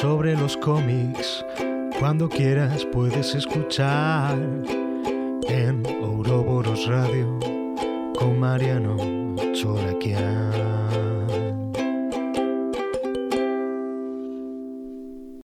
sobre 0.00 0.34
los 0.34 0.56
cómics. 0.56 1.44
Cuando 1.98 2.26
quieras 2.26 2.86
puedes 2.86 3.34
escuchar 3.34 4.32
en 5.46 5.82
Ouroboros 6.02 6.86
Radio 6.86 7.38
con 8.18 8.40
Mariano 8.40 8.96
Choraquian. 9.52 10.52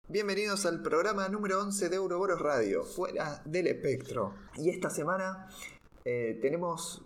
Bienvenidos 0.08 0.64
al 0.64 0.80
programa 0.80 1.28
número 1.28 1.60
11 1.60 1.90
de 1.90 1.98
Ouroboros 1.98 2.40
Radio, 2.40 2.82
fuera 2.82 3.42
del 3.44 3.66
espectro. 3.66 4.32
Y 4.56 4.70
esta 4.70 4.88
semana 4.88 5.48
eh, 6.06 6.38
tenemos 6.40 7.02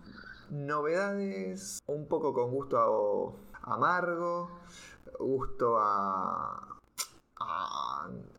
novedades 0.51 1.81
un 1.87 2.07
poco 2.07 2.33
con 2.33 2.53
gusto 2.53 3.41
amargo, 3.65 4.61
gusto 5.19 5.79
a, 5.81 6.80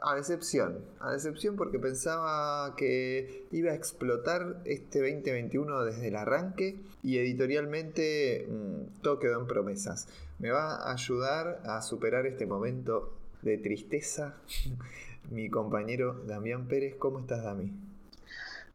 a, 0.02 0.16
decepción. 0.16 0.80
A 1.00 1.12
decepción 1.12 1.56
porque 1.56 1.80
pensaba 1.80 2.76
que 2.76 3.48
iba 3.52 3.72
a 3.72 3.76
explotar 3.76 4.62
este 4.66 5.00
2021 5.00 5.84
desde 5.84 6.08
el 6.08 6.16
arranque 6.16 6.80
y 7.04 7.18
editorialmente 7.18 8.48
mm, 8.50 9.02
todo 9.02 9.20
quedó 9.20 9.40
en 9.40 9.48
promesas. 9.48 10.08
Me 10.40 10.52
va 10.52 10.76
a 10.76 10.94
ayudar 10.94 11.62
a 11.66 11.82
superar 11.82 12.26
este 12.26 12.46
momento 12.46 13.14
de 13.42 13.58
tristeza 13.58 14.36
mi 15.32 15.50
compañero 15.50 16.22
Damián 16.26 16.68
Pérez. 16.68 16.96
¿Cómo 16.98 17.20
estás, 17.20 17.44
Dami? 17.44 17.72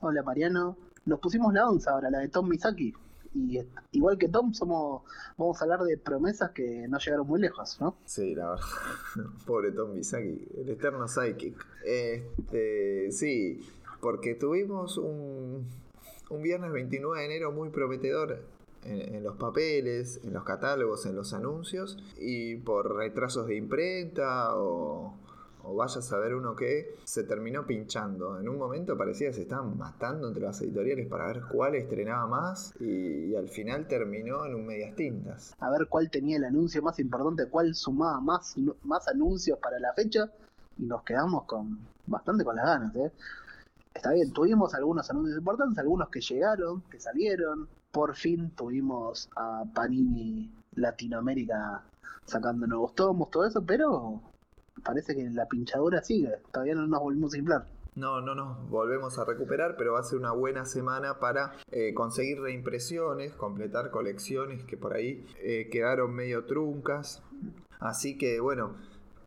Hola, 0.01 0.23
Mariano. 0.23 0.77
Nos 1.05 1.21
pusimos 1.21 1.55
la 1.55 1.69
onza 1.69 1.93
ahora, 1.93 2.11
la 2.11 2.19
de 2.19 2.29
Tom 2.29 2.49
Misaki 2.49 2.93
y 3.37 3.61
igual 3.93 4.19
que 4.19 4.29
Tom, 4.29 4.53
somos 4.53 5.03
vamos 5.37 5.61
a 5.61 5.65
hablar 5.65 5.81
de 5.83 5.99
promesas 5.99 6.51
que 6.53 6.87
no 6.89 6.99
llegaron 6.99 7.27
muy 7.27 7.41
lejos, 7.41 7.79
¿no? 7.81 7.97
Sí, 8.07 8.35
la 8.35 8.51
verdad. 8.51 8.65
Pobre 9.47 9.73
Tom 9.73 9.93
Misaki, 9.93 10.49
el 10.57 10.69
eterno 10.71 11.07
psychic. 11.07 11.55
Este, 11.85 13.13
sí, 13.13 13.61
porque 14.01 14.35
tuvimos 14.35 14.99
un, 14.99 15.67
un 16.31 16.43
viernes 16.43 16.73
29 16.73 17.21
de 17.21 17.27
enero 17.27 17.53
muy 17.53 17.69
prometedor 17.71 18.43
en, 18.85 19.23
los 19.23 19.37
papeles, 19.37 20.21
en 20.25 20.33
los 20.33 20.45
catálogos, 20.45 21.07
en 21.07 21.17
los 21.17 21.33
anuncios, 21.33 21.99
y 22.19 22.57
por 22.57 22.97
retrasos 22.97 23.47
de 23.47 23.57
imprenta 23.57 24.55
o 24.57 25.15
o 25.67 25.75
vaya 25.75 25.99
a 25.99 26.03
saber 26.03 26.35
uno 26.35 26.55
que 26.55 26.97
se 27.05 27.25
terminó 27.25 27.67
pinchando. 27.67 28.39
En 28.39 28.49
un 28.49 28.57
momento 28.57 28.97
parecía 28.97 29.29
que 29.29 29.35
se 29.35 29.43
estaban 29.43 29.77
matando 29.77 30.29
entre 30.29 30.45
las 30.45 30.61
editoriales 30.63 31.09
para 31.09 31.27
ver 31.27 31.43
cuál 31.51 31.75
estrenaba 31.75 32.27
más 32.27 32.73
y, 32.81 33.35
al 33.35 33.49
final 33.49 33.87
terminó 33.87 34.47
en 34.47 34.55
un 34.55 34.67
medias 34.67 34.95
tintas. 34.95 35.55
A 35.59 35.71
ver 35.71 35.89
cuál 35.89 36.11
tenía 36.11 36.37
el 36.37 36.45
anuncio 36.45 36.81
más 36.83 36.99
importante, 36.99 37.49
cuál 37.49 37.75
sumaba 37.75 38.21
más, 38.21 38.55
más 38.85 39.09
anuncios 39.09 39.59
para 39.59 39.79
la 39.79 39.93
fecha 39.93 40.31
y 40.79 40.85
nos 40.85 41.03
quedamos 41.03 41.45
con 41.45 41.79
bastante 42.07 42.45
con 42.45 42.57
las 42.57 42.65
ganas. 42.65 42.97
¿eh? 42.97 43.13
Está 43.93 44.13
bien, 44.13 44.33
tuvimos 44.33 44.75
algunos 44.75 45.11
anuncios 45.11 45.39
importantes, 45.39 45.79
algunos 45.79 46.09
que 46.09 46.21
llegaron, 46.21 46.83
que 46.83 47.01
salieron. 47.01 47.69
Por 47.91 48.15
fin 48.15 48.51
tuvimos 48.51 49.29
a 49.37 49.65
Panini 49.75 50.51
Latinoamérica 50.75 51.83
sacando 52.25 52.67
nuevos 52.67 52.95
tomos, 52.95 53.31
todo 53.31 53.47
eso, 53.47 53.65
pero 53.65 54.21
parece 54.83 55.15
que 55.15 55.29
la 55.31 55.47
pinchadura 55.47 56.03
sigue, 56.03 56.33
todavía 56.53 56.75
no 56.75 56.87
nos 56.87 57.01
volvimos 57.01 57.35
a 57.35 57.39
inflar. 57.39 57.67
No, 57.97 58.21
no 58.21 58.35
nos 58.35 58.69
volvemos 58.69 59.19
a 59.19 59.25
recuperar, 59.25 59.77
pero 59.79 59.95
va 59.95 60.01
a 60.01 60.03
ser 60.03 60.19
una 60.19 60.33
buena 60.33 60.67
semana 60.67 61.19
para 61.19 61.55
eh, 61.71 61.95
conseguir 61.95 62.41
reimpresiones, 62.43 63.33
completar 63.33 63.91
colecciones 63.91 64.65
que 64.65 64.77
por 64.77 64.93
ahí 64.93 65.27
eh, 65.39 65.71
quedaron 65.73 66.13
medio 66.15 66.45
truncas. 66.45 67.23
Así 67.81 68.19
que 68.19 68.39
bueno, 68.39 68.75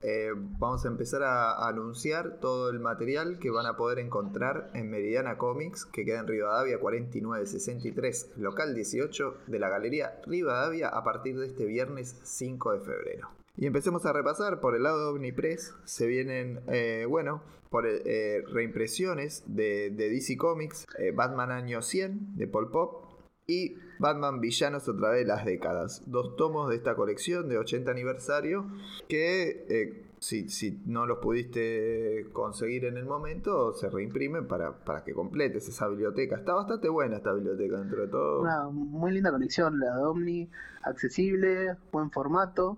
eh, 0.01 0.29
vamos 0.35 0.85
a 0.85 0.87
empezar 0.87 1.23
a 1.23 1.67
anunciar 1.67 2.37
todo 2.39 2.69
el 2.69 2.79
material 2.79 3.37
que 3.39 3.49
van 3.49 3.65
a 3.65 3.75
poder 3.75 3.99
encontrar 3.99 4.69
en 4.73 4.89
Meridiana 4.89 5.37
Comics, 5.37 5.85
que 5.85 6.05
queda 6.05 6.19
en 6.19 6.27
Rivadavia 6.27 6.79
4963, 6.79 8.37
local 8.37 8.75
18 8.75 9.37
de 9.47 9.59
la 9.59 9.69
Galería 9.69 10.21
Rivadavia, 10.25 10.87
a 10.89 11.03
partir 11.03 11.37
de 11.39 11.47
este 11.47 11.65
viernes 11.65 12.17
5 12.23 12.73
de 12.73 12.79
febrero. 12.79 13.29
Y 13.59 13.65
empecemos 13.65 14.05
a 14.05 14.13
repasar 14.13 14.61
por 14.61 14.73
el 14.73 14.83
lado 14.83 15.03
de 15.03 15.09
Omnipress. 15.17 15.75
Se 15.83 16.07
vienen, 16.07 16.61
eh, 16.67 17.05
bueno, 17.09 17.41
por 17.69 17.85
eh, 17.85 18.41
reimpresiones 18.53 19.43
de, 19.47 19.89
DC 19.89 20.37
Comics, 20.37 20.87
eh, 20.97 21.11
Batman 21.11 21.51
Año 21.51 21.81
100 21.81 22.37
de 22.37 22.47
Paul 22.47 22.71
Pop 22.71 23.19
y 23.47 23.75
Batman 23.99 24.39
Villanos 24.39 24.87
otra 24.87 25.09
vez 25.09 25.27
las 25.27 25.43
décadas. 25.43 26.03
Dos 26.05 26.37
tomos 26.37 26.69
de 26.69 26.77
esta 26.77 26.95
colección 26.95 27.49
de 27.49 27.57
80 27.57 27.91
aniversario 27.91 28.65
que 29.09 30.05
si, 30.19 30.47
si, 30.47 30.81
no 30.85 31.05
los 31.05 31.17
pudiste 31.17 32.27
conseguir 32.31 32.85
en 32.85 32.95
el 32.95 33.05
momento, 33.05 33.73
se 33.73 33.89
reimprimen 33.89 34.47
para, 34.47 34.71
para, 34.85 35.03
que 35.03 35.13
completes 35.13 35.67
esa 35.67 35.89
biblioteca. 35.89 36.37
Está 36.37 36.53
bastante 36.53 36.87
buena 36.87 37.17
esta 37.17 37.33
biblioteca 37.33 37.77
dentro 37.77 38.03
de 38.03 38.07
todo. 38.07 38.41
Una 38.41 38.69
muy 38.69 39.11
linda 39.11 39.31
colección, 39.31 39.81
la 39.81 39.97
de 39.97 40.03
Omni, 40.03 40.49
accesible, 40.83 41.75
buen 41.91 42.09
formato 42.09 42.77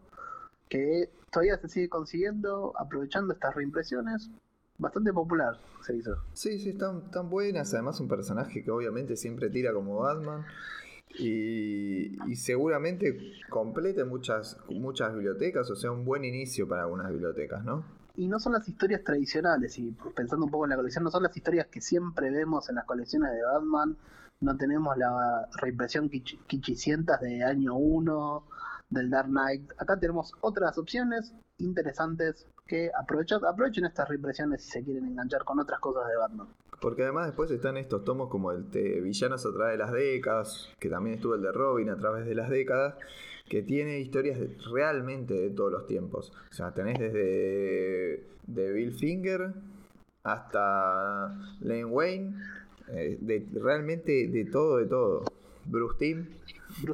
que 0.72 1.10
todavía 1.30 1.58
se 1.58 1.68
sigue 1.68 1.90
consiguiendo, 1.90 2.74
aprovechando 2.80 3.34
estas 3.34 3.54
reimpresiones. 3.54 4.32
Bastante 4.78 5.14
popular 5.14 5.60
se 5.86 5.98
hizo. 5.98 6.16
Sí, 6.34 6.58
sí, 6.60 6.70
están 6.70 7.12
tan 7.12 7.30
buenas. 7.30 7.74
Además, 7.74 8.00
un 8.00 8.08
personaje 8.08 8.64
que 8.64 8.72
obviamente 8.72 9.16
siempre 9.18 9.50
tira 9.50 9.74
como 9.74 10.00
Batman. 10.00 10.46
Y, 11.20 12.16
seguramente 12.38 13.34
complete 13.50 14.06
muchas, 14.06 14.58
muchas 14.70 15.14
bibliotecas, 15.14 15.70
o 15.70 15.76
sea, 15.76 15.92
un 15.92 16.06
buen 16.06 16.24
inicio 16.24 16.70
para 16.70 16.84
algunas 16.84 17.12
bibliotecas, 17.12 17.66
¿no? 17.66 17.84
Y 18.16 18.30
no 18.30 18.40
son 18.40 18.54
las 18.54 18.68
historias 18.68 19.04
tradicionales, 19.04 19.78
y 19.78 19.92
pensando 20.16 20.46
un 20.46 20.52
poco 20.52 20.66
en 20.66 20.70
la 20.70 20.78
colección, 20.78 21.04
no 21.04 21.12
son 21.12 21.24
las 21.24 21.36
historias 21.36 21.68
que 21.68 21.82
siempre 21.82 22.32
vemos 22.32 22.70
en 22.70 22.76
las 22.76 22.86
colecciones 22.86 23.34
de 23.34 23.44
Batman, 23.44 23.98
no 24.40 24.56
tenemos 24.56 24.98
la 24.98 25.50
reimpresión 25.60 26.10
quichicientas 26.10 27.20
de 27.20 27.44
año 27.44 27.76
1, 27.76 28.44
del 28.92 29.10
Dark 29.10 29.30
Knight. 29.30 29.72
Acá 29.78 30.00
tenemos 30.00 30.34
otras 30.42 30.78
opciones 30.78 31.34
interesantes 31.58 32.48
que 32.68 32.92
aprovechen, 32.98 33.86
estas 33.86 34.08
reimpresiones 34.08 34.64
si 34.64 34.72
se 34.72 34.84
quieren 34.84 35.06
enganchar 35.06 35.44
con 35.44 35.60
otras 35.60 35.80
cosas 35.80 36.08
de 36.08 36.16
Batman. 36.18 36.48
Porque 36.80 37.04
además 37.04 37.28
después 37.28 37.52
están 37.52 37.78
estos 37.78 38.04
tomos 38.04 38.30
como 38.30 38.52
el 38.52 38.70
de 38.72 39.02
Villanos 39.02 39.46
a 39.46 39.52
través 39.52 39.74
de 39.74 39.78
las 39.78 39.92
décadas, 39.92 40.70
que 40.80 40.90
también 40.90 41.16
estuvo 41.16 41.36
el 41.36 41.42
de 41.42 41.52
Robin 41.52 41.90
a 41.90 41.98
través 41.98 42.26
de 42.26 42.36
las 42.36 42.50
décadas, 42.50 42.96
que 43.50 43.62
tiene 43.62 44.00
historias 44.00 44.40
realmente 44.72 45.34
de 45.34 45.50
todos 45.50 45.72
los 45.72 45.86
tiempos. 45.86 46.32
O 46.50 46.54
sea, 46.54 46.74
tenés 46.74 46.98
desde 46.98 48.26
de 48.48 48.72
Bill 48.72 48.94
Finger 48.94 49.54
hasta 50.24 51.38
Lane 51.60 51.86
Wayne, 51.86 52.36
eh, 52.88 53.18
de, 53.20 53.48
realmente 53.54 54.28
de 54.28 54.46
todo, 54.46 54.78
de 54.78 54.86
todo. 54.86 55.24
Bruce 55.66 55.98
Timm 56.00 56.28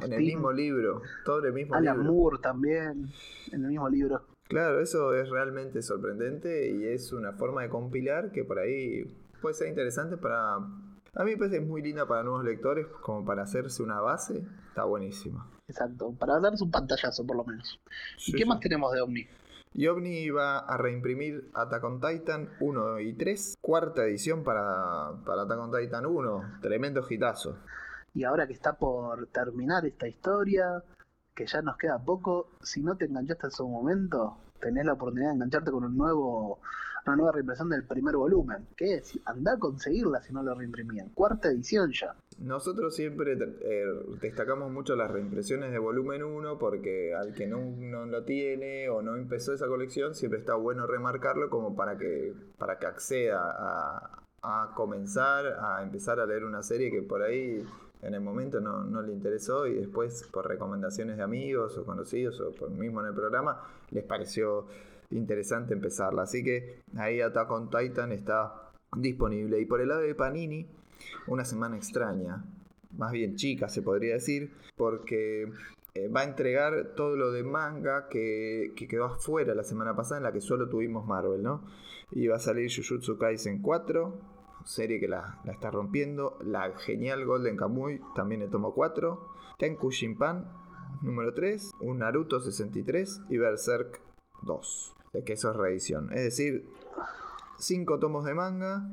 en 0.02 0.12
el 0.12 0.20
mismo 0.20 0.52
libro, 0.52 1.02
todo 1.24 1.44
el 1.44 1.52
mismo 1.52 1.74
Alan 1.74 2.04
Moore 2.04 2.38
también, 2.40 3.10
en 3.52 3.64
el 3.64 3.68
mismo 3.68 3.88
libro. 3.88 4.22
Claro, 4.48 4.80
eso 4.80 5.14
es 5.14 5.28
realmente 5.28 5.82
sorprendente 5.82 6.70
y 6.70 6.84
es 6.86 7.12
una 7.12 7.32
forma 7.32 7.62
de 7.62 7.68
compilar 7.68 8.32
que 8.32 8.44
por 8.44 8.58
ahí 8.58 9.04
puede 9.40 9.54
ser 9.54 9.68
interesante 9.68 10.16
para... 10.16 10.56
A 11.14 11.24
mí 11.24 11.32
me 11.32 11.36
parece 11.36 11.60
muy 11.60 11.82
linda 11.82 12.06
para 12.06 12.22
nuevos 12.22 12.44
lectores, 12.44 12.86
como 13.02 13.24
para 13.24 13.42
hacerse 13.42 13.82
una 13.82 14.00
base, 14.00 14.42
está 14.68 14.84
buenísima. 14.84 15.50
Exacto, 15.66 16.14
para 16.18 16.38
darse 16.38 16.64
un 16.64 16.70
pantallazo 16.70 17.26
por 17.26 17.36
lo 17.36 17.44
menos. 17.44 17.80
¿Y 18.26 18.32
qué 18.32 18.46
más 18.46 18.60
tenemos 18.60 18.92
de 18.92 19.00
Omni? 19.00 19.26
Y 19.74 19.86
Omni 19.86 20.30
va 20.30 20.60
a 20.60 20.76
reimprimir 20.78 21.50
Attack 21.54 21.84
on 21.84 22.00
Titan 22.00 22.48
1 22.60 23.00
y 23.00 23.12
3, 23.14 23.58
cuarta 23.60 24.04
edición 24.04 24.44
para, 24.44 25.12
para 25.26 25.42
Attack 25.42 25.58
on 25.58 25.72
Titan 25.72 26.06
1, 26.06 26.58
tremendo 26.62 27.04
hitazo 27.08 27.58
y 28.18 28.24
ahora 28.24 28.48
que 28.48 28.52
está 28.52 28.72
por 28.72 29.28
terminar 29.28 29.86
esta 29.86 30.08
historia, 30.08 30.82
que 31.36 31.46
ya 31.46 31.62
nos 31.62 31.76
queda 31.76 32.02
poco, 32.04 32.50
si 32.60 32.82
no 32.82 32.96
te 32.96 33.04
enganchaste 33.04 33.46
en 33.46 33.52
su 33.52 33.68
momento, 33.68 34.38
tenés 34.60 34.84
la 34.84 34.94
oportunidad 34.94 35.28
de 35.28 35.34
engancharte 35.36 35.70
con 35.70 35.84
un 35.84 35.96
nuevo, 35.96 36.58
una 37.06 37.14
nueva 37.14 37.30
reimpresión 37.30 37.68
del 37.68 37.84
primer 37.84 38.16
volumen, 38.16 38.66
que 38.76 38.94
es, 38.94 39.16
anda 39.24 39.52
a 39.52 39.58
conseguirla 39.60 40.20
si 40.20 40.32
no 40.32 40.42
lo 40.42 40.52
reimprimían, 40.52 41.10
cuarta 41.10 41.48
edición 41.48 41.92
ya. 41.92 42.16
Nosotros 42.40 42.96
siempre 42.96 43.34
eh, 43.34 43.84
destacamos 44.20 44.72
mucho 44.72 44.96
las 44.96 45.12
reimpresiones 45.12 45.70
de 45.70 45.78
volumen 45.78 46.24
1 46.24 46.58
porque 46.58 47.14
al 47.14 47.32
que 47.34 47.46
no, 47.46 47.60
no, 47.60 48.04
lo 48.04 48.24
tiene 48.24 48.88
o 48.88 49.00
no 49.00 49.14
empezó 49.14 49.54
esa 49.54 49.68
colección, 49.68 50.16
siempre 50.16 50.40
está 50.40 50.56
bueno 50.56 50.88
remarcarlo 50.88 51.50
como 51.50 51.76
para 51.76 51.96
que, 51.96 52.34
para 52.58 52.80
que 52.80 52.86
acceda 52.86 54.18
a 54.42 54.72
comenzar, 54.74 55.46
a 55.60 55.84
empezar 55.84 56.18
a 56.18 56.26
leer 56.26 56.44
una 56.44 56.64
serie 56.64 56.90
que 56.90 57.02
por 57.02 57.22
ahí 57.22 57.64
en 58.02 58.14
el 58.14 58.20
momento 58.20 58.60
no, 58.60 58.84
no, 58.84 59.02
le 59.02 59.12
interesó 59.12 59.66
y 59.66 59.74
después 59.74 60.28
por 60.32 60.46
recomendaciones 60.46 61.16
de 61.16 61.22
amigos 61.22 61.76
o 61.78 61.84
conocidos 61.84 62.40
o 62.40 62.52
por 62.52 62.70
mismo 62.70 63.00
en 63.00 63.08
el 63.08 63.14
programa 63.14 63.60
les 63.90 64.04
pareció 64.04 64.66
interesante 65.10 65.74
empezarla. 65.74 66.22
Así 66.22 66.44
que 66.44 66.82
ahí 66.96 67.20
Attack 67.20 67.50
on 67.50 67.70
Titan 67.70 68.12
está 68.12 68.70
disponible. 68.96 69.60
Y 69.60 69.66
por 69.66 69.80
el 69.80 69.88
lado 69.88 70.00
de 70.02 70.14
Panini, 70.14 70.66
una 71.26 71.44
semana 71.44 71.76
extraña. 71.76 72.44
más 72.96 73.12
bien 73.12 73.36
chica 73.36 73.68
se 73.68 73.82
podría 73.82 74.14
decir, 74.14 74.50
porque 74.76 75.50
eh, 75.94 76.08
va 76.08 76.20
a 76.20 76.24
entregar 76.24 76.94
todo 76.96 77.16
lo 77.16 77.32
de 77.32 77.42
manga 77.42 78.08
que, 78.08 78.72
que, 78.76 78.88
quedó 78.88 79.06
afuera 79.06 79.54
la 79.54 79.62
semana 79.62 79.94
pasada 79.94 80.18
en 80.18 80.24
la 80.24 80.32
que 80.32 80.40
solo 80.40 80.68
tuvimos 80.68 81.06
Marvel, 81.06 81.42
¿no? 81.42 81.64
Y 82.10 82.26
va 82.28 82.36
a 82.36 82.40
salir 82.40 82.70
Jujutsu 82.74 83.18
Kaisen 83.18 83.60
4, 83.60 84.37
serie 84.68 85.00
que 85.00 85.08
la, 85.08 85.40
está 85.46 85.70
rompiendo, 85.70 86.38
la 86.42 86.70
genial 86.78 87.24
Golden 87.24 87.56
Kamuy 87.56 88.00
también 88.14 88.42
le 88.42 88.48
tomo 88.48 88.74
4, 88.74 89.28
Tenku 89.58 89.90
Shinpan 89.90 90.46
número 91.02 91.32
3, 91.32 91.72
un 91.80 91.98
Naruto 91.98 92.40
63 92.40 93.22
y 93.30 93.38
Berserk 93.38 94.00
2, 94.42 94.96
de 95.14 95.24
que 95.24 95.32
eso 95.32 95.50
es 95.50 95.56
reedición. 95.56 96.12
Es 96.12 96.22
decir, 96.22 96.68
5 97.58 97.98
tomos 97.98 98.24
de 98.24 98.34
manga 98.34 98.86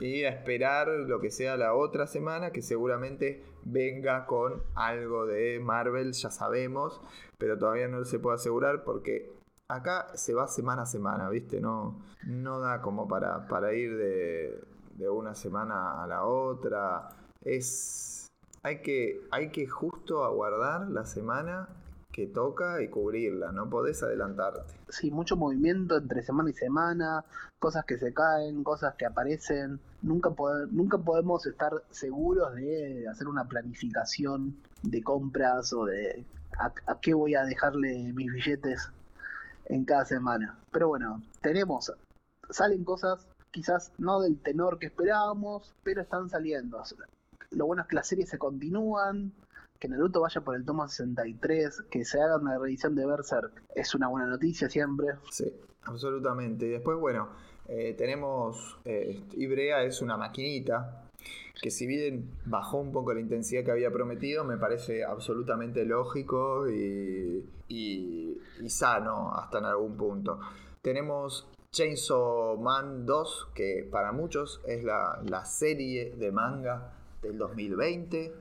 y 0.00 0.24
a 0.24 0.30
esperar 0.30 0.88
lo 0.88 1.20
que 1.20 1.30
sea 1.30 1.56
la 1.56 1.74
otra 1.74 2.08
semana, 2.08 2.50
que 2.50 2.60
seguramente 2.60 3.44
venga 3.64 4.26
con 4.26 4.62
algo 4.74 5.26
de 5.26 5.60
Marvel, 5.60 6.12
ya 6.12 6.30
sabemos, 6.30 7.00
pero 7.38 7.56
todavía 7.58 7.86
no 7.86 8.04
se 8.04 8.18
puede 8.18 8.36
asegurar 8.36 8.82
porque 8.82 9.30
acá 9.68 10.08
se 10.14 10.34
va 10.34 10.48
semana 10.48 10.82
a 10.82 10.86
semana, 10.86 11.30
¿viste? 11.30 11.60
No, 11.60 12.02
no 12.26 12.58
da 12.58 12.82
como 12.82 13.06
para, 13.06 13.46
para 13.46 13.72
ir 13.74 13.96
de, 13.96 14.71
de 14.96 15.08
una 15.08 15.34
semana 15.34 16.02
a 16.02 16.06
la 16.06 16.24
otra. 16.24 17.08
Es. 17.42 18.26
Hay 18.62 18.80
que, 18.80 19.20
hay 19.32 19.50
que 19.50 19.66
justo 19.66 20.24
aguardar 20.24 20.88
la 20.88 21.04
semana 21.04 21.68
que 22.12 22.26
toca 22.26 22.82
y 22.82 22.88
cubrirla, 22.88 23.50
no 23.52 23.68
podés 23.68 24.02
adelantarte. 24.02 24.74
Sí, 24.88 25.10
mucho 25.10 25.36
movimiento 25.36 25.96
entre 25.96 26.22
semana 26.22 26.50
y 26.50 26.52
semana, 26.52 27.24
cosas 27.58 27.84
que 27.86 27.96
se 27.96 28.12
caen, 28.12 28.62
cosas 28.62 28.94
que 28.94 29.06
aparecen. 29.06 29.80
Nunca, 30.02 30.30
nunca 30.70 30.98
podemos 30.98 31.46
estar 31.46 31.72
seguros 31.90 32.54
de 32.54 33.08
hacer 33.08 33.26
una 33.26 33.48
planificación 33.48 34.56
de 34.82 35.02
compras 35.02 35.72
o 35.72 35.86
de 35.86 36.24
a, 36.58 37.00
qué 37.00 37.14
voy 37.14 37.34
a 37.34 37.44
dejarle 37.44 38.12
mis 38.12 38.30
billetes 38.30 38.90
en 39.66 39.84
cada 39.84 40.04
semana. 40.04 40.58
Pero 40.70 40.88
bueno, 40.88 41.22
tenemos, 41.40 41.92
salen 42.50 42.84
cosas 42.84 43.26
quizás 43.52 43.92
no 43.98 44.20
del 44.20 44.40
tenor 44.40 44.78
que 44.78 44.86
esperábamos, 44.86 45.74
pero 45.84 46.02
están 46.02 46.28
saliendo. 46.28 46.82
Lo 47.50 47.66
bueno 47.66 47.82
es 47.82 47.88
que 47.88 47.96
las 47.96 48.08
series 48.08 48.28
se 48.28 48.38
continúan, 48.38 49.32
que 49.78 49.88
Naruto 49.88 50.20
vaya 50.20 50.40
por 50.40 50.56
el 50.56 50.64
tomo 50.64 50.88
63, 50.88 51.82
que 51.90 52.04
se 52.04 52.20
haga 52.20 52.36
una 52.36 52.58
revisión 52.58 52.94
de 52.94 53.06
Berserk, 53.06 53.62
es 53.74 53.94
una 53.94 54.08
buena 54.08 54.26
noticia 54.26 54.68
siempre. 54.68 55.08
Sí, 55.30 55.52
absolutamente. 55.84 56.66
Y 56.66 56.70
después, 56.70 56.98
bueno, 56.98 57.28
eh, 57.68 57.94
tenemos 57.96 58.78
eh, 58.84 59.22
Ibrea 59.32 59.84
es 59.84 60.02
una 60.02 60.16
maquinita 60.16 61.02
que 61.60 61.70
si 61.70 61.86
bien 61.86 62.30
bajó 62.46 62.78
un 62.78 62.90
poco 62.90 63.14
la 63.14 63.20
intensidad 63.20 63.64
que 63.64 63.70
había 63.70 63.90
prometido, 63.90 64.42
me 64.44 64.56
parece 64.56 65.04
absolutamente 65.04 65.84
lógico 65.84 66.68
y, 66.68 67.44
y, 67.68 68.40
y 68.60 68.70
sano 68.70 69.32
hasta 69.34 69.58
en 69.58 69.66
algún 69.66 69.96
punto. 69.96 70.40
Tenemos 70.80 71.48
Chainsaw 71.72 72.58
Man 72.58 73.06
2, 73.06 73.48
que 73.54 73.88
para 73.90 74.12
muchos 74.12 74.60
es 74.66 74.84
la, 74.84 75.22
la 75.24 75.46
serie 75.46 76.14
de 76.16 76.30
manga 76.30 76.92
del 77.22 77.38
2020. 77.38 78.34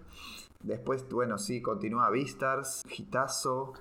Después, 0.64 1.08
bueno, 1.10 1.38
sí, 1.38 1.62
continúa 1.62 2.10
Vistars, 2.10 2.84
Hitazo. 2.90 3.72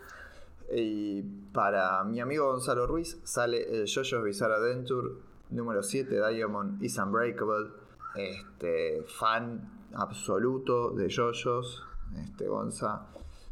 Y 0.72 1.22
para 1.52 2.04
mi 2.04 2.20
amigo 2.20 2.46
Gonzalo 2.46 2.86
Ruiz 2.86 3.18
sale 3.24 3.62
el 3.62 3.86
JoJo's 3.86 4.22
Bizarre 4.22 4.54
Adventure 4.54 5.08
número 5.50 5.82
7, 5.82 6.14
Diamond 6.14 6.80
is 6.80 6.96
Unbreakable. 6.98 7.72
Este, 8.14 9.02
fan 9.18 9.88
absoluto 9.94 10.90
de 10.90 11.08
JoJo's, 11.08 11.82
este, 12.22 12.46
Gonza. 12.46 13.08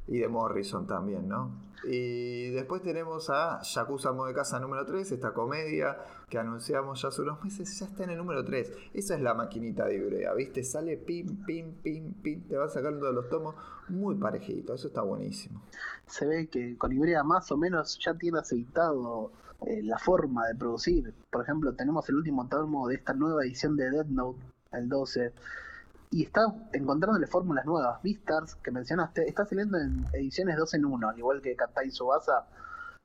Y 0.06 0.18
de 0.18 0.28
Morrison 0.28 0.86
también, 0.86 1.28
¿no? 1.28 1.67
Y 1.84 2.50
después 2.50 2.82
tenemos 2.82 3.30
a 3.30 3.60
Yakuza 3.62 4.12
de 4.12 4.34
Casa 4.34 4.58
número 4.58 4.84
3, 4.84 5.12
esta 5.12 5.32
comedia 5.32 5.96
que 6.28 6.38
anunciamos 6.38 7.00
ya 7.00 7.08
hace 7.08 7.22
unos 7.22 7.42
meses, 7.42 7.78
ya 7.78 7.86
está 7.86 8.04
en 8.04 8.10
el 8.10 8.18
número 8.18 8.44
3. 8.44 8.72
Esa 8.94 9.14
es 9.14 9.20
la 9.20 9.34
maquinita 9.34 9.86
de 9.86 9.96
Ibrea, 9.96 10.34
¿viste? 10.34 10.64
Sale 10.64 10.96
pim, 10.96 11.44
pim, 11.44 11.74
pim, 11.82 12.12
pim, 12.14 12.48
te 12.48 12.56
va 12.56 12.68
sacando 12.68 13.06
de 13.06 13.12
los 13.12 13.28
tomos 13.28 13.54
muy 13.88 14.16
parejito, 14.16 14.74
eso 14.74 14.88
está 14.88 15.02
buenísimo. 15.02 15.62
Se 16.06 16.26
ve 16.26 16.48
que 16.48 16.76
con 16.76 16.92
Ibrea 16.92 17.22
más 17.22 17.50
o 17.52 17.56
menos 17.56 17.98
ya 18.04 18.14
tiene 18.14 18.38
aceitado 18.38 19.32
eh, 19.66 19.82
la 19.82 19.98
forma 19.98 20.46
de 20.46 20.54
producir. 20.54 21.14
Por 21.30 21.42
ejemplo, 21.42 21.74
tenemos 21.74 22.08
el 22.08 22.16
último 22.16 22.46
tomo 22.48 22.88
de 22.88 22.96
esta 22.96 23.14
nueva 23.14 23.44
edición 23.44 23.76
de 23.76 23.90
Dead 23.90 24.06
Note, 24.06 24.40
el 24.72 24.88
12 24.88 25.32
y 26.10 26.24
está 26.24 26.42
encontrándole 26.72 27.26
fórmulas 27.26 27.64
nuevas. 27.66 28.02
Vistars, 28.02 28.54
que 28.56 28.70
mencionaste, 28.70 29.28
está 29.28 29.44
saliendo 29.44 29.78
en 29.78 30.04
ediciones 30.12 30.56
2 30.56 30.74
en 30.74 30.84
1, 30.84 31.18
igual 31.18 31.42
que 31.42 31.54
Katai 31.54 31.90
Subasa, 31.90 32.46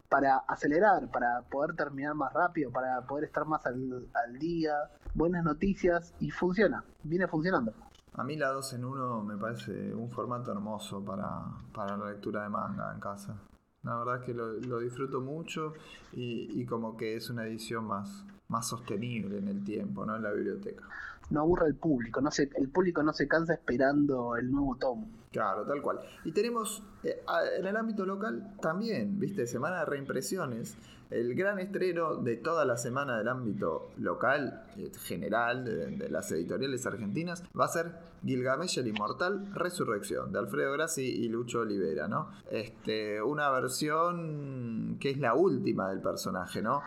para 0.10 0.38
acelerar, 0.48 1.10
para 1.12 1.42
poder 1.42 1.76
terminar 1.76 2.14
más 2.16 2.32
rápido, 2.34 2.72
para 2.72 3.02
poder 3.02 3.26
estar 3.26 3.46
más 3.46 3.66
al, 3.66 4.40
día. 4.40 4.74
Buenas 5.14 5.44
noticias 5.44 6.14
y 6.20 6.32
funciona, 6.32 6.84
viene 7.04 7.28
funcionando. 7.28 7.74
A 8.14 8.24
mí 8.24 8.36
la 8.36 8.50
2 8.50 8.74
en 8.74 8.86
1 8.86 9.24
me 9.24 9.38
parece 9.38 9.94
un 9.94 10.10
formato 10.10 10.52
hermoso 10.52 11.04
para, 11.04 11.46
para 11.74 11.98
la 11.98 12.12
lectura 12.12 12.44
de 12.44 12.50
manga 12.50 12.92
en 12.94 13.00
casa. 13.00 13.36
La 13.82 13.98
verdad 13.98 14.20
es 14.20 14.26
que 14.26 14.34
lo, 14.34 14.54
lo 14.54 14.80
disfruto 14.80 15.20
mucho 15.20 15.74
y, 16.14 16.62
y, 16.62 16.66
como 16.66 16.96
que 16.96 17.16
es 17.16 17.30
una 17.30 17.46
edición 17.46 17.86
más, 17.86 18.24
más 18.48 18.68
sostenible 18.68 19.40
en 19.40 19.50
el 19.50 19.64
tiempo, 19.64 20.06
¿no? 20.06 20.16
En 20.16 20.24
la 20.24 20.32
biblioteca 20.32 20.84
no 21.30 21.42
aburra 21.42 21.66
al 21.66 21.76
público, 21.76 22.22
no 22.22 22.32
se, 22.32 22.50
el 22.56 22.70
público 22.70 23.04
no 23.04 23.14
se 23.14 23.28
cansa 23.28 23.54
esperando 23.54 24.36
el 24.36 24.52
nuevo 24.52 24.76
tomo. 24.78 25.08
Claro, 25.32 25.66
tal 25.66 25.82
cual. 25.82 26.00
Y 26.26 26.32
tenemos 26.32 26.84
eh, 27.04 27.24
en 27.58 27.66
el 27.66 27.76
ámbito 27.76 28.06
local 28.06 28.56
también, 28.62 29.20
viste, 29.20 29.48
semana 29.48 29.80
de 29.80 29.86
reimpresiones. 29.86 30.78
El 31.10 31.36
gran 31.36 31.60
estreno 31.60 32.16
de 32.16 32.38
toda 32.38 32.66
la 32.66 32.78
semana 32.78 33.18
del 33.18 33.28
ámbito 33.28 33.92
local, 33.98 34.64
eh, 34.78 34.92
general, 35.04 35.66
de, 35.66 36.10
las 36.10 36.32
editoriales 36.32 36.86
argentinas, 36.86 37.44
va 37.60 37.66
a 37.66 37.68
ser 37.68 37.92
Gilgamesh 38.24 38.80
el 38.80 38.88
Inmortal 38.88 39.52
Resurrección, 39.54 40.32
de 40.32 40.40
Alfredo 40.40 40.72
Grassi 40.74 41.04
y 41.04 41.30
Lucho 41.30 41.62
Olivera, 41.62 42.08
¿no? 42.08 42.30
Este, 42.50 43.22
una 43.22 43.50
versión 43.50 44.98
que 45.00 45.12
es 45.12 45.18
la 45.18 45.34
última 45.34 45.90
del 45.90 46.00
personaje, 46.00 46.62
¿no? 46.62 46.82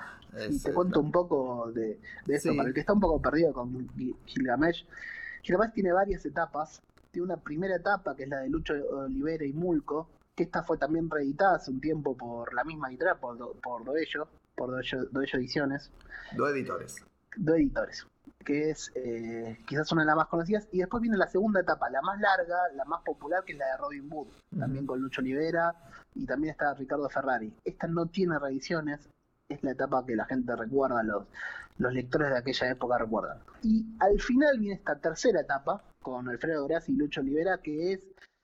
Y 0.50 0.58
te 0.58 0.72
cuento 0.72 1.00
un 1.00 1.10
poco 1.10 1.70
de, 1.72 1.98
eso, 2.28 2.54
para 2.56 2.68
el 2.68 2.74
que 2.74 2.80
está 2.80 2.92
un 2.92 3.00
poco 3.00 3.20
perdido 3.20 3.52
con 3.52 3.88
Gilgamesh. 4.26 4.86
Gilgamesh 5.42 5.72
tiene 5.72 5.92
varias 5.92 6.24
etapas. 6.26 6.82
Tiene 7.10 7.26
una 7.26 7.36
primera 7.36 7.76
etapa 7.76 8.14
que 8.14 8.24
es 8.24 8.28
la 8.28 8.40
de 8.40 8.48
Lucho 8.48 8.74
Olivera 8.74 9.44
y 9.44 9.52
Mulco, 9.52 10.08
que 10.34 10.42
esta 10.42 10.62
fue 10.62 10.76
también 10.76 11.08
reeditada 11.08 11.56
hace 11.56 11.70
un 11.70 11.80
tiempo 11.80 12.16
por 12.16 12.52
la 12.52 12.64
misma 12.64 12.88
editorial, 12.88 13.18
por, 13.18 13.58
por 13.60 13.84
Doello, 13.84 14.28
por 14.54 14.70
Doello, 14.70 15.38
Ediciones. 15.38 15.90
Dos 16.36 16.50
editores. 16.50 16.96
Dos 17.36 17.56
editores, 17.56 18.06
que 18.44 18.70
es 18.70 18.90
eh, 18.94 19.58
quizás 19.66 19.90
una 19.92 20.02
de 20.02 20.06
las 20.06 20.16
más 20.16 20.28
conocidas. 20.28 20.68
Y 20.72 20.78
después 20.78 21.00
viene 21.00 21.16
la 21.16 21.28
segunda 21.28 21.60
etapa, 21.60 21.88
la 21.90 22.02
más 22.02 22.20
larga, 22.20 22.56
la 22.74 22.84
más 22.84 23.02
popular, 23.02 23.44
que 23.44 23.52
es 23.52 23.58
la 23.58 23.66
de 23.66 23.76
Robin 23.78 24.10
Hood, 24.10 24.28
también 24.58 24.86
con 24.86 25.00
Lucho 25.00 25.20
Olivera 25.20 25.74
y 26.16 26.26
también 26.26 26.52
está 26.52 26.74
Ricardo 26.74 27.08
Ferrari. 27.08 27.52
Esta 27.64 27.86
no 27.86 28.06
tiene 28.06 28.38
reediciones, 28.38 29.08
es 29.48 29.62
la 29.62 29.72
etapa 29.72 30.04
que 30.04 30.16
la 30.16 30.24
gente 30.24 30.54
recuerda, 30.56 31.02
los, 31.02 31.24
los 31.78 31.92
lectores 31.92 32.30
de 32.30 32.38
aquella 32.38 32.70
época 32.70 32.98
recuerdan. 32.98 33.38
Y 33.62 33.84
al 34.00 34.20
final 34.20 34.58
viene 34.58 34.74
esta 34.74 34.98
tercera 34.98 35.40
etapa 35.40 35.82
con 36.02 36.28
Alfredo 36.28 36.66
Grassi 36.66 36.92
y 36.92 36.96
Lucho 36.96 37.20
Olivera, 37.20 37.58
que 37.58 37.92
es, 37.92 38.00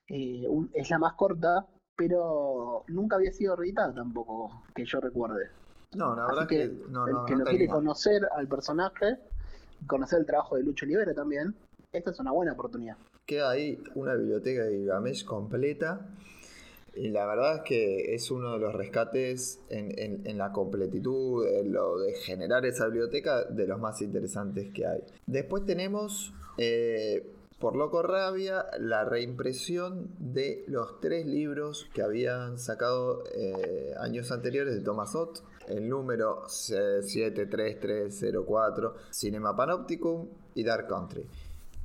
eh, 0.09 0.47
es 0.75 0.91
la 0.91 0.99
más 0.99 1.15
corta, 1.15 1.67
pero 1.97 2.85
nunca 2.89 3.17
había 3.17 3.33
sido 3.33 3.57
reeditada 3.57 3.95
tampoco, 3.95 4.65
que 4.75 4.85
yo 4.85 5.01
recuerde. 5.01 5.51
No, 5.95 6.17
la 6.17 6.27
verdad 6.27 6.49
que, 6.49 6.73
no, 6.89 7.07
el 7.07 7.17
que 7.27 7.37
lo 7.37 7.45
quiere 7.45 7.69
conocer 7.69 8.27
al 8.35 8.49
personaje, 8.49 9.19
conocer 9.87 10.21
el 10.21 10.27
trabajo 10.27 10.57
de 10.57 10.63
Lucho 10.63 10.87
Olivera 10.87 11.13
también, 11.15 11.55
esta 11.93 12.11
es 12.11 12.19
una 12.19 12.33
buena 12.33 12.53
oportunidad. 12.53 12.97
Queda 13.27 13.51
ahí 13.51 13.83
una 13.95 14.15
biblioteca 14.15 14.65
de 14.65 14.87
Gamesh 14.87 15.25
completa 15.25 16.01
y 16.95 17.09
la 17.09 17.27
verdad 17.27 17.57
es 17.57 17.63
que 17.63 18.15
es 18.15 18.31
uno 18.31 18.53
de 18.53 18.59
los 18.59 18.75
rescates 18.75 19.61
en, 19.71 20.37
la 20.37 20.53
completitud, 20.53 21.47
en 21.47 21.73
lo 21.73 21.99
de 21.99 22.13
generar 22.15 22.67
esa 22.67 22.85
biblioteca, 22.87 23.45
de 23.45 23.67
los 23.67 23.81
más 23.81 24.03
interesantes 24.03 24.71
que 24.73 24.87
hay. 24.87 25.03
Después 25.27 25.65
tenemos, 25.65 26.35
eh, 26.59 27.27
por 27.59 27.75
Loco 27.77 28.03
Rabia, 28.03 28.67
la 28.79 29.05
reimpresión 29.05 30.11
de 30.19 30.65
los 30.69 31.01
tres 31.01 31.25
libros 31.27 31.89
que 31.95 32.03
habían 32.03 32.59
sacado 32.59 33.25
eh, 33.35 33.95
años 33.99 34.31
anteriores 34.31 34.75
de 34.75 34.81
Thomas 34.81 35.15
Ott. 35.15 35.39
El 35.69 35.89
número 35.89 36.43
73304, 36.49 38.97
Cinema 39.11 39.57
Panopticum 39.57 40.29
y 40.55 40.65
Dark 40.65 40.89
Country. 40.89 41.25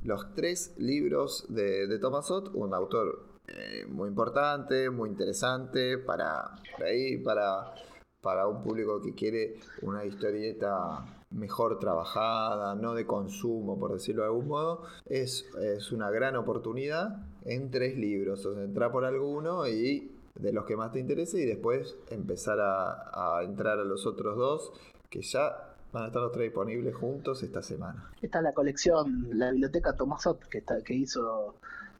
Los 0.02 0.34
tres 0.34 0.74
libros 0.78 1.46
de, 1.48 1.86
de 1.86 1.98
Thomas 1.98 2.30
Ott, 2.30 2.54
un 2.54 2.74
autor 2.74 3.27
eh, 3.48 3.86
muy 3.88 4.08
importante, 4.08 4.90
muy 4.90 5.08
interesante 5.08 5.98
para, 5.98 6.54
ahí, 6.84 7.18
para, 7.18 7.74
para 8.20 8.46
un 8.46 8.62
público 8.62 9.00
que 9.00 9.14
quiere 9.14 9.56
una 9.82 10.04
historieta 10.04 11.04
mejor 11.30 11.78
trabajada, 11.78 12.74
no 12.74 12.94
de 12.94 13.06
consumo, 13.06 13.78
por 13.78 13.92
decirlo 13.92 14.22
de 14.22 14.28
algún 14.28 14.48
modo, 14.48 14.84
es, 15.06 15.46
es 15.60 15.92
una 15.92 16.10
gran 16.10 16.36
oportunidad 16.36 17.16
en 17.44 17.70
tres 17.70 17.96
libros. 17.96 18.44
O 18.46 18.54
sea, 18.54 18.62
entra 18.62 18.90
por 18.90 19.04
alguno 19.04 19.66
y 19.66 20.12
de 20.38 20.52
los 20.52 20.64
que 20.64 20.76
más 20.76 20.92
te 20.92 21.00
interese 21.00 21.40
y 21.40 21.46
después 21.46 21.96
empezar 22.10 22.60
a, 22.60 23.38
a 23.38 23.42
entrar 23.42 23.78
a 23.78 23.84
los 23.84 24.06
otros 24.06 24.36
dos 24.36 24.72
que 25.10 25.20
ya 25.22 25.74
van 25.92 26.04
a 26.04 26.06
estar 26.08 26.22
los 26.22 26.32
tres 26.32 26.44
disponibles 26.44 26.94
juntos 26.94 27.42
esta 27.42 27.62
semana. 27.62 28.10
Esta 28.20 28.38
es 28.38 28.44
la 28.44 28.52
colección, 28.52 29.28
la 29.32 29.50
biblioteca 29.50 29.94
Tomasot 29.94 30.46
que, 30.48 30.58
está, 30.58 30.82
que 30.82 30.94
hizo 30.94 31.54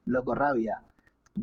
Loco 0.07 0.35
Rabia. 0.35 0.83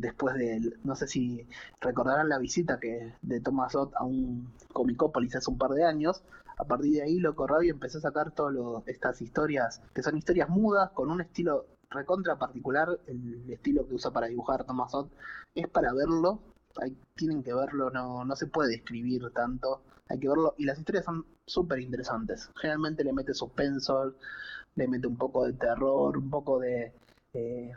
Después 0.00 0.34
de, 0.34 0.72
no 0.84 0.94
sé 0.94 1.06
si 1.08 1.46
recordarán 1.80 2.28
la 2.28 2.38
visita 2.38 2.78
que 2.78 3.14
de 3.22 3.40
Tomasot 3.40 3.94
a 3.96 4.04
un 4.04 4.52
Comicópolis 4.72 5.36
hace 5.36 5.50
un 5.50 5.58
par 5.58 5.70
de 5.70 5.84
años. 5.84 6.22
A 6.58 6.64
partir 6.64 6.92
de 6.92 7.02
ahí, 7.02 7.18
Loco 7.18 7.46
Rabia 7.46 7.70
empezó 7.70 7.98
a 7.98 8.02
sacar 8.02 8.30
todas 8.32 8.86
estas 8.86 9.20
historias, 9.22 9.82
que 9.94 10.02
son 10.02 10.16
historias 10.16 10.48
mudas, 10.48 10.90
con 10.92 11.10
un 11.10 11.20
estilo 11.20 11.66
recontra 11.90 12.36
particular. 12.36 12.98
El 13.06 13.50
estilo 13.50 13.86
que 13.86 13.94
usa 13.94 14.10
para 14.10 14.26
dibujar 14.26 14.64
Tomasot 14.64 15.10
es 15.54 15.68
para 15.68 15.92
verlo. 15.92 16.40
Hay, 16.80 16.96
tienen 17.14 17.42
que 17.42 17.54
verlo, 17.54 17.90
no, 17.90 18.24
no 18.24 18.36
se 18.36 18.46
puede 18.46 18.74
escribir 18.74 19.30
tanto 19.34 19.80
hay 20.08 20.18
que 20.18 20.28
verlo. 20.28 20.54
Y 20.58 20.64
las 20.64 20.78
historias 20.78 21.04
son 21.04 21.24
súper 21.46 21.80
interesantes. 21.80 22.50
Generalmente 22.56 23.04
le 23.04 23.12
mete 23.12 23.34
suspenso, 23.34 24.14
le 24.74 24.88
mete 24.88 25.06
un 25.06 25.16
poco 25.16 25.46
de 25.46 25.52
terror, 25.54 26.16
un 26.16 26.30
poco 26.30 26.58
de 26.58 26.92
eh, 27.32 27.72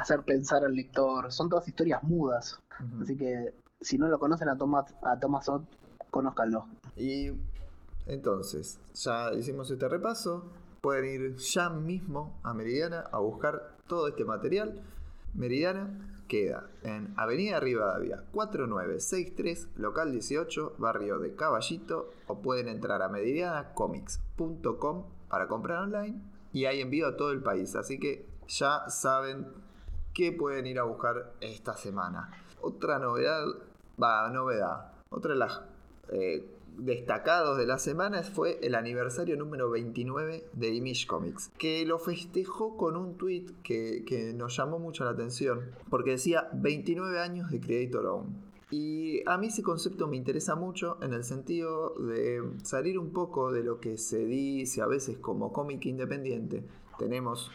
hacer 0.00 0.22
pensar 0.22 0.64
al 0.64 0.74
lector. 0.74 1.32
Son 1.32 1.48
todas 1.48 1.66
historias 1.68 2.02
mudas. 2.02 2.58
Así 3.02 3.16
que 3.16 3.54
si 3.80 3.98
no 3.98 4.08
lo 4.08 4.18
conocen 4.18 4.48
a 4.48 4.56
Thomas, 4.56 4.94
a 5.02 5.18
Thomas 5.18 5.48
Ott, 5.48 5.64
conózcanlo. 6.10 6.66
Y 6.96 7.32
entonces, 8.06 8.78
ya 8.94 9.32
hicimos 9.34 9.70
este 9.70 9.88
repaso. 9.88 10.44
Pueden 10.80 11.04
ir 11.04 11.36
ya 11.36 11.68
mismo 11.68 12.38
a 12.42 12.54
Meridiana 12.54 13.04
a 13.12 13.18
buscar 13.18 13.76
todo 13.86 14.08
este 14.08 14.24
material. 14.24 14.82
Meridiana 15.34 15.88
queda 16.26 16.70
en 16.82 17.12
Avenida 17.16 17.60
Rivadavia 17.60 18.24
4963, 18.32 19.68
local 19.76 20.12
18, 20.12 20.76
barrio 20.78 21.18
de 21.18 21.34
Caballito, 21.34 22.10
o 22.28 22.40
pueden 22.40 22.68
entrar 22.68 23.02
a 23.02 23.08
meridianacomics.com 23.08 25.04
para 25.28 25.48
comprar 25.48 25.78
online 25.82 26.22
y 26.52 26.64
hay 26.64 26.80
envío 26.80 27.08
a 27.08 27.16
todo 27.16 27.32
el 27.32 27.42
país, 27.42 27.76
así 27.76 27.98
que 27.98 28.26
ya 28.48 28.88
saben 28.88 29.46
qué 30.20 30.32
pueden 30.32 30.66
ir 30.66 30.78
a 30.78 30.82
buscar 30.82 31.32
esta 31.40 31.74
semana. 31.78 32.30
Otra 32.60 32.98
novedad, 32.98 33.42
va, 34.00 34.28
novedad, 34.28 34.92
otra 35.08 35.32
de 35.32 35.38
las 35.38 35.62
eh, 36.10 36.46
destacados 36.76 37.56
de 37.56 37.64
la 37.64 37.78
semana 37.78 38.22
fue 38.22 38.58
el 38.60 38.74
aniversario 38.74 39.38
número 39.38 39.70
29 39.70 40.44
de 40.52 40.74
Image 40.74 41.06
Comics, 41.06 41.50
que 41.56 41.86
lo 41.86 41.98
festejó 41.98 42.76
con 42.76 42.98
un 42.98 43.16
tweet 43.16 43.46
que, 43.62 44.34
nos 44.36 44.54
llamó 44.58 44.78
mucho 44.78 45.04
la 45.04 45.12
atención, 45.12 45.70
porque 45.88 46.10
decía 46.10 46.50
29 46.52 47.18
años 47.18 47.50
de 47.50 47.58
Creator 47.58 48.04
Own. 48.04 48.50
Y 48.70 49.26
a 49.26 49.38
mí 49.38 49.46
ese 49.46 49.62
concepto 49.62 50.06
me 50.06 50.18
interesa 50.18 50.54
mucho 50.54 50.98
en 51.00 51.14
el 51.14 51.24
sentido 51.24 51.94
de 51.94 52.42
salir 52.62 52.98
un 52.98 53.14
poco 53.14 53.52
de 53.52 53.64
lo 53.64 53.80
que 53.80 53.96
se 53.96 54.26
dice 54.26 54.82
a 54.82 54.86
veces 54.86 55.16
como 55.16 55.50
cómic 55.50 55.86
independiente. 55.86 56.62
Tenemos 56.98 57.50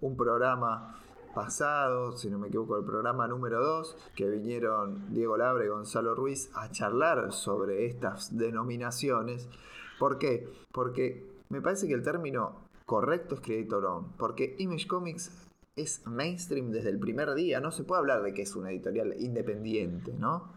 un 0.00 0.16
programa 0.16 0.98
pasado, 1.34 2.16
si 2.16 2.28
no 2.30 2.38
me 2.38 2.48
equivoco, 2.48 2.76
el 2.76 2.84
programa 2.84 3.26
número 3.28 3.62
2, 3.62 3.96
que 4.14 4.28
vinieron 4.28 5.12
Diego 5.12 5.36
Labre 5.36 5.66
y 5.66 5.68
Gonzalo 5.68 6.14
Ruiz 6.14 6.50
a 6.54 6.70
charlar 6.70 7.32
sobre 7.32 7.86
estas 7.86 8.36
denominaciones. 8.36 9.48
¿Por 9.98 10.18
qué? 10.18 10.48
Porque 10.72 11.26
me 11.48 11.60
parece 11.60 11.86
que 11.86 11.94
el 11.94 12.02
término 12.02 12.68
correcto 12.86 13.34
es 13.34 13.40
Creator 13.40 13.84
Own, 13.84 14.12
porque 14.16 14.56
Image 14.58 14.86
Comics 14.86 15.30
es 15.76 16.06
mainstream 16.06 16.70
desde 16.70 16.90
el 16.90 16.98
primer 16.98 17.34
día, 17.34 17.60
no 17.60 17.70
se 17.70 17.84
puede 17.84 18.00
hablar 18.00 18.22
de 18.22 18.34
que 18.34 18.42
es 18.42 18.56
una 18.56 18.70
editorial 18.70 19.14
independiente, 19.18 20.12
¿no? 20.18 20.52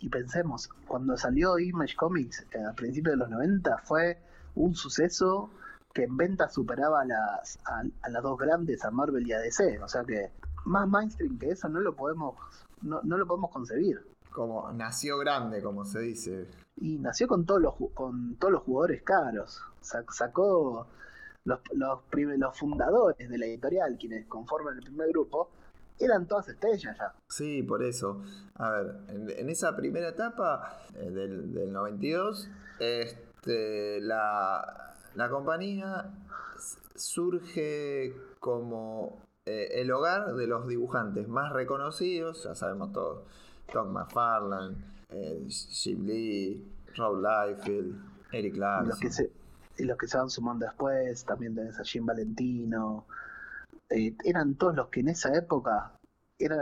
Y 0.00 0.08
pensemos, 0.08 0.68
cuando 0.86 1.16
salió 1.16 1.58
Image 1.58 1.96
Comics 1.96 2.46
eh, 2.52 2.58
a 2.62 2.74
principios 2.74 3.14
de 3.14 3.18
los 3.18 3.30
90 3.30 3.78
fue 3.78 4.18
un 4.54 4.74
suceso 4.74 5.50
que 5.94 6.02
en 6.02 6.16
venta 6.16 6.48
superaba 6.50 7.02
a 7.02 7.04
las, 7.04 7.58
a, 7.64 8.08
las 8.08 8.22
dos 8.22 8.36
grandes, 8.36 8.84
a 8.84 8.90
Marvel 8.90 9.26
y 9.26 9.32
a 9.32 9.38
DC. 9.38 9.80
O 9.80 9.88
sea 9.88 10.04
que 10.04 10.32
más 10.64 10.88
mainstream 10.88 11.38
que 11.38 11.50
eso 11.50 11.68
no 11.68 11.80
lo 11.80 11.94
podemos, 11.94 12.34
no, 12.82 13.00
lo 13.02 13.26
podemos 13.26 13.50
concebir. 13.50 14.04
Como 14.30 14.70
nació 14.72 15.16
grande, 15.18 15.62
como 15.62 15.84
se 15.84 16.00
dice. 16.00 16.48
Y 16.76 16.98
nació 16.98 17.28
con 17.28 17.46
todos 17.46 17.62
los, 17.62 17.74
con 17.94 18.34
todos 18.36 18.52
los 18.52 18.62
jugadores 18.64 19.02
caros. 19.02 19.62
Sacó 19.80 20.88
los, 21.44 21.60
los, 21.72 22.00
los 22.10 22.58
fundadores 22.58 23.30
de 23.30 23.38
la 23.38 23.46
editorial, 23.46 23.96
quienes 23.96 24.26
conforman 24.26 24.76
el 24.76 24.82
primer 24.82 25.10
grupo, 25.10 25.50
eran 26.00 26.26
todas 26.26 26.48
estrellas 26.48 26.96
ya. 26.98 27.14
Sí, 27.28 27.62
por 27.62 27.84
eso. 27.84 28.20
A 28.56 28.70
ver, 28.70 28.96
en, 29.08 29.48
esa 29.48 29.76
primera 29.76 30.08
etapa 30.08 30.80
eh, 30.96 31.10
del, 31.10 31.54
del 31.54 31.72
92, 31.72 32.48
este, 32.80 34.00
la, 34.00 34.93
la 35.14 35.28
compañía 35.28 36.12
surge 36.94 38.14
como 38.40 39.18
eh, 39.46 39.68
el 39.74 39.90
hogar 39.90 40.34
de 40.34 40.46
los 40.46 40.66
dibujantes 40.66 41.28
más 41.28 41.52
reconocidos, 41.52 42.44
ya 42.44 42.54
sabemos 42.54 42.92
todos, 42.92 43.24
Tom 43.72 43.92
McFarlane, 43.92 44.76
eh, 45.10 45.46
Jim 45.48 46.04
Lee, 46.04 46.72
Rob 46.96 47.20
Liefeld, 47.20 47.94
Eric 48.32 48.56
Larson. 48.56 48.88
Los 48.88 48.98
que 48.98 49.10
se, 49.10 49.32
y 49.78 49.84
los 49.84 49.98
que 49.98 50.06
se 50.06 50.16
van 50.16 50.30
sumando 50.30 50.66
después, 50.66 51.24
también 51.24 51.54
tenés 51.54 51.78
a 51.78 51.84
Jim 51.84 52.06
Valentino. 52.06 53.06
Eh, 53.90 54.16
eran 54.24 54.54
todos 54.54 54.74
los 54.74 54.88
que 54.88 55.00
en 55.00 55.08
esa 55.08 55.34
época 55.36 55.92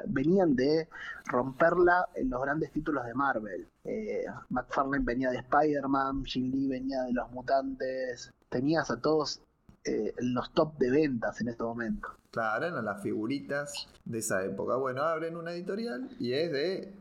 venían 0.06 0.54
de 0.54 0.88
romperla 1.26 2.08
en 2.14 2.30
los 2.30 2.42
grandes 2.42 2.72
títulos 2.72 3.04
de 3.04 3.14
Marvel. 3.14 3.68
Eh, 3.84 4.24
McFarlane 4.50 5.04
venía 5.04 5.30
de 5.30 5.38
Spider-Man, 5.38 6.24
Jim 6.24 6.50
Lee 6.52 6.68
venía 6.68 7.02
de 7.02 7.12
Los 7.12 7.30
Mutantes. 7.32 8.32
Tenías 8.52 8.90
a 8.90 9.00
todos 9.00 9.40
eh, 9.84 10.12
los 10.18 10.52
top 10.52 10.76
de 10.76 10.90
ventas 10.90 11.40
en 11.40 11.48
este 11.48 11.64
momento. 11.64 12.08
Claro, 12.30 12.66
eran 12.66 12.84
las 12.84 13.02
figuritas 13.02 13.88
de 14.04 14.18
esa 14.18 14.44
época. 14.44 14.76
Bueno, 14.76 15.02
abren 15.02 15.36
una 15.36 15.52
editorial 15.52 16.10
y 16.20 16.34
es 16.34 16.52
de 16.52 16.94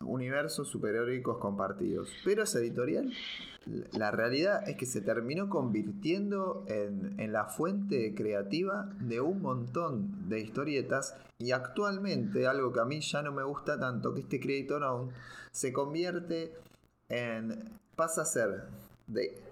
universos 0.00 0.68
superhéroicos 0.68 1.38
compartidos. 1.38 2.10
Pero 2.24 2.42
esa 2.42 2.58
editorial, 2.58 3.12
la 3.92 4.10
realidad 4.10 4.68
es 4.68 4.76
que 4.76 4.84
se 4.84 5.00
terminó 5.00 5.48
convirtiendo 5.48 6.64
en, 6.66 7.14
en, 7.18 7.32
la 7.32 7.46
fuente 7.46 8.14
creativa 8.14 8.92
de 9.00 9.20
un 9.20 9.40
montón 9.40 10.28
de 10.28 10.40
historietas 10.40 11.16
y 11.38 11.52
actualmente, 11.52 12.48
algo 12.48 12.72
que 12.72 12.80
a 12.80 12.84
mí 12.84 13.00
ya 13.00 13.22
no 13.22 13.32
me 13.32 13.44
gusta 13.44 13.78
tanto, 13.78 14.12
que 14.12 14.20
este 14.20 14.40
Creator 14.40 14.82
Own 14.82 15.10
se 15.52 15.72
convierte 15.72 16.52
en, 17.08 17.70
pasa 17.94 18.22
a 18.22 18.24
ser 18.24 18.64
de 19.06 19.45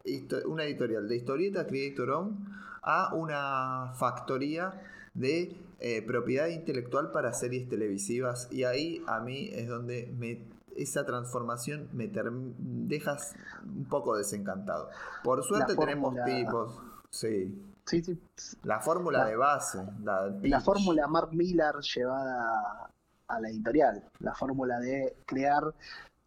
una 0.46 0.64
editorial 0.64 1.08
de 1.08 1.16
historietas 1.16 1.66
Creator 1.66 2.11
Own 2.11 2.46
a 2.82 3.14
una 3.14 3.92
factoría 3.94 4.82
de 5.14 5.56
eh, 5.80 6.02
propiedad 6.02 6.49
intelectual 6.49 7.11
para 7.11 7.32
series 7.32 7.68
televisivas 7.68 8.49
y 8.50 8.64
ahí 8.64 9.02
a 9.06 9.20
mí 9.20 9.49
es 9.52 9.68
donde 9.68 10.12
me, 10.18 10.42
esa 10.76 11.04
transformación 11.06 11.88
me 11.92 12.08
dejas 12.08 13.34
un 13.64 13.84
poco 13.84 14.16
desencantado. 14.16 14.90
Por 15.23 15.42
suerte 15.42 15.76
tenemos 15.76 16.14
tipos, 16.25 16.78
sí. 17.11 17.61
Sí, 17.87 18.02
sí. 18.02 18.18
La 18.62 18.80
fórmula 18.80 19.26
de 19.26 19.37
base. 19.37 19.78
La, 20.02 20.61
fórmula 20.62 21.06
Mark 21.06 21.30
Miller 21.32 21.75
llevada 21.94 22.90
a 23.28 23.40
la 23.40 23.49
editorial. 23.50 24.02
La 24.20 24.34
fórmula 24.34 24.80
de 24.80 25.16
crear 25.26 25.75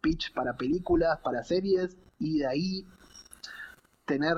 pitch 0.00 0.32
para 0.32 0.56
películas, 0.56 1.18
para 1.18 1.42
series 1.42 1.96
y 2.20 2.38
de 2.38 2.46
ahí 2.46 2.86
tener, 4.08 4.36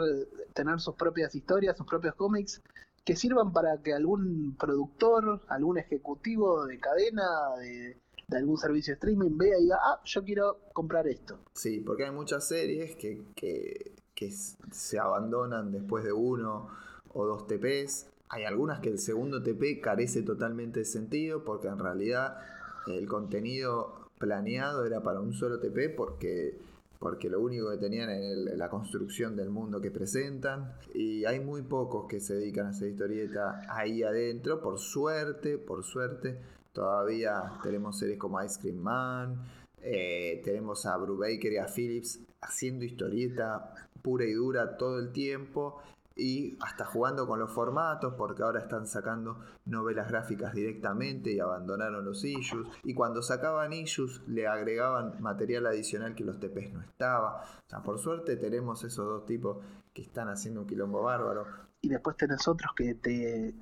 tener 0.53 0.81
sus 0.81 0.97
propias 0.97 1.35
historias, 1.35 1.79
sus 1.79 1.87
propios 1.87 2.15
cómics 2.17 2.61
que 3.05 3.17
sirvan 3.17 3.53
para 3.53 3.79
que 3.79 3.95
algún 3.95 4.57
productor, 4.59 5.41
algún 5.49 5.79
ejecutivo 5.79 6.67
de 6.67 6.79
cadena, 6.79 7.23
de, 7.59 7.97
algún 8.37 8.59
servicio 8.59 8.93
de 8.93 8.97
streaming 8.97 9.39
vea 9.39 9.59
y 9.59 9.63
diga, 9.63 9.79
ah, 9.81 10.01
yo 10.05 10.23
quiero 10.23 10.59
comprar 10.73 11.07
esto. 11.07 11.39
Sí, 11.55 11.81
porque 11.81 12.05
hay 12.05 12.11
muchas 12.11 12.47
series 12.47 12.95
que, 12.97 13.23
que, 13.35 13.93
que 14.15 14.31
se 14.31 14.99
abandonan 14.99 15.73
después 15.73 16.05
de 16.05 16.13
uno 16.13 16.69
o 17.15 17.25
dos 17.25 17.47
TPs. 17.47 18.09
Hay 18.29 18.45
algunas 18.45 18.81
que 18.81 18.91
el 18.91 18.99
segundo 18.99 19.43
TP 19.43 19.81
carece 19.81 20.23
totalmente 20.23 20.81
de 20.81 20.85
sentido 20.85 21.43
porque 21.43 21.69
en 21.69 21.79
realidad 21.79 22.39
el 22.87 23.09
contenido 23.09 24.09
planeado 24.19 24.85
era 24.85 25.03
para 25.03 25.21
un 25.21 25.33
solo 25.33 25.59
TP 25.59 25.89
porque 25.97 26.59
porque 27.01 27.31
lo 27.31 27.41
único 27.41 27.71
que 27.71 27.79
tenían 27.79 28.11
es 28.11 28.37
la 28.57 28.69
construcción 28.69 29.35
del 29.35 29.51
mundo 29.51 29.81
que 29.81 29.91
presentan. 29.91 30.75
Y 30.95 31.25
hay 31.25 31.41
muy 31.41 31.63
pocos 31.63 32.07
que 32.07 32.21
se 32.21 32.35
dedican 32.35 32.67
a 32.67 32.69
hacer 32.69 32.91
historieta 32.91 33.63
ahí 33.69 34.03
adentro, 34.05 34.61
por 34.61 34.79
suerte, 34.79 35.59
por 35.59 35.83
suerte, 35.83 36.39
todavía 36.73 37.55
tenemos 37.63 37.99
series 37.99 38.19
como 38.19 38.41
Ice 38.45 38.61
Cream 38.61 38.79
Man, 38.79 39.43
Eh, 39.83 40.43
tenemos 40.45 40.85
a 40.85 40.95
Brubaker 40.99 41.53
y 41.53 41.57
a 41.57 41.67
Phillips 41.67 42.21
haciendo 42.43 42.85
historieta 42.85 43.73
pura 44.03 44.27
y 44.27 44.35
dura 44.35 44.77
todo 44.77 44.99
el 44.99 45.11
tiempo 45.11 45.81
y 46.17 46.59
hasta 46.61 46.85
jugando 46.85 47.27
con 47.27 47.39
los 47.39 47.51
formatos 47.51 48.15
porque 48.15 48.43
ahora 48.43 48.61
están 48.61 48.87
sacando 48.87 49.41
novelas 49.65 50.09
gráficas 50.09 50.53
directamente 50.53 51.33
y 51.33 51.41
abandonaron 51.41 52.05
los 52.05 52.25
issues 52.25 52.67
y 52.83 52.95
cuando 52.95 53.23
sacaban 53.23 53.73
issues 53.73 54.23
le 54.27 54.47
agregaban 54.47 55.21
material 55.23 55.67
adicional 55.67 56.15
que 56.15 56.25
los 56.25 56.39
TPs 56.39 56.73
no 56.73 56.81
estaba. 56.83 57.43
O 57.67 57.71
sea, 57.71 57.83
por 57.83 57.99
suerte 57.99 58.37
tenemos 58.37 58.85
esos 58.85 59.07
dos 59.07 59.27
tipos 59.27 59.59
que 59.95 60.03
están 60.03 60.29
haciendo 60.29 60.63
un 60.63 60.67
quilombo 60.67 61.03
bárbaro. 61.03 61.47
Y 61.81 61.89
después 61.89 62.17
tenés 62.17 62.47
otros 62.47 62.73
que 62.77 62.95
te 62.95 63.55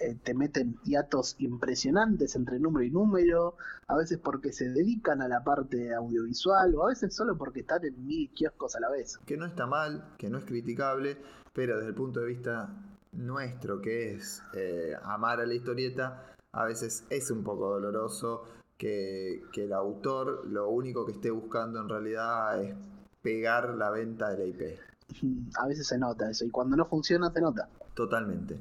eh, 0.00 0.16
te 0.22 0.34
meten 0.34 0.76
hiatos 0.84 1.36
impresionantes 1.38 2.36
entre 2.36 2.58
número 2.58 2.84
y 2.84 2.90
número, 2.90 3.56
a 3.86 3.96
veces 3.96 4.18
porque 4.18 4.52
se 4.52 4.68
dedican 4.68 5.22
a 5.22 5.28
la 5.28 5.42
parte 5.42 5.94
audiovisual 5.94 6.74
o 6.74 6.84
a 6.84 6.88
veces 6.88 7.14
solo 7.14 7.36
porque 7.36 7.60
están 7.60 7.84
en 7.84 8.06
mil 8.06 8.30
kioscos 8.30 8.76
a 8.76 8.80
la 8.80 8.90
vez. 8.90 9.18
Que 9.26 9.36
no 9.36 9.46
está 9.46 9.66
mal, 9.66 10.14
que 10.18 10.30
no 10.30 10.38
es 10.38 10.44
criticable, 10.44 11.18
pero 11.52 11.76
desde 11.76 11.88
el 11.88 11.94
punto 11.94 12.20
de 12.20 12.26
vista 12.26 12.70
nuestro, 13.12 13.80
que 13.80 14.14
es 14.14 14.42
eh, 14.54 14.94
amar 15.02 15.40
a 15.40 15.46
la 15.46 15.54
historieta, 15.54 16.36
a 16.52 16.64
veces 16.64 17.04
es 17.10 17.30
un 17.30 17.42
poco 17.42 17.70
doloroso 17.70 18.44
que, 18.76 19.42
que 19.52 19.64
el 19.64 19.72
autor 19.72 20.46
lo 20.46 20.68
único 20.68 21.04
que 21.04 21.12
esté 21.12 21.30
buscando 21.30 21.80
en 21.80 21.88
realidad 21.88 22.62
es 22.62 22.74
pegar 23.22 23.74
la 23.74 23.90
venta 23.90 24.30
de 24.30 24.38
la 24.38 24.44
IP. 24.44 24.78
A 25.58 25.66
veces 25.66 25.86
se 25.86 25.98
nota 25.98 26.30
eso, 26.30 26.44
y 26.44 26.50
cuando 26.50 26.76
no 26.76 26.86
funciona 26.86 27.30
se 27.30 27.40
nota. 27.40 27.68
Totalmente. 27.94 28.60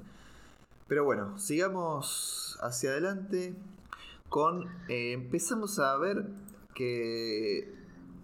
Pero 0.87 1.03
bueno, 1.03 1.37
sigamos 1.37 2.57
hacia 2.61 2.91
adelante 2.91 3.55
con... 4.29 4.65
Eh, 4.87 5.13
empezamos 5.13 5.79
a 5.79 5.97
ver 5.97 6.25
que 6.73 7.73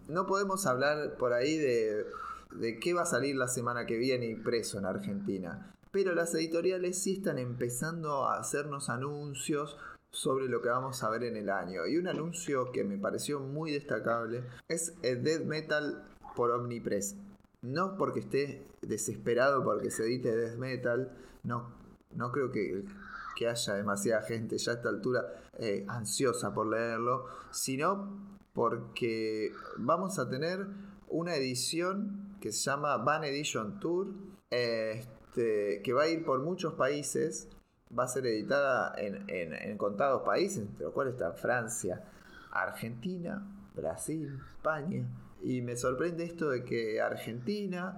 no 0.08 0.26
podemos 0.26 0.66
hablar 0.66 1.18
por 1.18 1.34
ahí 1.34 1.58
de, 1.58 2.06
de 2.52 2.80
qué 2.80 2.94
va 2.94 3.04
a 3.04 3.06
salir 3.06 3.36
la 3.36 3.48
semana 3.48 3.86
que 3.86 3.98
viene 3.98 4.28
impreso 4.28 4.78
en 4.78 4.86
Argentina. 4.86 5.72
Pero 5.92 6.16
las 6.16 6.34
editoriales 6.34 6.98
sí 6.98 7.14
están 7.14 7.38
empezando 7.38 8.26
a 8.26 8.40
hacernos 8.40 8.90
anuncios 8.90 9.78
sobre 10.12 10.48
lo 10.48 10.62
que 10.62 10.70
vamos 10.70 11.04
a 11.04 11.10
ver 11.10 11.24
en 11.24 11.36
el 11.36 11.50
año. 11.50 11.86
Y 11.86 11.98
un 11.98 12.08
anuncio 12.08 12.72
que 12.72 12.84
me 12.84 12.98
pareció 12.98 13.40
muy 13.40 13.72
destacable 13.72 14.44
es 14.70 14.94
el 15.02 15.24
Death 15.24 15.46
Metal 15.46 16.04
por 16.36 16.52
Omnipress. 16.52 17.16
No 17.62 17.98
porque 17.98 18.22
esté 18.22 18.66
desesperado 18.82 19.64
porque 19.64 19.92
se 19.92 20.04
edite 20.04 20.36
Death 20.36 20.58
Metal, 20.58 21.12
no, 21.44 21.83
no 22.16 22.32
creo 22.32 22.52
que, 22.52 22.84
haya 23.46 23.74
demasiada 23.74 24.22
gente 24.22 24.58
ya 24.58 24.72
a 24.72 24.76
esta 24.76 24.88
altura 24.88 25.26
eh, 25.60 25.86
ansiosa 25.90 26.54
por 26.54 26.68
leerlo, 26.68 27.26
sino 27.52 28.40
porque 28.54 29.52
vamos 29.78 30.18
a 30.18 30.30
tener 30.30 30.66
una 31.10 31.36
edición 31.36 32.38
que 32.40 32.54
se 32.54 32.70
llama 32.70 32.96
Van 32.98 33.26
Edition 33.26 33.82
Tour, 33.82 34.14
este, 34.50 35.82
que 35.84 35.94
va 35.94 36.04
a 36.04 36.08
ir 36.08 36.24
por 36.24 36.42
muchos 36.42 36.76
países, 36.76 37.50
va 37.98 38.06
a 38.06 38.08
ser 38.08 38.26
editada 38.28 38.94
en, 38.98 39.30
en 39.30 39.78
contados 39.78 40.22
países, 40.22 40.60
entre 40.60 40.86
los 40.86 40.94
cuales 40.94 41.16
están 41.16 41.36
Francia, 41.36 42.02
Argentina, 42.52 43.46
Brasil, 43.76 44.40
España. 44.52 45.06
Y 45.42 45.62
me 45.62 45.76
sorprende 45.76 46.24
esto 46.24 46.50
de 46.50 46.64
que 46.64 47.02
Argentina 47.02 47.98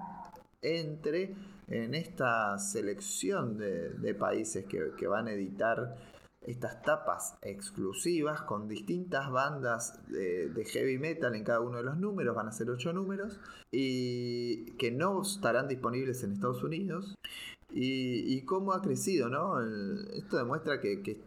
entre 0.62 1.36
en 1.68 1.96
esta 1.96 2.58
selección 2.58 3.58
de, 3.58 4.14
países 4.14 4.66
que, 4.66 5.08
van 5.08 5.28
a 5.28 5.34
editar 5.34 5.96
estas 6.42 6.84
tapas 6.84 7.38
exclusivas 7.42 8.42
con 8.44 8.68
distintas 8.68 9.32
bandas 9.32 10.00
de, 10.08 10.66
heavy 10.72 11.00
metal 11.00 11.36
en 11.36 11.44
cada 11.44 11.62
uno 11.62 11.78
de 11.78 11.84
los 11.84 11.98
números, 11.98 12.36
van 12.36 12.48
a 12.48 12.52
ser 12.52 12.70
ocho 12.70 12.94
números, 12.94 13.40
y 13.72 14.72
que 14.74 14.92
no 14.92 15.22
estarán 15.22 15.68
disponibles 15.68 16.24
en 16.24 16.34
Estados 16.34 16.64
Unidos. 16.64 17.16
Y, 17.72 18.42
cómo 18.44 18.74
ha 18.74 18.82
crecido, 18.82 19.28
¿no? 19.28 19.60
esto 20.14 20.38
demuestra 20.38 20.80
que, 20.80 21.02
que 21.02 21.20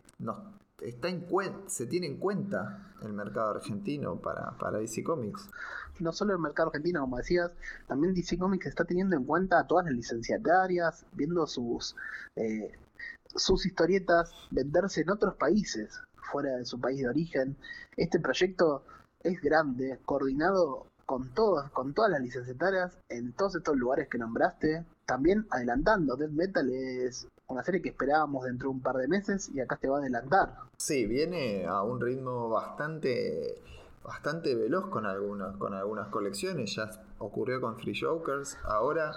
está 0.81 1.09
en 1.09 1.27
se 1.67 1.87
tiene 1.87 2.07
en 2.07 2.19
cuenta 2.19 2.93
el 3.03 3.13
mercado 3.13 3.51
argentino 3.51 4.21
para, 4.21 4.57
para 4.59 4.79
DC 4.79 5.03
Comics 5.03 5.49
no 6.01 6.13
solo 6.13 6.35
el 6.35 6.39
mercado 6.39 6.69
argentino, 6.69 7.01
como 7.01 7.17
decías, 7.17 7.53
también 7.87 8.15
DC 8.15 8.39
Comics 8.39 8.67
está 8.67 8.85
teniendo 8.85 9.17
en 9.17 9.25
cuenta 9.25 9.59
a 9.59 9.67
todas 9.67 9.87
las 9.87 9.95
licenciatarias, 9.95 11.05
viendo 11.13 11.47
sus, 11.47 11.97
eh, 12.37 12.73
sus 13.35 13.67
historietas 13.67 14.33
venderse 14.51 15.03
en 15.03 15.11
otros 15.11 15.35
países, 15.35 16.01
fuera 16.31 16.57
de 16.57 16.65
su 16.65 16.81
país 16.81 17.01
de 17.01 17.09
origen. 17.09 17.57
Este 17.97 18.21
proyecto 18.21 18.85
es 19.23 19.41
grande, 19.41 19.99
coordinado 20.05 20.87
con 21.07 21.33
todos, 21.35 21.71
con 21.71 21.95
todas 21.95 22.11
las 22.11 22.21
licenciatarias 22.21 22.99
en 23.09 23.33
todos 23.33 23.57
estos 23.57 23.77
lugares 23.77 24.09
que 24.09 24.19
nombraste. 24.19 24.85
También 25.07 25.47
adelantando, 25.51 26.17
Death 26.17 26.31
Metal 26.31 26.69
es 26.71 27.27
una 27.49 27.65
serie 27.65 27.81
que 27.81 27.89
esperábamos 27.89 28.45
dentro 28.45 28.69
de 28.69 28.75
un 28.75 28.83
par 28.83 28.97
de 28.97 29.09
meses 29.09 29.51
y 29.55 29.61
acá 29.61 29.77
te 29.77 29.89
va 29.89 29.97
a 29.97 30.01
adelantar. 30.01 30.55
Sí, 30.77 31.07
viene 31.07 31.67
a 31.67 31.83
un 31.83 32.01
ritmo 32.01 32.51
bastante 32.51 33.63
bastante 34.05 34.55
veloz 34.55 34.87
con 34.89 35.07
algunas, 35.07 35.57
con 35.57 35.75
algunas 35.75 36.09
colecciones. 36.09 36.75
Ya 36.77 36.91
ocurrió 37.19 37.61
con 37.61 37.79
Free 37.79 37.99
Jokers. 37.99 38.59
Ahora 38.65 39.13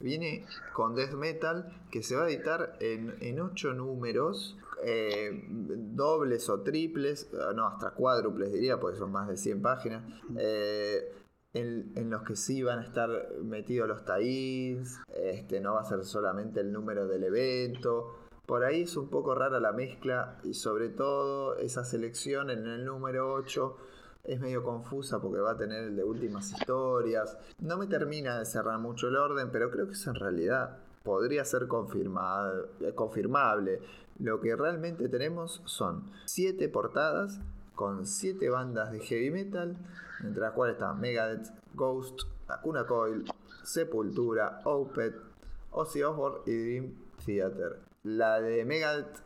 viene 0.00 0.46
con 0.72 0.94
Death 0.94 1.14
Metal 1.14 1.82
que 1.90 2.02
se 2.02 2.16
va 2.16 2.24
a 2.24 2.28
editar 2.28 2.76
en, 2.80 3.16
en 3.20 3.40
8 3.40 3.74
números. 3.74 4.56
Eh, 4.84 5.44
dobles 5.48 6.48
o 6.50 6.60
triples, 6.62 7.30
no, 7.54 7.68
hasta 7.68 7.92
cuádruples 7.92 8.52
diría, 8.52 8.80
porque 8.80 8.98
son 8.98 9.12
más 9.12 9.28
de 9.28 9.36
100 9.36 9.62
páginas. 9.62 10.02
Eh, 10.36 11.21
en, 11.54 12.10
los 12.10 12.22
que 12.22 12.36
sí 12.36 12.62
van 12.62 12.78
a 12.78 12.82
estar 12.82 13.10
metidos 13.42 13.88
los 13.88 14.04
taís, 14.04 14.98
este, 15.14 15.60
no 15.60 15.74
va 15.74 15.82
a 15.82 15.84
ser 15.84 16.04
solamente 16.04 16.60
el 16.60 16.72
número 16.72 17.06
del 17.06 17.24
evento. 17.24 18.16
Por 18.46 18.64
ahí 18.64 18.82
es 18.82 18.96
un 18.96 19.08
poco 19.08 19.34
rara 19.34 19.60
la 19.60 19.72
mezcla 19.72 20.38
y 20.42 20.54
sobre 20.54 20.88
todo 20.88 21.56
esa 21.56 21.84
selección 21.84 22.50
en 22.50 22.66
el 22.66 22.84
número 22.84 23.32
8 23.32 23.76
es 24.24 24.40
medio 24.40 24.62
confusa 24.62 25.20
porque 25.20 25.40
va 25.40 25.52
a 25.52 25.56
tener 25.56 25.84
el 25.84 25.96
de 25.96 26.04
últimas 26.04 26.52
historias. 26.52 27.36
No 27.60 27.76
me 27.76 27.86
termina 27.86 28.38
de 28.38 28.44
cerrar 28.44 28.78
mucho 28.78 29.08
el 29.08 29.16
orden, 29.16 29.50
pero 29.50 29.70
creo 29.70 29.86
que 29.86 29.92
eso 29.92 30.10
en 30.10 30.16
realidad 30.16 30.78
podría 31.02 31.44
ser 31.44 31.68
confirmable. 31.68 33.80
Lo 34.18 34.40
que 34.40 34.56
realmente 34.56 35.08
tenemos 35.08 35.62
son 35.64 36.10
siete 36.26 36.68
portadas 36.68 37.40
con 37.74 38.06
siete 38.06 38.48
bandas 38.48 38.92
de 38.92 39.00
heavy 39.00 39.30
metal, 39.30 39.76
entre 40.22 40.40
las 40.40 40.52
cuales 40.52 40.74
están 40.74 41.00
Megadeth, 41.00 41.48
Ghost, 41.74 42.22
Akuna 42.48 42.86
Coil, 42.86 43.24
Sepultura, 43.62 44.60
Opeth, 44.64 45.16
Ozzy 45.70 46.02
Osbourne 46.02 46.40
y 46.46 46.56
Dream 46.56 46.94
Theater. 47.24 47.80
La 48.04 48.40
de 48.40 48.64
Megadeth 48.64 49.22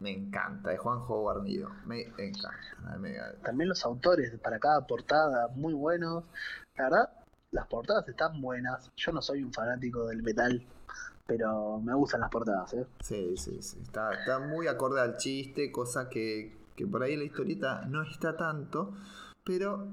me 0.00 0.10
encanta, 0.10 0.70
de 0.70 0.76
Juanjo 0.76 1.20
Guarnido. 1.20 1.70
Me 1.86 2.02
encanta. 2.02 2.50
También 3.42 3.68
los 3.68 3.84
autores 3.84 4.32
para 4.42 4.58
cada 4.58 4.86
portada, 4.86 5.48
muy 5.54 5.72
buenos. 5.72 6.24
La 6.76 6.84
verdad, 6.84 7.10
las 7.52 7.66
portadas 7.68 8.08
están 8.08 8.40
buenas. 8.40 8.90
Yo 8.96 9.12
no 9.12 9.22
soy 9.22 9.42
un 9.42 9.52
fanático 9.52 10.06
del 10.06 10.22
metal, 10.22 10.66
pero 11.26 11.80
me 11.80 11.94
gustan 11.94 12.20
las 12.20 12.30
portadas. 12.30 12.74
¿eh? 12.74 12.86
Sí, 13.00 13.36
sí, 13.36 13.62
sí. 13.62 13.78
Está, 13.80 14.12
está 14.12 14.40
muy 14.40 14.66
acorde 14.66 15.00
al 15.00 15.16
chiste, 15.16 15.70
cosa 15.70 16.08
que, 16.08 16.54
que 16.76 16.86
por 16.86 17.02
ahí 17.02 17.16
la 17.16 17.24
historieta 17.24 17.82
no 17.86 18.02
está 18.02 18.36
tanto, 18.36 18.92
pero 19.44 19.86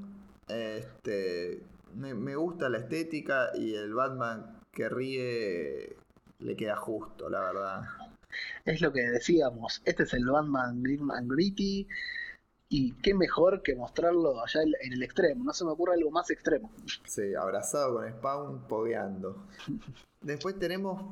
este 0.48 1.64
me, 1.96 2.14
me 2.14 2.36
gusta 2.36 2.70
la 2.70 2.80
estética 2.80 3.52
y 3.56 3.76
el 3.76 3.94
Batman 3.94 4.60
que 4.72 4.90
ríe 4.90 5.96
le 6.40 6.56
queda 6.56 6.76
justo, 6.76 7.30
la 7.30 7.42
verdad 7.42 7.82
es 8.66 8.82
lo 8.82 8.92
que 8.92 9.02
decíamos, 9.02 9.82
este 9.86 10.04
es 10.04 10.14
el 10.14 10.26
Batman 10.26 10.82
Green 10.84 11.10
and 11.12 11.32
Gritty 11.32 11.88
y 12.70 12.94
qué 12.94 13.14
mejor 13.14 13.62
que 13.64 13.76
mostrarlo 13.76 14.42
allá 14.42 14.62
en 14.64 14.94
el 14.94 15.04
extremo, 15.04 15.44
no 15.44 15.54
se 15.54 15.66
me 15.66 15.72
ocurre 15.72 15.96
algo 15.96 16.12
más 16.12 16.30
extremo. 16.32 16.72
Sí, 17.06 17.36
abrazado 17.36 17.96
con 17.96 18.10
Spawn, 18.10 18.68
pogueando. 18.68 19.46
Después 20.22 20.58
tenemos 20.58 21.04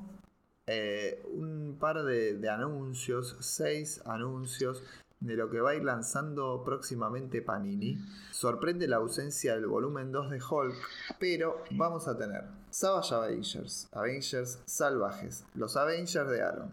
eh, 0.68 1.22
un 1.34 1.78
par 1.80 2.04
de, 2.04 2.50
anuncios, 2.50 3.36
seis 3.39 4.02
anuncios 4.06 4.84
de 5.19 5.36
lo 5.36 5.49
que 5.49 5.60
va 5.60 5.71
a 5.71 5.75
ir 5.75 5.84
lanzando 5.84 6.63
próximamente 6.63 7.41
Panini. 7.41 7.97
Sorprende 8.32 8.88
la 8.88 8.97
ausencia 8.97 9.55
del 9.55 9.67
volumen 9.67 10.12
2 10.12 10.32
de 10.32 10.39
Hulk, 10.41 10.75
pero 11.19 11.63
vamos 11.71 12.08
a 12.08 12.17
tener 12.17 12.45
Savage 12.69 13.13
Avengers, 13.13 13.89
Avengers 13.91 14.62
salvajes, 14.65 15.45
los 15.55 15.75
Avengers 15.75 16.29
de 16.29 16.41
Aaron, 16.41 16.71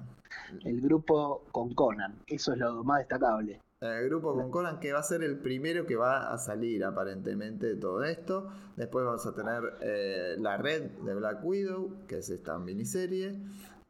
el 0.64 0.80
grupo 0.80 1.44
con 1.50 1.74
Conan. 1.74 2.22
Eso 2.26 2.52
es 2.52 2.58
lo 2.58 2.84
más 2.84 2.98
destacable. 3.00 3.60
El 3.80 4.06
grupo 4.06 4.34
con 4.34 4.50
Conan 4.50 4.80
que 4.80 4.92
va 4.92 5.00
a 5.00 5.02
ser 5.02 5.22
el 5.22 5.38
primero 5.38 5.84
que 5.84 5.96
va 5.96 6.32
a 6.32 6.38
salir 6.38 6.82
aparentemente 6.82 7.66
de 7.66 7.76
todo 7.76 8.04
esto. 8.04 8.48
Después 8.74 9.04
vamos 9.04 9.26
a 9.26 9.34
tener 9.34 9.62
eh, 9.82 10.36
la 10.38 10.56
red 10.56 10.82
de 10.82 11.14
Black 11.14 11.44
Widow, 11.44 12.06
que 12.06 12.18
es 12.18 12.30
esta 12.30 12.58
miniserie. 12.58 13.38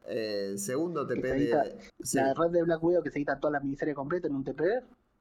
Eh, 0.07 0.53
segundo 0.57 1.05
TP 1.05 1.21
de... 1.21 1.49
La 2.13 2.33
red 2.33 2.51
de 2.51 2.63
Black 2.63 2.81
Widow 2.83 3.03
que 3.03 3.11
se 3.11 3.19
edita 3.19 3.39
toda 3.39 3.51
la 3.51 3.59
miniserie 3.59 3.93
completa 3.93 4.27
en 4.27 4.35
un 4.35 4.43
TP. 4.43 4.61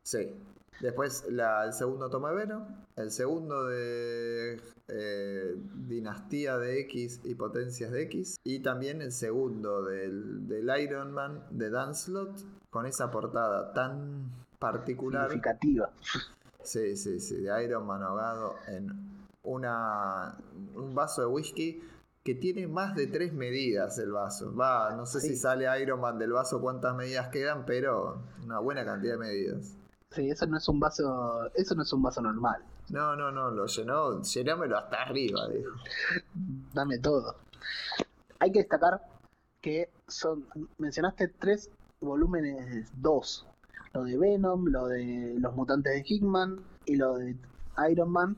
Sí. 0.03 0.31
Después 0.81 1.25
la- 1.31 1.65
el 1.65 1.73
segundo 1.73 2.11
tomo 2.11 2.29
de 2.29 2.35
Venom, 2.35 2.67
el 2.97 3.11
segundo 3.11 3.67
de 3.67 4.61
eh, 4.89 5.57
Dinastía 5.89 6.59
de 6.59 6.81
X 6.81 7.23
y 7.25 7.35
Potencias 7.35 7.91
de 7.91 8.03
X, 8.03 8.37
y 8.45 8.61
también 8.61 9.01
el 9.01 9.11
segundo 9.13 9.83
del, 9.83 10.47
del 10.47 10.71
Iron 10.83 11.13
Man 11.13 11.43
de 11.51 11.71
Dan 11.71 11.95
Slott, 11.95 12.39
con 12.71 12.85
esa 12.85 13.11
portada 13.11 13.73
tan 13.73 14.31
particular. 14.59 15.31
Significativa. 15.31 15.91
Sí, 16.63 16.95
sí, 16.97 17.21
sí, 17.21 17.37
de 17.37 17.65
Iron 17.65 17.87
Man 17.87 18.03
ahogado 18.03 18.57
en 18.69 18.91
una, 19.45 20.35
un 20.75 20.95
vaso 20.95 21.23
de 21.23 21.29
whisky 21.29 21.81
que 22.27 22.35
tiene 22.35 22.67
más 22.67 22.97
de 22.97 23.07
tres 23.07 23.33
medidas 23.33 24.01
el 24.01 24.11
vaso. 24.11 24.53
Va, 24.53 24.97
no 24.97 25.07
sé 25.07 25.21
si 25.21 25.37
sale 25.37 25.65
Iron 25.81 26.01
Man 26.01 26.19
del 26.19 26.33
vaso 26.33 26.61
cuántas 26.61 26.97
medidas 26.97 27.29
quedan, 27.29 27.65
pero 27.65 28.21
una 28.43 28.59
buena 28.59 28.85
cantidad 28.85 29.13
de 29.13 29.19
medidas. 29.19 29.77
Sí, 30.11 30.29
eso 30.29 30.45
no 30.49 30.57
es 30.57 30.69
un 30.69 30.81
vaso, 30.81 31.49
eso 31.55 31.77
no 31.77 31.83
es 31.83 31.93
un 31.93 32.03
vaso 32.03 32.21
normal. 32.21 32.65
No, 32.91 33.15
no, 33.15 33.31
no, 33.31 33.53
lo 33.53 33.67
llenó, 33.67 34.21
llenámelo 34.21 34.77
hasta 34.77 35.03
arriba, 35.03 35.49
dijo. 35.49 35.71
Dame 36.75 36.99
todo. 36.99 37.37
Hay 38.41 38.51
que 38.51 38.59
destacar 38.59 39.03
que 39.61 39.89
son, 40.09 40.49
mencionaste 40.79 41.29
tres 41.29 41.71
volúmenes, 42.01 42.91
dos. 42.97 43.47
Lo 43.93 44.03
de 44.03 44.19
Venom, 44.19 44.65
lo 44.67 44.89
de 44.89 45.37
los 45.39 45.55
mutantes 45.55 45.93
de 45.93 46.03
Hickman 46.05 46.61
y 46.87 46.97
lo 46.97 47.19
de 47.19 47.37
Iron 47.89 48.11
Man, 48.11 48.37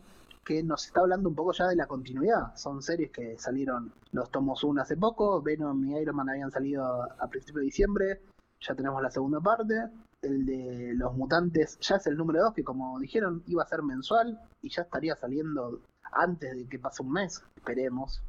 que 0.49 0.63
nos 0.63 0.87
está 0.87 1.01
hablando 1.01 1.29
un 1.29 1.35
poco 1.35 1.53
ya 1.53 1.67
de 1.67 1.77
la 1.77 1.87
continuidad. 1.87 2.57
Son 2.57 2.81
series 2.83 3.11
que 3.11 3.39
salieron 3.39 3.93
los 4.13 4.31
tomos 4.31 4.65
1 4.65 4.81
hace 4.81 4.97
poco, 4.97 5.43
Venom 5.43 5.85
y 5.85 5.99
Iron 5.99 6.17
Man 6.17 6.31
habían 6.31 6.51
salido 6.51 7.03
a 7.03 7.29
principios 7.29 7.61
de 7.61 7.65
diciembre, 7.67 8.23
ya 8.59 8.75
tenemos 8.75 9.03
la 9.03 9.11
segunda 9.11 9.41
parte. 9.41 9.75
El 10.23 10.47
de 10.47 10.95
los 10.95 11.15
mutantes 11.15 11.79
ya 11.81 11.97
es 11.97 12.07
el 12.07 12.17
número 12.17 12.43
2, 12.45 12.55
que 12.55 12.65
como 12.65 12.99
dijeron 12.99 13.43
iba 13.47 13.63
a 13.63 13.67
ser 13.69 13.83
mensual 13.83 14.41
y 14.63 14.71
ya 14.71 14.83
estaría 14.83 15.15
saliendo 15.17 15.81
antes 16.13 16.57
de 16.57 16.67
que 16.67 16.79
pase 16.79 17.03
un 17.03 17.13
mes, 17.13 17.43
esperemos. 17.55 18.23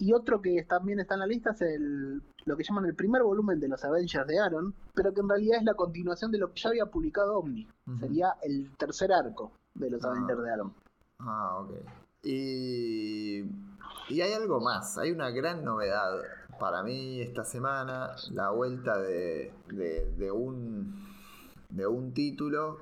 Y 0.00 0.12
otro 0.12 0.42
que 0.42 0.64
también 0.64 0.98
está 0.98 1.14
en 1.14 1.20
la 1.20 1.26
lista 1.26 1.52
es 1.52 1.62
el, 1.62 2.22
lo 2.44 2.56
que 2.56 2.64
llaman 2.64 2.86
el 2.86 2.96
primer 2.96 3.22
volumen 3.22 3.60
de 3.60 3.68
los 3.68 3.84
Avengers 3.84 4.26
de 4.26 4.40
Aaron, 4.40 4.74
pero 4.94 5.14
que 5.14 5.20
en 5.20 5.28
realidad 5.28 5.58
es 5.58 5.64
la 5.64 5.74
continuación 5.74 6.32
de 6.32 6.38
lo 6.38 6.48
que 6.52 6.60
ya 6.60 6.70
había 6.70 6.86
publicado 6.86 7.38
Omni. 7.38 7.68
Sería 8.00 8.34
el 8.42 8.68
tercer 8.76 9.12
arco 9.12 9.52
de 9.74 9.90
los 9.90 10.04
Ah. 10.04 10.08
Avengers 10.10 10.42
de 10.42 10.50
Aaron. 10.50 10.74
Ah, 11.18 11.58
ok. 11.60 11.72
Y, 12.22 13.40
y 14.08 14.20
hay 14.20 14.32
algo 14.32 14.60
más, 14.60 14.98
hay 14.98 15.12
una 15.12 15.30
gran 15.30 15.64
novedad 15.64 16.20
para 16.58 16.82
mí 16.82 17.20
esta 17.20 17.44
semana, 17.44 18.16
la 18.32 18.50
vuelta 18.50 18.98
de, 18.98 19.52
de, 19.68 20.30
un, 20.30 21.06
de 21.68 21.86
un 21.86 22.12
título 22.12 22.78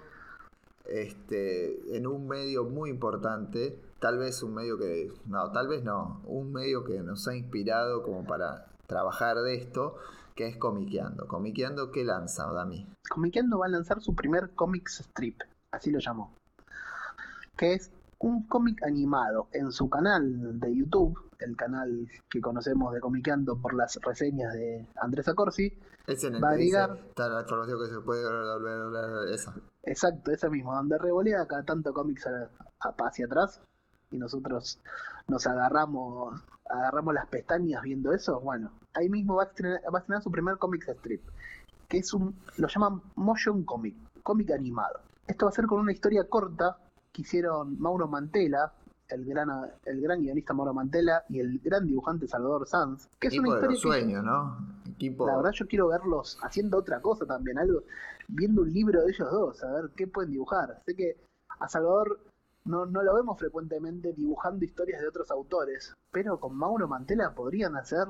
este, 0.87 1.97
en 1.97 2.07
un 2.07 2.29
medio 2.29 2.65
muy 2.65 2.91
importante, 2.91 3.79
tal 3.99 4.19
vez 4.19 4.43
un 4.43 4.55
medio 4.55 4.79
que, 4.79 5.13
no, 5.27 5.51
tal 5.53 5.69
vez 5.69 5.83
no, 5.83 6.21
un 6.25 6.53
medio 6.53 6.85
que 6.85 7.01
nos 7.01 7.27
ha 7.29 7.35
inspirado 7.35 8.03
como 8.03 8.25
para 8.25 8.67
trabajar 8.87 9.39
de 9.39 9.55
esto, 9.57 9.97
que 10.35 10.47
es 10.47 10.57
Comiqueando. 10.57 11.27
Comiqueando, 11.27 11.91
¿qué 11.91 12.05
lanza, 12.05 12.51
Dami? 12.53 12.87
Comiqueando 13.09 13.59
va 13.59 13.67
a 13.67 13.71
lanzar 13.71 14.01
su 14.01 14.15
primer 14.15 14.51
comics 14.51 15.01
strip, 15.01 15.41
así 15.71 15.91
lo 15.91 16.01
llamó. 16.01 16.35
Que 17.57 17.75
es 17.75 17.91
un 18.19 18.47
cómic 18.47 18.83
animado 18.85 19.49
en 19.53 19.71
su 19.73 19.89
canal 19.91 20.59
de 20.61 20.75
YouTube, 20.75 21.19
el 21.41 21.57
canal 21.57 22.09
que 22.31 22.41
conocemos 22.41 22.93
de 22.95 23.01
Comiqueando 23.01 23.57
por 23.61 23.75
las 23.75 23.97
reseñas 24.03 24.53
de 24.55 24.87
Andrés 25.01 25.29
Acorsi. 25.29 25.73
Es 26.07 26.23
en 26.25 26.37
el 26.37 26.45
Va 26.45 26.51
a 26.51 26.53
agregar- 26.53 26.99
la 27.17 27.41
información 27.43 27.79
que 27.81 27.95
se 27.95 28.01
puede 28.01 28.25
volver 28.25 29.29
esa. 29.35 29.55
Exacto, 29.83 30.31
ese 30.31 30.49
mismo, 30.49 30.75
donde 30.75 30.99
revolea 30.99 31.47
cada 31.47 31.63
tanto 31.65 31.93
cómics 31.93 32.27
a- 32.27 32.49
a- 32.81 32.95
hacia 33.07 33.27
atrás 33.27 33.61
y 34.11 34.19
nosotros 34.19 34.79
nos 35.29 35.47
agarramos 35.47 36.41
agarramos 36.67 37.13
las 37.13 37.27
pestañas 37.27 37.83
viendo 37.83 38.11
eso. 38.15 38.41
Bueno, 38.41 38.73
ahí 38.95 39.11
mismo 39.11 39.35
va 39.37 39.43
a 39.43 39.47
estrenar, 39.47 39.81
va 39.95 39.99
a 39.99 40.01
estrenar 40.01 40.23
su 40.23 40.31
primer 40.31 40.57
cómic 40.57 40.89
strip, 40.89 41.21
que 41.89 41.99
es 41.99 42.15
un, 42.15 42.35
lo 42.57 42.69
llaman 42.69 43.03
motion 43.17 43.65
comic, 43.65 43.95
cómic 44.23 44.51
animado. 44.51 45.01
Esto 45.27 45.45
va 45.45 45.51
a 45.51 45.55
ser 45.55 45.67
con 45.67 45.79
una 45.81 45.93
historia 45.93 46.25
corta 46.27 46.79
que 47.15 47.23
hicieron 47.23 47.81
Mauro 47.81 48.09
Mantela, 48.09 48.73
el 49.09 49.25
gran, 49.25 49.49
el 49.85 50.01
gran 50.01 50.21
guionista 50.21 50.53
Mauro 50.53 50.75
Mantela 50.75 51.25
y 51.29 51.39
el 51.39 51.61
gran 51.61 51.87
dibujante 51.87 52.27
Salvador 52.27 52.67
Sanz, 52.67 53.09
que 53.21 53.29
es 53.29 53.35
Equipo 53.35 53.51
una 53.51 53.61
de 53.61 53.67
los 53.67 53.75
historia 53.77 53.99
que 53.99 54.05
sueños, 54.05 54.25
¿no? 54.25 54.59
Equipo... 54.91 55.27
la 55.27 55.37
verdad 55.37 55.53
yo 55.53 55.67
quiero 55.67 55.89
verlos 55.89 56.37
haciendo 56.43 56.79
otra 56.79 57.01
cosa 57.01 57.25
también, 57.25 57.57
algo, 57.57 57.85
viendo 58.29 58.63
un 58.63 58.73
libro 58.73 59.03
de 59.03 59.13
ellos 59.13 59.31
dos, 59.31 59.63
a 59.63 59.73
ver 59.73 59.91
qué 59.97 60.09
pueden 60.09 60.33
dibujar. 60.33 60.83
Sé 60.85 60.97
que 60.97 61.17
a 61.61 61.69
Salvador 61.69 62.19
no, 62.65 62.85
no 62.87 63.03
lo 63.03 63.15
vemos 63.15 63.39
frecuentemente 63.39 64.13
dibujando 64.13 64.65
historias 64.65 65.01
de 65.01 65.09
otros 65.09 65.31
autores, 65.31 65.95
pero 66.11 66.41
con 66.41 66.57
Mauro 66.57 66.89
Mantela 66.89 67.33
podrían 67.33 67.77
hacer. 67.77 68.09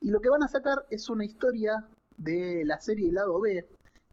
Y 0.00 0.10
lo 0.10 0.20
que 0.20 0.30
van 0.30 0.42
a 0.42 0.48
sacar 0.48 0.86
es 0.88 1.10
una 1.10 1.26
historia 1.26 1.84
de 2.16 2.64
la 2.64 2.80
serie 2.80 3.12
Lado 3.12 3.40
B, 3.40 3.68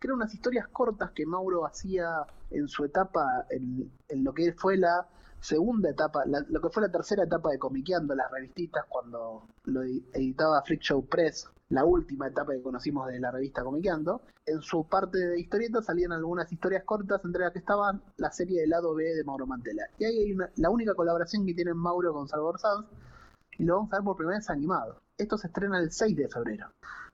que 0.05 0.09
eran 0.09 0.17
unas 0.17 0.33
historias 0.35 0.67
cortas 0.67 1.11
que 1.11 1.25
Mauro 1.25 1.65
hacía 1.65 2.27
en 2.51 2.67
su 2.67 2.85
etapa, 2.85 3.47
en, 3.49 3.91
lo 4.23 4.33
que 4.35 4.53
fue 4.53 4.77
la 4.77 5.07
segunda 5.39 5.89
etapa, 5.89 6.23
lo 6.25 6.61
que 6.61 6.69
fue 6.69 6.83
la 6.83 6.91
tercera 6.91 7.23
etapa 7.23 7.49
de 7.49 7.57
Comiqueando, 7.57 8.13
las 8.13 8.29
revistitas, 8.31 8.85
cuando 8.87 9.47
lo 9.63 9.83
edi- 9.83 10.05
editaba 10.13 10.61
Freak 10.61 10.81
Show 10.81 11.07
Press, 11.07 11.49
la 11.69 11.85
última 11.85 12.27
etapa 12.27 12.53
que 12.53 12.61
conocimos 12.61 13.07
de 13.07 13.19
la 13.19 13.31
revista 13.31 13.63
Comiqueando. 13.63 14.21
En 14.45 14.61
su 14.61 14.87
parte 14.87 15.17
de 15.17 15.39
historietas 15.39 15.85
salían 15.85 16.11
algunas 16.11 16.51
historias 16.51 16.83
cortas, 16.83 17.21
entre 17.25 17.41
las 17.41 17.51
que 17.53 17.59
estaban 17.59 18.03
la 18.17 18.29
serie 18.31 18.61
del 18.61 18.69
lado 18.69 18.93
B 18.93 19.03
de 19.15 19.23
Mauro 19.23 19.47
Mantela. 19.47 19.87
Y 19.97 20.05
ahí 20.05 20.19
hay 20.19 20.33
una- 20.33 20.51
la 20.57 20.69
única 20.69 20.93
colaboración 20.93 21.47
que 21.47 21.55
tienen 21.55 21.77
Mauro 21.77 22.13
con 22.13 22.27
Salvador 22.27 22.59
Sanz, 22.59 22.85
y 23.57 23.63
lo 23.63 23.77
vamos 23.77 23.91
a 23.91 23.97
ver 23.97 24.03
por 24.05 24.17
primera 24.17 24.37
vez 24.37 24.49
animado. 24.51 25.01
Esto 25.17 25.37
se 25.39 25.47
estrena 25.47 25.79
el 25.79 25.91
6 25.91 26.15
de 26.15 26.27
febrero. 26.29 26.67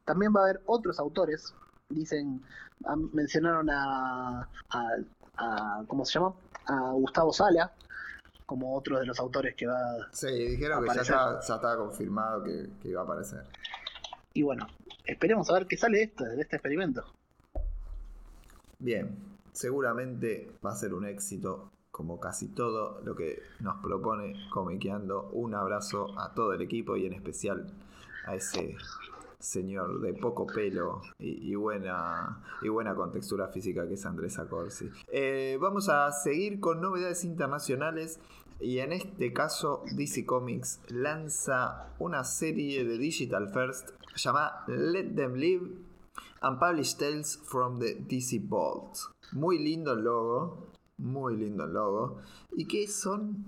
También 0.03 0.33
va 0.35 0.41
a 0.41 0.43
haber 0.43 0.61
otros 0.65 0.99
autores, 0.99 1.53
dicen, 1.93 2.41
ah, 2.85 2.95
mencionaron 3.13 3.69
a, 3.69 4.41
a, 4.69 4.87
a- 5.37 5.83
¿cómo 5.87 6.05
se 6.05 6.13
llama? 6.19 6.33
A 6.67 6.91
Gustavo 6.93 7.33
Sala, 7.33 7.71
como 8.45 8.75
otro 8.75 8.99
de 8.99 9.05
los 9.05 9.19
autores 9.19 9.55
que 9.55 9.65
va 9.67 9.79
Sí, 10.11 10.27
dijeron 10.27 10.83
que 10.83 10.93
ya 10.95 11.01
estaba, 11.01 11.39
ya 11.41 11.55
estaba 11.55 11.77
confirmado 11.77 12.43
que, 12.43 12.69
que 12.81 12.89
iba 12.89 13.01
a 13.01 13.03
aparecer. 13.03 13.43
Y 14.33 14.43
bueno, 14.43 14.67
esperemos 15.05 15.49
a 15.49 15.53
ver 15.53 15.67
qué 15.67 15.77
sale 15.77 15.97
de 15.97 16.03
este, 16.05 16.25
de 16.25 16.41
este 16.41 16.55
experimento. 16.57 17.03
Bien, 18.79 19.15
seguramente 19.51 20.51
va 20.65 20.71
a 20.71 20.75
ser 20.75 20.93
un 20.93 21.05
éxito, 21.05 21.71
como 21.91 22.19
casi 22.19 22.47
todo 22.47 23.01
lo 23.03 23.15
que 23.15 23.41
nos 23.59 23.81
propone 23.81 24.33
Comiqueando. 24.49 25.29
Un 25.33 25.53
abrazo 25.55 26.17
a 26.19 26.33
todo 26.33 26.53
el 26.53 26.61
equipo 26.61 26.95
y 26.97 27.05
en 27.05 27.13
especial 27.13 27.71
a 28.25 28.35
ese 28.35 28.75
señor 29.41 29.99
de 30.01 30.13
poco 30.13 30.45
pelo 30.45 31.01
y, 31.19 31.53
buena, 31.55 32.43
y 32.61 32.69
buena 32.69 32.95
contextura 32.95 33.47
física 33.47 33.87
que 33.87 33.95
es 33.95 34.05
Andrés 34.05 34.39
Acorsi. 34.39 34.89
Eh, 35.11 35.57
vamos 35.59 35.89
a 35.89 36.11
seguir 36.11 36.59
con 36.59 36.81
novedades 36.81 37.23
internacionales. 37.23 38.19
Y 38.59 38.77
en 38.77 38.93
este 38.93 39.33
caso, 39.33 39.83
DC 39.95 40.23
Comics 40.23 40.81
lanza 40.89 41.95
una 41.97 42.23
serie 42.23 42.85
de 42.85 42.99
Digital 42.99 43.49
First 43.49 43.89
llamada 44.15 44.63
Let 44.67 45.15
Them 45.15 45.33
Live 45.33 45.67
Unpublished 46.43 46.97
Tales 46.97 47.39
from 47.43 47.79
the 47.79 47.95
DC 48.07 48.39
Vault. 48.47 48.97
Muy 49.31 49.57
lindo 49.59 49.93
el 49.93 50.03
logo, 50.03 50.67
muy 50.97 51.37
lindo 51.37 51.65
el 51.65 51.73
logo. 51.73 52.17
¿Y 52.51 52.65
qué 52.65 52.87
son? 52.87 53.45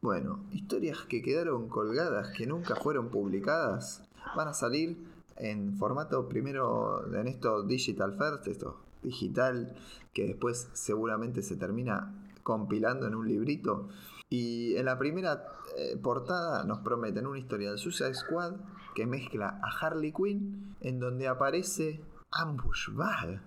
Bueno, 0.00 0.44
historias 0.52 0.98
que 1.08 1.22
quedaron 1.22 1.68
colgadas, 1.68 2.32
que 2.36 2.46
nunca 2.46 2.76
fueron 2.76 3.08
publicadas, 3.08 4.02
van 4.36 4.48
a 4.48 4.52
salir 4.54 5.13
en 5.36 5.76
formato 5.76 6.28
primero 6.28 7.12
en 7.14 7.26
esto 7.26 7.62
Digital 7.62 8.16
First, 8.16 8.46
esto 8.48 8.84
digital, 9.04 9.74
que 10.12 10.26
después 10.26 10.68
seguramente 10.72 11.42
se 11.42 11.56
termina 11.56 12.12
compilando 12.42 13.06
en 13.06 13.14
un 13.14 13.28
librito. 13.28 13.88
Y 14.30 14.74
en 14.76 14.86
la 14.86 14.98
primera 14.98 15.44
eh, 15.76 15.96
portada 16.02 16.64
nos 16.64 16.80
prometen 16.80 17.26
una 17.26 17.38
historia 17.38 17.70
del 17.70 17.78
Suicide 17.78 18.14
Squad 18.14 18.54
que 18.94 19.06
mezcla 19.06 19.60
a 19.62 19.68
Harley 19.68 20.12
Quinn, 20.12 20.76
en 20.80 20.98
donde 20.98 21.28
aparece 21.28 22.00
Ambush 22.30 22.90
Bag. 22.92 23.40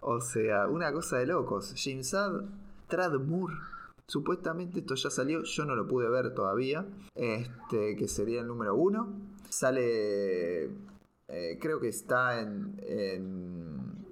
O 0.00 0.20
sea, 0.20 0.68
una 0.68 0.92
cosa 0.92 1.18
de 1.18 1.26
locos. 1.26 1.72
Jimsad 1.74 2.44
Tradmur. 2.88 3.52
Supuestamente 4.08 4.80
esto 4.80 4.94
ya 4.94 5.10
salió, 5.10 5.42
yo 5.42 5.64
no 5.64 5.74
lo 5.74 5.88
pude 5.88 6.08
ver 6.08 6.32
todavía. 6.34 6.86
Este, 7.14 7.96
que 7.96 8.08
sería 8.08 8.40
el 8.40 8.46
número 8.46 8.74
uno. 8.74 9.08
Sale. 9.48 10.70
Eh, 11.28 11.58
creo 11.60 11.80
que 11.80 11.88
está 11.88 12.40
en, 12.40 12.80
en 12.82 14.06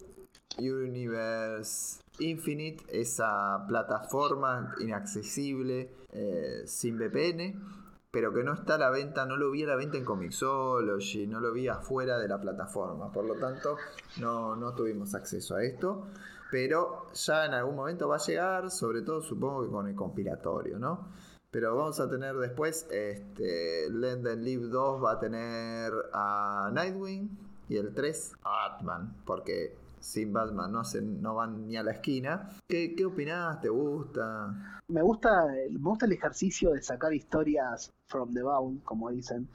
Universe 0.58 2.00
Infinite, 2.18 2.84
esa 2.88 3.64
plataforma 3.66 4.74
inaccesible, 4.80 5.90
eh, 6.12 6.62
sin 6.66 6.96
VPN, 6.96 7.60
pero 8.10 8.32
que 8.32 8.44
no 8.44 8.54
está 8.54 8.76
a 8.76 8.78
la 8.78 8.90
venta, 8.90 9.26
no 9.26 9.36
lo 9.36 9.50
vi 9.50 9.64
a 9.64 9.66
la 9.66 9.76
venta 9.76 9.96
en 9.96 10.04
Comixology, 10.04 11.26
no 11.26 11.40
lo 11.40 11.52
vi 11.52 11.66
afuera 11.66 12.18
de 12.18 12.28
la 12.28 12.40
plataforma, 12.40 13.10
por 13.10 13.24
lo 13.24 13.34
tanto 13.34 13.76
no, 14.20 14.54
no 14.54 14.74
tuvimos 14.74 15.14
acceso 15.14 15.56
a 15.56 15.64
esto. 15.64 16.06
pero 16.52 17.12
ya 17.14 17.46
en 17.46 17.54
algún 17.54 17.74
momento 17.74 18.06
va 18.08 18.16
a 18.16 18.20
llegar, 18.20 18.70
sobre 18.70 19.02
todo 19.02 19.20
supongo 19.20 19.64
que 19.64 19.70
con 19.70 19.88
el 19.88 19.96
compilatorio, 19.96 20.78
¿no? 20.78 21.08
Pero 21.54 21.76
vamos 21.76 22.00
a 22.00 22.10
tener 22.10 22.34
después, 22.34 22.84
este, 22.90 23.88
Lend 23.88 24.26
and 24.26 24.42
Live 24.42 24.66
2 24.66 25.04
va 25.04 25.12
a 25.12 25.20
tener 25.20 25.92
a 26.12 26.68
Nightwing 26.72 27.30
y 27.68 27.76
el 27.76 27.94
3 27.94 28.32
a 28.42 28.50
Batman, 28.50 29.14
porque 29.24 29.78
sin 30.00 30.32
Batman 30.32 30.72
no, 30.72 30.80
hacen, 30.80 31.22
no 31.22 31.36
van 31.36 31.68
ni 31.68 31.76
a 31.76 31.84
la 31.84 31.92
esquina. 31.92 32.50
¿Qué, 32.66 32.96
qué 32.96 33.06
opinás? 33.06 33.60
¿Te 33.60 33.68
gusta? 33.68 34.80
Me 34.88 35.00
gusta, 35.00 35.46
me 35.70 35.78
gusta 35.78 36.06
el 36.06 36.12
ejercicio 36.14 36.72
de 36.72 36.82
sacar 36.82 37.14
historias 37.14 37.92
from 38.08 38.34
the 38.34 38.42
bound, 38.42 38.82
como 38.82 39.10
dicen, 39.10 39.48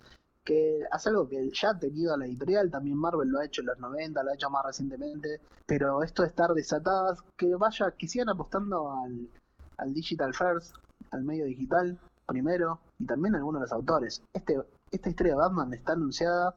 que 0.45 0.79
hace 0.93 1.09
algo 1.09 1.27
que 1.27 1.49
ya 1.51 1.71
ha 1.71 1.79
tenido 1.79 2.15
la 2.15 2.27
editorial, 2.27 2.71
también 2.71 2.95
Marvel 2.95 3.27
lo 3.27 3.39
ha 3.39 3.45
hecho 3.45 3.59
en 3.59 3.67
los 3.67 3.77
90, 3.77 4.23
lo 4.23 4.31
ha 4.31 4.35
hecho 4.35 4.49
más 4.49 4.65
recientemente, 4.65 5.41
pero 5.65 6.01
esto 6.01 6.21
de 6.21 6.29
estar 6.29 6.53
desatadas, 6.53 7.19
que 7.35 7.53
vaya, 7.55 7.91
que 7.91 8.07
sigan 8.07 8.29
apostando 8.29 8.89
al, 8.89 9.27
al 9.75 9.93
digital 9.93 10.33
first, 10.33 10.77
al 11.11 11.23
medio 11.23 11.45
digital 11.45 11.99
primero, 12.27 12.79
y 12.99 13.05
también 13.05 13.35
algunos 13.35 13.61
de 13.61 13.65
los 13.65 13.71
autores. 13.73 14.21
Este, 14.33 14.61
esta 14.91 15.09
historia 15.09 15.33
de 15.33 15.39
Batman 15.39 15.73
está 15.73 15.93
anunciada 15.93 16.55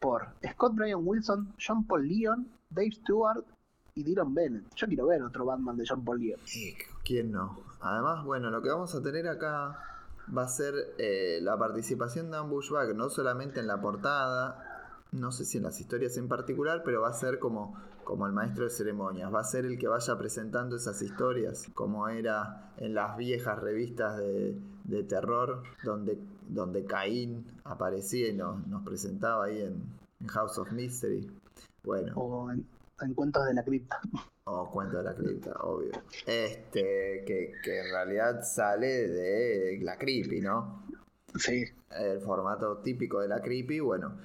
por 0.00 0.28
Scott 0.52 0.74
Brian 0.74 1.00
Wilson, 1.02 1.54
John 1.64 1.86
Paul 1.86 2.08
Leon, 2.08 2.48
Dave 2.70 2.90
Stewart 2.90 3.44
y 3.94 4.02
Dylan 4.02 4.34
Bennett. 4.34 4.74
Yo 4.74 4.86
quiero 4.88 5.06
ver 5.06 5.22
otro 5.22 5.44
Batman 5.44 5.76
de 5.76 5.84
John 5.88 6.04
Paul 6.04 6.20
Leon. 6.20 6.40
¿Quién 7.04 7.30
no? 7.30 7.60
Además, 7.80 8.24
bueno, 8.24 8.50
lo 8.50 8.62
que 8.62 8.68
vamos 8.68 8.94
a 8.94 9.02
tener 9.02 9.28
acá 9.28 9.78
va 10.36 10.42
a 10.42 10.48
ser 10.48 10.74
eh, 10.98 11.40
la 11.42 11.56
participación 11.58 12.30
de 12.30 12.38
Ambushback, 12.38 12.94
no 12.94 13.10
solamente 13.10 13.60
en 13.60 13.66
la 13.66 13.80
portada, 13.80 14.90
no 15.12 15.30
sé 15.30 15.44
si 15.44 15.58
en 15.58 15.64
las 15.64 15.80
historias 15.80 16.16
en 16.16 16.28
particular, 16.28 16.82
pero 16.84 17.02
va 17.02 17.08
a 17.08 17.14
ser 17.14 17.38
como, 17.38 17.76
como 18.04 18.26
el 18.26 18.32
maestro 18.32 18.64
de 18.64 18.70
ceremonias, 18.70 19.32
va 19.32 19.40
a 19.40 19.44
ser 19.44 19.64
el 19.64 19.78
que 19.78 19.88
vaya 19.88 20.16
presentando 20.18 20.76
esas 20.76 21.00
historias, 21.02 21.68
como 21.74 22.08
era 22.08 22.72
en 22.78 22.94
las 22.94 23.16
viejas 23.16 23.58
revistas 23.58 24.18
de, 24.18 24.56
de 24.84 25.02
terror, 25.04 25.62
donde, 25.84 26.18
donde 26.48 26.84
Caín 26.84 27.46
aparecía 27.64 28.28
y 28.28 28.34
nos, 28.34 28.66
nos 28.66 28.82
presentaba 28.84 29.46
ahí 29.46 29.60
en, 29.60 29.82
en 30.20 30.26
House 30.28 30.58
of 30.58 30.72
Mystery. 30.72 31.30
Bueno. 31.84 32.12
O 32.16 32.50
en, 32.50 32.66
en 33.00 33.14
Cuentos 33.14 33.46
de 33.46 33.54
la 33.54 33.64
Cripta. 33.64 34.00
O 34.44 34.70
Cuento 34.70 34.98
de 34.98 35.04
la 35.04 35.14
Cripta, 35.14 35.52
obvio. 35.60 35.92
Este, 36.26 37.24
que, 37.26 37.52
que 37.62 37.80
en 37.80 37.90
realidad 37.92 38.42
sale 38.42 39.08
de 39.08 39.78
la 39.82 39.96
Creepy, 39.96 40.40
¿no? 40.40 40.82
Sí. 41.36 41.64
El 41.90 42.20
formato 42.20 42.78
típico 42.78 43.20
de 43.20 43.28
la 43.28 43.40
Creepy, 43.40 43.80
bueno. 43.80 44.16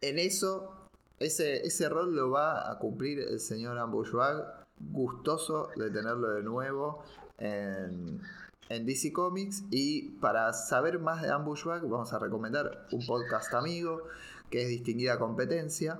En 0.00 0.18
eso, 0.18 0.77
ese, 1.18 1.66
ese 1.66 1.88
rol 1.88 2.14
lo 2.14 2.30
va 2.30 2.70
a 2.70 2.78
cumplir 2.78 3.20
el 3.20 3.40
señor 3.40 3.78
Ambushbag. 3.78 4.66
Gustoso 4.80 5.70
de 5.74 5.90
tenerlo 5.90 6.30
de 6.30 6.42
nuevo 6.42 7.02
en, 7.38 8.20
en 8.68 8.86
DC 8.86 9.12
Comics. 9.12 9.64
Y 9.70 10.10
para 10.20 10.52
saber 10.52 10.98
más 11.00 11.22
de 11.22 11.30
Ambushbag, 11.30 11.82
vamos 11.88 12.12
a 12.12 12.18
recomendar 12.18 12.86
un 12.92 13.04
podcast 13.06 13.52
amigo 13.54 14.02
que 14.50 14.62
es 14.62 14.68
Distinguida 14.68 15.18
Competencia, 15.18 15.98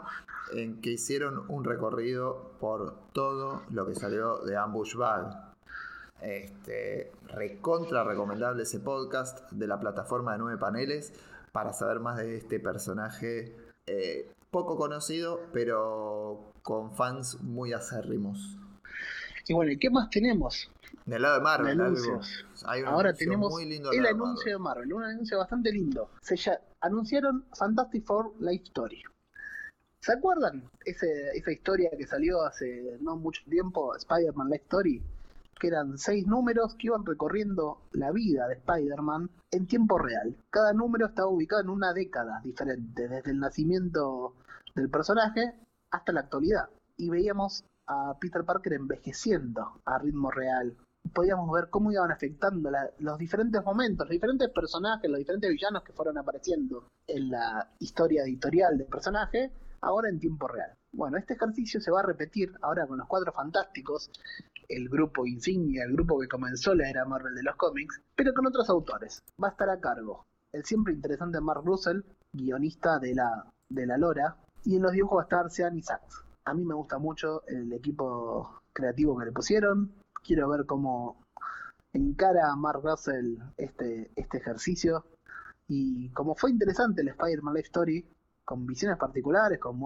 en 0.52 0.80
que 0.80 0.92
hicieron 0.92 1.44
un 1.48 1.64
recorrido 1.64 2.52
por 2.60 2.94
todo 3.12 3.62
lo 3.70 3.86
que 3.86 3.94
salió 3.94 4.38
de 4.38 4.56
Ambush 4.56 4.94
Bag. 4.96 5.48
Este, 6.22 7.12
recontra 7.28 8.02
recomendable 8.04 8.62
ese 8.64 8.80
podcast 8.80 9.50
de 9.52 9.66
la 9.66 9.78
plataforma 9.78 10.32
de 10.32 10.38
nueve 10.38 10.58
paneles 10.58 11.12
para 11.52 11.72
saber 11.72 12.00
más 12.00 12.18
de 12.18 12.36
este 12.36 12.58
personaje 12.58 13.54
eh, 13.86 14.30
poco 14.50 14.76
conocido, 14.76 15.40
pero 15.52 16.52
con 16.62 16.92
fans 16.94 17.40
muy 17.42 17.72
acérrimos. 17.72 18.56
Y 19.46 19.54
bueno, 19.54 19.72
¿y 19.72 19.78
qué 19.78 19.90
más 19.90 20.10
tenemos? 20.10 20.70
Del 21.06 21.22
lado 21.22 21.36
de 21.36 21.40
Marvel, 21.40 21.80
algo- 21.80 21.84
anuncios. 21.86 22.44
hay 22.66 22.82
un 22.82 22.88
Ahora 22.88 23.14
tenemos 23.14 23.50
muy 23.50 23.64
lindo 23.64 23.90
el 23.92 24.02
de 24.02 24.08
anuncio 24.10 24.52
de 24.52 24.58
Marvel. 24.58 24.88
Marvel, 24.88 24.92
un 24.92 25.04
anuncio 25.04 25.38
bastante 25.38 25.72
lindo. 25.72 26.10
Se 26.20 26.36
ya, 26.36 26.60
anunciaron 26.80 27.46
Fantastic 27.56 28.04
Four 28.04 28.34
Life 28.40 28.64
Story. 28.64 29.02
¿Se 30.00 30.12
acuerdan 30.12 30.70
ese, 30.84 31.30
esa 31.34 31.50
historia 31.50 31.90
que 31.96 32.06
salió 32.06 32.42
hace 32.42 32.98
no 33.00 33.16
mucho 33.16 33.42
tiempo, 33.48 33.96
Spider-Man 33.96 34.48
Life 34.50 34.64
Story? 34.64 35.02
Que 35.58 35.68
eran 35.68 35.98
seis 35.98 36.26
números 36.26 36.76
que 36.76 36.86
iban 36.86 37.04
recorriendo 37.04 37.82
la 37.92 38.12
vida 38.12 38.46
de 38.46 38.54
Spider-Man 38.54 39.30
en 39.50 39.66
tiempo 39.66 39.98
real. 39.98 40.36
Cada 40.50 40.72
número 40.72 41.06
estaba 41.06 41.28
ubicado 41.28 41.62
en 41.62 41.70
una 41.70 41.92
década 41.92 42.40
diferente, 42.44 43.08
desde 43.08 43.30
el 43.30 43.40
nacimiento 43.40 44.34
del 44.74 44.88
personaje 44.88 45.54
hasta 45.90 46.12
la 46.12 46.20
actualidad. 46.20 46.68
Y 46.96 47.10
veíamos 47.10 47.64
a 47.86 48.16
Peter 48.20 48.44
Parker 48.44 48.74
envejeciendo 48.74 49.80
a 49.84 49.98
ritmo 49.98 50.30
real. 50.30 50.76
Podíamos 51.12 51.50
ver 51.50 51.70
cómo 51.70 51.90
iban 51.90 52.12
afectando 52.12 52.70
los 52.98 53.18
diferentes 53.18 53.64
momentos, 53.64 54.06
los 54.06 54.12
diferentes 54.12 54.50
personajes, 54.50 55.10
los 55.10 55.18
diferentes 55.18 55.50
villanos 55.50 55.82
que 55.82 55.92
fueron 55.92 56.18
apareciendo 56.18 56.86
en 57.06 57.30
la 57.30 57.68
historia 57.78 58.22
editorial 58.22 58.76
del 58.76 58.86
personaje, 58.86 59.50
ahora 59.80 60.08
en 60.08 60.20
tiempo 60.20 60.46
real. 60.46 60.77
Bueno, 60.92 61.18
este 61.18 61.34
ejercicio 61.34 61.80
se 61.80 61.90
va 61.90 62.00
a 62.00 62.06
repetir 62.06 62.52
ahora 62.62 62.86
con 62.86 62.98
los 62.98 63.06
Cuatro 63.06 63.32
Fantásticos, 63.32 64.10
el 64.68 64.88
grupo 64.88 65.26
insignia, 65.26 65.84
el 65.84 65.92
grupo 65.92 66.18
que 66.18 66.28
comenzó 66.28 66.74
la 66.74 66.88
era 66.88 67.04
Marvel 67.04 67.34
de 67.34 67.42
los 67.42 67.56
cómics, 67.56 68.00
pero 68.16 68.32
con 68.34 68.46
otros 68.46 68.68
autores. 68.70 69.22
Va 69.42 69.48
a 69.48 69.50
estar 69.50 69.68
a 69.68 69.80
cargo 69.80 70.24
el 70.52 70.64
siempre 70.64 70.94
interesante 70.94 71.40
Mark 71.40 71.62
Russell, 71.64 72.00
guionista 72.32 72.98
de 72.98 73.14
la, 73.14 73.46
de 73.68 73.86
la 73.86 73.98
Lora, 73.98 74.36
y 74.64 74.76
en 74.76 74.82
los 74.82 74.92
dibujos 74.92 75.18
va 75.18 75.22
a 75.22 75.24
estar 75.24 75.50
Sean 75.50 75.76
Isaacs. 75.76 76.24
A 76.44 76.54
mí 76.54 76.64
me 76.64 76.74
gusta 76.74 76.98
mucho 76.98 77.46
el 77.46 77.72
equipo 77.72 78.60
creativo 78.72 79.18
que 79.18 79.26
le 79.26 79.32
pusieron. 79.32 79.92
Quiero 80.24 80.48
ver 80.48 80.66
cómo 80.66 81.22
encara 81.92 82.50
a 82.50 82.56
Mark 82.56 82.80
Russell 82.82 83.36
este, 83.56 84.10
este 84.16 84.38
ejercicio. 84.38 85.04
Y 85.68 86.08
como 86.10 86.34
fue 86.34 86.50
interesante 86.50 87.02
el 87.02 87.08
Spider-Man 87.08 87.54
Life 87.54 87.66
Story, 87.66 88.06
con 88.48 88.66
visiones 88.66 88.96
particulares, 88.96 89.58
con, 89.58 89.78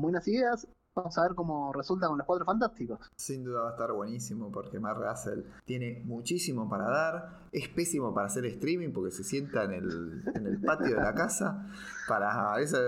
buenas 0.00 0.26
ideas, 0.28 0.66
vamos 0.94 1.18
a 1.18 1.24
ver 1.24 1.34
cómo 1.34 1.74
resulta 1.74 2.08
con 2.08 2.16
los 2.16 2.26
cuatro 2.26 2.46
fantásticos. 2.46 2.98
Sin 3.16 3.44
duda 3.44 3.60
va 3.60 3.68
a 3.68 3.72
estar 3.72 3.92
buenísimo 3.92 4.50
porque 4.50 4.80
Mark 4.80 4.98
Russell 4.98 5.42
tiene 5.66 6.02
muchísimo 6.06 6.70
para 6.70 6.84
dar. 6.84 7.48
Es 7.52 7.68
pésimo 7.68 8.14
para 8.14 8.28
hacer 8.28 8.46
streaming 8.46 8.94
porque 8.94 9.10
se 9.10 9.24
sienta 9.24 9.64
en 9.64 9.74
el, 9.74 10.58
patio 10.64 10.96
de 10.96 11.02
la 11.02 11.14
casa. 11.14 11.70
Para 12.08 12.58
esa 12.60 12.78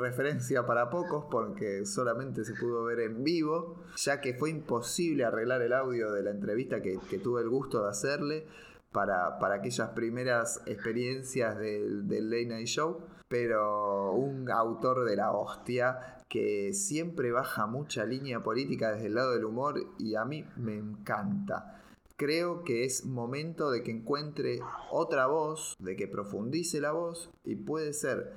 referencia 0.00 0.64
para 0.64 0.88
pocos 0.88 1.26
porque 1.30 1.84
solamente 1.84 2.42
se 2.46 2.54
pudo 2.54 2.84
ver 2.84 3.00
en 3.00 3.22
vivo, 3.22 3.84
ya 3.96 4.22
que 4.22 4.32
fue 4.32 4.48
imposible 4.48 5.26
arreglar 5.26 5.60
el 5.60 5.74
audio 5.74 6.10
de 6.10 6.22
la 6.22 6.30
entrevista 6.30 6.80
que, 6.80 6.96
tuve 7.22 7.42
el 7.42 7.50
gusto 7.50 7.82
de 7.82 7.90
hacerle 7.90 8.46
para, 8.92 9.36
aquellas 9.52 9.90
primeras 9.90 10.62
experiencias 10.64 11.58
del 11.58 12.30
Late 12.30 12.46
Night 12.46 12.66
Show. 12.66 13.09
Pero 13.30 14.10
un 14.10 14.50
autor 14.50 15.04
de 15.04 15.14
la 15.14 15.30
hostia 15.30 16.18
que 16.28 16.72
siempre 16.72 17.30
baja 17.30 17.66
mucha 17.66 18.04
línea 18.04 18.42
política 18.42 18.90
desde 18.90 19.06
el 19.06 19.14
lado 19.14 19.34
del 19.34 19.44
humor 19.44 19.80
y 19.98 20.16
a 20.16 20.24
mí 20.24 20.44
me 20.56 20.76
encanta. 20.76 21.80
Creo 22.16 22.64
que 22.64 22.82
es 22.82 23.04
momento 23.04 23.70
de 23.70 23.84
que 23.84 23.92
encuentre 23.92 24.58
otra 24.90 25.28
voz, 25.28 25.76
de 25.78 25.94
que 25.94 26.08
profundice 26.08 26.80
la 26.80 26.90
voz 26.90 27.30
y 27.44 27.54
puede 27.54 27.92
ser 27.92 28.32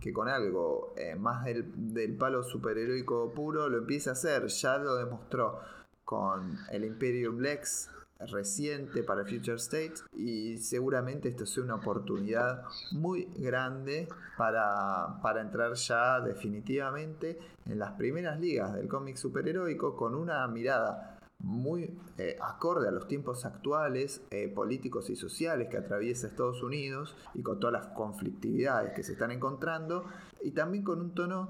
que 0.00 0.12
con 0.12 0.28
algo 0.28 0.92
eh, 0.96 1.14
más 1.14 1.44
del, 1.44 1.94
del 1.94 2.16
palo 2.16 2.42
superheroico 2.42 3.30
puro 3.30 3.68
lo 3.68 3.78
empiece 3.78 4.10
a 4.10 4.14
hacer. 4.14 4.48
Ya 4.48 4.76
lo 4.78 4.96
demostró 4.96 5.60
con 6.04 6.58
el 6.72 6.84
Imperium 6.84 7.38
Lex 7.38 7.88
reciente 8.26 9.02
para 9.02 9.24
Future 9.24 9.56
State 9.56 9.94
y 10.16 10.58
seguramente 10.58 11.28
esto 11.28 11.46
sea 11.46 11.64
una 11.64 11.76
oportunidad 11.76 12.64
muy 12.92 13.28
grande 13.36 14.08
para, 14.36 15.20
para 15.22 15.40
entrar 15.40 15.74
ya 15.74 16.20
definitivamente 16.20 17.38
en 17.66 17.78
las 17.78 17.92
primeras 17.92 18.40
ligas 18.40 18.74
del 18.74 18.88
cómic 18.88 19.16
superheroico 19.16 19.96
con 19.96 20.14
una 20.14 20.46
mirada 20.48 21.18
muy 21.42 21.98
eh, 22.18 22.36
acorde 22.40 22.88
a 22.88 22.92
los 22.92 23.08
tiempos 23.08 23.44
actuales, 23.44 24.22
eh, 24.30 24.48
políticos 24.48 25.10
y 25.10 25.16
sociales 25.16 25.68
que 25.68 25.76
atraviesa 25.76 26.28
Estados 26.28 26.62
Unidos 26.62 27.16
y 27.34 27.42
con 27.42 27.58
todas 27.58 27.72
las 27.72 27.86
conflictividades 27.94 28.92
que 28.92 29.02
se 29.02 29.12
están 29.12 29.32
encontrando 29.32 30.04
y 30.42 30.52
también 30.52 30.84
con 30.84 31.00
un 31.00 31.14
tono 31.14 31.48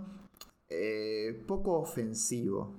eh, 0.69 1.45
poco 1.47 1.79
ofensivo. 1.79 2.75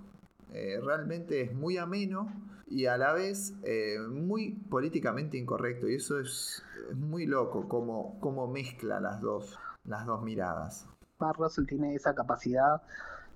Realmente 0.52 1.42
es 1.42 1.52
muy 1.52 1.78
ameno 1.78 2.32
y 2.68 2.86
a 2.86 2.98
la 2.98 3.14
vez 3.14 3.54
eh, 3.64 3.98
muy 4.00 4.52
políticamente 4.70 5.38
incorrecto 5.38 5.88
y 5.88 5.96
eso 5.96 6.20
es, 6.20 6.64
es 6.90 6.96
muy 6.96 7.26
loco 7.26 7.68
como, 7.68 8.20
como 8.20 8.48
mezcla 8.48 9.00
las 9.00 9.22
dos, 9.22 9.60
las 9.86 10.06
dos 10.06 10.24
miradas. 10.24 10.88
Mark 11.20 11.38
Russell 11.40 11.66
tiene 11.66 11.96
esa 11.96 12.14
capacidad 12.14 12.82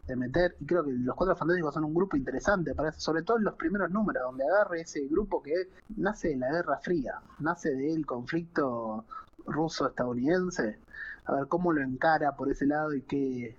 de 0.08 0.16
meter, 0.16 0.56
y 0.60 0.66
creo 0.66 0.84
que 0.84 0.92
los 0.92 1.16
Cuatro 1.16 1.36
Fantásticos 1.36 1.74
son 1.74 1.84
un 1.84 1.94
grupo 1.94 2.16
interesante, 2.16 2.74
parece, 2.74 3.00
sobre 3.00 3.24
todo 3.24 3.38
en 3.38 3.44
los 3.44 3.56
primeros 3.56 3.92
números, 3.92 4.24
donde 4.24 4.46
agarre 4.46 4.82
ese 4.82 5.06
grupo 5.08 5.44
que 5.44 5.70
nace 5.98 6.30
de 6.30 6.38
la 6.38 6.50
Guerra 6.50 6.80
Fría, 6.80 7.22
nace 7.40 7.76
del 7.76 8.06
conflicto 8.06 9.04
ruso-estadounidense, 9.46 10.80
a 11.26 11.34
ver 11.34 11.48
cómo 11.48 11.74
lo 11.74 11.82
encara 11.82 12.36
por 12.36 12.50
ese 12.50 12.66
lado 12.66 12.94
y 12.94 13.02
qué, 13.02 13.58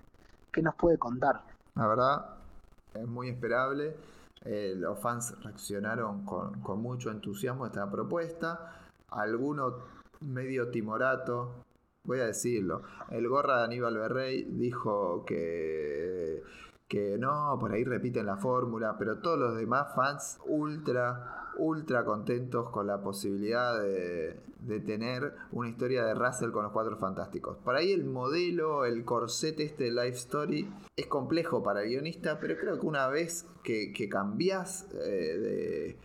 qué 0.51 0.61
nos 0.63 0.73
puede 0.75 0.97
contar. 0.97 1.41
La 1.75 1.87
verdad, 1.87 2.25
es 2.95 3.07
muy 3.07 3.29
esperable. 3.29 3.95
Eh, 4.45 4.73
los 4.75 4.99
fans 4.99 5.35
reaccionaron 5.43 6.25
con, 6.25 6.61
con 6.61 6.81
mucho 6.81 7.11
entusiasmo 7.11 7.65
a 7.65 7.67
esta 7.67 7.89
propuesta. 7.89 8.87
Alguno 9.09 9.77
medio 10.21 10.69
timorato, 10.69 11.65
voy 12.03 12.19
a 12.19 12.25
decirlo. 12.25 12.83
El 13.09 13.27
gorra 13.27 13.59
de 13.59 13.63
Aníbal 13.65 13.97
Berrey 13.97 14.43
dijo 14.43 15.23
que, 15.25 16.41
que 16.89 17.17
no, 17.19 17.55
por 17.59 17.71
ahí 17.71 17.83
repiten 17.83 18.25
la 18.25 18.37
fórmula, 18.37 18.95
pero 18.97 19.19
todos 19.19 19.37
los 19.37 19.55
demás 19.55 19.93
fans 19.95 20.39
ultra, 20.47 21.51
ultra 21.57 22.03
contentos 22.03 22.69
con 22.71 22.87
la 22.87 22.99
posibilidad 22.99 23.79
de, 23.79 24.39
de 24.61 24.79
tener 24.79 25.33
una 25.51 25.69
historia 25.69 26.03
de 26.03 26.15
Russell 26.15 26.49
con 26.49 26.63
los 26.63 26.71
cuatro 26.71 26.97
fantásticos. 26.97 27.57
Por 27.57 27.75
ahí 27.75 27.91
el 27.91 28.05
modelo, 28.05 28.85
el 28.85 29.05
corset 29.05 29.59
este 29.59 29.85
de 29.85 29.91
Life 29.91 30.17
Story 30.17 30.67
es 30.95 31.05
complejo 31.05 31.61
para 31.61 31.83
el 31.83 31.89
guionista, 31.89 32.39
pero 32.39 32.57
creo 32.57 32.79
que 32.79 32.85
una 32.87 33.07
vez 33.07 33.45
que, 33.63 33.93
cambias 34.09 34.87
eh, 34.93 35.37
de 35.37 35.97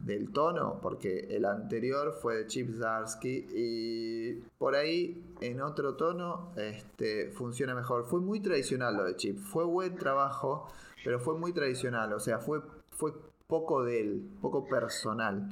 del 0.00 0.32
tono, 0.32 0.78
porque 0.80 1.26
el 1.30 1.44
anterior 1.44 2.16
fue 2.20 2.36
de 2.36 2.46
Chip 2.46 2.70
Zarsky 2.78 3.46
y 3.52 4.34
por 4.58 4.74
ahí 4.74 5.34
en 5.40 5.60
otro 5.60 5.94
tono 5.94 6.52
este, 6.56 7.30
funciona 7.32 7.74
mejor. 7.74 8.04
Fue 8.06 8.20
muy 8.20 8.40
tradicional 8.40 8.96
lo 8.96 9.04
de 9.04 9.16
Chip, 9.16 9.38
fue 9.38 9.64
buen 9.64 9.96
trabajo, 9.96 10.68
pero 11.04 11.18
fue 11.18 11.38
muy 11.38 11.52
tradicional, 11.52 12.12
o 12.12 12.20
sea, 12.20 12.38
fue, 12.38 12.60
fue 12.90 13.12
poco 13.46 13.84
de 13.84 14.00
él, 14.00 14.30
poco 14.40 14.66
personal. 14.68 15.48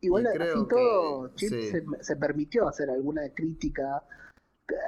Igual 0.00 0.28
creo 0.32 0.66
todo, 0.66 1.28
Chip 1.34 1.52
se, 2.00 2.16
permitió 2.16 2.68
hacer 2.68 2.88
alguna 2.90 3.22
crítica, 3.34 4.02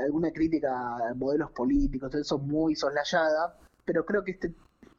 alguna 0.05 0.33
crítica 0.33 1.11
a 1.11 1.15
modelos 1.15 1.51
políticos, 1.51 2.15
eso 2.15 2.39
muy 2.39 2.75
soslayada, 2.75 3.59
pero 3.85 4.07
creo 4.07 4.25
que 4.25 4.33
este 4.33 4.55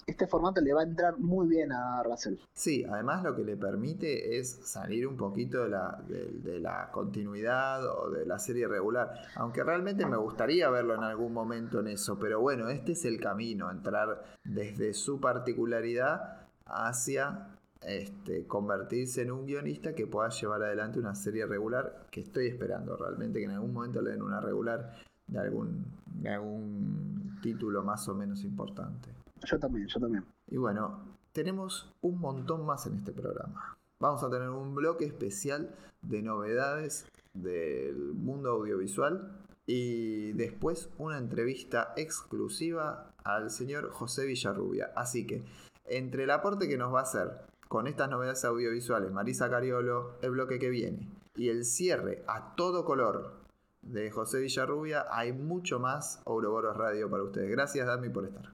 este 0.06 0.28
formato 0.28 0.62
le 0.62 0.74
va 0.74 0.82
a 0.82 0.86
entrar 0.86 1.18
muy 1.20 1.48
bien 1.48 1.72
a 1.72 2.04
Russell. 2.04 2.36
Sí, 2.54 2.84
además 2.90 3.24
lo 3.24 3.36
que 3.36 3.44
le 3.44 3.58
permite 3.58 4.38
es 4.38 4.50
salir 4.64 5.08
un 5.08 5.18
poquito 5.18 5.64
de 5.64 5.70
la, 5.70 6.04
de, 6.08 6.60
la 6.60 6.90
continuidad 6.92 7.86
o 7.86 8.10
de 8.10 8.26
la 8.26 8.40
serie 8.40 8.68
regular. 8.68 9.14
Aunque 9.36 9.64
realmente 9.64 10.06
me 10.06 10.18
gustaría 10.18 10.70
verlo 10.70 10.96
en 10.96 11.04
algún 11.04 11.34
momento 11.34 11.80
en 11.80 11.88
eso. 11.88 12.18
Pero 12.20 12.42
bueno, 12.42 12.70
este 12.70 12.94
es 12.94 13.06
el 13.06 13.20
camino, 13.20 13.70
entrar 13.72 14.24
desde 14.44 14.94
su 14.94 15.20
particularidad 15.20 16.48
hacia 16.66 17.48
este, 17.82 18.48
convertirse 18.48 19.24
en 19.24 19.32
un 19.32 19.46
guionista 19.46 19.94
que 19.94 20.08
pueda 20.08 20.30
llevar 20.30 20.64
adelante 20.64 21.00
una 21.00 21.16
serie 21.16 21.46
regular 21.46 22.08
que 22.10 22.22
estoy 22.22 22.48
esperando 22.48 22.96
realmente 22.96 23.40
que 23.40 23.46
en 23.46 23.52
algún 23.52 23.74
momento 23.74 24.02
le 24.02 24.12
den 24.12 24.22
una 24.22 24.40
regular 24.40 24.94
de 25.28 25.40
algún, 25.40 25.86
de 26.06 26.30
algún 26.30 27.40
título 27.42 27.84
más 27.84 28.08
o 28.08 28.16
menos 28.16 28.44
importante. 28.44 29.10
Yo 29.46 29.60
también, 29.60 29.88
yo 29.88 30.00
también. 30.00 30.26
Y 30.48 30.58
bueno, 30.58 31.18
tenemos 31.32 31.92
un 32.02 32.20
montón 32.20 32.66
más 32.66 32.86
en 32.88 32.96
este 32.96 33.12
programa. 33.12 33.78
Vamos 34.00 34.24
a 34.24 34.30
tener 34.30 34.50
un 34.50 34.76
bloque 34.76 35.06
especial 35.06 35.76
de 36.02 36.22
novedades 36.22 37.06
del 37.34 38.14
mundo 38.14 38.52
audiovisual 38.52 39.40
y 39.66 40.34
después 40.34 40.90
una 40.98 41.18
entrevista 41.18 41.94
exclusiva 41.96 43.14
al 43.24 43.50
señor 43.50 43.90
José 43.92 44.26
Villarrubia. 44.26 44.92
Así 44.96 45.26
que, 45.26 45.44
entre 45.86 46.24
el 46.24 46.32
aporte 46.32 46.68
que 46.68 46.78
nos 46.78 46.94
va 46.94 47.00
a 47.00 47.04
hacer 47.04 47.32
con 47.68 47.88
estas 47.88 48.10
novedades 48.10 48.46
audiovisuales 48.46 49.12
Marisa 49.12 49.50
Cariolo, 49.50 50.16
el 50.22 50.32
bloque 50.32 50.60
que 50.60 50.70
viene, 50.70 51.10
y 51.36 51.50
el 51.50 51.66
cierre 51.66 52.24
a 52.28 52.56
todo 52.56 52.86
color 52.86 53.34
de 53.82 54.12
José 54.12 54.40
Villarrubia, 54.40 55.06
hay 55.10 55.34
mucho 55.34 55.80
más 55.80 56.22
Ouroboros 56.26 56.78
Radio 56.78 57.10
para 57.10 57.24
ustedes. 57.24 57.50
Gracias, 57.50 57.88
Dami, 57.88 58.10
por 58.10 58.26
estar. 58.26 58.54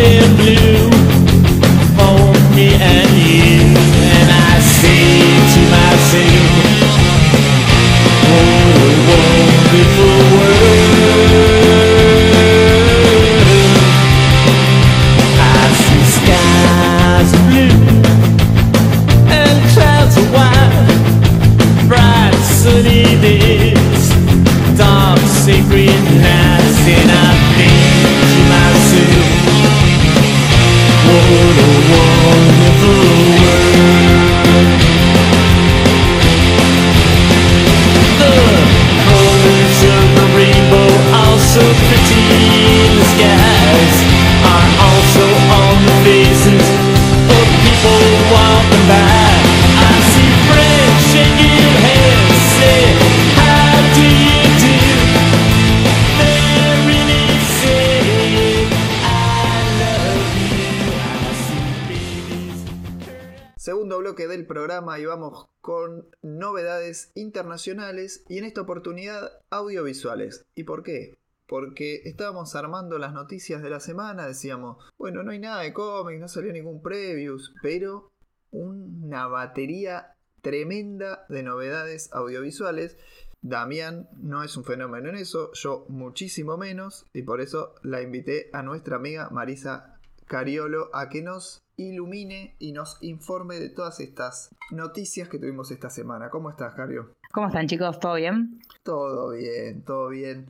Them 0.00 0.36
blue 0.36 0.90
for 1.96 2.32
me 2.54 2.68
and 2.74 3.10
you. 3.28 3.60
And 4.16 4.28
I 4.30 4.60
to 5.52 5.60
myself, 5.74 6.40
a 8.24 8.36
world. 9.08 10.09
Vamos 65.06 65.46
con 65.60 66.08
novedades 66.22 67.12
internacionales 67.14 68.24
y 68.28 68.38
en 68.38 68.44
esta 68.44 68.62
oportunidad 68.62 69.30
audiovisuales. 69.50 70.44
¿Y 70.54 70.64
por 70.64 70.82
qué? 70.82 71.18
Porque 71.46 72.02
estábamos 72.04 72.54
armando 72.54 72.98
las 72.98 73.12
noticias 73.12 73.62
de 73.62 73.70
la 73.70 73.80
semana, 73.80 74.26
decíamos, 74.26 74.78
bueno, 74.98 75.22
no 75.22 75.32
hay 75.32 75.38
nada 75.38 75.62
de 75.62 75.72
cómics, 75.72 76.20
no 76.20 76.28
salió 76.28 76.52
ningún 76.52 76.82
previews, 76.82 77.52
pero 77.62 78.12
una 78.50 79.26
batería 79.26 80.14
tremenda 80.42 81.26
de 81.28 81.42
novedades 81.42 82.12
audiovisuales. 82.12 82.96
Damián 83.42 84.08
no 84.16 84.42
es 84.42 84.56
un 84.56 84.64
fenómeno 84.64 85.08
en 85.08 85.16
eso, 85.16 85.50
yo 85.54 85.86
muchísimo 85.88 86.56
menos, 86.56 87.06
y 87.14 87.22
por 87.22 87.40
eso 87.40 87.74
la 87.82 88.02
invité 88.02 88.50
a 88.52 88.62
nuestra 88.62 88.96
amiga 88.96 89.30
Marisa 89.30 89.98
Cariolo 90.26 90.90
a 90.94 91.08
que 91.08 91.22
nos 91.22 91.62
ilumine 91.88 92.54
y 92.58 92.72
nos 92.72 92.98
informe 93.02 93.58
de 93.58 93.70
todas 93.70 94.00
estas 94.00 94.54
noticias 94.70 95.28
que 95.28 95.38
tuvimos 95.38 95.70
esta 95.70 95.90
semana. 95.90 96.30
¿Cómo 96.30 96.50
estás, 96.50 96.74
Cario? 96.74 97.14
¿Cómo 97.32 97.46
están 97.48 97.66
chicos? 97.66 97.98
¿Todo 97.98 98.14
bien? 98.14 98.60
Todo 98.82 99.30
bien, 99.30 99.82
todo 99.82 100.08
bien. 100.08 100.46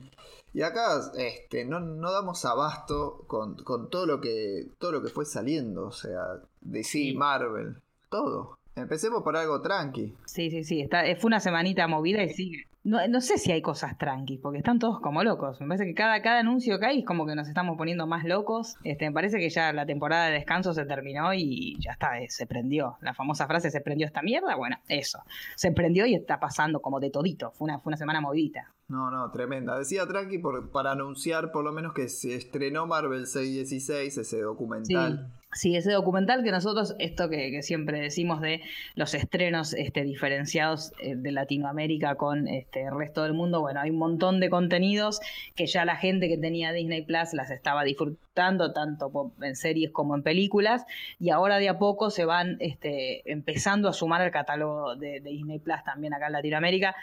Y 0.53 0.63
acá 0.63 0.99
este, 1.17 1.63
no, 1.65 1.79
no 1.79 2.11
damos 2.11 2.43
abasto 2.45 3.23
con, 3.27 3.55
con 3.63 3.89
todo, 3.89 4.05
lo 4.05 4.19
que, 4.19 4.67
todo 4.77 4.91
lo 4.91 5.01
que 5.01 5.09
fue 5.09 5.25
saliendo, 5.25 5.87
o 5.87 5.91
sea, 5.91 6.41
DC, 6.61 6.89
Sí. 6.89 7.13
Marvel, 7.15 7.77
todo. 8.09 8.57
Empecemos 8.75 9.21
por 9.23 9.35
algo 9.35 9.61
tranqui. 9.61 10.15
Sí, 10.25 10.49
sí, 10.49 10.63
sí. 10.63 10.81
Está, 10.81 11.05
eh, 11.05 11.15
fue 11.15 11.27
una 11.27 11.39
semanita 11.39 11.87
movida 11.87 12.23
y 12.23 12.29
sigue. 12.29 12.67
No, 12.83 13.05
no 13.07 13.21
sé 13.21 13.37
si 13.37 13.51
hay 13.51 13.61
cosas 13.61 13.95
tranquis, 13.97 14.39
porque 14.39 14.57
están 14.57 14.79
todos 14.79 14.99
como 15.01 15.23
locos. 15.23 15.61
Me 15.61 15.67
parece 15.67 15.85
que 15.85 15.93
cada, 15.93 16.19
cada 16.23 16.39
anuncio 16.39 16.79
que 16.79 16.87
hay 16.87 16.99
es 16.99 17.05
como 17.05 17.27
que 17.27 17.35
nos 17.35 17.47
estamos 17.47 17.77
poniendo 17.77 18.07
más 18.07 18.23
locos. 18.23 18.75
Este, 18.83 19.05
me 19.05 19.13
parece 19.13 19.37
que 19.37 19.49
ya 19.51 19.71
la 19.71 19.85
temporada 19.85 20.25
de 20.25 20.31
descanso 20.33 20.73
se 20.73 20.85
terminó 20.85 21.31
y 21.33 21.77
ya 21.79 21.91
está, 21.91 22.19
eh, 22.19 22.27
se 22.29 22.47
prendió. 22.47 22.97
La 23.01 23.13
famosa 23.13 23.45
frase, 23.45 23.69
¿se 23.69 23.81
prendió 23.81 24.07
esta 24.07 24.23
mierda? 24.23 24.55
Bueno, 24.55 24.77
eso. 24.87 25.19
Se 25.55 25.71
prendió 25.71 26.07
y 26.07 26.15
está 26.15 26.39
pasando 26.39 26.81
como 26.81 26.99
de 26.99 27.11
todito. 27.11 27.51
Fue 27.51 27.65
una, 27.65 27.77
fue 27.77 27.91
una 27.91 27.97
semana 27.97 28.19
movidita. 28.19 28.73
No, 28.87 29.11
no, 29.11 29.29
tremenda. 29.29 29.77
Decía 29.77 30.07
tranqui 30.07 30.39
por, 30.39 30.71
para 30.71 30.91
anunciar 30.91 31.51
por 31.51 31.63
lo 31.63 31.71
menos 31.71 31.93
que 31.93 32.09
se 32.09 32.35
estrenó 32.35 32.87
Marvel 32.87 33.27
616, 33.27 34.17
ese 34.17 34.41
documental. 34.41 35.31
Sí, 35.31 35.40
ese 35.53 35.91
documental 35.91 36.43
que 36.43 36.51
nosotros, 36.51 36.95
esto 36.99 37.29
que, 37.29 37.61
siempre 37.61 37.99
decimos 37.99 38.41
de 38.41 38.61
los 38.95 39.13
estrenos 39.13 39.73
este, 39.73 40.03
diferenciados 40.03 40.93
eh, 41.01 41.15
de 41.15 41.31
Latinoamérica 41.31 42.15
con 42.15 42.47
este, 42.47 42.83
el 42.83 42.95
resto 42.95 43.23
del 43.23 43.33
mundo, 43.33 43.61
bueno, 43.61 43.81
hay 43.81 43.89
un 43.89 43.97
montón 43.97 44.39
de 44.39 44.49
contenidos 44.49 45.19
que 45.55 45.67
ya 45.67 45.85
la 45.85 45.97
gente 45.97 46.27
que 46.27 46.37
tenía 46.37 46.71
Disney 46.71 47.03
Plus 47.03 47.33
las 47.33 47.51
estaba 47.51 47.83
disfrutando, 47.83 48.71
tanto 48.71 49.33
en 49.41 49.55
series 49.55 49.91
como 49.91 50.15
en 50.15 50.23
películas, 50.23 50.85
y 51.19 51.31
ahora 51.31 51.57
de 51.57 51.67
a 51.67 51.77
poco 51.77 52.09
se 52.09 52.23
van 52.25 52.57
este, 52.59 53.29
empezando 53.29 53.89
a 53.89 53.93
sumar 53.93 54.21
al 54.21 54.31
catálogo 54.31 54.95
de, 54.95 55.19
de 55.19 55.29
Disney 55.29 55.59
Plus 55.59 55.83
también 55.83 56.13
acá 56.13 56.27
en 56.27 56.33
Latinoamérica, 56.33 56.95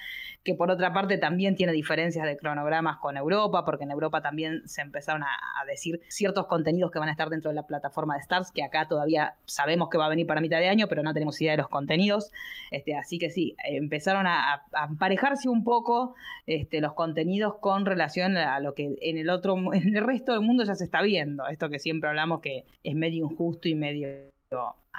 que 0.43 0.55
por 0.55 0.71
otra 0.71 0.93
parte 0.95 1.19
también 1.19 1.55
tiene 1.55 1.73
diferencias 1.73 2.25
de 2.25 2.39
cronogramas 2.39 2.97
con 2.97 3.19
Europa, 3.19 3.65
porque 3.65 3.85
en 3.85 3.91
Europa 3.91 4.23
también 4.23 4.67
se 4.67 4.81
empezaron 4.81 5.23
a, 5.23 5.27
a 5.27 5.67
decir 5.67 6.01
ciertos 6.09 6.47
contenidos 6.47 6.91
que 6.91 6.99
van 6.99 7.11
a 7.11 7.13
estar 7.13 7.29
dentro 7.29 7.51
de 7.51 7.55
la 7.55 7.67
plataforma 7.67 8.15
de 8.15 8.21
Star 8.21 8.38
Que 8.53 8.63
acá 8.63 8.89
todavía 8.89 9.35
sabemos 9.45 9.89
que 9.89 9.99
va 9.99 10.07
a 10.07 10.09
venir 10.09 10.27
para 10.27 10.41
mitad 10.41 10.59
de 10.59 10.69
año, 10.69 10.89
pero 10.89 11.03
no 11.03 11.13
tenemos 11.13 11.41
idea 11.41 11.53
de 11.53 11.59
los 11.59 11.69
contenidos. 11.69 12.31
Este, 12.71 12.97
así 12.97 13.19
que 13.19 13.31
sí, 13.31 13.57
empezaron 13.65 14.27
a, 14.27 14.63
emparejarse 14.89 15.49
un 15.49 15.65
poco 15.65 16.15
este, 16.47 16.81
los 16.81 16.95
contenidos 16.95 17.57
con 17.61 17.87
relación 17.87 18.37
a 18.37 18.61
lo 18.61 18.75
que 18.75 18.97
en 19.01 19.19
el 19.19 19.31
otro, 19.31 19.57
en 19.75 19.97
el 19.97 20.05
resto 20.05 20.33
del 20.33 20.43
mundo 20.43 20.65
ya 20.65 20.75
se 20.75 20.85
está 20.85 21.03
viendo. 21.03 21.47
Esto 21.49 21.69
que 21.69 21.79
siempre 21.79 22.09
hablamos 22.09 22.41
que 22.41 22.65
es 22.83 22.95
medio 22.95 23.27
injusto 23.27 23.69
y 23.69 23.75
medio 23.75 24.09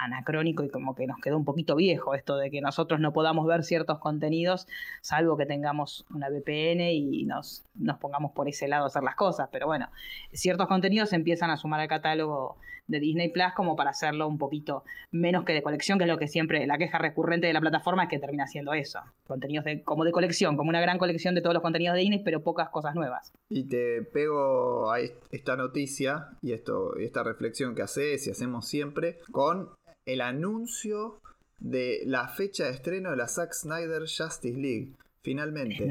anacrónico 0.00 0.64
y 0.64 0.70
como 0.70 0.94
que 0.94 1.06
nos 1.06 1.20
quedó 1.20 1.36
un 1.36 1.44
poquito 1.44 1.76
viejo 1.76 2.14
esto 2.14 2.36
de 2.36 2.50
que 2.50 2.60
nosotros 2.60 3.00
no 3.00 3.12
podamos 3.12 3.46
ver 3.46 3.64
ciertos 3.64 3.98
contenidos, 3.98 4.66
salvo 5.00 5.36
que 5.36 5.46
tengamos 5.46 6.06
una 6.14 6.28
VPN 6.28 6.90
y 6.90 7.24
nos, 7.24 7.64
nos 7.74 7.98
pongamos 7.98 8.32
por 8.32 8.48
ese 8.48 8.68
lado 8.68 8.84
a 8.84 8.86
hacer 8.86 9.02
las 9.02 9.14
cosas. 9.14 9.48
Pero 9.52 9.66
bueno, 9.66 9.88
ciertos 10.32 10.66
contenidos 10.66 11.10
se 11.10 11.16
empiezan 11.16 11.50
a 11.50 11.56
sumar 11.56 11.80
al 11.80 11.88
catálogo 11.88 12.56
de 12.90 13.00
Disney 13.00 13.28
Plus 13.28 13.52
como 13.54 13.76
para 13.76 13.90
hacerlo 13.90 14.26
un 14.26 14.36
poquito 14.36 14.84
menos 15.12 15.44
que 15.44 15.52
de 15.52 15.62
colección, 15.62 15.98
que 15.98 16.04
es 16.04 16.10
lo 16.10 16.18
que 16.18 16.26
siempre, 16.26 16.66
la 16.66 16.76
queja 16.76 16.98
recurrente 16.98 17.46
de 17.46 17.52
la 17.52 17.60
plataforma 17.60 18.04
es 18.04 18.08
que 18.08 18.18
termina 18.18 18.46
siendo 18.46 18.74
eso. 18.74 18.98
Contenidos 19.26 19.64
de, 19.64 19.82
como 19.82 20.04
de 20.04 20.12
colección, 20.12 20.56
como 20.56 20.70
una 20.70 20.80
gran 20.80 20.98
colección 20.98 21.34
de 21.34 21.40
todos 21.40 21.54
los 21.54 21.62
contenidos 21.62 21.94
de 21.94 22.00
Disney, 22.00 22.22
pero 22.24 22.42
pocas 22.42 22.68
cosas 22.70 22.94
nuevas. 22.94 23.32
Y 23.48 23.68
te 23.68 24.02
pego 24.02 24.90
a 24.90 24.98
esta 25.30 25.56
noticia 25.56 26.28
y 26.42 26.52
esto, 26.52 26.96
esta 26.96 27.22
reflexión 27.22 27.74
que 27.74 27.82
haces 27.82 28.26
y 28.26 28.30
hacemos 28.30 28.66
siempre 28.66 29.18
con 29.30 29.70
el 30.06 30.20
anuncio 30.20 31.20
de 31.58 32.00
la 32.06 32.28
fecha 32.28 32.64
de 32.64 32.70
estreno 32.70 33.10
de 33.10 33.16
la 33.16 33.28
Zack 33.28 33.52
Snyder 33.52 34.00
Justice 34.00 34.58
League. 34.58 34.94
Finalmente. 35.22 35.86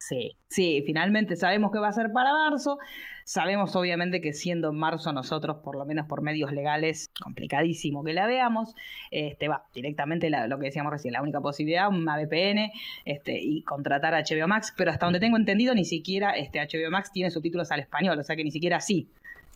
Sí, 0.00 0.36
sí, 0.48 0.84
finalmente 0.86 1.34
sabemos 1.34 1.72
que 1.72 1.80
va 1.80 1.88
a 1.88 1.92
ser 1.92 2.12
para 2.12 2.32
marzo. 2.32 2.78
Sabemos 3.24 3.74
obviamente 3.74 4.20
que 4.20 4.32
siendo 4.32 4.72
marzo 4.72 5.12
nosotros, 5.12 5.58
por 5.64 5.76
lo 5.76 5.84
menos 5.84 6.06
por 6.06 6.22
medios 6.22 6.52
legales, 6.52 7.10
complicadísimo 7.20 8.04
que 8.04 8.12
la 8.12 8.26
veamos. 8.26 8.74
Este 9.10 9.48
va 9.48 9.64
directamente 9.74 10.30
lo 10.30 10.58
que 10.58 10.66
decíamos 10.66 10.92
recién, 10.92 11.12
la 11.12 11.22
única 11.22 11.40
posibilidad, 11.40 11.88
una 11.88 12.16
VPN 12.16 12.70
este, 13.04 13.38
y 13.40 13.62
contratar 13.64 14.14
a 14.14 14.22
HBO 14.22 14.46
Max, 14.46 14.72
pero 14.76 14.92
hasta 14.92 15.06
donde 15.06 15.20
tengo 15.20 15.36
entendido 15.36 15.74
ni 15.74 15.84
siquiera 15.84 16.30
este 16.32 16.60
HBO 16.60 16.90
Max 16.90 17.10
tiene 17.10 17.30
subtítulos 17.30 17.70
al 17.72 17.80
español, 17.80 18.18
o 18.18 18.22
sea 18.22 18.36
que 18.36 18.44
ni 18.44 18.50
siquiera 18.50 18.80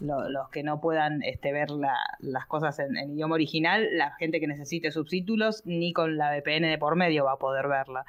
los 0.02 0.48
que 0.50 0.62
no 0.62 0.80
puedan 0.80 1.22
este, 1.22 1.52
ver 1.52 1.70
las 1.70 2.46
cosas 2.46 2.78
en, 2.78 2.96
idioma 3.10 3.34
original, 3.34 3.88
la 3.92 4.12
gente 4.12 4.40
que 4.40 4.46
necesite 4.46 4.90
subtítulos, 4.90 5.62
ni 5.64 5.92
con 5.92 6.16
la 6.16 6.30
VPN 6.30 6.68
de 6.68 6.78
por 6.78 6.96
medio 6.96 7.24
va 7.24 7.32
a 7.32 7.38
poder 7.38 7.68
verla. 7.68 8.04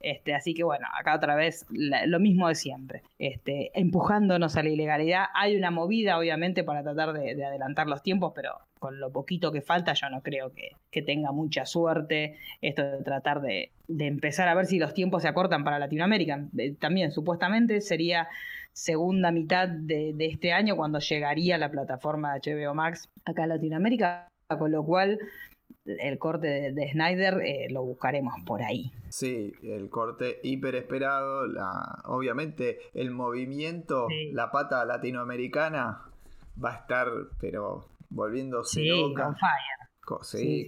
Este, 0.00 0.32
así 0.32 0.54
que 0.54 0.62
bueno, 0.62 0.86
acá 0.96 1.16
otra 1.16 1.34
vez 1.34 1.66
lo 1.70 2.20
mismo 2.20 2.46
de 2.46 2.54
siempre, 2.54 3.02
este, 3.18 3.72
empujándonos 3.74 4.56
a 4.56 4.62
la 4.62 4.68
ilegalidad. 4.68 5.24
Hay 5.34 5.56
una 5.56 5.70
movida, 5.72 6.18
obviamente, 6.18 6.62
para 6.62 6.82
tratar 6.82 7.12
de, 7.12 7.44
adelantar 7.44 7.88
los 7.88 8.02
tiempos, 8.02 8.32
pero 8.34 8.58
con 8.78 9.00
lo 9.00 9.10
poquito 9.10 9.50
que 9.50 9.60
falta, 9.60 9.94
yo 9.94 10.08
no 10.08 10.22
creo 10.22 10.52
que, 10.52 10.76
tenga 11.02 11.30
mucha 11.30 11.64
suerte 11.64 12.36
esto 12.60 12.82
de 12.82 13.04
tratar 13.04 13.40
de, 13.40 13.70
de, 13.86 14.06
empezar 14.08 14.48
a 14.48 14.54
ver 14.54 14.66
si 14.66 14.80
los 14.80 14.94
tiempos 14.94 15.22
se 15.22 15.28
acortan 15.28 15.62
para 15.62 15.78
Latinoamérica. 15.78 16.44
Eh, 16.58 16.74
también, 16.78 17.12
supuestamente, 17.12 17.80
sería 17.80 18.28
segunda 18.72 19.30
mitad 19.30 19.68
de, 19.68 20.14
este 20.18 20.52
año 20.52 20.76
cuando 20.76 20.98
llegaría 20.98 21.58
la 21.58 21.70
plataforma 21.70 22.34
de 22.34 22.40
HBO 22.40 22.74
Max 22.74 23.08
acá 23.24 23.44
a 23.44 23.46
Latinoamérica, 23.48 24.28
con 24.58 24.70
lo 24.70 24.84
cual 24.84 25.18
el 25.84 26.18
corte 26.18 26.72
de, 26.72 26.90
Snyder 26.92 27.40
eh, 27.42 27.66
lo 27.70 27.82
buscaremos 27.82 28.34
por 28.46 28.62
ahí. 28.62 28.92
Sí, 29.08 29.52
el 29.62 29.88
corte 29.90 30.40
hiper 30.42 30.74
esperado, 30.76 31.42
obviamente 32.04 32.78
el 32.94 33.10
movimiento, 33.10 34.06
la 34.32 34.50
pata 34.50 34.84
latinoamericana 34.84 36.02
va 36.62 36.72
a 36.72 36.76
estar, 36.76 37.08
pero 37.40 37.86
volviéndose 38.10 38.80
sí, 38.80 39.14
Con 39.14 39.34
fire. 39.34 39.78
Con, 40.04 40.24
sí, 40.24 40.64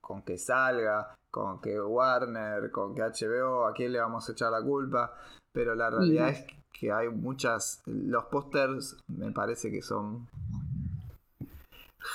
con, 0.00 0.22
que 0.22 0.38
salga, 0.38 1.14
con 1.30 1.60
que 1.60 1.78
Warner, 1.78 2.70
con 2.70 2.94
que 2.94 3.02
HBO, 3.02 3.66
¿a 3.66 3.74
quién 3.74 3.92
le 3.92 4.00
vamos 4.00 4.26
a 4.28 4.32
echar 4.32 4.50
la 4.50 4.62
culpa? 4.62 5.14
Pero 5.52 5.74
la 5.74 5.90
realidad 5.90 6.30
es 6.30 6.44
que 6.44 6.59
que 6.80 6.90
hay 6.90 7.08
muchas. 7.08 7.82
Los 7.86 8.24
pósters 8.24 8.96
me 9.06 9.30
parece 9.32 9.70
que 9.70 9.82
son 9.82 10.26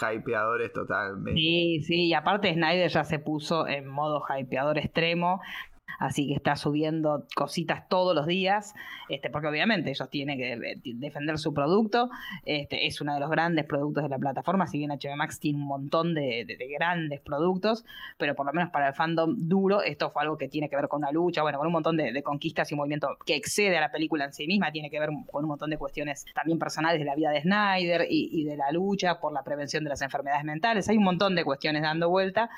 hypeadores 0.02 0.74
totalmente. 0.74 1.40
Sí, 1.40 1.84
sí, 1.84 2.08
y 2.08 2.14
aparte 2.16 2.52
Snyder 2.52 2.90
ya 2.90 3.04
se 3.04 3.20
puso 3.20 3.68
en 3.68 3.88
modo 3.88 4.24
hypeador 4.28 4.80
extremo 4.80 5.42
así 6.00 6.28
que 6.28 6.34
está 6.34 6.56
subiendo 6.56 7.26
cositas 7.36 7.88
todos 7.88 8.16
los 8.16 8.26
días, 8.28 8.74
este, 9.10 9.30
porque 9.30 9.48
obviamente 9.48 9.90
ellos 9.90 10.10
tienen 10.10 10.38
que 10.38 10.78
defender 10.96 11.38
su 11.38 11.54
producto, 11.54 12.10
este, 12.44 12.88
es 12.88 13.02
uno 13.02 13.14
de 13.14 13.20
los 13.20 13.30
grandes 13.30 13.66
productos 13.66 14.04
de 14.04 14.10
la 14.10 14.18
plataforma, 14.18 14.68
si 14.68 14.78
bien 14.78 14.92
HBO 14.92 15.16
Max 15.16 15.40
tiene 15.40 15.60
un 15.60 15.68
montón 15.68 16.14
de, 16.14 16.46
grandes 16.76 17.22
productos, 17.22 17.86
pero 18.18 18.36
por 18.36 18.46
lo 18.46 18.54
menos 18.54 18.72
para 18.72 18.90
el 18.90 18.94
fandom 18.94 19.36
duro, 19.38 19.82
esto 19.82 20.10
fue 20.10 20.24
algo 20.24 20.38
que 20.38 20.48
tiene 20.48 20.70
que 20.70 20.76
ver 20.76 20.88
con 20.88 21.00
una 21.00 21.12
lucha, 21.12 21.42
bueno, 21.42 21.58
con 21.58 21.68
un 21.68 21.74
montón 21.74 21.98
de, 21.98 22.24
conquistas 22.24 22.72
y 22.72 22.76
movimiento 22.76 23.18
que 23.26 23.36
excede 23.36 23.78
a 23.78 23.82
la 23.82 23.92
película 23.92 24.26
en 24.26 24.34
sí 24.34 24.48
misma, 24.48 24.72
tiene 24.72 24.90
que 24.90 25.00
ver 25.00 25.10
con 25.32 25.44
un 25.44 25.50
montón 25.50 25.70
de 25.70 25.78
cuestiones 25.78 26.26
también 26.34 26.58
personales 26.58 27.00
de 27.00 27.06
la 27.06 27.16
vida 27.16 27.30
de 27.30 27.42
Snyder 27.42 28.08
y, 28.10 28.30
y 28.32 28.46
de 28.46 28.58
la 28.58 28.72
lucha 28.72 29.20
por 29.20 29.32
la 29.34 29.44
prevención 29.44 29.84
de 29.84 29.90
las 29.90 30.02
enfermedades 30.02 30.44
mentales, 30.44 30.90
hay 30.90 30.98
un 30.98 31.04
montón 31.04 31.36
de 31.36 31.44
cuestiones 31.44 31.82
dando 31.82 32.10
vuelta, 32.10 32.50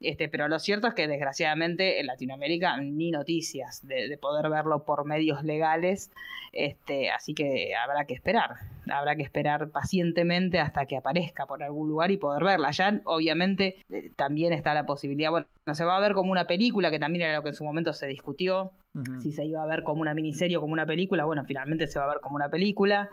este, 0.00 0.28
pero 0.28 0.46
lo 0.48 0.58
cierto 0.58 0.88
es 0.88 0.94
que 0.94 1.08
desgraciadamente 1.08 2.00
en 2.00 2.06
Latinoamérica 2.06 2.76
ni 2.78 3.10
noticias 3.10 3.86
de, 3.86 4.18
poder 4.18 4.50
verlo 4.50 4.84
por 4.84 5.06
medios 5.06 5.42
legales, 5.42 6.10
este, 6.52 7.10
así 7.10 7.34
que 7.34 7.74
habrá 7.74 8.04
que 8.04 8.14
esperar, 8.14 8.56
habrá 8.90 9.16
que 9.16 9.22
esperar 9.22 9.70
pacientemente 9.70 10.60
hasta 10.60 10.84
que 10.86 10.96
aparezca 10.96 11.46
por 11.46 11.62
algún 11.62 11.88
lugar 11.88 12.10
y 12.10 12.18
poder 12.18 12.44
verla. 12.44 12.70
Ya 12.72 13.00
obviamente 13.04 13.76
eh, 13.90 14.10
también 14.16 14.52
está 14.52 14.74
la 14.74 14.84
posibilidad, 14.84 15.30
bueno, 15.30 15.46
se 15.72 15.84
va 15.84 15.96
a 15.96 16.00
ver 16.00 16.12
como 16.12 16.30
una 16.30 16.46
película, 16.46 16.90
que 16.90 16.98
también 16.98 17.24
era 17.24 17.36
lo 17.36 17.42
que 17.42 17.50
en 17.50 17.54
su 17.54 17.64
momento 17.64 17.92
se 17.92 18.06
discutió, 18.06 18.72
si 19.20 19.30
se 19.30 19.44
iba 19.44 19.62
a 19.62 19.66
ver 19.66 19.82
como 19.82 20.00
una 20.00 20.14
miniserie 20.14 20.56
o 20.56 20.60
como 20.62 20.72
una 20.72 20.86
película, 20.86 21.26
bueno, 21.26 21.44
finalmente 21.44 21.86
se 21.86 21.98
va 21.98 22.06
a 22.06 22.08
ver 22.08 22.20
como 22.20 22.36
una 22.36 22.48
película. 22.48 23.10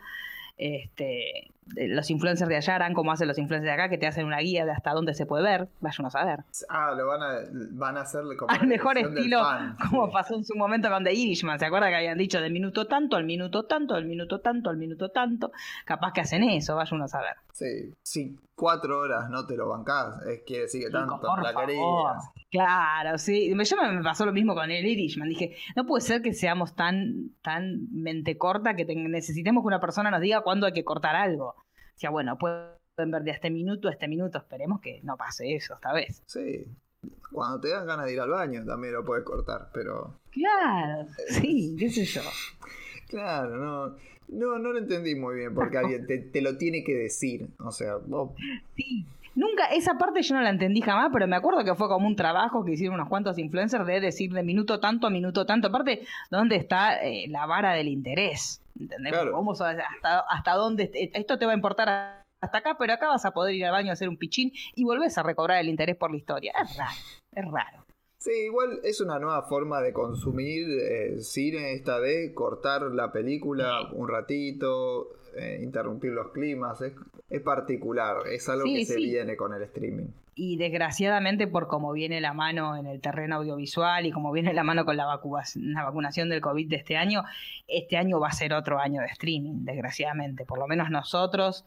Este, 0.58 1.52
los 1.76 2.10
influencers 2.10 2.50
de 2.50 2.56
allá 2.56 2.76
harán 2.76 2.94
como 2.94 3.12
hacen 3.12 3.28
los 3.28 3.38
influencers 3.38 3.68
de 3.68 3.72
acá, 3.72 3.90
que 3.90 3.98
te 3.98 4.08
hacen 4.08 4.26
una 4.26 4.40
guía 4.40 4.66
de 4.66 4.72
hasta 4.72 4.92
dónde 4.92 5.14
se 5.14 5.26
puede 5.26 5.44
ver, 5.44 5.68
vayan 5.82 6.06
a 6.06 6.10
saber. 6.10 6.40
Ah, 6.70 6.94
lo 6.96 7.08
van 7.08 7.22
a, 7.22 7.36
van 7.72 7.98
a 7.98 8.02
hacerle 8.02 8.36
como 8.38 8.52
al 8.52 8.68
mejor 8.68 8.98
estilo, 8.98 9.42
como 9.90 10.12
pasó 10.12 10.36
en 10.36 10.44
su 10.44 10.56
momento 10.56 10.90
con 10.90 11.04
The 11.04 11.14
Irishman, 11.14 11.60
¿se 11.60 11.66
acuerda 11.66 11.90
que 11.90 11.96
habían 11.96 12.18
dicho 12.18 12.42
del 12.42 12.52
minuto 12.52 12.88
tanto 12.88 13.16
al 13.16 13.26
minuto 13.26 13.64
tanto, 13.64 13.96
al 13.96 14.06
minuto 14.06 14.40
tanto, 14.40 14.70
al 14.70 14.78
minuto 14.78 15.10
tanto? 15.10 15.52
Capaz 15.86 16.14
que 16.14 16.22
hacen 16.22 16.44
eso, 16.44 16.76
vayan 16.76 17.02
a 17.02 17.08
saber. 17.08 17.36
Sí, 17.54 17.94
sí, 18.02 18.38
cuatro 18.56 19.00
horas 19.00 19.30
no 19.30 19.46
te 19.46 19.56
lo 19.56 19.70
bancás, 19.70 20.22
es 20.26 20.42
quiere 20.46 20.64
decir 20.64 20.86
que 20.86 20.92
tanto 20.92 21.36
la 21.38 21.54
querías. 21.54 22.32
Claro, 22.54 23.18
sí. 23.18 23.50
Yo 23.50 23.56
me 23.56 24.04
pasó 24.04 24.28
lo 24.28 24.32
mismo 24.32 24.54
con 24.54 24.70
el 24.70 24.86
Irishman. 24.86 25.28
Dije, 25.28 25.56
no 25.76 25.88
puede 25.88 26.02
ser 26.02 26.22
que 26.22 26.34
seamos 26.34 26.76
tan, 26.76 27.32
tan 27.42 27.92
mente 27.92 28.38
corta 28.38 28.76
que 28.76 28.86
necesitemos 28.86 29.64
que 29.64 29.68
una 29.70 29.80
persona 29.80 30.12
nos 30.12 30.22
diga 30.22 30.42
cuándo 30.42 30.68
hay 30.68 30.74
que 30.74 30.84
cortar 30.84 31.16
algo. 31.16 31.48
O 31.48 31.96
sea, 31.96 32.12
bueno, 32.12 32.38
pueden 32.38 33.10
ver 33.10 33.24
de 33.24 33.32
este 33.32 33.50
minuto 33.50 33.88
a 33.88 33.92
este 33.92 34.08
minuto. 34.08 34.38
Esperemos 34.38 34.82
que 34.82 35.02
no 35.02 35.18
pase 35.18 35.56
eso 35.56 35.74
esta 35.74 35.94
vez. 35.94 36.22
Sí. 36.28 36.68
Cuando 37.32 37.60
te 37.60 37.70
dan 37.70 37.88
ganas 37.88 38.06
de 38.06 38.14
ir 38.14 38.20
al 38.20 38.30
baño 38.30 38.64
también 38.64 38.94
lo 38.94 39.04
puedes 39.04 39.26
cortar, 39.26 39.72
pero. 39.74 40.20
Claro, 40.30 41.08
sí, 41.30 41.76
qué 41.80 41.90
sé 41.90 42.06
yo. 42.06 42.22
Claro, 43.08 43.58
no. 43.58 43.96
No, 44.28 44.60
no 44.60 44.74
lo 44.74 44.78
entendí 44.78 45.16
muy 45.16 45.38
bien 45.38 45.56
porque 45.56 45.78
alguien 45.80 46.06
te, 46.06 46.20
te 46.20 46.42
lo 46.42 46.56
tiene 46.56 46.84
que 46.84 46.94
decir. 46.94 47.50
O 47.58 47.72
sea, 47.72 47.96
vos. 47.96 48.34
Sí. 48.76 49.08
Nunca, 49.36 49.66
esa 49.66 49.98
parte 49.98 50.22
yo 50.22 50.36
no 50.36 50.42
la 50.42 50.50
entendí 50.50 50.82
jamás, 50.82 51.10
pero 51.12 51.28
me 51.28 51.36
acuerdo 51.36 51.64
que 51.64 51.74
fue 51.76 51.88
como 51.88 52.08
un 52.08 52.16
trabajo 52.16 52.64
que 52.64 52.74
hicieron 52.74 52.96
unos 52.96 53.10
cuantos 53.10 53.38
influencers 53.40 53.86
de 53.86 54.00
decir 54.00 54.32
de 54.32 54.44
minuto 54.44 54.80
tanto 54.80 55.08
a 55.08 55.10
minuto 55.10 55.46
tanto. 55.46 55.68
Aparte, 55.68 56.06
¿dónde 56.30 56.56
está 56.56 57.04
eh, 57.04 57.28
la 57.30 57.46
vara 57.46 57.74
del 57.74 57.88
interés? 57.88 58.62
¿Entendés? 58.80 59.14
hasta, 59.14 60.20
hasta 60.20 60.54
dónde 60.54 60.90
esto 61.14 61.38
te 61.38 61.46
va 61.46 61.52
a 61.52 61.56
importar 61.56 62.24
hasta 62.42 62.58
acá, 62.58 62.76
pero 62.78 62.94
acá 62.94 63.08
vas 63.08 63.26
a 63.26 63.32
poder 63.32 63.56
ir 63.56 63.66
al 63.66 63.72
baño 63.72 63.90
a 63.90 63.94
hacer 63.94 64.10
un 64.10 64.18
pichín 64.18 64.52
y 64.76 64.84
volvés 64.84 65.18
a 65.18 65.24
recobrar 65.24 65.60
el 65.60 65.70
interés 65.70 65.96
por 65.96 66.12
la 66.12 66.18
historia. 66.18 66.54
Es 66.62 66.78
raro, 66.78 66.92
es 67.32 67.52
raro. 67.52 67.86
Sí, 68.18 68.32
igual 68.46 68.80
es 68.84 69.02
una 69.02 69.20
nueva 69.20 69.42
forma 69.44 69.82
de 69.82 69.92
consumir 69.92 70.66
eh, 70.80 71.20
cine 71.20 71.74
esta 71.74 72.00
de 72.00 72.34
cortar 72.34 72.84
la 72.84 73.12
película 73.12 73.90
un 73.92 74.08
ratito, 74.08 75.10
eh, 75.36 75.60
interrumpir 75.62 76.12
los 76.12 76.32
climas, 76.32 76.82
es, 76.82 76.94
es, 77.30 77.42
particular, 77.42 78.28
es 78.28 78.48
algo 78.50 78.66
que 78.66 78.86
se 78.86 78.98
viene 78.98 79.36
con 79.36 79.54
el 79.54 79.64
streaming. 79.64 80.08
Y 80.36 80.58
desgraciadamente 80.58 81.46
por 81.48 81.68
cómo 81.68 81.92
viene 81.92 82.20
la 82.20 82.34
mano 82.34 82.76
en 82.76 82.88
el 82.88 83.02
terreno 83.02 83.36
audiovisual 83.36 84.06
y 84.06 84.12
como 84.12 84.32
viene 84.32 84.54
la 84.54 84.64
mano 84.64 84.84
con 84.84 84.98
la, 84.98 85.06
la 85.06 85.84
vacunación 85.84 86.30
del 86.30 86.42
COVID 86.42 86.70
de 86.70 86.76
este 86.78 86.98
año, 86.98 87.24
este 87.68 87.98
año 87.98 88.20
va 88.20 88.30
a 88.30 88.32
ser 88.32 88.54
otro 88.54 88.80
año 88.80 89.02
de 89.02 89.08
streaming, 89.08 89.64
desgraciadamente. 89.64 90.46
Por 90.46 90.58
lo 90.58 90.68
menos 90.68 90.90
nosotros 90.90 91.66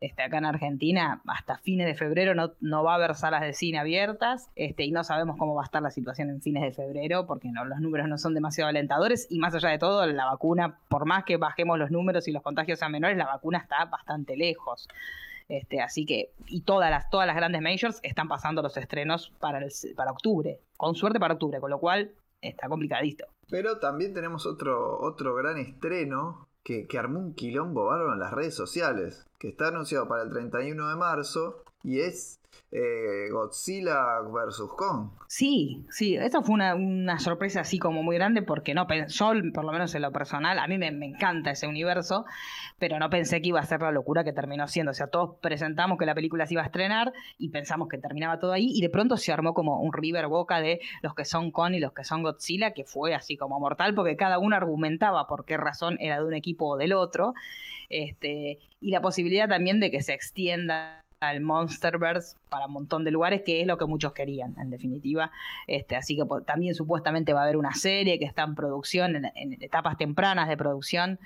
este, 0.00 0.22
acá 0.22 0.38
en 0.38 0.44
Argentina, 0.44 1.22
hasta 1.26 1.58
fines 1.58 1.86
de 1.86 1.94
febrero 1.94 2.34
no, 2.34 2.52
no 2.60 2.82
va 2.82 2.92
a 2.92 2.94
haber 2.96 3.14
salas 3.14 3.40
de 3.40 3.52
cine 3.52 3.78
abiertas 3.78 4.50
este, 4.56 4.84
y 4.84 4.90
no 4.90 5.04
sabemos 5.04 5.36
cómo 5.38 5.54
va 5.54 5.62
a 5.62 5.64
estar 5.64 5.82
la 5.82 5.90
situación 5.90 6.28
en 6.30 6.40
fines 6.40 6.62
de 6.62 6.72
febrero 6.72 7.26
porque 7.26 7.48
no, 7.52 7.64
los 7.64 7.80
números 7.80 8.08
no 8.08 8.18
son 8.18 8.34
demasiado 8.34 8.68
alentadores 8.68 9.28
y 9.30 9.38
más 9.38 9.54
allá 9.54 9.68
de 9.68 9.78
todo, 9.78 10.04
la 10.06 10.26
vacuna, 10.26 10.78
por 10.88 11.06
más 11.06 11.24
que 11.24 11.36
bajemos 11.36 11.78
los 11.78 11.90
números 11.90 12.26
y 12.26 12.32
los 12.32 12.42
contagios 12.42 12.78
sean 12.78 12.92
menores, 12.92 13.16
la 13.16 13.26
vacuna 13.26 13.58
está 13.58 13.84
bastante 13.84 14.36
lejos. 14.36 14.88
Este, 15.48 15.80
así 15.80 16.06
que, 16.06 16.30
y 16.46 16.62
todas 16.62 16.90
las, 16.90 17.10
todas 17.10 17.26
las 17.26 17.36
grandes 17.36 17.60
majors 17.60 18.00
están 18.02 18.28
pasando 18.28 18.62
los 18.62 18.76
estrenos 18.76 19.32
para, 19.38 19.58
el, 19.58 19.70
para 19.94 20.12
octubre, 20.12 20.58
con 20.76 20.94
suerte 20.94 21.20
para 21.20 21.34
octubre, 21.34 21.60
con 21.60 21.70
lo 21.70 21.78
cual 21.78 22.10
está 22.40 22.68
complicadito. 22.68 23.26
Pero 23.50 23.78
también 23.78 24.14
tenemos 24.14 24.46
otro, 24.46 24.98
otro 25.00 25.34
gran 25.34 25.58
estreno 25.58 26.48
que, 26.62 26.86
armó 26.98 27.18
un 27.18 27.34
quilombo 27.34 27.86
bárbaro 27.86 28.12
en 28.12 28.20
las 28.20 28.32
redes 28.32 28.54
sociales, 28.54 29.26
que 29.38 29.48
está 29.48 29.68
anunciado 29.68 30.08
para 30.08 30.22
el 30.22 30.30
31 30.30 30.88
de 30.88 30.96
marzo 30.96 31.62
y 31.82 32.00
es 32.00 32.38
eh, 32.74 33.28
Godzilla 33.30 34.20
vs. 34.20 34.62
Kong. 34.76 35.10
Sí, 35.26 35.84
sí, 35.90 36.16
esa 36.16 36.40
fue 36.40 36.54
una, 36.54 37.18
sorpresa 37.18 37.60
así 37.60 37.78
como 37.78 38.02
muy 38.02 38.16
grande 38.16 38.40
porque 38.40 38.72
no 38.72 38.86
yo, 39.08 39.32
por 39.52 39.64
lo 39.64 39.72
menos 39.72 39.94
en 39.94 40.02
lo 40.02 40.10
personal, 40.10 40.58
a 40.58 40.66
mí 40.66 40.78
me, 40.78 40.88
encanta 40.88 41.50
ese 41.50 41.66
universo, 41.66 42.24
pero 42.78 42.98
no 42.98 43.10
pensé 43.10 43.42
que 43.42 43.48
iba 43.48 43.60
a 43.60 43.66
ser 43.66 43.82
la 43.82 43.92
locura 43.92 44.24
que 44.24 44.32
terminó 44.32 44.66
siendo. 44.68 44.92
O 44.92 44.94
sea, 44.94 45.08
todos 45.08 45.36
presentamos 45.40 45.98
que 45.98 46.06
la 46.06 46.14
película 46.14 46.46
se 46.46 46.54
iba 46.54 46.62
a 46.62 46.66
estrenar 46.66 47.12
y 47.36 47.50
pensamos 47.50 47.88
que 47.88 47.98
terminaba 47.98 48.38
todo 48.38 48.52
ahí 48.52 48.70
y 48.74 48.80
de 48.80 48.88
pronto 48.88 49.18
se 49.18 49.32
armó 49.32 49.52
como 49.52 49.80
un 49.80 49.92
river 49.92 50.28
boca 50.28 50.60
de 50.60 50.80
los 51.02 51.14
que 51.14 51.26
son 51.26 51.50
Kong 51.50 51.74
y 51.74 51.80
los 51.80 51.92
que 51.92 52.04
son 52.04 52.22
Godzilla, 52.22 52.72
que 52.72 52.84
fue 52.84 53.14
así 53.14 53.36
como 53.36 53.60
mortal 53.60 53.94
porque 53.94 54.16
cada 54.16 54.38
uno 54.38 54.56
argumentaba 54.56 55.26
por 55.26 55.44
qué 55.44 55.58
razón 55.58 55.98
era 56.00 56.20
de 56.20 56.24
un 56.24 56.34
equipo 56.34 56.68
o 56.68 56.76
del 56.78 56.94
otro. 56.94 57.34
Este, 57.90 58.58
y 58.80 58.90
la 58.90 59.02
posibilidad 59.02 59.46
también 59.46 59.78
de 59.78 59.90
que 59.90 60.00
se 60.00 60.14
extienda 60.14 61.01
al 61.22 61.40
Monsterverse 61.40 62.36
para 62.48 62.66
un 62.66 62.72
montón 62.72 63.04
de 63.04 63.12
lugares, 63.12 63.42
que 63.42 63.60
es 63.60 63.66
lo 63.66 63.78
que 63.78 63.86
muchos 63.86 64.12
querían, 64.12 64.56
en 64.58 64.70
definitiva. 64.70 65.30
Este, 65.68 65.94
así 65.94 66.16
que 66.16 66.24
también 66.44 66.74
supuestamente 66.74 67.32
va 67.32 67.40
a 67.40 67.44
haber 67.44 67.56
una 67.56 67.74
serie 67.74 68.18
que 68.18 68.24
está 68.24 68.42
en 68.42 68.56
producción, 68.56 69.14
en 69.14 69.62
etapas 69.62 69.96
tempranas 69.96 70.48
de 70.48 70.56
producción, 70.56 71.20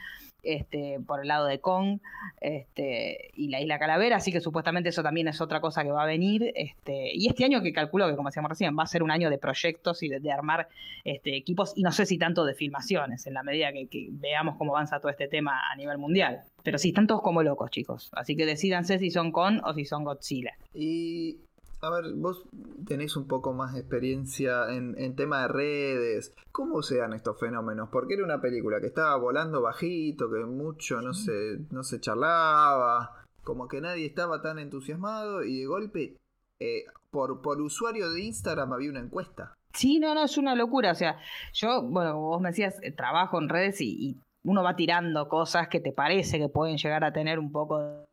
este, 0.46 0.98
por 1.06 1.20
el 1.20 1.28
lado 1.28 1.46
de 1.46 1.60
Kong 1.60 1.98
este, 2.40 3.30
y 3.34 3.48
la 3.48 3.60
isla 3.60 3.78
Calavera, 3.78 4.16
así 4.16 4.32
que 4.32 4.40
supuestamente 4.40 4.90
eso 4.90 5.02
también 5.02 5.28
es 5.28 5.40
otra 5.40 5.60
cosa 5.60 5.82
que 5.82 5.90
va 5.90 6.02
a 6.02 6.06
venir. 6.06 6.52
Este, 6.54 7.14
y 7.14 7.28
este 7.28 7.44
año 7.44 7.62
que 7.62 7.72
calculo 7.72 8.08
que, 8.08 8.16
como 8.16 8.28
decíamos 8.28 8.50
recién, 8.50 8.76
va 8.78 8.84
a 8.84 8.86
ser 8.86 9.02
un 9.02 9.10
año 9.10 9.30
de 9.30 9.38
proyectos 9.38 10.02
y 10.02 10.08
de, 10.08 10.32
armar 10.32 10.68
este, 11.04 11.36
equipos, 11.36 11.72
y 11.76 11.82
no 11.82 11.92
sé 11.92 12.06
si 12.06 12.18
tanto 12.18 12.44
de 12.44 12.54
filmaciones, 12.54 13.26
en 13.26 13.34
la 13.34 13.42
medida 13.42 13.72
que, 13.72 14.08
veamos 14.10 14.56
cómo 14.56 14.74
avanza 14.76 15.00
todo 15.00 15.10
este 15.10 15.28
tema 15.28 15.60
a 15.70 15.76
nivel 15.76 15.98
mundial. 15.98 16.42
Pero 16.62 16.78
sí, 16.78 16.88
están 16.88 17.06
todos 17.06 17.22
como 17.22 17.42
locos, 17.42 17.70
chicos. 17.70 18.10
Así 18.12 18.36
que 18.36 18.44
decidanse 18.44 18.98
si 18.98 19.10
son 19.10 19.30
Kong 19.32 19.60
o 19.64 19.72
si 19.72 19.84
son 19.84 20.04
Godzilla. 20.04 20.52
Y 20.74 21.38
a 21.80 21.90
ver, 21.90 22.14
vos 22.14 22.44
tenés 22.86 23.16
un 23.16 23.26
poco 23.26 23.52
más 23.52 23.74
de 23.74 23.80
experiencia 23.80 24.72
en, 24.72 24.94
en 24.98 25.14
tema 25.14 25.42
de 25.42 25.48
redes. 25.48 26.34
¿Cómo 26.52 26.82
se 26.82 26.98
dan 26.98 27.12
estos 27.12 27.38
fenómenos? 27.38 27.88
Porque 27.90 28.14
era 28.14 28.24
una 28.24 28.40
película 28.40 28.80
que 28.80 28.86
estaba 28.86 29.16
volando 29.16 29.62
bajito, 29.62 30.30
que 30.30 30.44
mucho 30.44 31.00
no 31.02 31.12
se, 31.12 31.58
no 31.70 31.82
se 31.82 32.00
charlaba, 32.00 33.24
como 33.42 33.68
que 33.68 33.80
nadie 33.80 34.06
estaba 34.06 34.42
tan 34.42 34.58
entusiasmado 34.58 35.44
y 35.44 35.60
de 35.60 35.66
golpe, 35.66 36.16
eh, 36.60 36.84
por, 37.10 37.42
por 37.42 37.60
usuario 37.60 38.10
de 38.10 38.22
Instagram 38.22 38.72
había 38.72 38.90
una 38.90 39.00
encuesta. 39.00 39.54
Sí, 39.72 39.98
no, 40.00 40.14
no, 40.14 40.24
es 40.24 40.38
una 40.38 40.54
locura. 40.54 40.92
O 40.92 40.94
sea, 40.94 41.18
yo, 41.52 41.82
bueno, 41.82 42.18
vos 42.18 42.40
me 42.40 42.48
decías, 42.48 42.78
eh, 42.82 42.92
trabajo 42.92 43.38
en 43.38 43.48
redes 43.48 43.80
y 43.80 44.16
uno 44.44 44.62
va 44.62 44.76
tirando 44.76 45.28
cosas 45.28 45.68
que 45.68 45.80
te 45.80 45.92
parece 45.92 46.38
que 46.38 46.48
pueden 46.48 46.78
llegar 46.78 47.04
a 47.04 47.12
tener 47.12 47.38
un 47.38 47.52
poco 47.52 48.06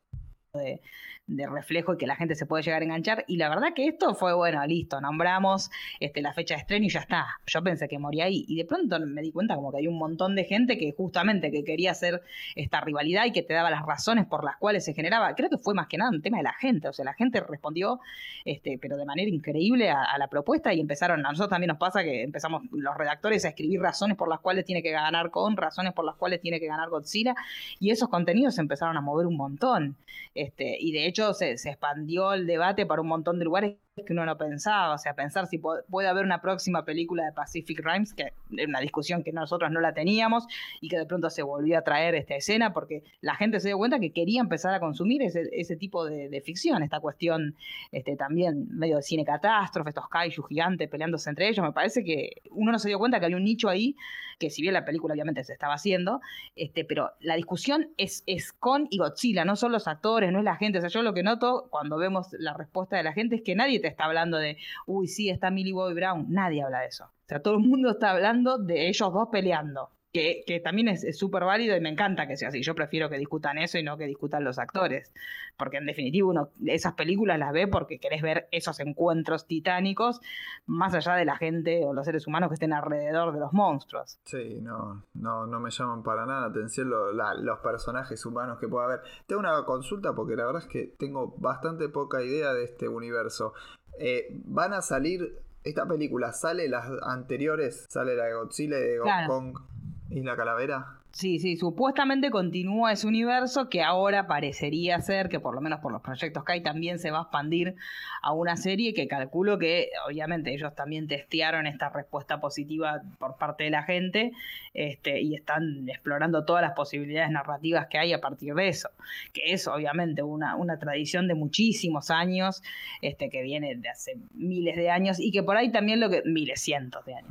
de, 0.53 0.81
de 1.25 1.47
reflejo 1.47 1.93
y 1.93 1.97
que 1.97 2.05
la 2.05 2.15
gente 2.15 2.35
se 2.35 2.45
puede 2.45 2.63
llegar 2.63 2.81
a 2.81 2.85
enganchar. 2.85 3.23
Y 3.27 3.37
la 3.37 3.47
verdad 3.47 3.73
que 3.73 3.87
esto 3.87 4.13
fue, 4.13 4.33
bueno, 4.33 4.65
listo, 4.65 4.99
nombramos 4.99 5.71
este, 5.99 6.21
la 6.21 6.33
fecha 6.33 6.55
de 6.55 6.61
estreno 6.61 6.85
y 6.85 6.89
ya 6.89 6.99
está. 6.99 7.25
Yo 7.47 7.63
pensé 7.63 7.87
que 7.87 7.97
moría 7.97 8.25
ahí. 8.25 8.43
Y 8.47 8.57
de 8.57 8.65
pronto 8.65 8.99
me 8.99 9.21
di 9.21 9.31
cuenta 9.31 9.55
como 9.55 9.71
que 9.71 9.77
hay 9.77 9.87
un 9.87 9.97
montón 9.97 10.35
de 10.35 10.43
gente 10.43 10.77
que 10.77 10.91
justamente 10.91 11.49
que 11.51 11.63
quería 11.63 11.91
hacer 11.91 12.21
esta 12.55 12.81
rivalidad 12.81 13.25
y 13.25 13.31
que 13.31 13.41
te 13.41 13.53
daba 13.53 13.69
las 13.69 13.85
razones 13.85 14.25
por 14.25 14.43
las 14.43 14.57
cuales 14.57 14.83
se 14.83 14.93
generaba. 14.93 15.33
Creo 15.35 15.49
que 15.49 15.57
fue 15.57 15.73
más 15.73 15.87
que 15.87 15.97
nada 15.97 16.11
un 16.11 16.21
tema 16.21 16.37
de 16.37 16.43
la 16.43 16.53
gente. 16.53 16.89
O 16.89 16.93
sea, 16.93 17.05
la 17.05 17.13
gente 17.13 17.39
respondió, 17.39 18.01
este, 18.43 18.77
pero 18.77 18.97
de 18.97 19.05
manera 19.05 19.29
increíble 19.29 19.89
a, 19.89 20.17
la 20.17 20.27
propuesta 20.27 20.73
y 20.73 20.79
empezaron, 20.79 21.25
a 21.25 21.29
nosotros 21.29 21.49
también 21.49 21.69
nos 21.69 21.77
pasa 21.77 22.03
que 22.03 22.23
empezamos 22.23 22.63
los 22.71 22.95
redactores 22.95 23.45
a 23.45 23.49
escribir 23.49 23.79
razones 23.79 24.17
por 24.17 24.29
las 24.29 24.39
cuales 24.41 24.65
tiene 24.65 24.83
que 24.83 24.91
ganar 24.91 25.31
con, 25.31 25.57
razones 25.57 25.93
por 25.93 26.05
las 26.05 26.15
cuales 26.15 26.41
tiene 26.41 26.59
que 26.59 26.67
ganar 26.67 26.89
Godzilla. 26.89 27.33
Y 27.79 27.91
esos 27.91 28.09
contenidos 28.09 28.55
se 28.55 28.61
empezaron 28.61 28.97
a 28.97 29.01
mover 29.01 29.25
un 29.25 29.37
montón. 29.37 29.95
Este, 30.35 30.77
y 30.79 30.91
de 30.91 31.07
hecho 31.07 31.12
se, 31.33 31.57
se 31.57 31.69
expandió 31.69 32.33
el 32.33 32.47
debate 32.47 32.85
para 32.85 33.01
un 33.01 33.07
montón 33.07 33.39
de 33.39 33.45
lugares 33.45 33.77
que 33.95 34.13
uno 34.13 34.25
no 34.25 34.37
pensaba, 34.37 34.95
o 34.95 34.97
sea, 34.97 35.13
pensar 35.13 35.45
si 35.45 35.59
puede 35.59 36.07
haber 36.07 36.25
una 36.25 36.41
próxima 36.41 36.83
película 36.83 37.25
de 37.25 37.31
Pacific 37.31 37.79
Rimes, 37.83 38.15
que 38.15 38.33
es 38.57 38.67
una 38.67 38.79
discusión 38.79 39.23
que 39.23 39.31
nosotros 39.31 39.69
no 39.71 39.79
la 39.81 39.93
teníamos 39.93 40.47
y 40.81 40.89
que 40.89 40.97
de 40.97 41.05
pronto 41.05 41.29
se 41.29 41.43
volvió 41.43 41.77
a 41.77 41.83
traer 41.83 42.15
esta 42.15 42.35
escena 42.35 42.73
porque 42.73 43.03
la 43.21 43.35
gente 43.35 43.59
se 43.59 43.67
dio 43.67 43.77
cuenta 43.77 43.99
que 43.99 44.11
quería 44.11 44.41
empezar 44.41 44.73
a 44.73 44.79
consumir 44.79 45.21
ese, 45.21 45.75
tipo 45.77 46.05
de, 46.05 46.41
ficción, 46.41 46.81
esta 46.81 46.99
cuestión 46.99 47.55
este, 47.91 48.15
también 48.15 48.67
medio 48.71 48.97
de 48.97 49.03
cine 49.03 49.25
catástrofe, 49.25 49.89
estos 49.89 50.09
kaiju 50.09 50.41
gigantes 50.41 50.89
peleándose 50.89 51.29
entre 51.29 51.47
ellos, 51.47 51.63
me 51.63 51.71
parece 51.71 52.03
que 52.03 52.41
uno 52.49 52.71
no 52.71 52.79
se 52.79 52.87
dio 52.87 52.97
cuenta 52.97 53.19
que 53.19 53.25
había 53.25 53.37
un 53.37 53.43
nicho 53.43 53.69
ahí, 53.69 53.95
que 54.39 54.49
si 54.49 54.63
bien 54.63 54.73
la 54.73 54.85
película 54.85 55.13
obviamente 55.13 55.43
se 55.43 55.53
estaba 55.53 55.75
haciendo, 55.75 56.19
este, 56.55 56.83
pero 56.83 57.11
la 57.19 57.35
discusión 57.35 57.89
es, 57.97 58.23
es 58.25 58.51
con 58.53 58.87
y 58.89 58.97
Godzilla, 58.97 59.45
no 59.45 59.55
son 59.55 59.71
los 59.71 59.87
actores, 59.87 60.31
no 60.31 60.39
es 60.39 60.45
la 60.45 60.55
gente, 60.55 60.79
o 60.79 60.81
sea, 60.81 60.89
yo 60.89 61.03
lo 61.03 61.13
que 61.13 61.21
noto 61.21 61.67
cuando 61.69 61.97
vemos 61.97 62.29
la 62.39 62.53
respuesta 62.53 62.97
de 62.97 63.03
la 63.03 63.13
gente 63.13 63.35
es 63.35 63.41
que 63.43 63.55
nadie 63.55 63.82
está 63.87 64.05
hablando 64.05 64.37
de, 64.37 64.57
uy, 64.85 65.07
sí, 65.07 65.29
está 65.29 65.51
Millie 65.51 65.73
Bobby 65.73 65.93
Brown. 65.93 66.25
Nadie 66.29 66.63
habla 66.63 66.81
de 66.81 66.87
eso. 66.87 67.05
O 67.05 67.27
sea, 67.27 67.41
todo 67.41 67.55
el 67.55 67.59
mundo 67.61 67.91
está 67.91 68.11
hablando 68.11 68.57
de 68.57 68.87
ellos 68.87 69.13
dos 69.13 69.29
peleando. 69.31 69.89
Que, 70.13 70.43
que 70.45 70.59
también 70.59 70.89
es 70.89 71.17
súper 71.17 71.43
válido 71.43 71.75
y 71.75 71.81
me 71.81 71.89
encanta 71.89 72.27
que 72.27 72.37
sea 72.37 72.49
así. 72.49 72.61
Yo 72.61 72.75
prefiero 72.75 73.09
que 73.09 73.17
discutan 73.17 73.57
eso 73.57 73.79
y 73.79 73.83
no 73.83 73.97
que 73.97 74.05
discutan 74.05 74.43
los 74.43 74.59
actores. 74.59 75.11
Porque 75.57 75.77
en 75.77 75.87
definitiva 75.87 76.27
uno 76.27 76.49
esas 76.65 76.93
películas 76.93 77.39
las 77.39 77.51
ve 77.51 77.67
porque 77.67 77.99
querés 77.99 78.21
ver 78.21 78.47
esos 78.51 78.79
encuentros 78.79 79.47
titánicos 79.47 80.21
más 80.67 80.93
allá 80.93 81.15
de 81.15 81.25
la 81.25 81.35
gente 81.37 81.83
o 81.83 81.93
los 81.93 82.05
seres 82.05 82.27
humanos 82.27 82.49
que 82.49 82.55
estén 82.55 82.73
alrededor 82.73 83.33
de 83.33 83.39
los 83.39 83.53
monstruos. 83.53 84.19
Sí, 84.25 84.59
no, 84.61 85.03
no, 85.15 85.47
no 85.47 85.59
me 85.59 85.71
llaman 85.71 86.03
para 86.03 86.27
nada 86.27 86.41
la 86.41 86.47
atención 86.47 86.91
los 86.91 87.59
personajes 87.59 88.23
humanos 88.25 88.59
que 88.59 88.67
pueda 88.67 88.85
haber. 88.85 89.01
Tengo 89.25 89.39
una 89.39 89.65
consulta 89.65 90.13
porque 90.13 90.35
la 90.35 90.45
verdad 90.45 90.61
es 90.61 90.67
que 90.67 90.93
tengo 90.99 91.35
bastante 91.37 91.89
poca 91.89 92.21
idea 92.21 92.53
de 92.53 92.65
este 92.65 92.87
universo. 92.87 93.53
Eh, 93.99 94.27
van 94.45 94.73
a 94.73 94.81
salir. 94.81 95.39
Esta 95.63 95.87
película 95.87 96.33
sale 96.33 96.67
las 96.67 96.91
anteriores, 97.03 97.85
sale 97.89 98.17
la 98.17 98.25
de 98.25 98.33
Godzilla 98.33 98.77
y 98.77 98.81
de 98.81 98.99
Kong 99.27 99.57
y 99.81 99.82
la 100.09 100.35
calavera. 100.35 101.02
Sí, 101.13 101.37
sí, 101.37 101.57
supuestamente 101.57 102.31
continúa 102.31 102.91
ese 102.91 103.05
universo 103.05 103.69
que 103.69 103.83
ahora 103.83 104.25
parecería 104.25 104.99
ser, 104.99 105.29
que 105.29 105.39
por 105.39 105.53
lo 105.53 105.61
menos 105.61 105.79
por 105.79 105.91
los 105.91 106.01
proyectos 106.01 106.43
que 106.43 106.53
hay, 106.53 106.63
también 106.63 106.97
se 106.97 107.11
va 107.11 107.19
a 107.19 107.21
expandir 107.21 107.75
a 108.23 108.33
una 108.33 108.57
serie 108.57 108.95
que 108.95 109.07
calculo 109.07 109.59
que 109.59 109.91
obviamente 110.07 110.51
ellos 110.51 110.73
también 110.73 111.07
testearon 111.07 111.67
esta 111.67 111.89
respuesta 111.89 112.41
positiva 112.41 113.03
por 113.19 113.37
parte 113.37 113.65
de 113.65 113.69
la 113.69 113.83
gente 113.83 114.31
este, 114.73 115.21
y 115.21 115.35
están 115.35 115.87
explorando 115.87 116.45
todas 116.45 116.63
las 116.63 116.71
posibilidades 116.71 117.29
narrativas 117.29 117.85
que 117.91 117.99
hay 117.99 118.11
a 118.11 118.19
partir 118.19 118.55
de 118.55 118.69
eso, 118.69 118.89
que 119.33 119.53
es 119.53 119.67
obviamente 119.67 120.23
una, 120.23 120.55
una 120.55 120.79
tradición 120.79 121.27
de 121.27 121.35
muchísimos 121.35 122.09
años, 122.09 122.63
este, 123.03 123.29
que 123.29 123.43
viene 123.43 123.75
de 123.75 123.87
hace 123.87 124.17
miles 124.33 124.75
de 124.75 124.89
años 124.89 125.19
y 125.19 125.31
que 125.31 125.43
por 125.43 125.57
ahí 125.57 125.71
también 125.71 125.99
lo 125.99 126.09
que, 126.09 126.23
miles, 126.25 126.59
cientos 126.59 127.05
de 127.05 127.13
años, 127.13 127.29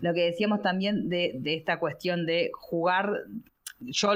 lo 0.00 0.14
que 0.14 0.22
decíamos 0.26 0.62
también 0.62 1.08
de, 1.08 1.32
de 1.34 1.54
esta 1.54 1.80
cuestión 1.80 2.26
de 2.26 2.52
jugar 2.54 3.23
yo 3.80 4.14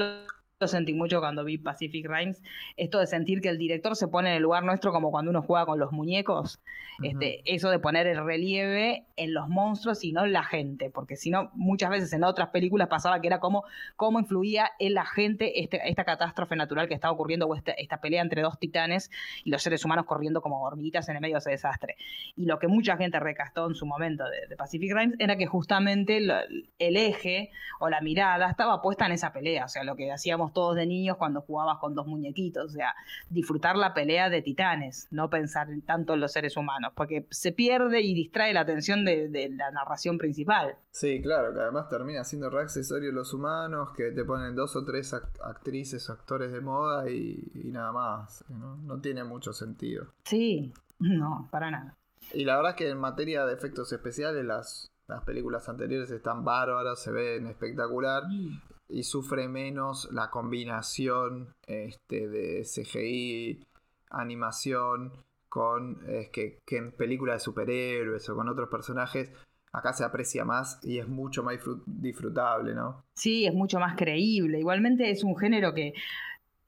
lo 0.61 0.67
sentí 0.67 0.93
mucho 0.93 1.21
cuando 1.21 1.45
vi 1.45 1.57
Pacific 1.57 2.09
Rimes, 2.09 2.43
esto 2.77 2.99
de 2.99 3.07
sentir 3.07 3.41
que 3.41 3.49
el 3.49 3.59
director 3.59 3.95
se 3.95 4.09
pone 4.09 4.31
en 4.31 4.37
el 4.37 4.43
lugar 4.43 4.65
nuestro 4.65 4.91
como 4.93 5.13
cuando 5.13 5.31
uno 5.31 5.41
juega 5.41 5.67
con 5.67 5.79
los 5.79 5.93
muñecos, 5.93 6.61
este, 7.01 7.43
eso 7.45 7.71
de 7.71 7.79
poner 7.79 8.09
el 8.09 8.25
relieve 8.25 9.07
en 9.17 9.35
los 9.35 9.49
monstruos 9.49 10.03
y 10.03 10.11
no 10.11 10.25
en 10.25 10.33
la 10.33 10.43
gente, 10.43 10.91
porque 10.91 11.15
si 11.15 11.31
no, 11.31 11.51
muchas 11.55 11.91
veces 11.91 12.13
en 12.13 12.25
otras 12.25 12.49
películas 12.49 12.89
pasaba 12.89 13.21
que 13.21 13.29
era 13.29 13.39
como 13.39 13.63
cómo 13.95 14.19
influía 14.19 14.73
en 14.81 14.95
la 14.95 15.07
gente 15.07 15.61
este, 15.61 15.89
esta 15.89 16.05
catástrofe 16.05 16.57
natural 16.57 16.89
que 16.89 16.95
estaba 16.95 17.13
ocurriendo, 17.13 17.47
o 17.47 17.55
esta, 17.55 18.01
pelea 18.01 18.23
entre 18.23 18.43
dos 18.43 18.59
titanes 18.59 19.13
y 19.45 19.51
los 19.51 19.63
seres 19.63 19.85
humanos 19.85 20.07
corriendo 20.07 20.43
como 20.43 20.63
hormiguitas 20.63 21.09
en 21.09 21.17
el 21.17 21.21
medio 21.21 21.35
de 21.35 21.39
ese 21.39 21.51
desastre. 21.51 21.97
Y 22.35 22.47
lo 22.47 22.59
que 22.59 22.67
mucha 22.67 22.97
gente 22.97 23.21
recastó 23.21 23.69
en 23.69 23.77
su 23.77 23.87
momento 23.87 24.25
de, 24.25 24.57
Pacific 24.57 24.93
Rimes 24.93 25.15
era 25.21 25.37
que 25.37 25.47
justamente 25.47 26.17
el 26.17 26.97
eje 26.97 27.53
o 27.79 27.89
la 27.89 28.01
mirada 28.01 28.51
estaba 28.51 28.83
puesta 28.83 29.07
en 29.07 29.13
esa 29.13 29.33
pelea, 29.33 29.67
o 29.67 29.69
sea, 29.69 29.85
lo 29.85 29.95
que 29.95 30.11
hacíamos 30.11 30.48
todos 30.53 30.77
de 30.77 30.87
niños 30.87 31.17
cuando 31.17 31.41
jugabas 31.41 31.79
con 31.79 31.95
dos 31.95 32.07
muñequitos, 32.07 32.65
o 32.67 32.69
sea, 32.69 32.95
disfrutar 33.29 33.77
la 33.77 33.95
pelea 33.95 34.31
de 34.31 34.43
titanes, 34.43 35.09
no 35.11 35.31
pensar 35.31 35.69
tanto 35.87 36.15
en 36.15 36.21
los 36.21 36.33
seres 36.33 36.57
humanos, 36.57 36.93
porque 36.95 37.27
se 37.31 37.53
pierde 37.53 38.01
y 38.01 38.15
distrae 38.15 38.53
la 38.53 38.61
atención 38.61 39.05
de, 39.05 39.29
la 39.57 39.71
narración 39.71 40.19
principal. 40.19 40.77
Sí, 40.91 41.21
claro, 41.23 41.53
que 41.53 41.61
además 41.61 41.89
termina 41.89 42.25
siendo 42.25 42.51
re 42.51 42.63
accesorio 42.63 43.13
los 43.13 43.33
humanos, 43.33 43.91
que 43.97 44.11
te 44.11 44.25
ponen 44.25 44.55
dos 44.55 44.77
o 44.77 44.85
tres 44.85 45.15
actrices 45.15 46.09
o 46.09 46.13
actores 46.13 46.53
de 46.53 46.61
moda 46.61 47.11
y, 47.11 47.51
nada 47.73 47.93
más, 47.93 48.45
¿no? 48.49 48.77
no 48.77 49.01
tiene 49.01 49.25
mucho 49.25 49.53
sentido. 49.53 50.13
Sí, 50.25 50.73
no, 50.99 51.49
para 51.51 51.71
nada. 51.71 51.97
Y 52.33 52.45
la 52.45 52.57
verdad 52.57 52.73
es 52.73 52.77
que 52.77 52.89
en 52.89 52.99
materia 52.99 53.47
de 53.47 53.55
efectos 53.55 53.93
especiales 53.93 54.45
las, 54.45 54.91
las 55.07 55.23
películas 55.25 55.69
anteriores 55.69 56.11
están 56.11 56.45
bárbaras, 56.45 57.01
se 57.01 57.11
ven 57.11 57.47
espectacular 57.47 58.25
y 58.89 59.03
sufre 59.03 59.49
menos 59.49 60.09
la 60.12 60.30
combinación 60.30 61.55
este, 61.66 62.28
de 62.28 62.62
CGI 62.62 63.61
animación, 64.11 65.12
con 65.49 65.99
es 66.09 66.28
que, 66.30 66.59
que 66.66 66.82
películas 66.97 67.36
de 67.36 67.45
superhéroes 67.45 68.28
o 68.28 68.36
con 68.36 68.49
otros 68.49 68.68
personajes, 68.68 69.30
acá 69.72 69.93
se 69.93 70.05
aprecia 70.05 70.45
más 70.45 70.80
y 70.82 70.99
es 70.99 71.09
mucho 71.09 71.43
más 71.43 71.59
disfrutable, 71.86 72.74
¿no? 72.74 73.05
Sí, 73.14 73.47
es 73.47 73.55
mucho 73.55 73.78
más 73.78 73.97
creíble. 73.97 74.59
Igualmente 74.59 75.11
es 75.11 75.24
un 75.24 75.36
género 75.36 75.74
que 75.74 75.95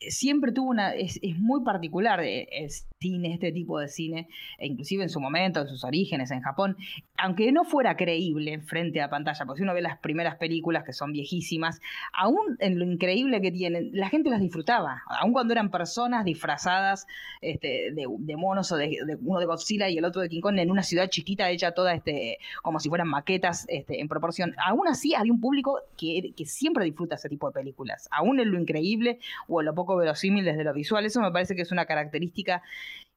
siempre 0.00 0.52
tuvo 0.52 0.70
una, 0.70 0.94
es, 0.94 1.18
es 1.22 1.38
muy 1.38 1.62
particular 1.62 2.20
eh, 2.20 2.48
el 2.50 2.70
cine, 2.70 3.34
este 3.34 3.52
tipo 3.52 3.78
de 3.78 3.88
cine, 3.88 4.28
e 4.58 4.66
inclusive 4.66 5.02
en 5.02 5.10
su 5.10 5.20
momento, 5.20 5.60
en 5.60 5.68
sus 5.68 5.84
orígenes 5.84 6.30
en 6.30 6.40
Japón, 6.40 6.76
aunque 7.22 7.52
no 7.52 7.64
fuera 7.64 7.96
creíble 7.96 8.60
frente 8.60 9.00
a 9.00 9.10
pantalla, 9.10 9.44
porque 9.44 9.58
si 9.58 9.62
uno 9.62 9.74
ve 9.74 9.82
las 9.82 9.98
primeras 9.98 10.36
películas 10.36 10.84
que 10.84 10.92
son 10.92 11.12
viejísimas, 11.12 11.80
aún 12.12 12.56
en 12.58 12.78
lo 12.78 12.84
increíble 12.84 13.40
que 13.40 13.50
tienen, 13.50 13.90
la 13.92 14.08
gente 14.08 14.30
las 14.30 14.40
disfrutaba, 14.40 15.02
aún 15.06 15.32
cuando 15.32 15.52
eran 15.52 15.70
personas 15.70 16.24
disfrazadas 16.24 17.06
este, 17.40 17.92
de, 17.92 18.36
monos 18.36 18.72
o 18.72 18.76
de, 18.76 19.18
uno 19.20 19.38
de 19.38 19.46
Godzilla 19.46 19.88
y 19.88 19.98
el 19.98 20.04
otro 20.04 20.22
de 20.22 20.28
King 20.28 20.40
Kong 20.40 20.58
en 20.58 20.70
una 20.70 20.82
ciudad 20.82 21.08
chiquita 21.08 21.50
hecha 21.50 21.72
toda 21.72 21.94
este, 21.94 22.38
como 22.62 22.80
si 22.80 22.88
fueran 22.88 23.08
maquetas 23.08 23.66
este, 23.68 24.00
en 24.00 24.08
proporción, 24.08 24.54
aún 24.64 24.88
así 24.88 25.14
había 25.14 25.32
un 25.32 25.40
público 25.40 25.78
que, 25.96 26.32
que 26.36 26.44
siempre 26.46 26.84
disfruta 26.84 27.16
ese 27.16 27.28
tipo 27.28 27.48
de 27.48 27.52
películas, 27.52 28.08
aún 28.10 28.40
en 28.40 28.50
lo 28.50 28.58
increíble 28.58 29.18
o 29.48 29.60
en 29.60 29.66
lo 29.66 29.74
poco 29.74 29.96
verosímil 29.96 30.44
desde 30.44 30.64
lo 30.64 30.72
visual. 30.72 31.04
Eso 31.04 31.20
me 31.20 31.30
parece 31.30 31.54
que 31.54 31.62
es 31.62 31.72
una 31.72 31.86
característica 31.86 32.62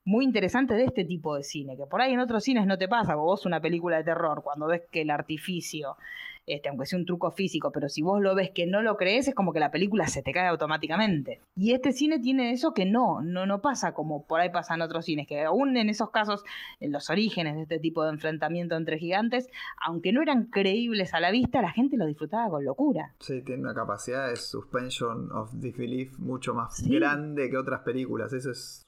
muy 0.06 0.26
interesante 0.26 0.74
de 0.74 0.86
este 0.86 1.06
tipo 1.06 1.36
de 1.36 1.44
cine, 1.44 1.78
que 1.78 1.86
por 1.86 2.02
ahí 2.02 2.14
en 2.14 2.20
otros 2.20 2.44
cines 2.44 2.66
no 2.66 2.78
te 2.78 2.88
pasa, 2.88 3.16
vos 3.16 3.46
una 3.46 3.62
película 3.62 3.98
de 3.98 4.04
terror, 4.04 4.42
cuando 4.44 4.68
ves 4.68 4.82
que 4.92 5.02
el 5.02 5.10
artificio 5.10 5.98
este, 6.46 6.70
aunque 6.70 6.86
sea 6.86 7.00
un 7.00 7.06
truco 7.06 7.32
físico, 7.32 7.72
pero 7.72 7.90
si 7.90 8.02
vos 8.02 8.22
lo 8.22 8.36
ves 8.36 8.52
que 8.52 8.66
no 8.66 8.82
lo 8.82 8.98
crees, 8.98 9.28
es 9.28 9.36
como 9.36 9.54
que 9.54 9.60
la 9.60 9.72
película 9.72 10.08
se 10.08 10.22
te 10.22 10.32
cae 10.32 10.48
automáticamente. 10.48 11.40
Y 11.56 11.74
este 11.74 11.94
cine 11.94 12.20
tiene 12.20 12.52
eso 12.52 12.74
que 12.74 12.86
no, 12.86 13.22
no, 13.22 13.46
no 13.46 13.62
pasa 13.62 13.94
como 13.94 14.26
por 14.26 14.40
ahí 14.40 14.50
pasa 14.50 14.76
en 14.76 14.82
otros 14.82 15.06
cines, 15.06 15.28
que 15.28 15.44
aún 15.44 15.78
en 15.78 15.90
esos 15.90 16.10
casos, 16.10 16.44
en 16.80 16.92
los 16.92 17.10
orígenes 17.10 17.56
de 17.56 17.62
este 17.64 17.80
tipo 17.80 18.04
de 18.04 18.12
enfrentamiento 18.12 18.76
entre 18.76 18.98
gigantes, 18.98 19.48
aunque 19.86 20.12
no 20.12 20.22
eran 20.22 20.46
creíbles 20.46 21.14
a 21.14 21.20
la 21.20 21.32
vista, 21.32 21.62
la 21.62 21.72
gente 21.72 21.98
lo 21.98 22.06
disfrutaba 22.06 22.50
con 22.50 22.66
locura. 22.66 23.14
Sí, 23.20 23.42
tiene 23.42 23.62
una 23.62 23.74
capacidad 23.74 24.30
de 24.30 24.36
suspension 24.36 25.32
of 25.32 25.52
disbelief 25.54 26.18
mucho 26.20 26.54
más 26.54 26.82
grande 26.88 27.50
que 27.50 27.58
otras 27.58 27.82
películas. 27.82 28.34
Eso 28.34 28.52
es, 28.52 28.86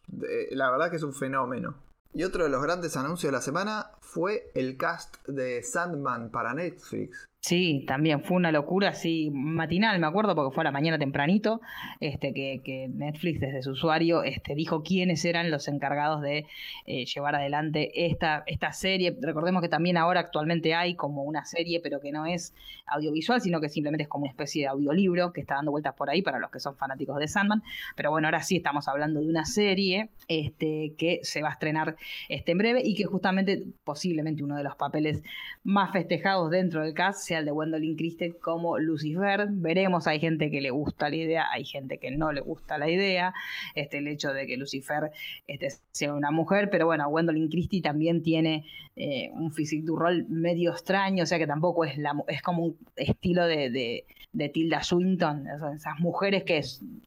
la 0.52 0.72
verdad 0.72 0.90
que 0.90 0.98
es 0.98 1.04
un 1.04 1.14
fenómeno. 1.14 1.76
Y 2.14 2.24
otro 2.24 2.46
de 2.46 2.50
los 2.50 2.64
grandes 2.64 2.96
anuncios 2.96 3.30
de 3.30 3.38
la 3.38 3.42
semana 3.42 3.92
fue 4.00 4.50
el 4.56 4.78
cast 4.78 5.28
de 5.28 5.62
Sandman 5.62 6.32
para 6.32 6.54
Netflix. 6.54 7.28
Sí, 7.48 7.84
también 7.86 8.24
fue 8.24 8.38
una 8.38 8.52
locura 8.52 8.90
así 8.90 9.30
matinal, 9.32 10.00
me 10.00 10.08
acuerdo, 10.08 10.34
porque 10.34 10.52
fue 10.56 10.64
a 10.64 10.66
la 10.66 10.72
mañana 10.72 10.98
tempranito, 10.98 11.62
este, 12.00 12.34
que, 12.34 12.90
Netflix 12.92 13.40
desde 13.40 13.62
su 13.62 13.74
usuario 13.74 14.24
este, 14.24 14.56
dijo 14.56 14.82
quiénes 14.82 15.24
eran 15.26 15.52
los 15.52 15.68
encargados 15.68 16.24
de 16.24 16.48
eh, 16.88 17.06
llevar 17.06 17.36
adelante 17.36 18.08
esta, 18.08 18.44
esta 18.48 18.72
serie. 18.72 19.16
Recordemos 19.22 19.62
que 19.62 19.70
también 19.70 19.96
ahora 19.96 20.22
actualmente 20.22 20.74
hay 20.74 20.96
como 20.96 21.22
una 21.22 21.46
serie, 21.46 21.80
pero 21.82 22.00
que 22.00 22.12
no 22.12 22.26
es 22.26 22.56
audiovisual, 22.88 23.40
sino 23.42 23.62
que 23.62 23.70
simplemente 23.70 24.02
es 24.02 24.10
como 24.10 24.24
una 24.24 24.32
especie 24.32 24.64
de 24.64 24.70
audiolibro 24.70 25.32
que 25.32 25.42
está 25.42 25.54
dando 25.54 25.70
vueltas 25.70 25.94
por 25.94 26.10
ahí 26.10 26.24
para 26.24 26.40
los 26.40 26.50
que 26.50 26.60
son 26.60 26.76
fanáticos 26.76 27.18
de 27.20 27.28
Sandman. 27.28 27.62
Pero 27.96 28.10
bueno, 28.10 28.28
ahora 28.28 28.42
sí 28.42 28.56
estamos 28.56 28.88
hablando 28.88 29.20
de 29.20 29.28
una 29.28 29.46
serie 29.46 30.10
este, 30.28 30.96
que 30.98 31.20
se 31.22 31.44
va 31.44 31.50
a 31.50 31.54
estrenar 31.54 31.96
este, 32.28 32.54
en 32.54 32.58
breve 32.58 32.82
y 32.84 32.96
que 32.96 33.06
justamente 33.06 33.64
posiblemente 33.84 34.44
uno 34.44 34.58
de 34.58 34.64
los 34.64 34.76
papeles 34.76 35.22
más 35.64 35.92
festejados 35.92 36.50
dentro 36.50 36.82
del 36.82 36.96
cast 36.96 37.20
sea 37.20 37.35
el 37.40 37.46
de 37.46 37.52
Gwendolyn 37.52 37.96
Christie 37.96 38.38
como 38.38 38.78
Lucifer. 38.78 39.48
Veremos, 39.50 40.08
hay 40.08 40.20
gente 40.20 40.50
que 40.50 40.62
le 40.62 40.72
gusta 40.72 41.10
la 41.10 41.16
idea, 41.16 41.46
hay 41.52 41.66
gente 41.66 41.98
que 41.98 42.12
no 42.12 42.32
le 42.32 42.42
gusta 42.42 42.78
la 42.78 42.90
idea. 42.90 43.34
Este, 43.76 44.00
el 44.00 44.08
hecho 44.08 44.34
de 44.34 44.48
que 44.48 44.58
Lucifer 44.58 45.12
este, 45.48 45.70
sea 45.92 46.14
una 46.14 46.32
mujer, 46.32 46.70
pero 46.70 46.86
bueno, 46.86 47.10
Gwendolyn 47.10 47.50
Christie 47.50 47.82
también 47.82 48.22
tiene 48.22 48.66
eh, 48.98 49.30
un 49.34 49.52
physique 49.52 49.86
du 49.86 49.98
rol 49.98 50.26
medio 50.30 50.72
extraño, 50.72 51.24
o 51.24 51.26
sea 51.26 51.38
que 51.38 51.46
tampoco 51.48 51.84
es, 51.84 51.98
la, 51.98 52.14
es 52.30 52.42
como 52.42 52.64
un 52.64 52.78
estilo 52.96 53.46
de, 53.46 53.70
de, 53.70 54.50
Tilda 54.50 54.84
Swinton, 54.84 55.48
esas 55.48 56.00
mujeres 56.00 56.44
que 56.44 56.62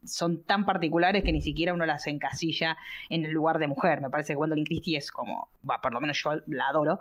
son 0.05 0.43
tan 0.45 0.67
particulares 0.67 1.23
que 1.23 1.33
ni 1.33 1.41
siquiera 1.41 1.73
uno 1.73 1.87
las 1.87 2.07
encasilla 2.07 2.77
en 3.09 3.25
el 3.25 3.33
lugar 3.33 3.59
de 3.59 3.69
mujer. 3.69 4.01
Me 4.01 4.11
parece 4.11 4.33
que 4.33 4.37
Gwendolyn 4.37 4.65
Christie 4.65 4.99
es 4.99 5.11
como, 5.11 5.49
va, 5.69 5.81
por 5.81 5.93
lo 5.93 6.01
menos 6.01 6.23
yo 6.23 6.33
la 6.47 6.69
adoro, 6.69 7.01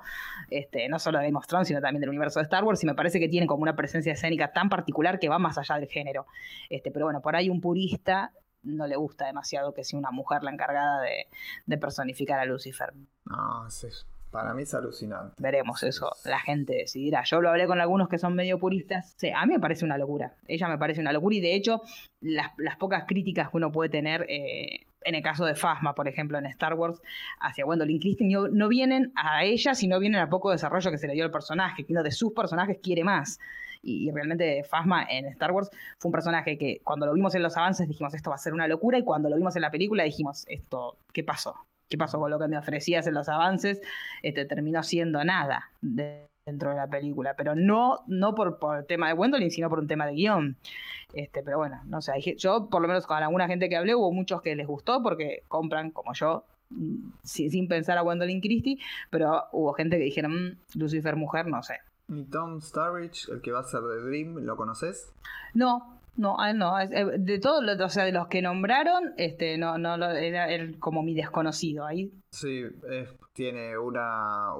este, 0.49 0.87
no 0.87 0.99
solo 0.99 1.19
de 1.19 1.25
Game 1.25 1.37
of 1.37 1.45
sino 1.65 1.81
también 1.81 2.01
del 2.01 2.09
universo 2.09 2.39
de 2.39 2.43
Star 2.43 2.63
Wars, 2.63 2.81
y 2.83 2.85
me 2.85 2.95
parece 2.95 3.16
que 3.19 3.29
tiene 3.29 3.47
como 3.47 3.63
una 3.63 3.75
presencia 3.75 4.13
escénica 4.13 4.51
tan 4.53 4.69
particular 4.69 5.19
que 5.19 5.29
va 5.29 5.39
más 5.39 5.57
allá 5.57 5.75
del 5.75 5.87
género. 5.87 6.25
Este, 6.69 6.91
pero 6.91 7.05
bueno, 7.05 7.21
por 7.21 7.35
ahí 7.35 7.49
un 7.49 7.61
purista 7.61 8.31
no 8.63 8.87
le 8.87 8.95
gusta 8.95 9.25
demasiado 9.25 9.73
que 9.73 9.83
sea 9.83 9.97
una 9.97 10.11
mujer 10.11 10.43
la 10.43 10.51
encargada 10.51 11.01
de, 11.01 11.77
personificar 11.77 12.39
a 12.39 12.45
Lucifer. 12.45 12.93
No, 13.25 13.67
para 14.31 14.53
mí 14.53 14.63
es 14.63 14.73
alucinante. 14.73 15.35
Veremos 15.39 15.83
eso, 15.83 16.11
la 16.25 16.39
gente 16.39 16.73
decidirá. 16.73 17.23
Yo 17.23 17.41
lo 17.41 17.49
hablé 17.49 17.65
con 17.65 17.79
algunos 17.79 18.09
que 18.09 18.17
son 18.17 18.35
medio 18.35 18.59
puristas. 18.59 19.13
Sí, 19.17 19.29
a 19.33 19.45
mí 19.45 19.53
me 19.53 19.59
parece 19.59 19.85
una 19.85 19.97
locura. 19.97 20.35
Ella 20.47 20.67
me 20.67 20.77
parece 20.77 20.99
una 20.99 21.13
locura 21.13 21.35
y 21.35 21.39
de 21.39 21.55
hecho 21.55 21.81
las, 22.19 22.51
pocas 22.77 23.05
críticas 23.07 23.49
que 23.49 23.57
uno 23.57 23.71
puede 23.71 23.89
tener 23.89 24.25
eh, 24.29 24.85
en 25.07 25.15
el 25.15 25.23
caso 25.23 25.45
de 25.45 25.55
Fasma, 25.55 25.95
por 25.95 26.07
ejemplo, 26.09 26.37
en 26.37 26.45
Star 26.47 26.73
Wars, 26.73 27.01
hacia 27.39 27.63
Gwendolyn 27.63 27.99
Christie, 27.99 28.27
no, 28.27 28.67
vienen 28.67 29.13
a 29.15 29.45
ella, 29.45 29.73
sino 29.73 29.99
vienen 29.99 30.19
a 30.19 30.29
poco 30.29 30.51
desarrollo 30.51 30.91
que 30.91 30.97
se 30.97 31.07
le 31.07 31.13
dio 31.13 31.23
al 31.23 31.31
personaje, 31.31 31.85
que 31.85 31.93
uno 31.93 32.03
de 32.03 32.11
sus 32.11 32.33
personajes 32.33 32.77
quiere 32.83 33.05
más. 33.05 33.39
Y, 33.81 34.11
realmente 34.11 34.63
Fasma 34.65 35.05
en 35.09 35.25
Star 35.27 35.53
Wars 35.53 35.69
fue 35.97 36.09
un 36.09 36.11
personaje 36.11 36.57
que 36.57 36.81
cuando 36.83 37.05
lo 37.05 37.13
vimos 37.13 37.33
en 37.35 37.43
los 37.43 37.55
avances 37.55 37.87
dijimos 37.87 38.13
esto 38.13 38.31
va 38.31 38.35
a 38.35 38.39
ser 38.39 38.53
una 38.53 38.67
locura 38.67 38.97
y 38.97 39.03
cuando 39.03 39.29
lo 39.29 39.37
vimos 39.37 39.55
en 39.55 39.61
la 39.61 39.71
película 39.71 40.03
dijimos 40.03 40.45
esto, 40.47 40.97
¿qué 41.13 41.23
pasó? 41.23 41.55
¿Qué 41.87 41.97
pasó 41.97 42.19
con 42.19 42.29
lo 42.29 42.39
que 42.39 42.47
me 42.49 42.57
ofrecías 42.57 43.07
en 43.07 43.13
los 43.13 43.29
avances? 43.29 43.79
Este, 44.23 44.43
terminó 44.45 44.83
siendo 44.83 45.23
nada 45.23 45.69
dentro 46.47 46.69
de 46.69 46.77
la 46.77 46.87
película, 46.87 47.35
pero 47.35 47.53
no, 47.55 47.99
no 48.07 48.33
por, 48.33 48.57
por 48.57 48.79
el 48.79 48.85
tema 48.85 49.09
de 49.09 49.13
Gwendolyn, 49.13 49.51
sino 49.51 49.69
por 49.69 49.79
un 49.79 49.87
tema 49.87 50.07
de 50.07 50.13
guion. 50.13 50.57
Este, 51.13 51.43
pero 51.43 51.57
bueno, 51.57 51.81
no 51.85 52.01
sé, 52.01 52.13
yo 52.37 52.69
por 52.69 52.81
lo 52.81 52.87
menos 52.87 53.05
con 53.05 53.21
alguna 53.21 53.47
gente 53.47 53.69
que 53.69 53.75
hablé 53.75 53.95
hubo 53.95 54.11
muchos 54.11 54.41
que 54.41 54.55
les 54.55 54.65
gustó 54.65 55.03
porque 55.03 55.43
compran, 55.47 55.91
como 55.91 56.13
yo, 56.13 56.45
mm, 56.69 57.11
sin, 57.23 57.67
pensar 57.67 57.97
a 57.97 58.01
Gwendolyn 58.01 58.41
Christie, 58.41 58.79
pero 59.09 59.43
hubo 59.51 59.73
gente 59.73 59.97
que 59.97 60.05
dijeron, 60.05 60.33
mm, 60.33 60.57
Lucifer 60.75 61.15
mujer, 61.17 61.47
no 61.47 61.61
sé. 61.61 61.79
¿Y 62.07 62.23
Tom 62.23 62.61
Starridge, 62.61 63.29
el 63.29 63.41
que 63.41 63.51
va 63.51 63.59
a 63.59 63.63
ser 63.63 63.81
de 63.81 64.01
Dream, 64.01 64.37
lo 64.45 64.55
conoces? 64.55 65.11
No, 65.53 65.99
no, 66.15 66.37
no. 66.53 66.79
Eh, 66.79 67.17
de 67.19 67.39
todos, 67.39 67.63
o 67.79 67.89
sea, 67.89 68.05
de 68.05 68.13
los 68.13 68.27
que 68.27 68.41
nombraron, 68.41 69.13
este, 69.17 69.57
no, 69.57 69.77
no, 69.77 69.95
era, 70.11 70.47
como 70.79 71.03
mi 71.03 71.13
desconocido 71.13 71.85
ahí. 71.85 72.11
Sí, 72.31 72.63
tiene 73.33 73.77
una. 73.77 74.53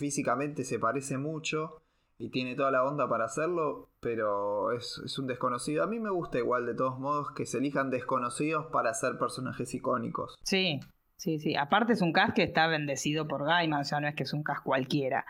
Físicamente 0.00 0.64
se 0.64 0.78
parece 0.78 1.18
mucho 1.18 1.82
y 2.16 2.30
tiene 2.30 2.54
toda 2.54 2.70
la 2.70 2.84
onda 2.84 3.06
para 3.06 3.26
hacerlo, 3.26 3.90
pero 4.00 4.72
es, 4.72 5.18
un 5.18 5.26
desconocido. 5.26 5.84
A 5.84 5.86
mí 5.86 6.00
me 6.00 6.08
gusta 6.08 6.38
igual, 6.38 6.64
de 6.64 6.74
todos 6.74 6.98
modos, 6.98 7.32
que 7.32 7.44
se 7.44 7.58
elijan 7.58 7.90
desconocidos 7.90 8.64
para 8.72 8.94
ser 8.94 9.18
personajes 9.18 9.74
icónicos. 9.74 10.38
Sí, 10.42 10.80
sí, 11.20 11.38
sí. 11.38 11.54
Aparte 11.54 11.92
es 11.92 12.00
un 12.00 12.12
cast 12.12 12.34
que 12.34 12.42
está 12.42 12.66
bendecido 12.66 13.28
por 13.28 13.44
Gaiman, 13.44 13.82
o 13.82 13.84
sea, 13.84 14.00
no 14.00 14.08
es 14.08 14.14
que 14.14 14.22
es 14.22 14.32
un 14.32 14.42
cast 14.42 14.62
cualquiera. 14.62 15.26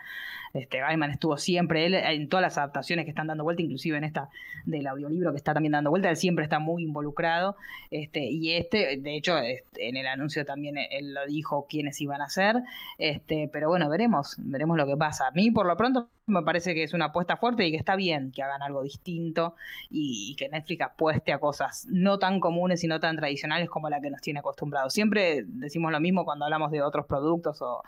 Este, 0.53 0.79
Gaiman 0.79 1.11
estuvo 1.11 1.37
siempre, 1.37 1.85
él 1.85 1.95
en 1.95 2.29
todas 2.29 2.41
las 2.41 2.57
adaptaciones 2.57 3.05
que 3.05 3.11
están 3.11 3.27
dando 3.27 3.43
vuelta, 3.43 3.61
inclusive 3.61 3.97
en 3.97 4.03
esta 4.03 4.29
del 4.65 4.87
audiolibro 4.87 5.31
que 5.31 5.37
está 5.37 5.53
también 5.53 5.71
dando 5.71 5.89
vuelta, 5.89 6.09
él 6.09 6.17
siempre 6.17 6.43
está 6.43 6.59
muy 6.59 6.83
involucrado. 6.83 7.55
Este, 7.89 8.25
y 8.25 8.53
este, 8.53 8.97
de 8.97 9.15
hecho, 9.15 9.37
este, 9.37 9.89
en 9.89 9.97
el 9.97 10.07
anuncio 10.07 10.45
también 10.45 10.77
él 10.77 11.13
lo 11.13 11.25
dijo 11.25 11.67
quiénes 11.69 11.99
iban 12.01 12.21
a 12.21 12.29
ser. 12.29 12.57
Este, 12.97 13.49
pero 13.51 13.69
bueno, 13.69 13.89
veremos, 13.89 14.35
veremos 14.37 14.77
lo 14.77 14.85
que 14.85 14.97
pasa. 14.97 15.27
A 15.27 15.31
mí, 15.31 15.51
por 15.51 15.65
lo 15.65 15.75
pronto, 15.77 16.09
me 16.31 16.43
parece 16.43 16.73
que 16.73 16.83
es 16.83 16.93
una 16.93 17.05
apuesta 17.05 17.37
fuerte 17.37 17.65
y 17.65 17.71
que 17.71 17.77
está 17.77 17.95
bien 17.95 18.31
que 18.31 18.41
hagan 18.41 18.61
algo 18.61 18.81
distinto 18.81 19.55
y, 19.89 20.35
que 20.37 20.49
Netflix 20.49 20.81
apueste 20.81 21.33
a 21.33 21.39
cosas 21.39 21.85
no 21.89 22.17
tan 22.17 22.39
comunes 22.39 22.83
y 22.83 22.87
no 22.87 22.99
tan 22.99 23.17
tradicionales 23.17 23.69
como 23.69 23.89
la 23.89 24.01
que 24.01 24.09
nos 24.09 24.21
tiene 24.21 24.39
acostumbrados. 24.39 24.93
Siempre 24.93 25.43
decimos 25.45 25.91
lo 25.91 25.99
mismo 25.99 26.25
cuando 26.25 26.45
hablamos 26.45 26.71
de 26.71 26.81
otros 26.81 27.05
productos 27.05 27.61
o 27.61 27.83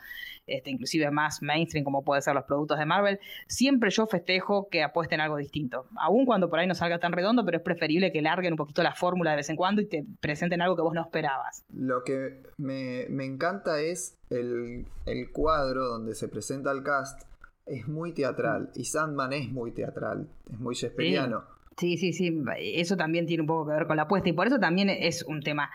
este, 0.46 0.70
inclusive 0.70 1.10
más 1.10 1.42
mainstream 1.42 1.86
como 1.86 2.04
puede 2.04 2.22
ser 2.22 2.36
los 2.36 2.44
productos 2.44 2.78
de 2.78 2.86
Marvel. 2.86 3.20
Siempre 3.48 3.90
yo 3.90 4.06
festejo 4.08 4.68
que 4.70 4.84
apuesten 4.84 5.22
algo 5.22 5.38
distinto, 5.38 5.86
aun 5.96 6.26
cuando 6.26 6.50
por 6.50 6.60
ahí 6.60 6.68
no 6.68 6.76
salga 6.76 7.00
tan 7.00 7.14
redondo, 7.14 7.46
pero 7.46 7.58
es 7.58 7.64
preferible 7.64 8.12
que 8.12 8.22
larguen 8.22 8.54
un 8.54 8.58
poquito 8.58 8.84
la 8.84 8.94
fórmula 8.94 9.32
de 9.32 9.38
vez 9.38 9.50
en 9.50 9.56
cuando 9.56 9.82
y 9.82 9.86
te 9.86 10.06
presenten 10.20 10.62
algo 10.62 10.76
que 10.76 10.82
vos 10.82 10.94
no 10.94 11.02
esperabas. 11.02 11.64
Lo 11.74 12.04
que 12.04 12.42
me, 12.58 13.04
encanta 13.24 13.80
es 13.80 14.18
el, 14.30 14.86
el 15.06 15.32
cuadro 15.32 15.86
donde 15.86 16.14
se 16.14 16.28
presenta 16.28 16.72
el 16.72 16.84
cast 16.84 17.24
es 17.66 17.88
muy 17.88 18.14
teatral. 18.14 18.72
Y 18.76 18.86
Sandman 18.86 19.34
es 19.34 19.52
muy 19.52 19.72
teatral. 19.72 20.28
Es 20.52 20.60
muy 20.60 20.76
Shakespeareano. 20.76 21.53
Sí, 21.78 21.98
sí, 21.98 22.14
sí, 22.14 22.32
eso 22.60 22.96
también 22.96 23.26
tiene 23.26 23.42
un 23.42 23.48
poco 23.48 23.68
que 23.68 23.74
ver 23.74 23.88
con 23.88 23.98
la 23.98 24.04
apuesta 24.04 24.30
y 24.30 24.34
por 24.34 24.48
eso 24.48 24.60
también 24.60 24.90
es 24.90 25.24
un 25.24 25.42
tema 25.42 25.72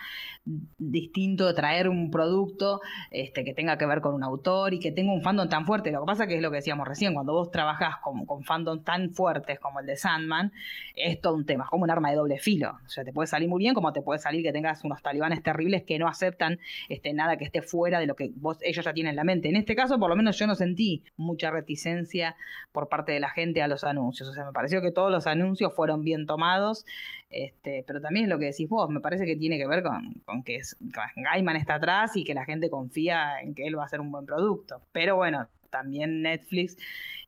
distinto 0.79 1.53
traer 1.55 1.89
un 1.89 2.11
producto 2.11 2.81
este, 3.11 3.45
que 3.45 3.53
tenga 3.53 3.77
que 3.77 3.87
ver 3.87 4.01
con 4.01 4.15
un 4.15 4.23
autor 4.23 4.75
y 4.75 4.79
que 4.79 4.93
tenga 4.93 5.13
un 5.13 5.23
fandom 5.23 5.49
tan 5.49 5.67
fuerte. 5.67 5.91
Lo 5.91 6.01
que 6.01 6.07
pasa 6.07 6.27
que 6.27 6.37
es 6.37 6.43
lo 6.43 6.51
que 6.51 6.57
decíamos 6.57 6.87
recién, 6.87 7.15
cuando 7.15 7.33
vos 7.33 7.51
trabajás 7.51 7.97
con, 8.03 8.25
con 8.27 8.45
fandom 8.45 8.83
tan 8.83 9.11
fuertes 9.11 9.59
como 9.59 9.81
el 9.81 9.87
de 9.87 9.97
Sandman, 9.97 10.53
es 10.95 11.21
todo 11.21 11.35
un 11.35 11.45
tema, 11.45 11.65
es 11.65 11.71
como 11.71 11.85
un 11.85 11.91
arma 11.91 12.11
de 12.11 12.17
doble 12.17 12.39
filo. 12.39 12.79
O 12.87 12.89
sea, 12.89 13.05
te 13.05 13.13
puede 13.13 13.27
salir 13.27 13.49
muy 13.49 13.59
bien 13.59 13.75
como 13.75 13.93
te 13.93 14.03
puede 14.03 14.21
salir 14.21 14.43
que 14.43 14.53
tengas 14.53 14.85
unos 14.85 15.03
talibanes 15.03 15.43
terribles 15.43 15.83
que 15.83 15.99
no 15.99 16.09
aceptan 16.09 16.59
este, 16.89 17.13
nada 17.13 17.37
que 17.37 17.45
esté 17.45 17.63
fuera 17.63 17.99
de 18.01 18.07
lo 18.07 18.15
que 18.15 18.31
vos, 18.37 18.59
ellos 18.63 18.85
ya 18.85 18.93
tienen 18.93 19.11
en 19.11 19.17
la 19.17 19.25
mente. 19.25 19.49
En 19.49 19.57
este 19.57 19.75
caso, 19.75 19.99
por 19.99 20.09
lo 20.09 20.17
menos 20.17 20.39
yo 20.39 20.47
no 20.47 20.55
sentí 20.55 21.03
mucha 21.17 21.51
reticencia 21.51 22.37
por 22.73 22.89
parte 22.89 23.13
de 23.13 23.21
la 23.21 23.31
gente 23.31 23.63
a 23.63 23.69
los 23.69 23.85
anuncios. 23.85 24.29
O 24.29 24.33
sea, 24.33 24.45
me 24.45 24.53
pareció 24.53 24.81
que 24.81 24.93
todos 24.93 25.11
los 25.11 25.27
anuncios 25.27 25.75
fueron 25.75 25.88
bien 25.97 26.27
tomados 26.27 26.85
este, 27.31 27.85
pero 27.87 28.01
también 28.01 28.25
es 28.25 28.31
lo 28.31 28.39
que 28.39 28.47
decís 28.47 28.69
vos, 28.69 28.89
me 28.89 29.01
parece 29.01 29.27
que 29.27 29.37
tiene 29.37 29.59
que 29.59 29.67
ver 29.67 29.83
con, 29.83 30.15
con 30.25 30.43
que 30.43 30.61
Gaiman 31.17 31.57
está 31.57 31.75
atrás 31.75 32.17
y 32.17 32.25
que 32.25 32.35
la 32.35 32.45
gente 32.45 32.71
confía 32.71 33.41
en 33.43 33.55
que 33.55 33.67
él 33.67 33.77
va 33.77 33.83
a 33.83 33.87
hacer 33.87 34.01
un 34.01 34.11
buen 34.11 34.25
producto. 34.25 34.81
Pero 34.93 35.17
bueno, 35.17 35.47
también 35.71 36.23
Netflix 36.23 36.79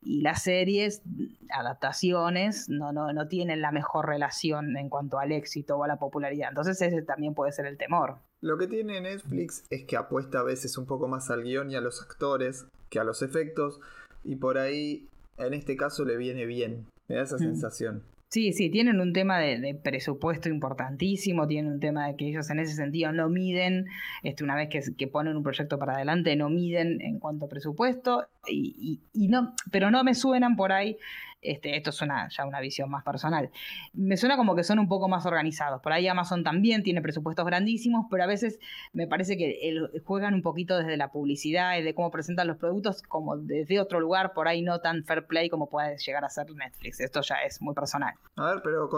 y 0.01 0.21
las 0.21 0.41
series, 0.41 1.03
adaptaciones, 1.51 2.67
no, 2.67 2.91
no, 2.91 3.13
no 3.13 3.27
tienen 3.27 3.61
la 3.61 3.71
mejor 3.71 4.07
relación 4.07 4.75
en 4.75 4.89
cuanto 4.89 5.19
al 5.19 5.31
éxito 5.31 5.77
o 5.77 5.83
a 5.83 5.87
la 5.87 5.97
popularidad. 5.97 6.49
Entonces 6.49 6.81
ese 6.81 7.03
también 7.03 7.35
puede 7.35 7.51
ser 7.51 7.67
el 7.67 7.77
temor. 7.77 8.17
Lo 8.41 8.57
que 8.57 8.65
tiene 8.65 8.99
Netflix 9.01 9.63
es 9.69 9.85
que 9.85 9.97
apuesta 9.97 10.39
a 10.39 10.43
veces 10.43 10.79
un 10.79 10.87
poco 10.87 11.07
más 11.07 11.29
al 11.29 11.43
guion 11.43 11.69
y 11.69 11.75
a 11.75 11.81
los 11.81 12.01
actores 12.01 12.65
que 12.89 12.99
a 12.99 13.03
los 13.03 13.21
efectos. 13.21 13.79
Y 14.23 14.37
por 14.37 14.57
ahí, 14.57 15.07
en 15.37 15.53
este 15.53 15.77
caso, 15.77 16.05
le 16.05 16.17
viene 16.17 16.47
bien. 16.47 16.87
Me 17.07 17.17
da 17.17 17.21
esa 17.21 17.37
sensación. 17.37 18.01
Sí, 18.31 18.53
sí, 18.53 18.69
tienen 18.69 19.01
un 19.01 19.11
tema 19.11 19.39
de, 19.39 19.75
presupuesto 19.83 20.47
importantísimo, 20.47 21.47
tienen 21.47 21.73
un 21.73 21.79
tema 21.81 22.07
de 22.07 22.15
que 22.15 22.29
ellos 22.29 22.49
en 22.49 22.59
ese 22.59 22.75
sentido 22.75 23.11
no 23.11 23.27
miden, 23.27 23.87
este, 24.23 24.45
una 24.45 24.55
vez 24.55 24.69
que, 24.69 25.07
ponen 25.07 25.35
un 25.35 25.43
proyecto 25.43 25.77
para 25.77 25.95
adelante, 25.95 26.37
no 26.37 26.49
miden 26.49 27.01
en 27.01 27.19
cuanto 27.19 27.47
a 27.47 27.49
presupuesto, 27.49 28.29
y, 28.47 29.01
y 29.11 29.27
no, 29.27 29.53
pero 29.69 29.91
no 29.91 30.05
me 30.05 30.15
suenan 30.15 30.55
por 30.55 30.71
ahí 30.71 30.97
este, 31.41 31.75
esto 31.75 31.89
es 31.89 32.01
una, 32.01 32.29
ya 32.29 32.45
una 32.45 32.59
visión 32.59 32.89
más 32.89 33.03
personal. 33.03 33.49
Me 33.93 34.17
suena 34.17 34.37
como 34.37 34.55
que 34.55 34.63
son 34.63 34.79
un 34.79 34.87
poco 34.87 35.07
más 35.07 35.25
organizados. 35.25 35.81
Por 35.81 35.93
ahí 35.93 36.07
Amazon 36.07 36.43
también 36.43 36.83
tiene 36.83 37.01
presupuestos 37.01 37.45
grandísimos, 37.45 38.05
pero 38.09 38.23
a 38.23 38.27
veces 38.27 38.59
me 38.93 39.07
parece 39.07 39.37
que 39.37 39.79
juegan 40.05 40.33
un 40.33 40.41
poquito 40.41 40.77
desde 40.77 40.97
la 40.97 41.11
publicidad 41.11 41.77
y 41.77 41.83
de 41.83 41.93
cómo 41.93 42.11
presentan 42.11 42.47
los 42.47 42.57
productos, 42.57 43.01
como 43.01 43.37
desde 43.37 43.79
otro 43.79 43.99
lugar, 43.99 44.33
por 44.33 44.47
ahí 44.47 44.61
no 44.61 44.79
tan 44.79 45.03
fair 45.03 45.25
play 45.25 45.49
como 45.49 45.69
puede 45.69 45.97
llegar 45.97 46.23
a 46.23 46.29
ser 46.29 46.51
Netflix. 46.51 46.99
Esto 46.99 47.21
ya 47.21 47.35
es 47.45 47.61
muy 47.61 47.73
personal. 47.73 48.13
A 48.35 48.53
ver, 48.53 48.61
pero 48.63 48.89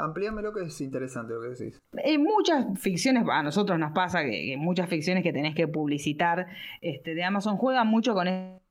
amplíame 0.00 0.42
lo 0.42 0.52
que 0.52 0.64
es 0.64 0.80
interesante 0.80 1.34
lo 1.34 1.42
que 1.42 1.48
decís. 1.48 1.80
En 1.92 2.22
muchas 2.22 2.66
ficciones, 2.78 3.24
a 3.30 3.42
nosotros 3.42 3.78
nos 3.78 3.92
pasa 3.92 4.22
que, 4.22 4.56
muchas 4.58 4.88
ficciones 4.88 5.22
que 5.22 5.32
tenés 5.32 5.54
que 5.54 5.68
publicitar 5.68 6.46
este, 6.80 7.14
de 7.14 7.24
Amazon 7.24 7.56
juegan 7.56 7.86
mucho 7.88 8.14
con 8.14 8.28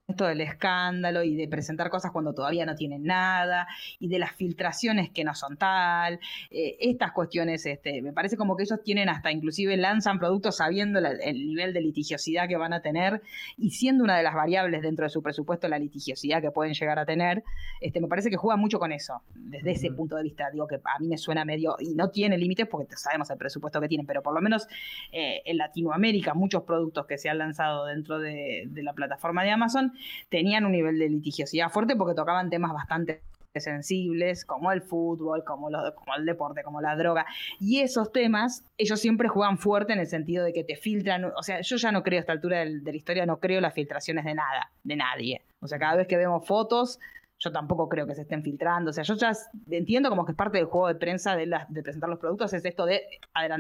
esto 0.08 0.26
del 0.26 0.40
escándalo 0.40 1.22
y 1.22 1.36
de 1.36 1.50
presentar 1.50 1.90
cosas 1.90 2.14
cuando 2.14 2.34
todavía 2.34 2.66
no 2.66 2.76
tienen 2.76 3.04
nada 3.04 3.68
y 4.00 4.08
de 4.08 4.20
las 4.20 4.32
filtraciones 4.32 5.10
que 5.10 5.26
no 5.26 5.36
son 5.36 5.58
tal, 5.58 6.22
eh, 6.50 6.78
estas 6.80 7.12
cuestiones, 7.12 7.66
este, 7.66 8.02
me 8.02 8.14
parece 8.14 8.38
como 8.38 8.56
que 8.56 8.64
ellos 8.64 8.82
tienen 8.82 9.10
hasta 9.10 9.34
inclusive 9.34 9.76
lanzan 9.76 10.18
productos 10.18 10.56
sabiendo 10.56 11.00
el 11.00 11.48
nivel 11.48 11.74
de 11.74 11.82
litigiosidad 11.82 12.48
que 12.48 12.56
van 12.56 12.72
a 12.72 12.82
tener 12.82 13.22
y 13.58 13.72
siendo 13.72 14.06
una 14.06 14.16
de 14.16 14.24
las 14.24 14.34
variables 14.34 14.82
dentro 14.82 15.04
de 15.04 15.10
su 15.10 15.22
presupuesto 15.22 15.68
la 15.68 15.78
litigiosidad 15.78 16.42
que 16.42 16.52
pueden 16.52 16.74
llegar 16.74 17.00
a 17.00 17.06
tener, 17.06 17.44
este, 17.82 18.00
me 18.00 18.08
parece 18.08 18.30
que 18.30 18.38
juega 18.38 18.56
mucho 18.56 18.80
con 18.80 18.94
eso, 18.94 19.22
desde 19.36 19.72
ese 19.72 19.92
punto 19.92 20.16
de 20.16 20.24
vista, 20.24 20.50
digo 20.52 20.68
que 20.68 20.76
a 20.76 21.00
mí 21.00 21.10
me 21.10 21.18
suena 21.18 21.44
medio, 21.44 21.76
y 21.80 21.96
no 21.96 22.12
tiene 22.12 22.38
límites 22.38 22.66
porque 22.68 22.96
sabemos 22.96 23.30
el 23.30 23.38
presupuesto 23.38 23.82
que 23.82 23.90
tienen, 23.90 24.08
pero 24.08 24.24
por 24.24 24.34
lo 24.34 24.40
menos 24.40 24.68
eh, 25.12 25.42
en 25.44 25.58
Latinoamérica 25.58 26.34
muchos 26.34 26.64
productos 26.64 27.06
que 27.08 27.18
se 27.18 27.30
han 27.30 27.40
lanzado 27.40 27.86
dentro 27.88 28.20
de 28.20 28.70
la 28.74 28.94
plataforma 28.94 29.44
de 29.44 29.52
Amazon, 29.52 29.92
tenían 30.30 30.66
un 30.66 30.72
nivel 30.72 31.00
de 31.00 31.10
litigiosidad 31.10 31.70
fuerte 31.70 31.96
porque 31.96 32.16
tocaban 32.16 32.50
temas 32.50 32.74
bastante 32.74 33.22
sensibles, 33.60 34.46
como 34.46 34.72
el 34.72 34.82
fútbol, 34.82 35.44
como, 35.44 35.70
como 35.70 36.16
el 36.16 36.26
deporte, 36.26 36.64
como 36.64 36.82
la 36.82 36.96
droga. 36.96 37.26
Y 37.60 37.80
esos 37.80 38.12
temas, 38.12 38.64
ellos 38.78 39.00
siempre 39.00 39.28
juegan 39.28 39.58
fuerte 39.58 39.94
en 39.94 40.00
el 40.00 40.08
sentido 40.08 40.44
de 40.44 40.54
que 40.54 40.64
te 40.64 40.76
filtran. 40.76 41.26
O 41.26 41.44
sea, 41.44 41.62
yo 41.62 41.78
ya 41.78 41.92
no 41.92 42.04
creo 42.04 42.20
a 42.20 42.22
esta 42.22 42.34
altura 42.34 42.60
de 42.60 42.82
la 42.84 42.96
historia, 42.96 43.26
no 43.26 43.40
creo 43.40 43.62
las 43.62 43.74
filtraciones 43.74 44.26
de 44.26 44.34
nada, 44.34 44.72
de 44.84 44.96
nadie. 44.96 45.42
O 45.60 45.68
sea, 45.68 45.80
cada 45.80 45.96
vez 45.96 46.08
que 46.08 46.18
vemos 46.18 46.46
fotos, 46.46 47.00
yo 47.40 47.52
tampoco 47.52 47.88
creo 47.88 48.08
que 48.08 48.16
se 48.16 48.22
estén 48.22 48.44
filtrando. 48.44 48.90
O 48.90 48.94
sea, 48.94 49.04
yo 49.04 49.16
ya 49.16 49.32
entiendo 49.70 50.10
como 50.10 50.26
que 50.26 50.32
es 50.32 50.38
parte 50.38 50.58
del 50.58 50.68
juego 50.68 50.88
de 50.88 50.96
prensa 50.96 51.36
de, 51.36 51.46
de 51.70 51.84
presentar 51.84 52.10
los 52.10 52.20
productos, 52.20 52.54
es 52.54 52.66
esto 52.66 52.86
de 52.86 53.04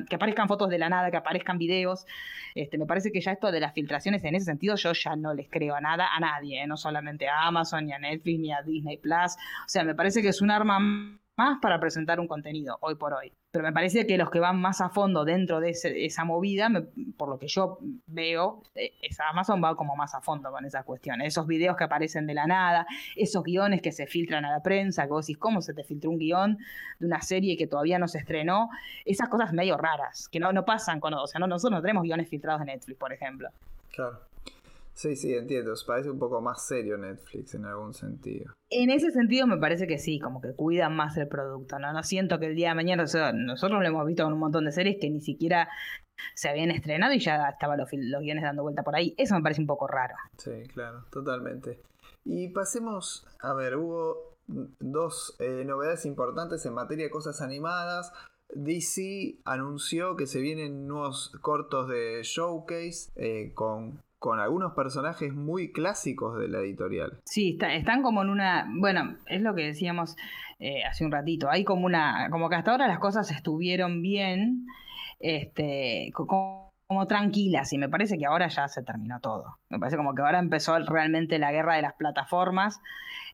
que 0.09 0.15
aparezcan 0.15 0.47
fotos 0.47 0.69
de 0.69 0.77
la 0.77 0.89
nada, 0.89 1.11
que 1.11 1.17
aparezcan 1.17 1.57
videos. 1.57 2.05
Este, 2.55 2.77
me 2.77 2.85
parece 2.85 3.11
que 3.11 3.21
ya 3.21 3.31
esto 3.31 3.51
de 3.51 3.59
las 3.59 3.73
filtraciones 3.73 4.23
en 4.23 4.35
ese 4.35 4.45
sentido 4.45 4.75
yo 4.75 4.93
ya 4.93 5.15
no 5.15 5.33
les 5.33 5.49
creo 5.49 5.75
a 5.75 5.81
nada, 5.81 6.07
a 6.15 6.19
nadie, 6.19 6.63
¿eh? 6.63 6.67
no 6.67 6.77
solamente 6.77 7.27
a 7.27 7.47
Amazon, 7.47 7.85
ni 7.85 7.93
a 7.93 7.99
Netflix, 7.99 8.39
ni 8.39 8.51
a 8.51 8.61
Disney 8.61 8.97
Plus. 8.97 9.35
O 9.35 9.69
sea, 9.69 9.83
me 9.83 9.95
parece 9.95 10.21
que 10.21 10.29
es 10.29 10.41
un 10.41 10.51
arma 10.51 10.79
más 10.79 11.59
para 11.61 11.79
presentar 11.79 12.19
un 12.19 12.27
contenido 12.27 12.77
hoy 12.81 12.95
por 12.95 13.13
hoy. 13.13 13.31
Pero 13.57 13.69
me 13.69 13.73
parece 13.73 14.05
que 14.05 14.19
los 14.19 14.29
que 14.29 14.39
van 14.39 14.61
más 14.61 14.81
a 14.81 14.89
fondo 14.89 15.25
dentro 15.25 15.59
de 15.59 15.71
esa 15.71 16.23
movida, 16.25 16.69
por 17.17 17.27
lo 17.27 17.39
que 17.39 17.47
yo 17.47 17.79
veo, 18.05 18.61
eh, 18.75 18.93
esa 19.01 19.29
Amazon 19.29 19.63
va 19.63 19.75
como 19.75 19.95
más 19.95 20.13
a 20.13 20.21
fondo 20.21 20.51
con 20.51 20.63
esas 20.63 20.85
cuestiones. 20.85 21.29
Esos 21.29 21.47
videos 21.47 21.75
que 21.75 21.83
aparecen 21.83 22.27
de 22.27 22.35
la 22.35 22.45
nada, 22.45 22.85
esos 23.15 23.43
guiones 23.43 23.81
que 23.81 23.91
se 23.91 24.05
filtran 24.05 24.45
a 24.45 24.51
la 24.51 24.61
prensa, 24.61 25.05
que 25.05 25.09
vos 25.09 25.25
decís, 25.25 25.39
¿cómo 25.39 25.63
se 25.63 25.73
te 25.73 25.83
filtró 25.83 26.11
un 26.11 26.19
guion 26.19 26.59
de 26.99 27.07
una 27.07 27.19
serie 27.23 27.57
que 27.57 27.65
todavía 27.65 27.97
no 27.97 28.07
se 28.07 28.19
estrenó? 28.19 28.69
Esas 29.05 29.27
cosas 29.27 29.51
medio 29.53 29.75
raras, 29.75 30.29
que 30.29 30.39
no, 30.39 30.53
no 30.53 30.63
pasan 30.63 30.99
con... 30.99 31.15
O 31.15 31.25
sea, 31.25 31.39
no, 31.39 31.47
nosotros 31.47 31.79
no 31.79 31.81
tenemos 31.81 32.03
guiones 32.03 32.29
filtrados 32.29 32.59
de 32.59 32.67
Netflix, 32.67 32.99
por 32.99 33.11
ejemplo. 33.11 33.49
Claro. 33.89 34.19
Sí, 34.97 35.15
sí, 35.15 35.31
entiendo. 35.35 35.75
Parece 35.85 36.09
un 36.09 36.17
poco 36.17 36.41
más 36.41 36.65
serio 36.65 36.97
Netflix 36.97 37.53
en 37.53 37.65
algún 37.65 37.93
sentido. 37.93 38.51
En 38.71 38.89
ese 38.89 39.11
sentido 39.11 39.45
me 39.45 39.57
parece 39.57 39.85
que 39.85 39.99
sí, 39.99 40.19
como 40.19 40.41
que 40.41 40.55
cuidan 40.55 40.95
más 40.95 41.15
el 41.17 41.27
producto, 41.27 41.77
¿no? 41.77 41.93
No 41.93 42.01
siento 42.01 42.39
que 42.39 42.47
el 42.47 42.55
día 42.55 42.69
de 42.69 42.75
mañana, 42.75 43.03
o 43.03 43.07
sea, 43.07 43.31
nosotros 43.31 43.79
lo 43.79 43.87
hemos 43.87 44.07
visto 44.07 44.23
con 44.23 44.33
un 44.33 44.39
montón 44.39 44.65
de 44.65 44.71
series 44.71 44.97
que 44.99 45.11
ni 45.11 45.21
siquiera 45.21 45.69
se 46.33 46.49
habían 46.49 46.71
estrenado 46.71 47.13
y 47.13 47.19
ya 47.19 47.47
estaban 47.47 47.77
los, 47.77 47.89
los 47.93 48.21
guiones 48.21 48.43
dando 48.43 48.63
vuelta 48.63 48.81
por 48.81 48.95
ahí. 48.95 49.13
Eso 49.19 49.35
me 49.35 49.43
parece 49.43 49.61
un 49.61 49.67
poco 49.67 49.85
raro. 49.85 50.15
Sí, 50.35 50.63
claro, 50.73 51.05
totalmente. 51.11 51.79
Y 52.25 52.47
pasemos, 52.47 53.27
a 53.39 53.53
ver, 53.53 53.75
hubo 53.77 54.35
dos 54.47 55.35
eh, 55.37 55.63
novedades 55.63 56.07
importantes 56.07 56.65
en 56.65 56.73
materia 56.73 57.05
de 57.05 57.11
cosas 57.11 57.43
animadas. 57.43 58.13
DC 58.49 59.41
anunció 59.45 60.15
que 60.15 60.25
se 60.25 60.41
vienen 60.41 60.87
nuevos 60.87 61.37
cortos 61.41 61.87
de 61.87 62.21
Showcase 62.23 63.11
eh, 63.15 63.51
con 63.53 64.01
con 64.19 64.39
algunos 64.39 64.73
personajes 64.73 65.33
muy 65.33 65.71
clásicos 65.71 66.39
de 66.39 66.47
la 66.47 66.59
editorial. 66.59 67.21
Sí, 67.25 67.57
están 67.61 68.01
como 68.01 68.23
en 68.23 68.29
una, 68.29 68.67
bueno, 68.79 69.17
es 69.27 69.41
lo 69.41 69.53
que 69.53 69.63
decíamos 69.63 70.15
eh, 70.59 70.83
hace 70.83 71.05
un 71.05 71.11
ratito, 71.11 71.49
hay 71.49 71.63
como 71.63 71.85
una, 71.85 72.29
como 72.31 72.49
que 72.49 72.55
hasta 72.55 72.71
ahora 72.71 72.87
las 72.87 72.99
cosas 72.99 73.29
estuvieron 73.31 74.01
bien, 74.01 74.65
este, 75.19 76.11
como, 76.13 76.66
como 76.87 77.05
tranquilas 77.07 77.73
y 77.73 77.77
me 77.77 77.89
parece 77.89 78.17
que 78.17 78.25
ahora 78.25 78.47
ya 78.47 78.67
se 78.67 78.81
terminó 78.81 79.19
todo. 79.19 79.59
Me 79.69 79.77
parece 79.77 79.97
como 79.97 80.15
que 80.15 80.21
ahora 80.21 80.39
empezó 80.39 80.77
realmente 80.79 81.37
la 81.37 81.51
guerra 81.51 81.75
de 81.75 81.81
las 81.81 81.93
plataformas 81.93 82.79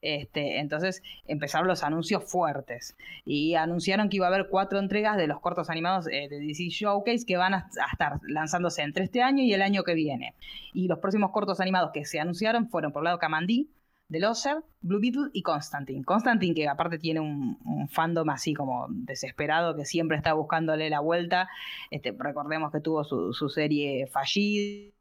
este, 0.04 0.60
entonces 0.60 1.02
empezaron 1.28 1.66
los 1.66 1.82
anuncios 1.82 2.30
fuertes 2.30 2.98
y 3.26 3.56
anunciaron 3.56 4.10
que 4.10 4.18
iba 4.18 4.26
a 4.26 4.30
haber 4.30 4.50
cuatro 4.50 4.78
entregas 4.80 5.16
de 5.16 5.28
los 5.28 5.40
cortos 5.40 5.70
animados 5.70 6.08
eh, 6.08 6.28
de 6.30 6.40
DC 6.40 6.68
Showcase 6.68 7.26
que 7.26 7.38
van 7.38 7.54
a, 7.54 7.70
estar 7.90 8.20
lanzándose 8.28 8.82
entre 8.82 9.06
este 9.06 9.22
año 9.22 9.44
y 9.44 9.54
el 9.54 9.62
año 9.62 9.84
que 9.84 9.94
viene. 9.94 10.36
Y 10.74 10.90
los 10.90 11.00
próximos 11.00 11.32
cortos 11.32 11.62
animados 11.62 11.92
que 11.94 12.04
se 12.04 12.20
anunciaron 12.20 12.68
fueron 12.68 12.92
por 12.92 13.02
el 13.02 13.06
lado 13.06 13.18
Kamandi, 13.18 13.70
The 14.10 14.20
Loser, 14.20 14.58
Blue 14.84 15.00
Beetle 15.00 15.30
y 15.34 15.42
Constantine. 15.42 16.04
Constantine, 16.04 16.54
que 16.54 16.68
aparte 16.68 17.00
tiene 17.00 17.20
un, 17.20 17.58
fandom 17.90 18.30
así 18.30 18.54
como 18.54 18.88
desesperado, 18.90 19.76
que 19.76 19.86
siempre 19.86 20.18
está 20.18 20.34
buscándole 20.34 20.90
la 20.90 21.00
vuelta. 21.00 21.50
Este, 21.90 22.14
recordemos 22.18 22.72
que 22.72 22.82
tuvo 22.82 23.04
su, 23.04 23.34
su 23.34 23.50
serie 23.50 24.08
fallida 24.08 24.94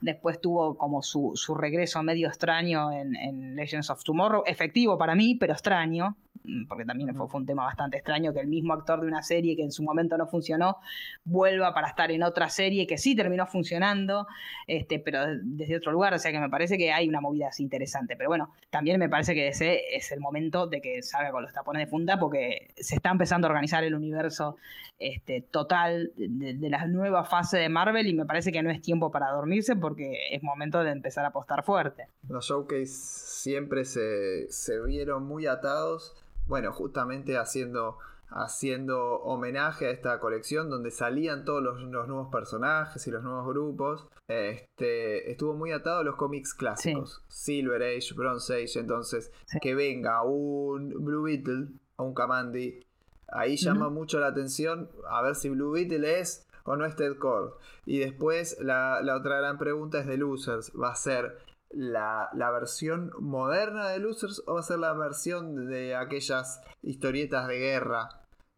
después 0.00 0.40
tuvo 0.40 0.76
como 0.76 1.02
su, 1.02 1.34
regreso 1.58 2.02
medio 2.02 2.28
extraño 2.28 2.90
en, 2.92 3.54
Legends 3.56 3.90
of 3.90 4.02
Tomorrow, 4.02 4.42
efectivo 4.46 4.98
para 4.98 5.14
mí, 5.14 5.34
pero 5.34 5.52
extraño, 5.52 6.16
mm, 6.44 6.66
porque 6.66 6.84
también 6.84 7.14
fue, 7.14 7.26
un 7.32 7.46
tema 7.46 7.64
bastante 7.64 7.96
extraño 7.96 8.32
que 8.32 8.40
el 8.40 8.48
mismo 8.48 8.72
actor 8.72 9.00
de 9.00 9.06
una 9.06 9.22
serie 9.22 9.56
que 9.56 9.62
en 9.62 9.72
su 9.72 9.82
momento 9.82 10.16
no 10.16 10.26
funcionó 10.26 10.78
vuelva 11.24 11.72
para 11.74 11.88
estar 11.88 12.10
en 12.10 12.22
otra 12.22 12.48
serie 12.48 12.86
que 12.86 12.98
sí 12.98 13.14
terminó 13.14 13.46
funcionando, 13.46 14.26
este, 14.66 14.98
pero 14.98 15.20
desde 15.42 15.76
otro 15.76 15.92
lugar, 15.92 16.14
o 16.14 16.18
sea 16.18 16.32
que 16.32 16.40
me 16.40 16.50
parece 16.50 16.76
que 16.76 16.92
hay 16.92 17.08
una 17.08 17.20
movida 17.20 17.48
así 17.48 17.62
interesante, 17.62 18.16
pero 18.16 18.28
bueno, 18.28 18.52
también 18.70 18.98
me 18.98 19.05
parece 19.08 19.34
que 19.34 19.48
ese 19.48 19.96
es 19.96 20.12
el 20.12 20.20
momento 20.20 20.66
de 20.66 20.80
que 20.80 21.02
salga 21.02 21.30
con 21.30 21.42
los 21.42 21.52
tapones 21.52 21.84
de 21.84 21.90
funda 21.90 22.18
porque 22.18 22.72
se 22.76 22.96
está 22.96 23.10
empezando 23.10 23.46
a 23.46 23.50
organizar 23.50 23.84
el 23.84 23.94
universo 23.94 24.56
este, 24.98 25.42
total 25.42 26.12
de, 26.16 26.54
de 26.54 26.70
la 26.70 26.86
nueva 26.86 27.24
fase 27.24 27.58
de 27.58 27.68
Marvel 27.68 28.06
y 28.06 28.14
me 28.14 28.26
parece 28.26 28.52
que 28.52 28.62
no 28.62 28.70
es 28.70 28.80
tiempo 28.82 29.10
para 29.10 29.30
dormirse 29.30 29.76
porque 29.76 30.34
es 30.34 30.42
momento 30.42 30.82
de 30.82 30.90
empezar 30.90 31.24
a 31.24 31.28
apostar 31.28 31.64
fuerte. 31.64 32.08
Los 32.28 32.46
showcase 32.46 32.86
siempre 32.86 33.84
se 33.84 34.80
vieron 34.84 35.26
muy 35.26 35.46
atados 35.46 36.14
bueno, 36.46 36.72
justamente 36.72 37.36
haciendo 37.36 37.98
haciendo 38.28 39.20
homenaje 39.20 39.86
a 39.86 39.90
esta 39.90 40.18
colección 40.20 40.68
donde 40.68 40.90
salían 40.90 41.44
todos 41.44 41.62
los, 41.62 41.80
nuevos 41.80 42.28
personajes 42.30 43.06
y 43.06 43.10
los 43.10 43.22
nuevos 43.22 43.46
grupos. 43.46 44.06
Este, 44.28 45.30
estuvo 45.30 45.54
muy 45.54 45.72
atado 45.72 46.00
a 46.00 46.04
los 46.04 46.16
cómics 46.16 46.54
clásicos. 46.54 47.22
Silver 47.28 47.82
Age, 47.82 48.14
Bronze 48.14 48.62
Age, 48.62 48.80
entonces 48.80 49.32
que 49.60 49.74
venga 49.74 50.22
un 50.22 50.90
Blue 51.04 51.22
Beetle 51.22 51.68
o 51.96 52.04
un 52.04 52.14
Kamandi. 52.14 52.84
Ahí 53.28 53.56
llama 53.56 53.88
mucho 53.88 54.20
la 54.20 54.28
atención 54.28 54.88
a 55.08 55.22
ver 55.22 55.34
si 55.34 55.48
Blue 55.48 55.72
Beetle 55.72 56.20
es 56.20 56.46
o 56.64 56.76
no 56.76 56.84
es 56.84 56.96
Ted 56.96 57.16
Cord. 57.18 57.54
Y 57.84 57.98
después 57.98 58.58
la, 58.60 59.00
la 59.02 59.16
otra 59.16 59.38
gran 59.38 59.58
pregunta 59.58 60.00
es 60.00 60.06
de 60.06 60.16
Losers. 60.16 60.72
¿Va 60.80 60.90
a 60.90 60.96
ser 60.96 61.38
la, 61.70 62.30
versión 62.52 63.10
moderna 63.20 63.88
de 63.88 63.98
Losers 63.98 64.42
o 64.46 64.54
va 64.54 64.60
a 64.60 64.62
ser 64.62 64.78
la 64.78 64.92
versión 64.94 65.68
de 65.68 65.94
aquellas 65.94 66.60
historietas 66.82 67.48
de 67.48 67.58
guerra 67.58 68.08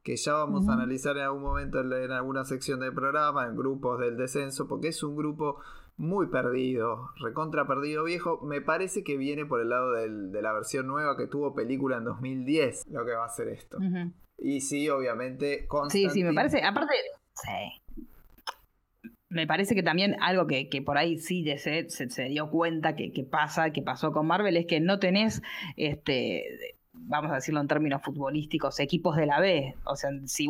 que 0.03 0.17
ya 0.17 0.35
vamos 0.35 0.69
a 0.69 0.73
analizar 0.73 1.17
en 1.17 1.25
algún 1.25 1.43
momento 1.43 1.81
en, 1.81 2.13
alguna 2.13 2.45
sección 2.45 2.81
del 2.81 2.95
programa, 2.95 3.47
en 3.47 3.57
grupos 3.57 4.01
del 4.01 4.17
descenso, 4.17 4.67
porque 4.67 4.89
es 4.89 5.03
un 5.03 5.17
grupo 5.17 5.61
muy 5.99 6.29
perdido, 6.29 7.11
recontra 7.21 7.67
perdido 7.67 8.05
viejo. 8.05 8.41
Me 8.41 8.63
parece 8.63 9.05
que 9.05 9.19
viene 9.19 9.45
por 9.45 9.61
el 9.61 9.69
lado 9.69 9.93
de 9.93 10.41
la 10.41 10.53
versión 10.55 10.87
nueva 10.87 11.17
que 11.17 11.27
tuvo 11.27 11.55
película 11.55 11.99
en 11.99 12.05
2010, 12.05 12.87
lo 12.91 13.05
que 13.05 13.13
va 13.13 13.27
a 13.27 13.29
ser 13.29 13.49
esto. 13.49 13.77
Y 14.39 14.63
sí, 14.63 14.89
obviamente, 14.89 15.69
Sí, 15.91 16.09
sí, 16.09 16.25
me 16.25 16.33
parece, 16.33 16.63
aparte, 16.65 16.95
sí 17.35 17.83
me 19.31 19.47
parece 19.47 19.74
que 19.74 19.83
también 19.83 20.16
algo 20.20 20.47
que, 20.47 20.83
por 20.85 20.99
ahí 20.99 21.18
sí 21.18 21.45
se, 21.59 21.89
se, 21.91 22.24
dio 22.24 22.51
cuenta 22.51 22.97
que, 22.97 23.12
que, 23.12 23.24
pasa, 23.24 23.70
que 23.70 23.83
pasó 23.83 24.12
con 24.12 24.26
Marvel, 24.26 24.57
es 24.57 24.66
que 24.66 24.81
no 24.81 24.99
tenés, 24.99 25.43
este, 25.76 26.76
vamos 26.93 27.31
a 27.31 27.37
decirlo 27.37 27.61
en 27.61 27.68
términos 27.68 28.03
futbolísticos, 28.03 28.81
equipos 28.81 29.16
de 29.16 29.26
la 29.26 29.41
B. 29.41 29.74
O 29.85 29.97
sea, 29.97 30.11
si 30.24 30.49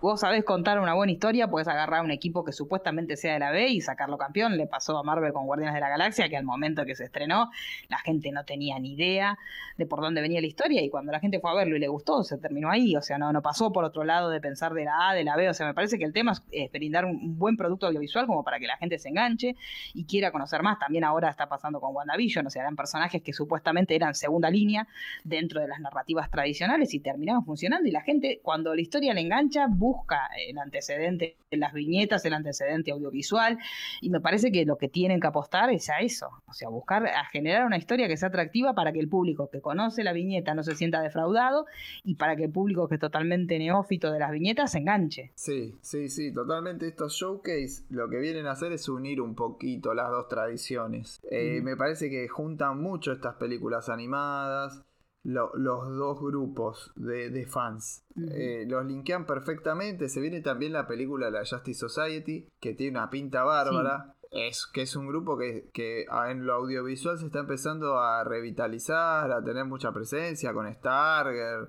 vos 0.00 0.20
sabés 0.20 0.44
contar 0.44 0.80
una 0.80 0.94
buena 0.94 1.12
historia, 1.12 1.48
puedes 1.48 1.68
agarrar 1.68 2.02
un 2.04 2.10
equipo 2.10 2.44
que 2.44 2.52
supuestamente 2.52 3.16
sea 3.16 3.34
de 3.34 3.38
la 3.40 3.50
B 3.50 3.68
y 3.68 3.80
sacarlo 3.80 4.16
campeón. 4.16 4.56
Le 4.56 4.66
pasó 4.66 4.96
a 4.96 5.02
Marvel 5.02 5.32
con 5.32 5.46
Guardianes 5.46 5.74
de 5.74 5.80
la 5.80 5.88
Galaxia, 5.88 6.28
que 6.28 6.36
al 6.36 6.44
momento 6.44 6.84
que 6.84 6.94
se 6.94 7.04
estrenó, 7.04 7.50
la 7.88 7.98
gente 7.98 8.32
no 8.32 8.44
tenía 8.44 8.78
ni 8.78 8.92
idea 8.92 9.38
de 9.76 9.86
por 9.86 10.00
dónde 10.00 10.20
venía 10.20 10.40
la 10.40 10.46
historia, 10.46 10.82
y 10.82 10.90
cuando 10.90 11.12
la 11.12 11.20
gente 11.20 11.40
fue 11.40 11.50
a 11.50 11.54
verlo 11.54 11.76
y 11.76 11.80
le 11.80 11.88
gustó, 11.88 12.22
se 12.22 12.38
terminó 12.38 12.70
ahí. 12.70 12.96
O 12.96 13.02
sea, 13.02 13.18
no, 13.18 13.32
no 13.32 13.42
pasó 13.42 13.72
por 13.72 13.84
otro 13.84 14.04
lado 14.04 14.30
de 14.30 14.40
pensar 14.40 14.74
de 14.74 14.84
la 14.84 15.10
A, 15.10 15.14
de 15.14 15.24
la 15.24 15.36
B. 15.36 15.48
O 15.48 15.54
sea, 15.54 15.66
me 15.66 15.74
parece 15.74 15.98
que 15.98 16.04
el 16.04 16.12
tema 16.12 16.32
es 16.50 16.72
brindar 16.72 17.04
un 17.04 17.38
buen 17.38 17.56
producto 17.56 17.86
audiovisual 17.86 18.26
como 18.26 18.44
para 18.44 18.58
que 18.58 18.66
la 18.66 18.76
gente 18.76 18.98
se 18.98 19.08
enganche 19.08 19.56
y 19.94 20.04
quiera 20.04 20.30
conocer 20.30 20.62
más. 20.62 20.78
También 20.78 21.04
ahora 21.04 21.30
está 21.30 21.48
pasando 21.48 21.80
con 21.80 21.94
WandaVision, 21.94 22.46
o 22.46 22.50
sea, 22.50 22.62
eran 22.62 22.76
personajes 22.76 23.22
que 23.22 23.32
supuestamente 23.32 23.94
eran 23.94 24.14
segunda 24.14 24.50
línea 24.50 24.86
dentro 25.24 25.60
de 25.60 25.68
las 25.68 25.80
narrativas 25.80 26.30
tradicionales 26.30 26.94
y 26.94 27.00
terminaban 27.00 27.44
funcionando. 27.44 27.88
Y 27.88 27.92
la 27.92 28.02
gente, 28.02 28.40
cuando 28.42 28.74
la 28.74 28.80
historia 28.80 29.14
le 29.14 29.22
engancha, 29.22 29.66
busca 29.80 30.28
el 30.46 30.58
antecedente 30.58 31.38
en 31.50 31.60
las 31.60 31.72
viñetas, 31.72 32.24
el 32.26 32.34
antecedente 32.34 32.92
audiovisual, 32.92 33.58
y 34.00 34.10
me 34.10 34.20
parece 34.20 34.52
que 34.52 34.64
lo 34.64 34.76
que 34.76 34.88
tienen 34.88 35.20
que 35.20 35.26
apostar 35.26 35.70
es 35.72 35.88
a 35.88 36.00
eso, 36.00 36.28
o 36.46 36.52
sea, 36.52 36.68
buscar 36.68 37.06
a 37.06 37.24
generar 37.24 37.64
una 37.64 37.78
historia 37.78 38.06
que 38.06 38.16
sea 38.16 38.28
atractiva 38.28 38.74
para 38.74 38.92
que 38.92 39.00
el 39.00 39.08
público 39.08 39.48
que 39.50 39.60
conoce 39.60 40.04
la 40.04 40.12
viñeta 40.12 40.54
no 40.54 40.62
se 40.62 40.76
sienta 40.76 41.00
defraudado 41.00 41.66
y 42.04 42.16
para 42.16 42.36
que 42.36 42.44
el 42.44 42.52
público 42.52 42.88
que 42.88 42.96
es 42.96 43.00
totalmente 43.00 43.58
neófito 43.58 44.12
de 44.12 44.18
las 44.18 44.30
viñetas 44.30 44.72
se 44.72 44.78
enganche. 44.78 45.32
Sí, 45.34 45.74
sí, 45.80 46.08
sí, 46.08 46.32
totalmente. 46.32 46.86
Estos 46.86 47.14
showcase 47.14 47.84
lo 47.88 48.08
que 48.10 48.18
vienen 48.18 48.46
a 48.46 48.52
hacer 48.52 48.72
es 48.72 48.88
unir 48.88 49.20
un 49.20 49.34
poquito 49.34 49.94
las 49.94 50.10
dos 50.10 50.28
tradiciones. 50.28 51.20
Eh, 51.30 51.60
me 51.62 51.76
parece 51.76 52.10
que 52.10 52.28
juntan 52.28 52.80
mucho 52.80 53.12
estas 53.12 53.36
películas 53.36 53.88
animadas 53.88 54.84
los 55.22 55.52
dos 55.54 56.20
grupos 56.20 56.92
de, 56.96 57.46
fans. 57.46 58.04
Eh, 58.16 58.64
los 58.66 58.84
linkean 58.86 59.26
perfectamente. 59.26 60.08
Se 60.08 60.20
viene 60.20 60.40
también 60.40 60.72
la 60.72 60.86
película 60.86 61.30
La 61.30 61.44
Justice 61.44 61.78
Society, 61.78 62.48
que 62.60 62.74
tiene 62.74 62.98
una 62.98 63.10
pinta 63.10 63.44
bárbara. 63.44 64.14
Es, 64.30 64.66
que 64.66 64.82
es 64.82 64.94
un 64.94 65.08
grupo 65.08 65.36
que, 65.36 65.70
que, 65.72 66.06
en 66.28 66.46
lo 66.46 66.54
audiovisual 66.54 67.18
se 67.18 67.26
está 67.26 67.40
empezando 67.40 67.98
a 67.98 68.22
revitalizar, 68.22 69.30
a 69.32 69.42
tener 69.42 69.64
mucha 69.64 69.92
presencia 69.92 70.52
con 70.54 70.72
Starger, 70.72 71.68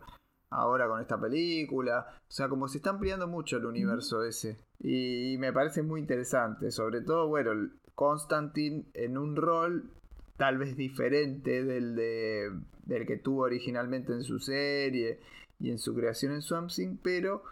ahora 0.52 0.88
con 0.88 1.02
esta 1.02 1.20
película. 1.20 2.06
O 2.20 2.32
sea, 2.32 2.50
como 2.50 2.68
se 2.68 2.78
está 2.78 2.92
ampliando 2.92 3.28
mucho 3.28 3.58
el 3.58 3.66
universo 3.66 4.24
ese. 4.24 4.60
Y, 4.80 5.34
y 5.34 5.38
me 5.40 5.52
parece 5.52 5.82
muy 5.82 6.00
interesante. 6.00 6.70
Sobre 6.70 7.02
todo, 7.02 7.28
bueno, 7.28 7.52
Constantine 7.96 8.86
en 8.94 9.18
un 9.18 9.36
rol 9.36 9.92
tal 10.42 10.58
vez 10.58 10.76
diferente 10.76 11.64
del, 11.64 11.96
de, 11.96 12.50
del 12.88 13.06
que 13.06 13.18
tuvo 13.18 13.44
originalmente 13.44 14.12
en 14.12 14.24
su 14.24 14.40
serie 14.40 15.20
y 15.60 15.70
en 15.70 15.78
su 15.78 15.94
creación 15.94 16.34
en 16.34 16.42
Swamp 16.42 16.72
pero 17.04 17.44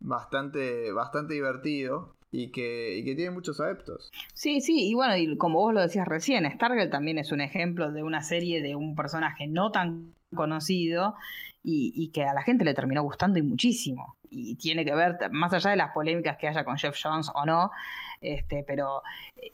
bastante, 0.00 0.90
bastante 0.92 1.34
divertido 1.34 2.14
y 2.32 2.50
que, 2.50 2.96
y 2.96 3.04
que 3.04 3.14
tiene 3.14 3.32
muchos 3.32 3.60
adeptos. 3.60 4.10
Sí, 4.32 4.62
sí, 4.62 4.88
y 4.88 4.94
bueno, 4.94 5.14
y 5.18 5.36
como 5.36 5.58
vos 5.58 5.74
lo 5.74 5.82
decías 5.82 6.08
recién, 6.08 6.50
Stargirl 6.50 6.88
también 6.88 7.18
es 7.18 7.32
un 7.32 7.42
ejemplo 7.42 7.92
de 7.92 8.02
una 8.02 8.22
serie 8.22 8.62
de 8.62 8.76
un 8.76 8.96
personaje 8.96 9.46
no 9.46 9.70
tan 9.70 10.14
conocido 10.34 11.16
y, 11.62 11.92
y, 11.94 12.12
que 12.12 12.24
a 12.24 12.32
la 12.32 12.44
gente 12.44 12.64
le 12.64 12.72
terminó 12.72 13.02
gustando 13.02 13.38
y 13.38 13.42
muchísimo. 13.42 14.16
Y 14.30 14.56
tiene 14.56 14.86
que 14.86 14.94
ver, 14.94 15.18
más 15.32 15.52
allá 15.52 15.72
de 15.72 15.76
las 15.76 15.92
polémicas 15.92 16.38
que 16.38 16.48
haya 16.48 16.64
con 16.64 16.78
Jeff 16.78 16.96
Jones 17.02 17.30
o 17.34 17.44
no, 17.44 17.70
este, 18.20 18.64
pero 18.66 19.02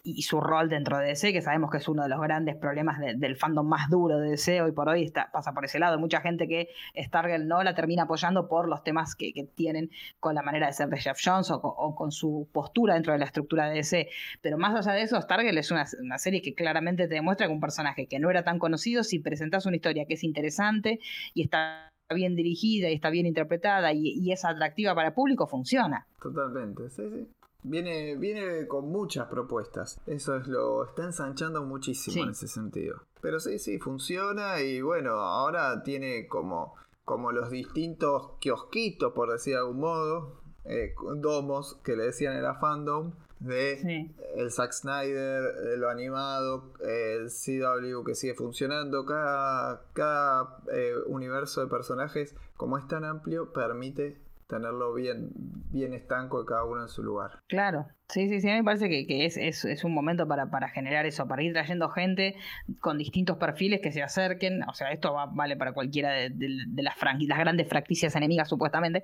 y 0.02 0.22
su 0.22 0.40
rol 0.40 0.68
dentro 0.68 0.98
de 0.98 1.06
DC, 1.06 1.32
que 1.32 1.42
sabemos 1.42 1.70
que 1.70 1.78
es 1.78 1.88
uno 1.88 2.02
de 2.02 2.08
los 2.08 2.20
grandes 2.20 2.56
problemas 2.56 2.98
del 3.00 3.36
fandom 3.36 3.66
más 3.66 3.88
duro 3.90 4.18
de 4.18 4.30
DC 4.30 4.62
hoy 4.62 4.72
por 4.72 4.88
hoy, 4.88 5.10
pasa 5.32 5.52
por 5.52 5.64
ese 5.64 5.78
lado. 5.78 5.98
Mucha 5.98 6.20
gente 6.20 6.48
que 6.48 6.68
Stargirl 6.96 7.46
no 7.46 7.62
la 7.62 7.74
termina 7.74 8.04
apoyando 8.04 8.48
por 8.48 8.68
los 8.68 8.82
temas 8.82 9.14
que, 9.14 9.32
tienen 9.54 9.90
con 10.20 10.34
la 10.34 10.42
manera 10.42 10.66
de 10.66 10.72
ser 10.72 10.88
de 10.88 10.98
Jeff 10.98 11.18
Jones 11.22 11.50
o, 11.50 11.94
con 11.94 12.12
su 12.12 12.48
postura 12.52 12.94
dentro 12.94 13.12
de 13.12 13.18
la 13.18 13.26
estructura 13.26 13.68
de 13.68 13.76
DC. 13.76 14.08
Pero 14.40 14.58
más 14.58 14.74
allá 14.74 14.96
de 14.96 15.02
eso, 15.02 15.20
Stargirl 15.20 15.58
es 15.58 15.70
una, 15.70 15.86
serie 16.18 16.42
que 16.42 16.54
claramente 16.54 17.08
te 17.08 17.14
demuestra 17.14 17.46
que 17.46 17.52
un 17.52 17.60
personaje 17.60 18.06
que 18.06 18.18
no 18.18 18.30
era 18.30 18.44
tan 18.44 18.58
conocido, 18.58 19.04
si 19.04 19.18
presentas 19.18 19.66
una 19.66 19.76
historia 19.76 20.06
que 20.06 20.14
es 20.14 20.24
interesante 20.24 21.00
y 21.34 21.42
está 21.42 21.90
bien 22.14 22.36
dirigida 22.36 22.90
y 22.90 22.94
está 22.94 23.10
bien 23.10 23.26
interpretada 23.26 23.92
y, 23.92 24.08
y, 24.08 24.32
es 24.32 24.44
atractiva 24.44 24.94
para 24.94 25.08
el 25.08 25.14
público, 25.14 25.46
funciona. 25.46 26.06
Totalmente, 26.20 26.90
sí, 26.90 27.02
sí. 27.10 27.26
Viene, 27.64 28.14
viene 28.16 28.66
con 28.68 28.90
muchas 28.90 29.26
propuestas. 29.28 29.98
Eso 30.06 30.36
es 30.36 30.46
lo. 30.46 30.84
Está 30.84 31.04
ensanchando 31.04 31.64
muchísimo 31.64 32.24
en 32.24 32.30
ese 32.30 32.46
sentido. 32.46 33.02
Pero 33.22 33.40
sí, 33.40 33.58
sí, 33.58 33.78
funciona. 33.78 34.60
Y 34.60 34.82
bueno, 34.82 35.12
ahora 35.12 35.82
tiene 35.82 36.28
como, 36.28 36.74
como 37.06 37.32
los 37.32 37.50
distintos 37.50 38.32
kiosquitos, 38.38 39.14
por 39.14 39.32
decir 39.32 39.54
de 39.54 39.60
algún 39.60 39.80
modo. 39.80 40.40
Eh, 40.66 40.94
domos 41.16 41.80
que 41.82 41.96
le 41.96 42.04
decían 42.04 42.36
en 42.36 42.42
la 42.42 42.54
fandom. 42.54 43.12
De 43.40 44.08
el 44.36 44.50
Zack 44.50 44.72
Snyder, 44.72 45.78
lo 45.78 45.90
animado, 45.90 46.72
el 46.80 47.28
CW 47.28 48.02
que 48.04 48.14
sigue 48.14 48.34
funcionando. 48.34 49.04
Cada, 49.06 49.86
cada 49.94 50.58
eh, 50.72 50.94
universo 51.06 51.62
de 51.62 51.66
personajes, 51.66 52.34
como 52.56 52.78
es 52.78 52.86
tan 52.88 53.04
amplio, 53.04 53.52
permite 53.52 54.23
tenerlo 54.46 54.94
bien, 54.94 55.30
bien 55.70 55.94
estanco 55.94 56.40
de 56.40 56.46
cada 56.46 56.64
uno 56.64 56.82
en 56.82 56.88
su 56.88 57.02
lugar. 57.02 57.40
Claro, 57.48 57.86
sí, 58.08 58.28
sí, 58.28 58.40
sí, 58.40 58.48
a 58.48 58.52
mí 58.52 58.58
me 58.58 58.64
parece 58.64 58.88
que, 58.88 59.24
es, 59.24 59.36
es, 59.36 59.84
un 59.84 59.94
momento 59.94 60.26
para, 60.28 60.50
para, 60.50 60.68
generar 60.68 61.06
eso, 61.06 61.26
para 61.26 61.42
ir 61.42 61.52
trayendo 61.52 61.88
gente 61.88 62.36
con 62.80 62.98
distintos 62.98 63.38
perfiles 63.38 63.80
que 63.80 63.92
se 63.92 64.02
acerquen, 64.02 64.62
o 64.68 64.74
sea, 64.74 64.92
esto 64.92 65.14
vale 65.32 65.56
para 65.56 65.72
cualquiera 65.72 66.12
de, 66.12 66.48
las, 66.76 66.94
grandes 66.98 67.68
franquicias 67.68 68.14
enemigas 68.16 68.48
supuestamente, 68.48 69.02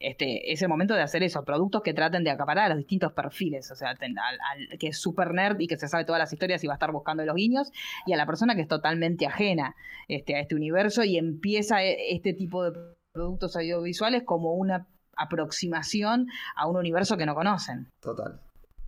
este, 0.00 0.52
es 0.52 0.62
el 0.62 0.68
momento 0.68 0.94
de 0.94 1.02
hacer 1.02 1.22
eso, 1.22 1.44
productos 1.44 1.82
que 1.82 1.94
traten 1.94 2.24
de 2.24 2.30
acaparar 2.30 2.66
a 2.66 2.68
los 2.70 2.78
distintos 2.78 3.12
perfiles, 3.12 3.70
o 3.70 3.74
sea, 3.74 3.90
al, 3.90 4.78
que 4.78 4.88
es 4.88 4.98
super 4.98 5.32
nerd 5.32 5.58
y 5.60 5.66
que 5.66 5.76
se 5.76 5.88
sabe 5.88 6.04
todas 6.04 6.18
las 6.18 6.32
historias 6.32 6.62
y 6.62 6.66
va 6.66 6.74
a 6.74 6.76
estar 6.76 6.92
buscando 6.92 7.24
los 7.24 7.34
guiños, 7.34 7.70
y 8.06 8.12
a 8.12 8.16
la 8.16 8.26
persona 8.26 8.54
que 8.54 8.62
es 8.62 8.68
totalmente 8.68 9.26
ajena 9.26 9.74
este, 10.08 10.36
a 10.36 10.40
este 10.40 10.54
universo 10.54 11.04
y 11.04 11.16
empieza 11.16 11.82
e, 11.82 12.14
este 12.14 12.34
tipo 12.34 12.62
de 12.64 12.78
productos 13.12 13.56
audiovisuales 13.56 14.22
como 14.24 14.54
una 14.54 14.86
aproximación 15.16 16.28
a 16.56 16.66
un 16.66 16.76
universo 16.76 17.16
que 17.16 17.26
no 17.26 17.34
conocen. 17.34 17.88
Total. 18.00 18.40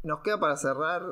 Nos 0.03 0.21
queda 0.23 0.41
para 0.41 0.57
cerrar 0.57 1.03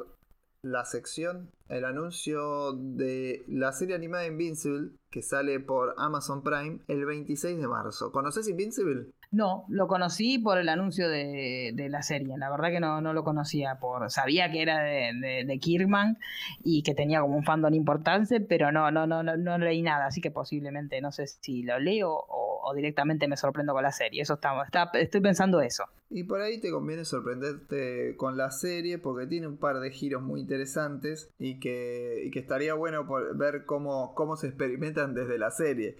la 0.63 0.85
sección 0.85 1.51
el 1.69 1.85
anuncio 1.85 2.73
de 2.73 3.45
la 3.49 3.73
serie 3.73 3.95
animada 3.95 4.27
Invincible 4.27 4.93
que 5.11 5.23
sale 5.23 5.59
por 5.61 5.95
Amazon 5.99 6.43
Prime 6.43 6.81
el 6.87 7.05
26 7.05 7.59
de 7.59 7.69
marzo. 7.69 8.13
¿Conoces 8.13 8.49
Invincible? 8.49 9.11
No, 9.33 9.65
lo 9.69 9.89
conocí 9.89 10.39
por 10.39 10.59
el 10.59 10.69
anuncio 10.69 11.09
de, 11.09 11.75
la 11.89 12.03
serie. 12.03 12.37
La 12.37 12.51
verdad 12.51 12.69
que 12.71 12.81
no, 12.81 13.01
no, 13.01 13.15
lo 13.15 13.25
conocía. 13.25 13.79
por 13.81 14.11
Sabía 14.11 14.53
que 14.53 14.61
era 14.61 14.83
de, 14.83 15.45
de, 15.47 15.59
Kirkman 15.59 16.19
y 16.63 16.83
que 16.83 16.95
tenía 16.95 17.23
como 17.23 17.39
un 17.39 17.43
fandom 17.43 17.73
importante, 17.73 18.43
pero 18.43 18.71
no, 18.71 18.91
no, 18.91 19.07
no, 19.07 19.23
no, 19.23 19.37
no 19.37 19.59
leí 19.59 19.81
nada. 19.81 20.05
Así 20.05 20.21
que 20.21 20.31
posiblemente 20.31 21.01
no 21.01 21.13
sé 21.13 21.27
si 21.27 21.63
lo 21.63 21.79
leo 21.79 22.11
o, 22.13 22.73
directamente 22.77 23.27
me 23.27 23.39
sorprendo 23.39 23.73
con 23.73 23.83
la 23.83 23.93
serie. 23.93 24.21
Eso 24.21 24.35
está, 24.35 24.63
está, 24.65 24.91
estoy 24.95 25.23
pensando 25.23 25.63
eso. 25.63 25.85
Y 26.11 26.25
por 26.25 26.43
ahí 26.43 26.61
te 26.61 26.71
conviene 26.71 27.07
sorprenderte 27.07 28.17
con 28.17 28.37
la 28.37 28.51
serie 28.51 28.99
porque 28.99 29.27
tiene 29.27 29.47
un 29.47 29.57
par 29.57 29.81
de 29.81 29.91
giros 29.91 30.23
muy 30.23 30.41
interesantes 30.41 31.31
y 31.39 31.59
que, 31.59 32.23
y 32.27 32.31
que 32.31 32.39
estaría 32.39 32.75
bueno 32.75 33.07
por 33.07 33.35
ver 33.37 33.65
cómo, 33.65 34.15
cómo 34.15 34.37
se 34.37 34.49
experimentan 34.49 35.15
desde 35.15 35.39
la 35.39 35.51
serie. 35.51 35.97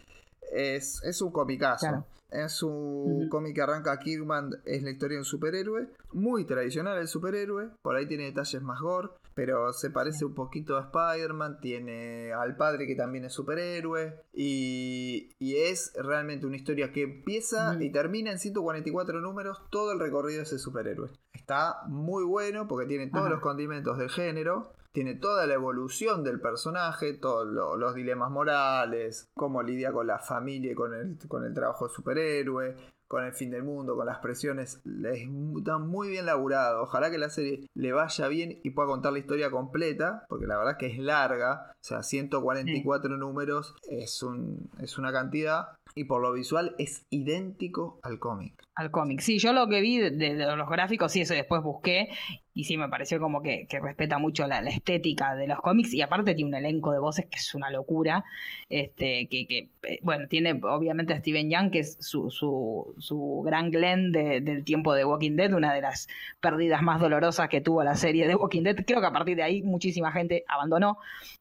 es, 0.53 1.03
es 1.03 1.23
un 1.23 1.33
comicazo. 1.33 1.87
Claro. 1.87 2.07
Es 2.33 2.63
un 2.63 3.23
Ujú. 3.23 3.29
cómic 3.29 3.55
que 3.55 3.63
arranca 3.63 3.99
Kirkman, 3.99 4.51
es 4.65 4.83
la 4.83 4.91
historia 4.91 5.17
de 5.17 5.21
un 5.21 5.25
superhéroe, 5.25 5.89
muy 6.13 6.47
tradicional 6.47 6.99
el 6.99 7.09
superhéroe, 7.09 7.69
por 7.83 7.97
ahí 7.97 8.07
tiene 8.07 8.25
detalles 8.25 8.63
más 8.63 8.81
gore, 8.81 9.09
pero 9.35 9.73
se 9.73 9.91
parece 9.91 10.25
un 10.25 10.35
poquito 10.35 10.77
a 10.77 10.91
Spider-Man, 10.91 11.59
tiene 11.61 12.33
al 12.33 12.57
padre 12.57 12.87
que 12.87 12.95
también 12.95 13.25
es 13.25 13.33
superhéroe, 13.33 14.21
y, 14.33 15.31
y 15.39 15.57
es 15.57 15.93
realmente 15.97 16.47
una 16.47 16.57
historia 16.57 16.93
que 16.93 17.03
empieza 17.03 17.77
y 17.81 17.91
termina 17.93 18.31
en 18.33 18.39
144 18.39 19.21
números 19.21 19.63
todo 19.71 19.93
el 19.93 20.01
recorrido 20.01 20.39
de 20.39 20.45
ese 20.45 20.59
superhéroe. 20.59 21.11
Está 21.33 21.83
muy 21.89 22.25
bueno 22.25 22.69
porque 22.69 22.87
tiene 22.87 23.09
todos 23.09 23.29
los 23.29 23.41
condimentos 23.41 23.99
del 23.99 24.11
género, 24.11 24.73
tiene 24.93 25.15
toda 25.15 25.47
la 25.47 25.55
evolución 25.55 26.23
del 26.25 26.41
personaje, 26.41 27.15
todos 27.15 27.47
lo- 27.47 27.77
los 27.77 27.95
dilemas 27.95 28.31
morales, 28.31 29.29
cómo 29.35 29.63
lidia 29.63 29.93
con 29.93 30.07
la 30.07 30.19
familia 30.19 30.73
y 30.73 30.75
con 30.75 30.95
el, 30.95 31.17
con 31.29 31.45
el 31.45 31.55
trabajo 31.55 31.89
de 31.89 31.95
superhéroe, 31.95 32.77
con 33.09 33.25
el 33.25 33.33
fin 33.35 33.51
del 33.51 33.63
mundo, 33.63 33.95
con 33.95 34.07
las 34.07 34.19
presiones. 34.21 34.81
Es 34.87 35.29
está 35.59 35.79
muy 35.79 36.09
bien 36.09 36.25
laburado. 36.27 36.83
Ojalá 36.83 37.11
que 37.11 37.19
la 37.19 37.29
serie 37.29 37.67
le 37.75 37.93
vaya 37.93 38.27
bien 38.29 38.59
y 38.63 38.71
pueda 38.71 38.89
contar 38.89 39.13
la 39.13 39.19
historia 39.19 39.51
completa, 39.51 40.25
porque 40.31 40.47
la 40.47 40.57
verdad 40.57 40.79
que 40.79 40.87
es 40.87 40.99
larga. 40.99 41.73
O 41.73 41.85
sea, 41.85 42.03
144 42.03 43.17
números 43.19 43.75
es, 43.91 44.23
un, 44.23 44.71
es 44.79 44.97
una 44.99 45.13
cantidad. 45.13 45.69
Y 45.95 46.05
por 46.05 46.23
lo 46.23 46.33
visual 46.33 46.75
es 46.79 47.05
idéntico 47.11 47.99
al 48.03 48.19
cómic. 48.19 48.55
Al 48.75 48.91
cómic. 48.91 49.21
Sí, 49.21 49.39
yo 49.39 49.53
lo 49.53 49.69
que 49.69 49.81
vi 49.81 49.99
de, 49.99 50.35
los 50.35 50.69
gráficos, 50.69 51.13
sí, 51.13 51.21
eso 51.21 51.35
después 51.35 51.63
busqué, 51.63 52.09
y 52.55 52.65
sí 52.65 52.77
me 52.77 52.89
pareció 52.89 53.19
como 53.19 53.43
que, 53.43 53.67
que 53.67 53.81
respeta 53.81 54.19
mucho 54.19 54.47
la, 54.47 54.61
estética 54.61 55.35
de 55.35 55.47
los 55.47 55.61
cómics, 55.61 55.93
y 55.93 56.01
aparte 56.03 56.35
tiene 56.35 56.49
un 56.51 56.55
elenco 56.55 56.93
de 56.93 56.99
voces 56.99 57.27
que 57.27 57.39
es 57.39 57.55
una 57.55 57.71
locura, 57.71 58.25
este, 58.69 59.29
que, 59.29 59.47
que 59.47 59.69
eh, 59.83 59.99
bueno, 60.03 60.27
tiene 60.29 60.59
obviamente 60.63 61.13
a 61.13 61.19
Steven 61.19 61.51
Young, 61.51 61.71
que 61.71 61.81
es 61.81 61.99
su, 62.01 62.31
su, 62.31 62.95
su 62.99 63.43
gran 63.45 63.71
Glenn 63.71 64.13
de- 64.13 64.41
del 64.41 64.65
tiempo 64.65 64.95
de 64.95 65.05
Walking 65.05 65.37
Dead, 65.37 65.53
una 65.53 65.75
de 65.75 65.83
las 65.83 66.09
pérdidas 66.41 66.83
más 66.83 67.01
dolorosas 67.01 67.49
que 67.49 67.61
tuvo 67.61 67.83
la 67.85 67.95
serie 67.95 68.27
de 68.27 68.35
Walking 68.37 68.63
Dead. 68.63 68.77
Creo 68.87 69.01
que 69.01 69.07
a 69.07 69.13
partir 69.13 69.37
de 69.37 69.43
ahí 69.43 69.63
muchísima 69.63 70.13
gente 70.13 70.45
abandonó 70.49 70.99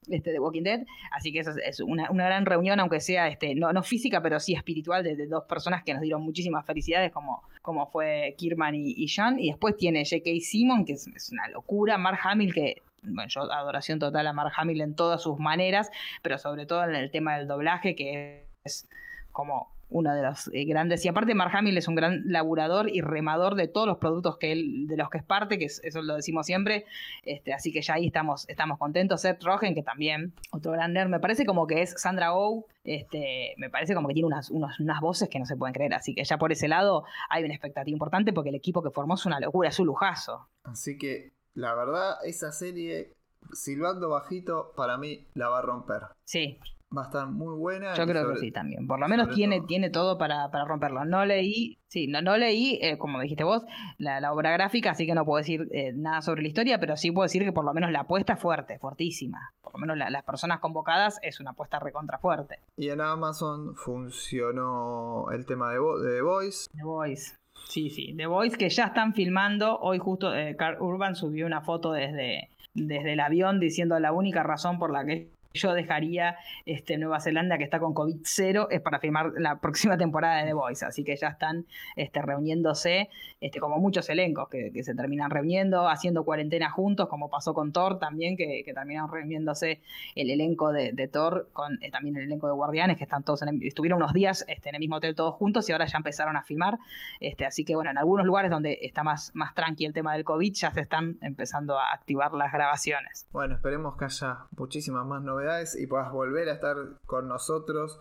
este, 0.09 0.31
de 0.31 0.39
Walking 0.39 0.63
Dead, 0.63 0.81
así 1.11 1.31
que 1.31 1.39
eso 1.39 1.51
es, 1.63 1.79
una, 1.79 2.11
una 2.11 2.25
gran 2.25 2.45
reunión, 2.45 2.79
aunque 2.79 2.99
sea 2.99 3.27
este, 3.29 3.55
no, 3.55 3.71
no 3.71 3.83
física, 3.83 4.21
pero 4.21 4.39
sí 4.39 4.53
espiritual, 4.53 5.03
de 5.03 5.27
dos 5.27 5.45
personas 5.45 5.83
que 5.83 5.93
nos 5.93 6.01
dieron 6.01 6.21
muchísimas 6.23 6.65
felicidades, 6.65 7.11
como, 7.11 7.30
como 7.61 7.85
fue 7.87 8.35
Kirman 8.37 8.75
y, 8.75 8.93
y. 8.95 9.07
Y 9.37 9.49
después 9.49 9.77
tiene 9.77 10.03
J.K. 10.03 10.29
Simon, 10.41 10.85
que 10.85 10.93
es, 10.93 11.07
es 11.07 11.31
una 11.31 11.47
locura, 11.49 11.97
Mark 11.97 12.19
Hamill, 12.23 12.53
que 12.53 12.81
bueno, 13.03 13.27
yo 13.27 13.51
adoración 13.51 13.99
total 13.99 14.27
a 14.27 14.33
Mark 14.33 14.53
Hamill 14.55 14.81
en 14.81 14.95
todas 14.95 15.21
sus 15.21 15.39
maneras, 15.39 15.89
pero 16.21 16.37
sobre 16.37 16.65
todo 16.65 16.83
en 16.83 16.95
el 16.95 17.11
tema 17.11 17.37
del 17.37 17.47
doblaje, 17.47 17.95
que 17.95 18.47
es 18.63 18.87
como 19.31 19.71
uno 19.91 20.13
de 20.15 20.23
los 20.23 20.49
eh, 20.53 20.65
grandes. 20.65 21.05
Y 21.05 21.09
aparte, 21.09 21.35
Mark 21.35 21.51
Hamill 21.55 21.77
es 21.77 21.87
un 21.87 21.95
gran 21.95 22.23
laburador 22.25 22.89
y 22.89 23.01
remador 23.01 23.55
de 23.55 23.67
todos 23.67 23.85
los 23.87 23.97
productos 23.97 24.37
que 24.37 24.51
él, 24.53 24.87
de 24.87 24.97
los 24.97 25.09
que 25.09 25.17
es 25.19 25.23
parte, 25.23 25.59
que 25.59 25.65
es- 25.65 25.81
eso 25.83 26.01
lo 26.01 26.15
decimos 26.15 26.45
siempre. 26.45 26.85
Este, 27.23 27.53
así 27.53 27.71
que 27.71 27.81
ya 27.81 27.95
ahí 27.95 28.07
estamos, 28.07 28.47
estamos 28.49 28.77
contentos. 28.79 29.21
Seth 29.21 29.43
Rogen, 29.43 29.75
que 29.75 29.83
también, 29.83 30.33
otro 30.51 30.71
gran 30.71 30.93
nerd, 30.93 31.09
me 31.09 31.19
parece 31.19 31.45
como 31.45 31.67
que 31.67 31.81
es 31.81 31.93
Sandra 32.01 32.33
Oh, 32.33 32.65
este, 32.85 33.53
me 33.57 33.69
parece 33.69 33.93
como 33.93 34.07
que 34.07 34.13
tiene 34.13 34.27
unas, 34.27 34.49
unos- 34.49 34.79
unas 34.79 34.99
voces 35.01 35.29
que 35.29 35.37
no 35.39 35.45
se 35.45 35.55
pueden 35.57 35.73
creer. 35.73 35.93
Así 35.93 36.15
que 36.15 36.23
ya 36.23 36.37
por 36.37 36.51
ese 36.51 36.67
lado 36.67 37.03
hay 37.29 37.43
una 37.43 37.53
expectativa 37.53 37.93
importante 37.93 38.33
porque 38.33 38.49
el 38.49 38.55
equipo 38.55 38.81
que 38.81 38.89
formó 38.91 39.15
es 39.15 39.25
una 39.25 39.39
locura, 39.39 39.69
es 39.69 39.79
un 39.79 39.87
lujazo. 39.87 40.47
Así 40.63 40.97
que 40.97 41.31
la 41.53 41.75
verdad, 41.75 42.15
esa 42.25 42.51
serie, 42.53 43.13
silbando 43.51 44.09
bajito, 44.09 44.71
para 44.77 44.97
mí 44.97 45.25
la 45.33 45.49
va 45.49 45.59
a 45.59 45.61
romper. 45.61 46.01
Sí, 46.23 46.57
Va 46.95 47.03
a 47.03 47.05
estar 47.05 47.25
muy 47.27 47.55
buena. 47.55 47.93
Yo 47.93 48.05
creo 48.05 48.23
sobre- 48.23 48.33
que 48.35 48.39
sí 48.41 48.51
también. 48.51 48.85
Por 48.85 48.99
lo 48.99 49.07
menos 49.07 49.29
tiene, 49.33 49.57
todo- 49.59 49.67
tiene 49.67 49.89
todo 49.89 50.17
para, 50.17 50.51
para 50.51 50.65
romperlo. 50.65 51.05
No 51.05 51.23
leí, 51.25 51.77
sí, 51.87 52.07
no, 52.07 52.21
no 52.21 52.35
leí, 52.35 52.79
eh, 52.81 52.97
como 52.97 53.21
dijiste 53.21 53.45
vos, 53.45 53.63
la, 53.97 54.19
la 54.19 54.33
obra 54.33 54.51
gráfica, 54.51 54.91
así 54.91 55.05
que 55.05 55.13
no 55.15 55.23
puedo 55.23 55.37
decir 55.37 55.69
eh, 55.71 55.93
nada 55.95 56.21
sobre 56.21 56.41
la 56.41 56.49
historia, 56.49 56.79
pero 56.81 56.97
sí 56.97 57.11
puedo 57.11 57.23
decir 57.23 57.43
que 57.43 57.53
por 57.53 57.63
lo 57.63 57.73
menos 57.73 57.91
la 57.91 58.01
apuesta 58.01 58.33
es 58.33 58.39
fuerte, 58.39 58.77
fuertísima. 58.77 59.51
Por 59.61 59.73
lo 59.75 59.79
menos 59.79 59.97
la- 59.97 60.09
las 60.09 60.23
personas 60.23 60.59
convocadas 60.59 61.17
es 61.21 61.39
una 61.39 61.51
apuesta 61.51 61.79
recontra 61.79 62.17
fuerte. 62.17 62.59
Y 62.75 62.89
en 62.89 62.99
Amazon 62.99 63.73
funcionó 63.75 65.31
el 65.31 65.45
tema 65.45 65.71
de, 65.71 65.79
de 65.79 66.15
The 66.17 66.21
Voice. 66.21 66.69
The 66.75 66.83
Voice. 66.83 67.35
Sí, 67.69 67.89
sí. 67.89 68.13
The 68.17 68.25
Voice 68.27 68.57
que 68.57 68.69
ya 68.69 68.85
están 68.85 69.13
filmando. 69.13 69.79
Hoy 69.79 69.97
justo 69.99 70.33
eh, 70.35 70.55
Carl 70.57 70.81
Urban 70.81 71.15
subió 71.15 71.45
una 71.45 71.61
foto 71.61 71.93
desde, 71.93 72.49
desde 72.73 73.13
el 73.13 73.19
avión 73.19 73.59
diciendo 73.59 73.97
la 73.99 74.11
única 74.11 74.43
razón 74.43 74.77
por 74.79 74.91
la 74.91 75.05
que 75.05 75.29
yo 75.53 75.73
dejaría 75.73 76.37
este, 76.65 76.97
Nueva 76.97 77.19
Zelanda 77.19 77.57
que 77.57 77.63
está 77.63 77.79
con 77.79 77.93
COVID 77.93 78.17
cero 78.23 78.67
es 78.69 78.81
para 78.81 78.99
filmar 78.99 79.31
la 79.37 79.59
próxima 79.61 79.97
temporada 79.97 80.37
de 80.37 80.45
The 80.47 80.53
Voice. 80.53 80.85
Así 80.85 81.03
que 81.03 81.15
ya 81.15 81.27
están 81.29 81.65
este, 81.95 82.21
reuniéndose, 82.21 83.09
este, 83.39 83.59
como 83.59 83.77
muchos 83.79 84.09
elencos 84.09 84.49
que, 84.49 84.71
se 84.83 84.95
terminan 84.95 85.29
reuniendo, 85.29 85.87
haciendo 85.89 86.23
cuarentena 86.23 86.69
juntos, 86.71 87.07
como 87.07 87.29
pasó 87.29 87.53
con 87.53 87.71
Thor 87.71 87.99
también, 87.99 88.35
que, 88.37 88.63
que 88.65 88.73
terminaron 88.73 89.11
reuniéndose 89.11 89.81
el 90.15 90.29
elenco 90.29 90.71
de, 90.71 90.91
de 90.93 91.07
Thor 91.07 91.49
con 91.53 91.77
eh, 91.83 91.91
también 91.91 92.15
el 92.17 92.23
elenco 92.23 92.47
de 92.47 92.53
Guardianes, 92.53 92.97
que 92.97 93.03
están 93.03 93.23
todos 93.23 93.41
en 93.41 93.49
el- 93.49 93.63
estuvieron 93.63 93.97
unos 93.97 94.13
días 94.13 94.45
este, 94.47 94.69
en 94.69 94.75
el 94.75 94.79
mismo 94.79 94.95
hotel 94.95 95.15
todos 95.15 95.35
juntos 95.35 95.67
y 95.69 95.71
ahora 95.73 95.85
ya 95.85 95.97
empezaron 95.97 96.37
a 96.37 96.43
filmar. 96.43 96.79
Este, 97.19 97.45
así 97.45 97.65
que 97.65 97.75
bueno, 97.75 97.91
en 97.91 97.97
algunos 97.97 98.25
lugares 98.25 98.49
donde 98.49 98.79
está 98.81 99.03
más, 99.03 99.31
más 99.35 99.53
tranqui 99.53 99.85
el 99.85 99.93
tema 99.93 100.13
del 100.13 100.23
COVID, 100.23 100.53
ya 100.53 100.71
se 100.71 100.81
están 100.81 101.17
empezando 101.21 101.77
a 101.77 101.91
activar 101.93 102.33
las 102.33 102.51
grabaciones. 102.51 103.27
Bueno, 103.31 103.55
esperemos 103.55 103.97
que 103.97 104.05
haya 104.05 104.45
muchísimas 104.57 105.05
más 105.05 105.21
novedades 105.21 105.40
y 105.79 105.87
puedas 105.87 106.11
volver 106.11 106.49
a 106.49 106.53
estar 106.53 106.75
con 107.05 107.27
nosotros 107.27 107.99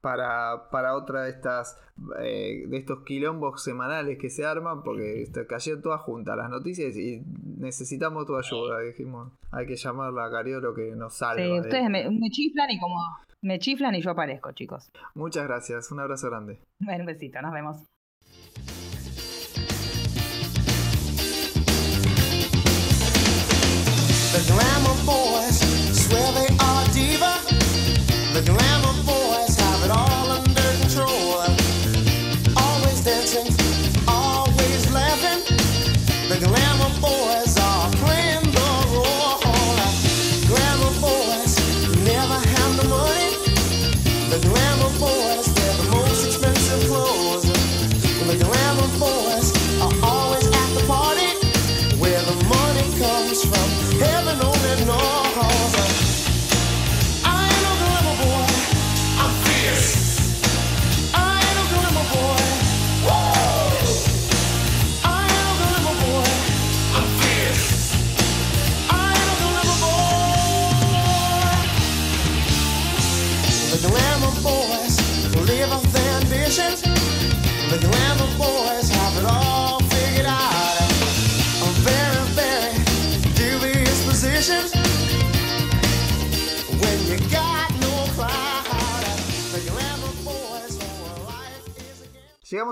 para, 0.00 0.70
para 0.70 0.96
otra 0.96 1.24
de 1.24 1.30
estas 1.30 1.78
eh, 2.22 2.64
de 2.66 2.76
estos 2.78 3.04
quilombos 3.04 3.62
semanales 3.62 4.16
que 4.18 4.30
se 4.30 4.46
arman 4.46 4.82
porque 4.82 5.22
este, 5.22 5.46
cayeron 5.46 5.82
todas 5.82 6.00
juntas 6.00 6.36
las 6.38 6.48
noticias 6.48 6.96
y 6.96 7.22
necesitamos 7.58 8.26
tu 8.26 8.36
ayuda. 8.36 8.80
Dijimos, 8.80 9.32
hay 9.50 9.66
que 9.66 9.76
llamarla 9.76 10.24
a 10.26 10.30
Cariolo 10.30 10.74
que 10.74 10.94
nos 10.96 11.14
salva. 11.14 11.42
Sí, 11.42 11.48
de- 11.50 11.60
ustedes 11.60 11.90
me, 11.90 12.10
me 12.10 12.30
chiflan 12.30 12.70
y 12.70 12.78
como 12.80 12.96
me 13.42 13.58
chiflan 13.58 13.94
y 13.94 14.00
yo 14.00 14.10
aparezco, 14.12 14.52
chicos. 14.52 14.90
Muchas 15.14 15.46
gracias, 15.46 15.90
un 15.92 16.00
abrazo 16.00 16.28
grande. 16.30 16.60
Bueno, 16.78 17.00
un 17.02 17.06
besito, 17.06 17.40
nos 17.42 17.52
vemos. 17.52 17.84
The 24.32 24.40
swear 26.20 26.32
they 26.32 26.54
are 26.60 26.84
diva. 26.92 27.32
The 28.34 28.42
glamour 28.44 29.19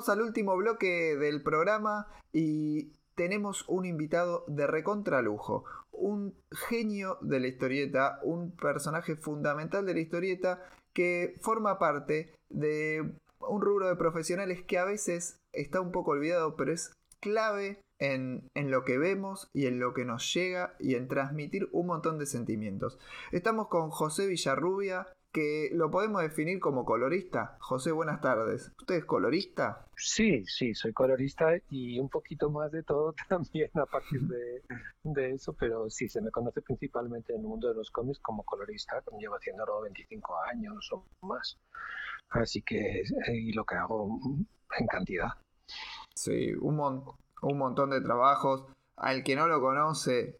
Al 0.08 0.22
último 0.22 0.56
bloque 0.56 1.16
del 1.16 1.42
programa 1.42 2.06
y 2.32 2.92
tenemos 3.14 3.68
un 3.68 3.84
invitado 3.84 4.44
de 4.46 4.66
recontralujo, 4.66 5.64
un 5.92 6.34
genio 6.50 7.18
de 7.20 7.40
la 7.40 7.48
historieta, 7.48 8.18
un 8.22 8.52
personaje 8.52 9.16
fundamental 9.16 9.84
de 9.84 9.94
la 9.94 10.00
historieta 10.00 10.62
que 10.94 11.34
forma 11.42 11.78
parte 11.78 12.34
de 12.48 13.12
un 13.40 13.60
rubro 13.60 13.88
de 13.88 13.96
profesionales 13.96 14.62
que 14.62 14.78
a 14.78 14.84
veces 14.84 15.40
está 15.52 15.80
un 15.80 15.92
poco 15.92 16.12
olvidado, 16.12 16.56
pero 16.56 16.72
es 16.72 16.92
clave 17.20 17.80
en 18.00 18.48
lo 18.54 18.84
que 18.84 18.96
vemos 18.96 19.48
y 19.52 19.66
en 19.66 19.80
lo 19.80 19.92
que 19.92 20.04
nos 20.04 20.32
llega 20.32 20.76
y 20.78 20.94
en 20.94 21.08
transmitir 21.08 21.68
un 21.72 21.88
montón 21.88 22.18
de 22.18 22.26
sentimientos. 22.26 22.98
Estamos 23.32 23.66
con 23.66 23.90
José 23.90 24.28
Villarrubia, 24.28 25.08
que 25.32 25.70
lo 25.72 25.90
podemos 25.90 26.22
definir 26.22 26.58
como 26.60 26.84
colorista. 26.84 27.56
José, 27.60 27.92
buenas 27.92 28.20
tardes. 28.20 28.72
¿Usted 28.78 28.96
es 28.96 29.04
colorista? 29.04 29.86
Sí, 29.96 30.44
sí, 30.46 30.74
soy 30.74 30.92
colorista 30.92 31.50
y 31.70 31.98
un 31.98 32.08
poquito 32.08 32.50
más 32.50 32.72
de 32.72 32.82
todo 32.82 33.14
también 33.28 33.70
a 33.74 33.86
partir 33.86 34.22
de, 34.22 34.62
de 35.04 35.32
eso, 35.34 35.52
pero 35.52 35.90
sí, 35.90 36.08
se 36.08 36.20
me 36.20 36.30
conoce 36.30 36.62
principalmente 36.62 37.34
en 37.34 37.40
el 37.40 37.46
mundo 37.46 37.68
de 37.68 37.74
los 37.74 37.90
cómics 37.90 38.18
como 38.20 38.44
colorista, 38.44 39.02
llevo 39.18 39.36
haciéndolo 39.36 39.80
25 39.82 40.36
años 40.50 40.88
o 40.92 41.04
más. 41.26 41.58
Así 42.30 42.62
que, 42.62 43.00
eh, 43.00 43.34
y 43.34 43.52
lo 43.52 43.64
que 43.64 43.74
hago 43.76 44.18
en 44.78 44.86
cantidad. 44.86 45.28
Sí, 46.14 46.52
un, 46.60 46.76
mon- 46.76 47.04
un 47.42 47.58
montón 47.58 47.90
de 47.90 48.00
trabajos. 48.00 48.64
Al 48.96 49.22
que 49.22 49.36
no 49.36 49.46
lo 49.46 49.60
conoce, 49.60 50.36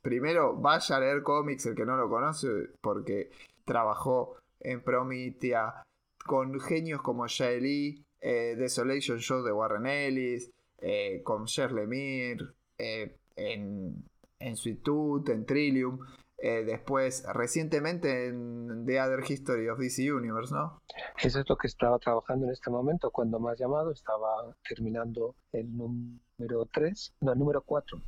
primero 0.00 0.54
vaya 0.56 0.96
a 0.96 1.00
leer 1.00 1.22
cómics 1.24 1.66
el 1.66 1.74
que 1.74 1.84
no 1.84 1.96
lo 1.96 2.08
conoce, 2.08 2.70
porque 2.80 3.30
trabajó 3.66 4.38
en 4.60 4.82
Promethea 4.82 5.82
con 6.24 6.58
genios 6.60 7.02
como 7.02 7.26
Lee, 7.26 8.02
eh, 8.20 8.54
Desolation 8.56 9.18
Show 9.18 9.42
de 9.42 9.52
Warren 9.52 9.86
Ellis, 9.86 10.50
eh, 10.78 11.20
con 11.22 11.44
Cher 11.46 11.72
Lemire, 11.72 12.44
eh, 12.78 13.16
en, 13.36 14.04
en 14.40 14.56
Sweet 14.56 14.82
Tooth, 14.82 15.28
en 15.28 15.44
Trillium. 15.46 15.98
eh, 16.38 16.64
después, 16.64 17.24
recientemente 17.32 18.26
en 18.26 18.84
The 18.86 19.00
Other 19.00 19.20
History 19.26 19.68
of 19.68 19.78
DC 19.78 20.12
Universe, 20.12 20.52
¿no? 20.54 20.82
Eso 21.22 21.40
es 21.40 21.48
lo 21.48 21.56
que 21.56 21.66
estaba 21.66 21.98
trabajando 21.98 22.44
en 22.46 22.52
este 22.52 22.70
momento. 22.70 23.10
Cuando 23.10 23.40
me 23.40 23.52
has 23.52 23.58
llamado, 23.58 23.90
estaba 23.90 24.54
terminando 24.68 25.34
el 25.52 25.74
número 25.74 26.66
3, 26.72 27.14
no, 27.22 27.32
el 27.32 27.38
número 27.38 27.62
4. 27.62 27.98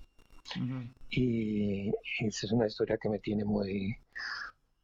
Y, 1.11 1.89
y 1.91 2.27
esa 2.27 2.47
es 2.47 2.53
una 2.53 2.67
historia 2.67 2.99
que 3.01 3.09
me 3.09 3.19
tiene 3.19 3.45
muy, 3.45 3.97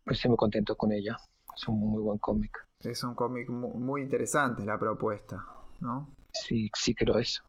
estoy 0.07 0.29
muy 0.31 0.37
contento 0.37 0.77
con 0.77 0.93
ella. 0.93 1.17
Es 1.57 1.69
un 1.69 1.79
muy 1.79 2.03
buen 2.03 2.19
cómic. 2.19 2.67
Es 2.81 3.03
un 3.05 3.15
cómic 3.15 3.49
mu- 3.49 3.75
muy 3.75 4.03
interesante 4.03 4.65
la 4.65 4.79
propuesta, 4.79 5.45
¿no? 5.81 6.11
Sí, 6.33 6.71
sí 6.75 6.95
que 6.95 7.05
lo 7.05 7.19
es. 7.19 7.43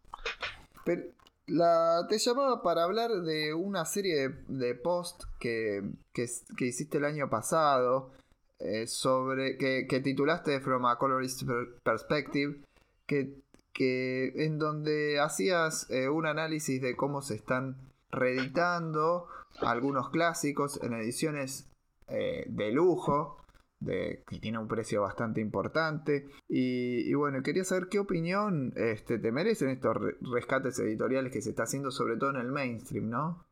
Pero 0.85 1.03
la, 1.47 2.05
te 2.07 2.17
llamaba 2.19 2.61
para 2.61 2.83
hablar 2.83 3.11
de 3.11 3.53
una 3.53 3.85
serie 3.85 4.29
de, 4.29 4.35
de 4.47 4.75
post 4.75 5.23
que, 5.39 5.81
que, 6.13 6.27
que 6.55 6.65
hiciste 6.65 6.99
el 6.99 7.05
año 7.05 7.29
pasado 7.29 8.11
eh, 8.59 8.87
sobre 8.87 9.57
que, 9.57 9.87
que 9.87 9.99
titulaste 9.99 10.59
From 10.61 10.85
a 10.85 10.97
Colorist 10.97 11.43
Per- 11.45 11.79
Perspective, 11.83 12.61
que, 13.07 13.41
que 13.73 14.45
en 14.45 14.59
donde 14.59 15.19
hacías 15.19 15.89
eh, 15.89 16.07
un 16.09 16.25
análisis 16.27 16.81
de 16.81 16.95
cómo 16.95 17.21
se 17.21 17.35
están 17.35 17.75
reeditando 18.11 19.27
algunos 19.61 20.09
clásicos 20.09 20.81
en 20.83 20.93
ediciones 20.93 21.67
eh, 22.07 22.45
de 22.47 22.71
lujo. 22.71 23.37
Que 23.85 24.39
tiene 24.41 24.57
un 24.57 24.67
precio 24.67 25.03
bastante 25.03 25.41
importante. 25.41 26.25
Y, 26.47 27.13
bueno, 27.13 27.43
quería 27.43 27.63
saber 27.63 27.87
qué 27.87 27.99
opinión 27.99 28.73
este, 28.75 29.19
te 29.19 29.31
merecen 29.31 29.69
estos 29.69 29.95
re- 29.95 30.15
rescates 30.21 30.79
editoriales 30.79 31.31
que 31.31 31.41
se 31.41 31.51
está 31.51 31.63
haciendo, 31.63 31.91
sobre 31.91 32.17
todo 32.17 32.31
en 32.31 32.37
el 32.37 32.51
mainstream, 32.51 33.09
¿no? 33.09 33.45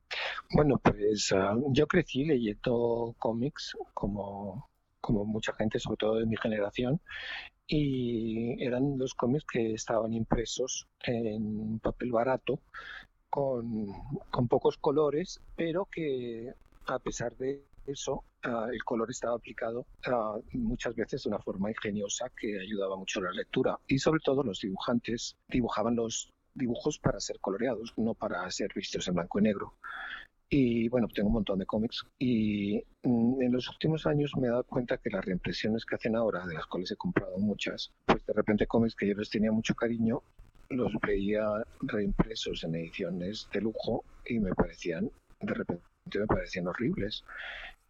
Bueno, 0.56 0.80
pues 0.80 1.32
ah, 1.34 1.56
yo 1.70 1.86
crecí 1.86 2.26
leyendo 2.26 3.14
cómics 3.20 3.78
como, 3.94 4.70
como 5.02 5.24
mucha 5.26 5.54
gente, 5.54 5.78
sobre 5.78 5.98
todo 5.98 6.16
de 6.16 6.26
mi 6.26 6.38
generación, 6.38 7.00
y 7.68 8.64
eran 8.64 8.98
los 8.98 9.14
cómics 9.14 9.46
que 9.46 9.74
estaban 9.74 10.14
impresos 10.14 10.88
en 11.04 11.78
papel 11.80 12.12
barato, 12.12 12.60
con, 13.30 13.88
con 14.32 14.48
pocos 14.48 14.78
colores, 14.78 15.42
pero 15.56 15.86
que 15.86 16.54
a 16.88 16.98
pesar 16.98 17.36
de 17.38 17.64
eso, 17.88 18.24
ah, 18.44 18.68
el 18.72 18.84
color 18.84 19.10
estaba 19.10 19.36
aplicado 19.36 19.86
ah, 20.06 20.38
muchas 20.54 20.96
veces 20.96 21.24
de 21.24 21.30
una 21.30 21.40
forma 21.40 21.70
ingeniosa 21.70 22.32
que 22.36 22.60
ayudaba 22.60 22.96
mucho 22.96 23.20
a 23.20 23.24
la 23.24 23.32
lectura. 23.32 23.80
Y 23.88 24.00
sobre 24.00 24.20
todo 24.22 24.44
los 24.44 24.60
dibujantes 24.60 25.36
dibujaban 25.48 25.96
los 25.96 26.30
dibujos 26.54 27.00
para 27.00 27.20
ser 27.20 27.40
coloreados, 27.40 27.94
no 27.98 28.14
para 28.14 28.50
ser 28.52 28.72
vistos 28.76 29.08
en 29.08 29.16
blanco 29.16 29.40
y 29.40 29.44
negro. 29.44 29.74
Y 30.50 30.88
bueno, 30.90 31.08
tengo 31.08 31.30
un 31.30 31.34
montón 31.34 31.60
de 31.60 31.66
cómics. 31.66 32.06
Y 32.20 32.84
mm, 33.02 33.42
en 33.42 33.52
los 33.52 33.68
últimos 33.70 34.06
años 34.06 34.34
me 34.38 34.48
he 34.48 34.52
dado 34.52 34.64
cuenta 34.64 34.98
que 34.98 35.10
las 35.10 35.26
reimpresiones 35.26 35.86
que 35.86 35.96
hacen 35.96 36.16
ahora, 36.16 36.46
de 36.46 36.54
las 36.54 36.68
cuales 36.68 36.92
he 36.92 36.96
comprado 36.96 37.38
muchas, 37.40 37.92
pues 38.06 38.24
de 38.26 38.34
repente 38.34 38.68
cómics 38.68 38.96
que 38.96 39.08
yo 39.08 39.16
les 39.16 39.30
tenía 39.30 39.52
mucho 39.52 39.74
cariño, 39.74 40.22
los 40.70 40.92
veía 41.02 41.64
reimpresos 41.82 42.64
en 42.64 42.76
ediciones 42.76 43.48
de 43.52 43.62
lujo 43.62 44.04
y 44.26 44.40
me 44.40 44.54
parecían, 44.54 45.10
de 45.40 45.54
repente 45.54 45.84
me 46.20 46.28
parecían 46.28 46.68
horribles. 46.68 47.24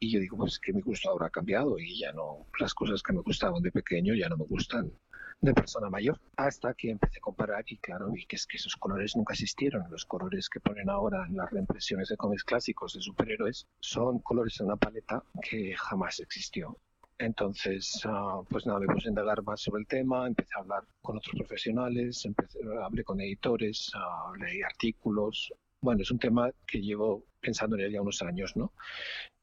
Y 0.04 0.10
yo 0.12 0.20
digo, 0.20 0.36
pues 0.36 0.60
que 0.60 0.74
mi 0.74 0.82
gusto 0.82 1.10
ahora 1.10 1.28
ha 1.28 1.30
cambiado 1.30 1.80
y 1.80 1.98
ya 1.98 2.12
no, 2.12 2.46
las 2.60 2.74
cosas 2.74 3.02
que 3.02 3.14
me 3.14 3.22
gustaban 3.22 3.64
de 3.64 3.72
pequeño 3.72 4.14
ya 4.14 4.28
no 4.28 4.36
me 4.36 4.44
gustan 4.44 4.92
de 5.40 5.54
persona 5.54 5.90
mayor. 5.90 6.20
Hasta 6.36 6.74
que 6.74 6.90
empecé 6.90 7.20
a 7.20 7.22
comparar 7.22 7.64
y 7.68 7.78
claro, 7.78 8.12
vi 8.12 8.26
que 8.26 8.36
es 8.36 8.46
que 8.46 8.58
esos 8.58 8.76
colores 8.76 9.16
nunca 9.16 9.32
existieron. 9.32 9.90
Los 9.90 10.04
colores 10.04 10.50
que 10.50 10.60
ponen 10.60 10.90
ahora 10.90 11.26
en 11.26 11.38
las 11.38 11.50
reimpresiones 11.52 12.10
de 12.10 12.18
cómics 12.18 12.44
clásicos 12.44 12.96
de 12.96 13.02
superhéroes 13.02 13.66
son 13.80 14.20
colores 14.20 14.58
de 14.58 14.66
una 14.66 14.76
paleta 14.76 15.24
que 15.42 15.74
jamás 15.78 16.20
existió. 16.20 16.78
Entonces, 17.18 18.02
ah, 18.04 18.42
pues 18.50 18.66
nada, 18.66 18.82
me 18.82 18.88
puse 18.88 19.08
a 19.08 19.12
indagar 19.12 19.42
más 19.44 19.62
sobre 19.62 19.84
el 19.84 19.88
tema, 19.88 20.28
empecé 20.28 20.52
a 20.58 20.64
hablar 20.64 20.84
con 21.02 21.16
otros 21.16 21.34
profesionales, 21.38 22.26
empecé, 22.26 22.60
hablé 22.84 23.06
con 23.06 23.22
editores, 23.22 23.90
ah, 23.96 24.34
leí 24.38 24.62
artículos. 24.64 25.54
Bueno, 25.80 26.02
es 26.02 26.12
un 26.12 26.20
tema 26.20 26.52
que 26.68 26.82
llevo 26.82 27.26
pensando 27.40 27.78
en 27.78 27.84
él 27.84 27.94
ya 27.94 28.02
unos 28.02 28.22
años, 28.22 28.54
¿no? 28.58 28.74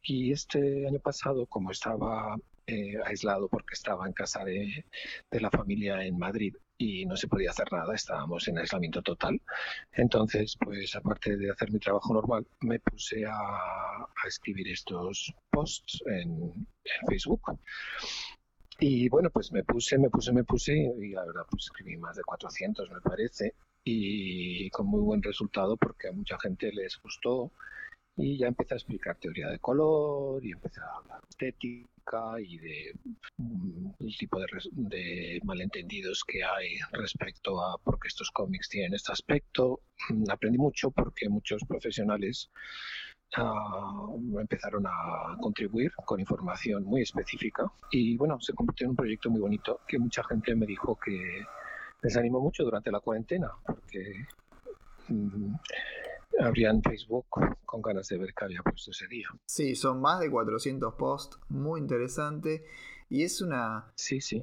Y 0.02 0.32
este 0.32 0.86
año 0.86 0.98
pasado, 1.00 1.46
como 1.46 1.70
estaba 1.70 2.36
eh, 2.66 2.94
aislado 3.04 3.48
porque 3.48 3.74
estaba 3.74 4.06
en 4.06 4.12
casa 4.12 4.44
de, 4.44 4.84
de 5.30 5.40
la 5.40 5.50
familia 5.50 6.04
en 6.04 6.18
Madrid 6.18 6.54
y 6.78 7.04
no 7.04 7.16
se 7.16 7.28
podía 7.28 7.50
hacer 7.50 7.70
nada, 7.72 7.94
estábamos 7.94 8.48
en 8.48 8.58
aislamiento 8.58 9.02
total. 9.02 9.40
Entonces, 9.92 10.56
pues 10.58 10.94
aparte 10.96 11.36
de 11.36 11.50
hacer 11.50 11.70
mi 11.72 11.78
trabajo 11.78 12.14
normal, 12.14 12.46
me 12.60 12.78
puse 12.78 13.26
a, 13.26 13.32
a 13.32 14.28
escribir 14.28 14.68
estos 14.68 15.34
posts 15.50 16.00
en, 16.06 16.30
en 16.84 17.06
Facebook. 17.08 17.42
Y 18.78 19.10
bueno, 19.10 19.28
pues 19.30 19.52
me 19.52 19.62
puse, 19.62 19.98
me 19.98 20.08
puse, 20.08 20.32
me 20.32 20.44
puse 20.44 20.72
y 20.74 21.10
la 21.10 21.26
verdad 21.26 21.42
pues 21.50 21.64
escribí 21.64 21.98
más 21.98 22.16
de 22.16 22.22
400 22.22 22.90
me 22.90 23.00
parece 23.02 23.54
y 23.84 24.70
con 24.70 24.86
muy 24.86 25.00
buen 25.02 25.22
resultado 25.22 25.76
porque 25.76 26.08
a 26.08 26.12
mucha 26.12 26.38
gente 26.38 26.72
les 26.72 26.98
gustó 27.02 27.52
y 28.20 28.36
ya 28.36 28.48
empecé 28.48 28.74
a 28.74 28.76
explicar 28.76 29.16
teoría 29.16 29.48
de 29.48 29.58
color 29.58 30.44
y 30.44 30.52
empecé 30.52 30.80
a 30.80 30.96
hablar 30.96 31.20
de 31.22 31.28
estética 31.30 32.40
y 32.40 32.58
de 32.58 32.94
mm, 33.38 33.90
el 34.00 34.16
tipo 34.18 34.38
de, 34.38 34.46
de 34.72 35.40
malentendidos 35.44 36.22
que 36.24 36.44
hay 36.44 36.76
respecto 36.92 37.62
a 37.62 37.78
por 37.78 37.98
qué 37.98 38.08
estos 38.08 38.30
cómics 38.30 38.68
tienen 38.68 38.94
este 38.94 39.12
aspecto. 39.12 39.80
Mm, 40.10 40.24
Aprendí 40.30 40.58
mucho 40.58 40.90
porque 40.90 41.28
muchos 41.30 41.62
profesionales 41.64 42.50
ah, 43.36 44.06
empezaron 44.38 44.86
a 44.86 45.36
contribuir 45.40 45.92
con 46.04 46.20
información 46.20 46.84
muy 46.84 47.02
específica 47.02 47.72
y 47.90 48.16
bueno, 48.18 48.38
se 48.40 48.52
convirtió 48.52 48.84
en 48.84 48.90
un 48.90 48.96
proyecto 48.96 49.30
muy 49.30 49.40
bonito 49.40 49.80
que 49.88 49.98
mucha 49.98 50.22
gente 50.24 50.54
me 50.54 50.66
dijo 50.66 50.98
que 51.02 51.44
les 52.02 52.16
animó 52.16 52.40
mucho 52.40 52.64
durante 52.64 52.90
la 52.90 53.00
cuarentena 53.00 53.50
porque 53.64 54.26
mm, 55.08 55.54
abrían 56.38 56.82
Facebook 56.82 57.26
con 57.64 57.82
ganas 57.82 58.08
de 58.08 58.18
ver 58.18 58.34
qué 58.34 58.44
había 58.44 58.62
puesto 58.62 58.90
ese 58.90 59.06
día. 59.08 59.28
Sí, 59.46 59.74
son 59.74 60.00
más 60.00 60.20
de 60.20 60.30
400 60.30 60.94
posts, 60.94 61.38
muy 61.48 61.80
interesante. 61.80 62.64
Y 63.08 63.24
es 63.24 63.40
una, 63.42 63.90
Sí, 63.96 64.20
sí. 64.20 64.42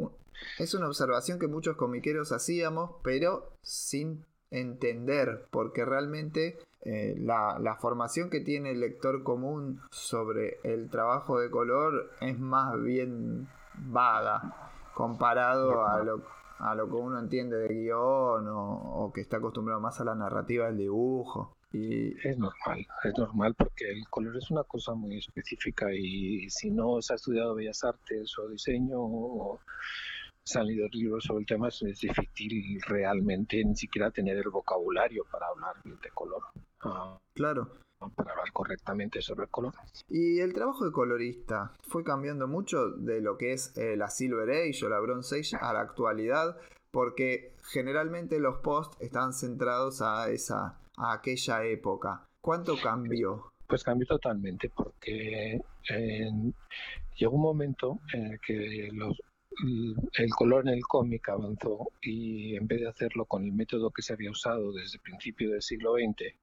es 0.60 0.74
una 0.74 0.88
observación 0.88 1.40
que 1.40 1.48
muchos 1.48 1.78
comiqueros 1.78 2.32
hacíamos, 2.32 2.92
pero 3.04 3.54
sin 3.62 4.26
entender, 4.52 5.48
porque 5.52 5.86
realmente 5.86 6.58
eh, 6.82 7.16
la, 7.20 7.60
la 7.60 7.76
formación 7.76 8.30
que 8.30 8.40
tiene 8.42 8.72
el 8.72 8.80
lector 8.80 9.24
común 9.24 9.82
sobre 9.92 10.60
el 10.64 10.90
trabajo 10.90 11.40
de 11.40 11.50
color 11.50 12.12
es 12.22 12.38
más 12.40 12.82
bien 12.82 13.48
vaga 13.74 14.72
comparado 14.94 15.86
a 15.86 16.02
lo, 16.04 16.24
a 16.60 16.76
lo 16.76 16.88
que 16.88 16.94
uno 16.96 17.20
entiende 17.20 17.58
de 17.58 17.68
guion 17.74 18.48
o, 18.48 19.04
o 19.06 19.14
que 19.14 19.22
está 19.22 19.38
acostumbrado 19.38 19.80
más 19.82 20.00
a 20.00 20.06
la 20.06 20.16
narrativa 20.16 20.68
del 20.68 20.78
dibujo. 20.78 21.57
Y 21.72 22.16
Es 22.28 22.38
normal, 22.38 22.88
es 23.04 23.18
normal 23.18 23.54
porque 23.56 23.90
el 23.90 24.08
color 24.10 24.38
es 24.38 24.50
una 24.52 24.64
cosa 24.64 24.94
muy 24.94 25.18
específica 25.18 25.94
y 25.94 26.50
si 26.50 26.72
no 26.72 27.02
se 27.02 27.14
ha 27.14 27.16
estudiado 27.18 27.56
Bellas 27.56 27.84
Artes 27.84 28.38
o 28.40 28.48
diseño 28.48 28.98
o 29.00 29.60
se 30.48 30.60
han 30.60 30.68
leído 30.68 30.88
libros 30.94 31.26
sobre 31.26 31.42
el 31.42 31.46
tema, 31.46 31.68
es 31.68 31.80
difícil 32.00 32.82
realmente 32.88 33.62
ni 33.66 33.76
siquiera 33.76 34.12
tener 34.12 34.38
el 34.38 34.50
vocabulario 34.50 35.26
para 35.30 35.48
hablar 35.48 35.76
de 35.84 36.10
color, 36.12 36.42
ah, 36.86 37.18
claro, 37.34 37.80
para 38.16 38.32
hablar 38.32 38.54
correctamente 38.54 39.22
sobre 39.22 39.44
el 39.44 39.50
color. 39.50 39.74
Y 40.08 40.40
el 40.40 40.54
trabajo 40.54 40.86
de 40.86 40.94
colorista 40.94 41.74
fue 41.90 42.06
cambiando 42.06 42.48
mucho 42.48 42.92
de 42.92 43.20
lo 43.20 43.38
que 43.38 43.52
es 43.52 43.76
eh, 43.78 43.98
la 43.98 44.10
Silver 44.10 44.50
Age 44.50 44.86
o 44.86 44.90
la 44.90 45.02
Bronze 45.02 45.38
Age 45.38 45.58
a 45.60 45.74
la 45.74 45.82
actualidad, 45.82 46.58
porque 46.92 47.54
generalmente 47.64 48.40
los 48.40 48.60
posts 48.60 48.96
están 49.02 49.34
centrados 49.34 50.02
a 50.02 50.30
esa 50.30 50.80
a 50.98 51.14
aquella 51.14 51.64
época. 51.64 52.28
¿Cuánto 52.42 52.78
cambió 52.82 53.54
Pues 53.68 53.84
cambió 53.84 54.08
totalmente 54.08 54.70
porque 54.70 55.60
llegó 57.16 57.36
un 57.36 57.42
momento 57.42 58.00
en 58.14 58.34
el 58.34 58.40
que 58.40 58.90
los, 58.94 59.20
el 60.14 60.30
color 60.32 60.68
en 60.68 60.76
el 60.76 60.84
cómic 60.84 61.30
avanzó 61.30 61.92
y 62.02 62.56
en 62.56 62.68
vez 62.68 62.82
de 62.82 62.88
hacerlo 62.88 63.26
con 63.26 63.44
el 63.44 63.54
método 63.54 63.92
que 63.92 64.02
se 64.02 64.14
había 64.14 64.32
usado 64.32 64.72
desde 64.72 64.98
el 64.98 65.02
principio 65.02 65.52
del 65.52 65.62
siglo 65.62 65.94
XX, 65.94 66.36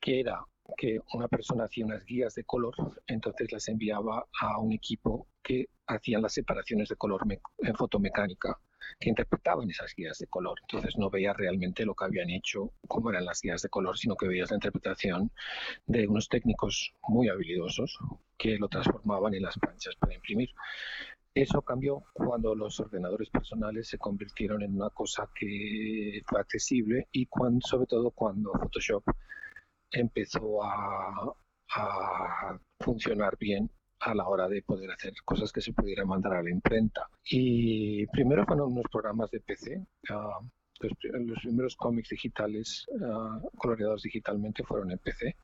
que 0.00 0.20
era 0.20 0.44
que 0.76 0.98
una 1.12 1.28
persona 1.28 1.64
hacía 1.64 1.84
unas 1.84 2.04
guías 2.04 2.34
de 2.34 2.44
color, 2.44 2.74
entonces 3.06 3.52
las 3.52 3.68
enviaba 3.68 4.26
a 4.40 4.58
un 4.58 4.72
equipo 4.72 5.26
que 5.42 5.68
hacían 5.86 6.22
las 6.22 6.32
separaciones 6.32 6.88
de 6.88 6.96
color 6.96 7.22
en 7.58 7.74
fotomecánica, 7.74 8.58
que 8.98 9.10
interpretaban 9.10 9.70
esas 9.70 9.94
guías 9.94 10.18
de 10.18 10.26
color. 10.26 10.58
Entonces 10.62 10.96
no 10.96 11.10
veías 11.10 11.36
realmente 11.36 11.84
lo 11.84 11.94
que 11.94 12.04
habían 12.04 12.30
hecho, 12.30 12.72
cómo 12.88 13.10
eran 13.10 13.24
las 13.24 13.40
guías 13.42 13.62
de 13.62 13.68
color, 13.68 13.98
sino 13.98 14.16
que 14.16 14.28
veías 14.28 14.50
la 14.50 14.56
interpretación 14.56 15.30
de 15.86 16.06
unos 16.06 16.28
técnicos 16.28 16.92
muy 17.08 17.28
habilidosos 17.28 17.98
que 18.38 18.58
lo 18.58 18.68
transformaban 18.68 19.34
en 19.34 19.42
las 19.42 19.58
planchas 19.58 19.96
para 19.96 20.14
imprimir. 20.14 20.50
Eso 21.34 21.62
cambió 21.62 22.04
cuando 22.12 22.54
los 22.54 22.78
ordenadores 22.78 23.28
personales 23.28 23.88
se 23.88 23.98
convirtieron 23.98 24.62
en 24.62 24.76
una 24.76 24.90
cosa 24.90 25.28
que 25.34 26.22
fue 26.26 26.40
accesible 26.40 27.08
y 27.10 27.26
cuando, 27.26 27.66
sobre 27.66 27.86
todo 27.86 28.12
cuando 28.12 28.52
Photoshop 28.52 29.02
empezó 29.90 30.62
a, 30.62 31.34
a 31.74 32.58
funcionar 32.78 33.36
bien 33.36 33.68
a 34.04 34.14
la 34.14 34.26
hora 34.28 34.48
de 34.48 34.62
poder 34.62 34.90
hacer 34.90 35.14
cosas 35.24 35.50
que 35.52 35.60
se 35.60 35.72
pudieran 35.72 36.08
mandar 36.08 36.34
a 36.34 36.42
la 36.42 36.50
imprenta. 36.50 37.08
Y 37.24 38.06
primero 38.08 38.44
fueron 38.44 38.72
unos 38.72 38.84
programas 38.90 39.30
de 39.30 39.40
PC. 39.40 39.84
ah, 40.10 40.40
los, 40.80 40.92
pri- 40.98 41.24
los 41.24 41.38
primeros 41.38 41.76
cómics 41.76 42.10
digitales 42.10 42.86
ah, 43.02 43.40
coloreados 43.56 44.02
digitalmente 44.02 44.64
fueron 44.64 44.90
en 44.90 44.98
PC, 44.98 45.36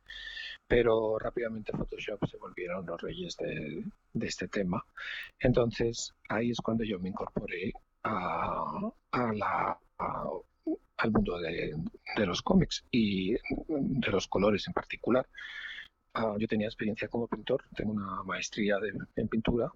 pero 0.66 1.18
rápidamente 1.18 1.72
Photoshop 1.72 2.26
se 2.28 2.36
volvieron 2.36 2.84
los 2.84 3.00
reyes 3.00 3.36
de, 3.38 3.84
este 4.26 4.48
tema. 4.48 4.84
Entonces 5.38 6.12
ahí 6.28 6.50
es 6.50 6.58
cuando 6.60 6.84
yo 6.84 6.98
me 6.98 7.08
incorporé 7.10 7.72
al 10.96 11.10
mundo 11.12 11.38
de, 11.38 11.74
de 12.16 12.26
los 12.26 12.42
cómics 12.42 12.84
y 12.90 13.32
de 13.68 14.10
los 14.10 14.26
colores 14.28 14.66
en 14.66 14.74
particular. 14.74 15.26
Ah, 16.14 16.34
yo 16.38 16.46
tenía 16.48 16.66
experiencia 16.66 17.08
como 17.08 17.28
pintor, 17.28 17.62
tengo 17.74 17.92
una 17.92 18.22
maestría 18.24 18.78
de- 18.78 18.92
en 19.16 19.28
pintura 19.28 19.72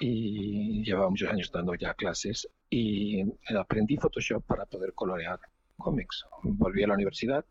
y 0.00 0.84
llevaba 0.84 1.10
muchos 1.10 1.30
años 1.30 1.50
dando 1.52 1.74
ya 1.74 1.94
clases 1.94 2.48
y 2.70 3.22
aprendí 3.56 3.96
Photoshop 3.96 4.44
para 4.44 4.66
poder 4.66 4.92
colorear 4.94 5.40
cómics. 5.76 6.24
Volví 6.42 6.82
a 6.82 6.88
la 6.88 6.94
universidad, 6.94 7.44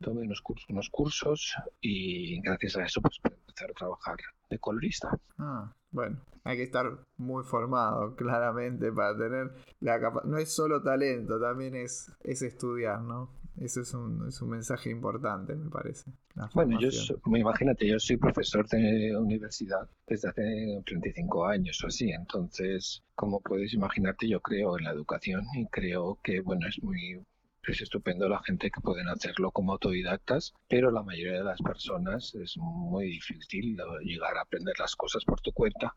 tomé 0.00 0.22
unos 0.22 0.40
cursos, 0.40 0.68
unos 0.70 0.88
cursos 0.90 1.54
y 1.80 2.40
gracias 2.40 2.76
a 2.76 2.84
eso 2.84 3.00
pues 3.02 3.18
pude 3.22 3.34
empezar 3.36 3.70
a 3.70 3.74
trabajar 3.74 4.16
de 4.50 4.58
colorista. 4.58 5.18
Ah, 5.38 5.72
bueno, 5.90 6.20
hay 6.44 6.56
que 6.56 6.62
estar 6.64 6.98
muy 7.18 7.44
formado, 7.44 8.16
claramente, 8.16 8.90
para 8.92 9.16
tener 9.16 9.52
la 9.80 10.00
capa- 10.00 10.22
No 10.24 10.38
es 10.38 10.54
solo 10.54 10.82
talento, 10.82 11.40
también 11.40 11.74
es, 11.74 12.10
es 12.24 12.42
estudiar, 12.42 13.00
¿no? 13.02 13.30
Eso 13.60 13.80
es 13.82 13.92
un, 13.94 14.26
es 14.28 14.40
un 14.40 14.50
mensaje 14.50 14.90
importante, 14.90 15.54
me 15.54 15.68
parece. 15.70 16.10
Bueno, 16.52 16.76
yo 16.78 16.90
so- 16.90 17.20
imagínate, 17.36 17.86
yo 17.86 17.98
soy 17.98 18.16
profesor 18.16 18.66
de 18.68 19.16
universidad 19.16 19.88
desde 20.06 20.28
hace 20.28 20.82
35 20.86 21.46
años 21.46 21.82
o 21.84 21.88
así, 21.88 22.10
entonces, 22.10 23.02
como 23.14 23.40
puedes 23.40 23.72
imaginarte, 23.74 24.28
yo 24.28 24.40
creo 24.40 24.78
en 24.78 24.84
la 24.84 24.90
educación 24.92 25.44
y 25.56 25.66
creo 25.66 26.18
que, 26.22 26.40
bueno, 26.40 26.66
es 26.68 26.82
muy, 26.82 27.20
es 27.66 27.80
estupendo 27.82 28.28
la 28.28 28.42
gente 28.42 28.70
que 28.70 28.80
pueden 28.80 29.08
hacerlo 29.08 29.50
como 29.50 29.72
autodidactas, 29.72 30.54
pero 30.68 30.90
la 30.90 31.02
mayoría 31.02 31.38
de 31.38 31.44
las 31.44 31.60
personas 31.60 32.34
es 32.34 32.56
muy 32.56 33.06
difícil 33.06 33.76
llegar 34.04 34.36
a 34.38 34.42
aprender 34.42 34.74
las 34.78 34.96
cosas 34.96 35.24
por 35.24 35.40
tu 35.40 35.52
cuenta 35.52 35.94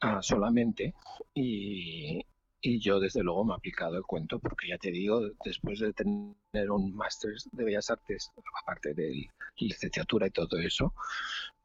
ah, 0.00 0.20
solamente 0.22 0.94
y, 1.34 2.24
y 2.66 2.80
yo 2.80 2.98
desde 2.98 3.22
luego 3.22 3.44
me 3.44 3.52
he 3.52 3.56
aplicado 3.56 3.96
el 3.96 4.02
cuento 4.02 4.40
porque 4.40 4.66
ya 4.66 4.76
te 4.76 4.90
digo, 4.90 5.20
después 5.44 5.78
de 5.78 5.92
tener 5.92 6.68
un 6.68 6.96
máster 6.96 7.30
de 7.52 7.64
Bellas 7.64 7.90
Artes, 7.90 8.32
aparte 8.60 8.92
de 8.92 9.30
licenciatura 9.58 10.26
y 10.26 10.30
todo 10.30 10.58
eso, 10.58 10.92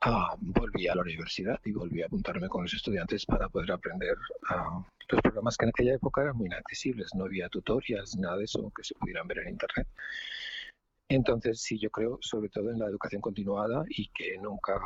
ah, 0.01 0.35
volví 0.39 0.87
a 0.87 0.93
la 0.93 1.01
universidad 1.01 1.59
y 1.65 1.71
volví 1.71 2.03
a 2.03 2.05
apuntarme 2.05 2.47
con 2.49 2.61
los 2.61 2.73
estudiantes 2.75 3.25
para 3.25 3.49
poder 3.49 3.71
aprender 3.71 4.15
ah, 4.49 4.85
los 5.09 5.21
programas 5.21 5.57
que 5.57 5.65
en 5.65 5.69
aquella 5.69 5.95
época 5.95 6.21
eran 6.21 6.37
muy 6.37 6.45
inaccesibles, 6.45 7.15
no 7.15 7.25
había 7.25 7.49
tutorials, 7.49 8.15
nada 8.17 8.37
de 8.37 8.43
eso 8.43 8.71
que 8.75 8.83
se 8.83 8.93
pudieran 8.93 9.27
ver 9.27 9.39
en 9.39 9.49
internet. 9.49 9.87
Entonces 11.09 11.63
sí, 11.63 11.79
yo 11.79 11.89
creo 11.89 12.19
sobre 12.21 12.49
todo 12.49 12.69
en 12.69 12.77
la 12.77 12.85
educación 12.85 13.21
continuada 13.21 13.85
y 13.89 14.07
que 14.09 14.37
nunca, 14.37 14.79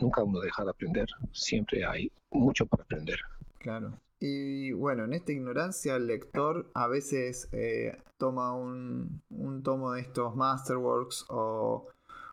nunca 0.00 0.24
uno 0.24 0.40
deja 0.40 0.64
de 0.64 0.70
aprender, 0.70 1.06
siempre 1.30 1.84
hay 1.84 2.10
mucho 2.32 2.66
por 2.66 2.80
aprender. 2.80 3.20
Claro. 3.60 4.00
Y 4.26 4.72
bueno, 4.72 5.04
en 5.04 5.12
esta 5.12 5.32
ignorancia 5.32 5.96
el 5.96 6.06
lector 6.06 6.70
a 6.72 6.88
veces 6.88 7.50
eh, 7.52 7.98
toma 8.16 8.54
un, 8.54 9.20
un 9.28 9.62
tomo 9.62 9.92
de 9.92 10.00
estos 10.00 10.34
Masterworks 10.34 11.26
o, 11.28 11.88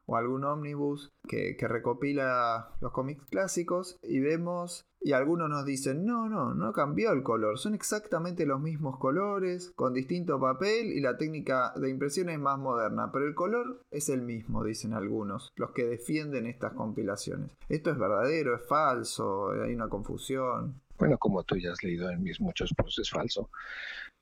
o 0.06 0.16
algún 0.16 0.46
omnibus 0.46 1.12
que, 1.28 1.58
que 1.58 1.68
recopila 1.68 2.70
los 2.80 2.94
cómics 2.94 3.26
clásicos 3.30 4.00
y 4.04 4.22
vemos 4.22 4.86
y 5.02 5.12
algunos 5.12 5.50
nos 5.50 5.66
dicen, 5.66 6.06
no, 6.06 6.30
no, 6.30 6.54
no 6.54 6.72
cambió 6.72 7.12
el 7.12 7.24
color, 7.24 7.58
son 7.58 7.74
exactamente 7.74 8.46
los 8.46 8.62
mismos 8.62 8.98
colores, 8.98 9.74
con 9.76 9.94
distinto 9.94 10.40
papel 10.40 10.94
y 10.94 11.02
la 11.02 11.18
técnica 11.18 11.74
de 11.76 11.90
impresión 11.90 12.30
es 12.30 12.40
más 12.40 12.60
moderna, 12.60 13.12
pero 13.12 13.28
el 13.28 13.34
color 13.34 13.82
es 13.90 14.10
el 14.10 14.22
mismo, 14.22 14.64
dicen 14.64 14.94
algunos, 14.94 15.52
los 15.56 15.72
que 15.72 15.86
defienden 15.86 16.46
estas 16.46 16.74
compilaciones. 16.74 17.52
¿Esto 17.68 17.90
es 17.90 17.98
verdadero, 17.98 18.56
es 18.56 18.66
falso? 18.66 19.50
¿Hay 19.52 19.74
una 19.74 19.90
confusión? 19.90 20.80
Bueno, 21.02 21.18
como 21.18 21.44
tú 21.44 21.58
ya 21.58 21.72
has 21.72 21.82
leído 21.84 22.12
en 22.12 22.22
mis 22.24 22.40
muchos 22.40 22.72
posts, 22.78 23.00
es 23.00 23.10
falso. 23.10 23.50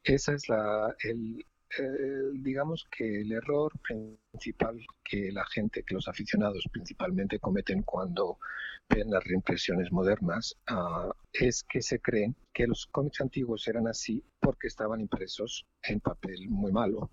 Esa 0.04 0.34
es 0.34 0.50
la, 0.50 0.96
el, 1.04 1.46
el- 1.78 2.44
digamos 2.44 2.86
que 2.92 3.22
el 3.22 3.32
error 3.34 3.72
principal 3.82 4.80
que 5.04 5.32
la 5.32 5.46
gente, 5.48 5.84
que 5.84 5.96
los 5.96 6.08
aficionados 6.08 6.66
principalmente 6.72 7.40
cometen 7.40 7.84
cuando 7.84 8.40
ven 8.90 9.12
las 9.12 9.24
reimpresiones 9.26 9.92
modernas, 9.92 10.56
ah, 10.68 11.12
es 11.34 11.64
que 11.64 11.82
se 11.82 12.00
creen 12.00 12.36
que 12.54 12.68
los 12.68 12.88
cómics 12.88 13.22
antiguos 13.22 13.68
eran 13.68 13.88
así 13.88 14.24
porque 14.40 14.68
estaban 14.68 15.02
impresos 15.02 15.66
en 15.84 16.00
papel 16.02 16.50
muy 16.50 16.72
malo. 16.74 17.12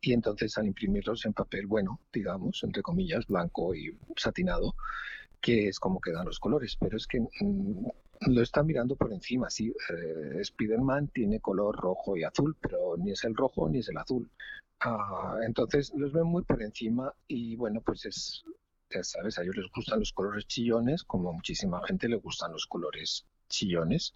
Y 0.00 0.12
entonces 0.14 0.58
al 0.58 0.66
imprimirlos 0.66 1.26
en 1.26 1.34
papel 1.34 1.66
bueno, 1.66 2.00
digamos, 2.12 2.62
entre 2.64 2.82
comillas, 2.82 3.26
blanco 3.26 3.74
y 3.74 3.98
satinado, 4.16 4.74
que 5.40 5.68
es 5.68 5.78
como 5.78 6.00
quedan 6.00 6.26
los 6.26 6.38
colores. 6.40 6.76
Pero 6.80 6.96
es 6.96 7.06
que 7.06 7.20
mm, 7.20 7.86
lo 8.26 8.42
está 8.42 8.62
mirando 8.62 8.96
por 8.96 9.12
encima, 9.12 9.50
sí. 9.50 9.68
eh, 9.90 10.40
Spider-Man 10.40 11.08
tiene 11.08 11.40
color 11.40 11.76
rojo 11.76 12.16
y 12.16 12.24
azul, 12.24 12.56
pero 12.60 12.96
ni 12.96 13.12
es 13.12 13.24
el 13.24 13.34
rojo 13.34 13.68
ni 13.68 13.78
es 13.78 13.88
el 13.88 13.98
azul. 13.98 14.30
Ah, 14.80 15.38
entonces 15.46 15.92
los 15.96 16.12
ven 16.12 16.26
muy 16.26 16.42
por 16.42 16.62
encima 16.62 17.12
y 17.26 17.56
bueno, 17.56 17.80
pues 17.80 18.04
es, 18.06 18.44
ya 18.90 19.02
sabes, 19.02 19.38
a 19.38 19.42
ellos 19.42 19.56
les 19.56 19.70
gustan 19.74 20.00
los 20.00 20.12
colores 20.12 20.46
chillones, 20.46 21.04
como 21.04 21.32
muchísima 21.32 21.86
gente 21.86 22.08
le 22.08 22.16
gustan 22.16 22.52
los 22.52 22.66
colores 22.66 23.26
chillones 23.48 24.14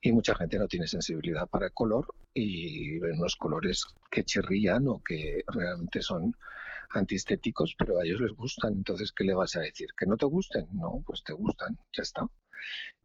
y 0.00 0.12
mucha 0.12 0.34
gente 0.34 0.58
no 0.58 0.66
tiene 0.66 0.86
sensibilidad 0.86 1.46
para 1.48 1.66
el 1.66 1.72
color 1.72 2.14
y 2.34 2.98
ven 2.98 3.18
unos 3.18 3.36
colores 3.36 3.84
que 4.10 4.24
chirrían 4.24 4.88
o 4.88 5.02
que 5.02 5.44
realmente 5.46 6.02
son 6.02 6.34
antiestéticos, 6.90 7.74
pero 7.78 7.98
a 7.98 8.04
ellos 8.04 8.20
les 8.20 8.32
gustan. 8.32 8.72
Entonces, 8.74 9.12
¿qué 9.12 9.24
le 9.24 9.34
vas 9.34 9.56
a 9.56 9.60
decir? 9.60 9.88
¿Que 9.96 10.06
no 10.06 10.16
te 10.16 10.26
gusten? 10.26 10.66
No, 10.72 11.02
pues 11.06 11.22
te 11.22 11.32
gustan, 11.32 11.78
ya 11.92 12.02
está. 12.02 12.26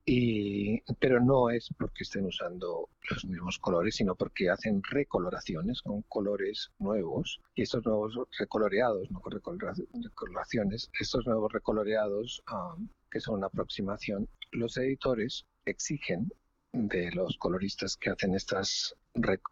Y, 0.06 0.82
pero 1.00 1.22
no 1.22 1.50
es 1.50 1.70
porque 1.78 2.04
estén 2.04 2.26
usando 2.26 2.90
los 3.10 3.26
mismos 3.26 3.58
colores, 3.58 3.96
sino 3.96 4.16
porque 4.16 4.50
hacen 4.50 4.82
recoloraciones 4.84 5.82
con 5.82 6.02
colores 6.04 6.72
nuevos. 6.80 7.40
Y 7.56 7.62
estos 7.62 7.86
nuevos 7.86 8.20
recoloreados, 8.38 9.10
no 9.12 9.22
recoloraciones, 9.24 10.90
estos 11.00 11.26
nuevos 11.26 11.54
recoloreados, 11.54 12.44
ah, 12.48 12.76
que 13.10 13.22
son 13.22 13.36
una 13.36 13.48
aproximación, 13.48 14.28
los 14.52 14.76
editores 14.76 15.46
exigen 15.66 16.30
de 16.74 17.12
los 17.12 17.38
coloristas 17.38 17.96
que 17.96 18.10
hacen 18.10 18.34
estas, 18.36 18.96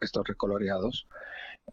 estos 0.01 0.27
recoloreados 0.27 1.07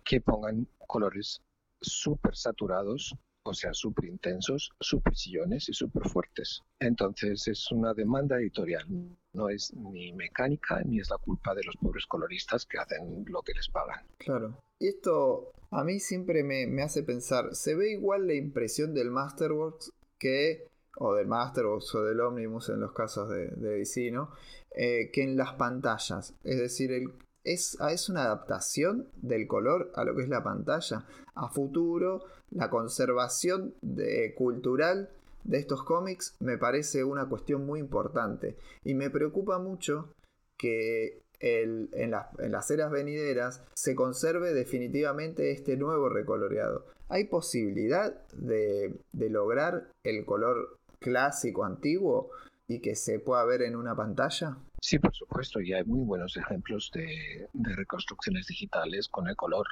que 0.05 0.21
pongan 0.21 0.69
colores 0.87 1.41
súper 1.81 2.37
saturados, 2.37 3.15
o 3.49 3.55
sea, 3.55 3.73
súper 3.73 4.07
intensos, 4.07 4.71
súper 4.79 5.15
chillones 5.15 5.69
y 5.69 5.73
súper 5.73 6.09
fuertes. 6.09 6.63
Entonces 6.79 7.49
es 7.49 7.73
una 7.73 7.95
demanda 7.95 8.37
editorial, 8.37 8.87
no 9.33 9.49
es 9.49 9.73
ni 9.75 10.13
mecánica 10.13 10.81
ni 10.85 11.01
es 11.01 11.11
la 11.11 11.19
culpa 11.19 11.55
de 11.55 11.65
los 11.65 11.77
pobres 11.77 12.07
coloristas 12.07 12.67
que 12.67 12.79
hacen 12.79 13.25
lo 13.27 13.43
que 13.43 13.55
les 13.55 13.69
pagan. 13.69 14.07
Claro. 14.19 14.59
Y 14.79 14.89
esto 14.89 15.53
a 15.71 15.83
mí 15.85 15.99
siempre 15.99 16.45
me, 16.45 16.67
me 16.67 16.83
hace 16.83 17.03
pensar, 17.03 17.55
¿se 17.55 17.75
ve 17.75 17.93
igual 17.93 18.27
la 18.27 18.35
impresión 18.35 18.95
del 18.95 19.11
Masterworks 19.11 19.93
que, 20.19 20.69
o 20.97 21.15
del 21.15 21.27
Masterworks 21.27 21.95
o 21.95 22.05
del 22.05 22.21
Omnibus 22.21 22.69
en 22.69 22.81
los 22.81 22.93
casos 22.93 23.29
de, 23.31 23.49
de 23.49 23.79
DC, 23.79 24.11
¿no? 24.11 24.31
Eh, 24.75 25.11
que 25.13 25.23
en 25.23 25.37
las 25.37 25.55
pantallas? 25.55 26.35
Es 26.45 26.59
decir, 26.59 26.93
el, 26.93 27.13
es, 27.53 27.77
ah, 27.81 27.93
es 27.93 28.09
una 28.09 28.23
adaptación 28.25 29.09
del 29.23 29.47
color 29.47 29.91
a 29.95 30.05
lo 30.05 30.15
que 30.15 30.23
es 30.23 30.29
la 30.29 30.43
pantalla. 30.43 31.05
A 31.35 31.49
futuro, 31.49 32.25
la 32.51 32.71
conservación 32.71 33.75
de, 33.83 34.35
cultural 34.37 35.11
de 35.45 35.59
estos 35.59 35.83
cómics 35.85 36.35
me 36.41 36.59
parece 36.59 37.05
una 37.05 37.29
cuestión 37.29 37.65
muy 37.65 37.81
importante 37.81 38.57
y 38.85 38.95
me 38.95 39.11
preocupa 39.11 39.59
mucho 39.59 40.13
que 40.59 41.23
en, 41.41 41.89
las- 42.11 42.71
eras 42.71 42.91
venideras 42.91 43.63
se 43.75 43.95
conserve 43.95 44.53
definitivamente 44.53 45.53
este 45.53 45.77
nuevo 45.77 46.09
recoloreado. 46.09 46.87
¿Hay 47.09 47.25
posibilidad 47.25 48.27
de 48.33 48.99
lograr 49.15 49.89
el 50.05 50.25
color 50.27 50.77
clásico 50.99 51.65
antiguo 51.65 52.31
y 52.67 52.81
que 52.81 52.97
se 52.97 53.21
pueda 53.21 53.45
ver 53.45 53.63
en 53.63 53.77
una 53.77 53.95
pantalla? 53.95 54.59
Sí, 54.81 54.99
por 54.99 55.15
supuesto, 55.15 55.61
y 55.61 55.73
hay 55.73 55.85
muy 55.85 56.05
buenos 56.05 56.37
ejemplos 56.37 56.91
de, 56.95 57.49
de 57.53 57.77
reconstrucciones 57.77 58.47
digitales 58.47 59.09
con 59.09 59.29
el 59.29 59.37
color 59.37 59.67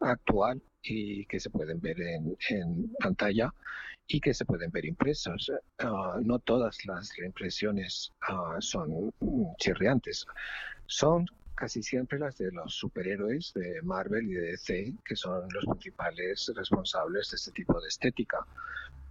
actual 0.00 0.60
y 0.82 1.24
que 1.26 1.40
se 1.40 1.50
pueden 1.50 1.80
ver 1.80 1.96
en, 2.00 2.94
pantalla 2.98 3.52
y 4.06 4.20
que 4.20 4.34
se 4.34 4.44
pueden 4.44 4.70
ver 4.70 4.84
impresas. 4.84 5.50
Ah, 5.78 6.18
no 6.22 6.38
todas 6.38 6.84
las 6.84 7.16
reimpresiones 7.16 8.12
ah, 8.28 8.56
son 8.60 9.12
mm, 9.20 9.54
chirriantes. 9.58 10.26
Son 10.86 11.26
casi 11.54 11.82
siempre 11.82 12.18
las 12.18 12.36
de 12.36 12.50
los 12.52 12.74
superhéroes 12.74 13.52
de 13.54 13.80
Marvel 13.82 14.28
y 14.28 14.34
de 14.34 14.50
DC, 14.52 14.94
que 15.04 15.16
son 15.16 15.48
los 15.52 15.64
principales 15.64 16.52
responsables 16.54 17.30
de 17.30 17.36
este 17.36 17.52
tipo 17.52 17.80
de 17.80 17.88
estética. 17.88 18.38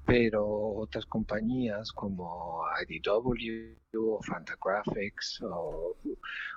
Pero 0.06 0.46
otras 0.46 1.06
compañías 1.06 1.92
como 1.92 2.62
IDW 2.88 3.78
o 3.98 4.22
Fantagraphics 4.22 5.42
o 5.44 5.96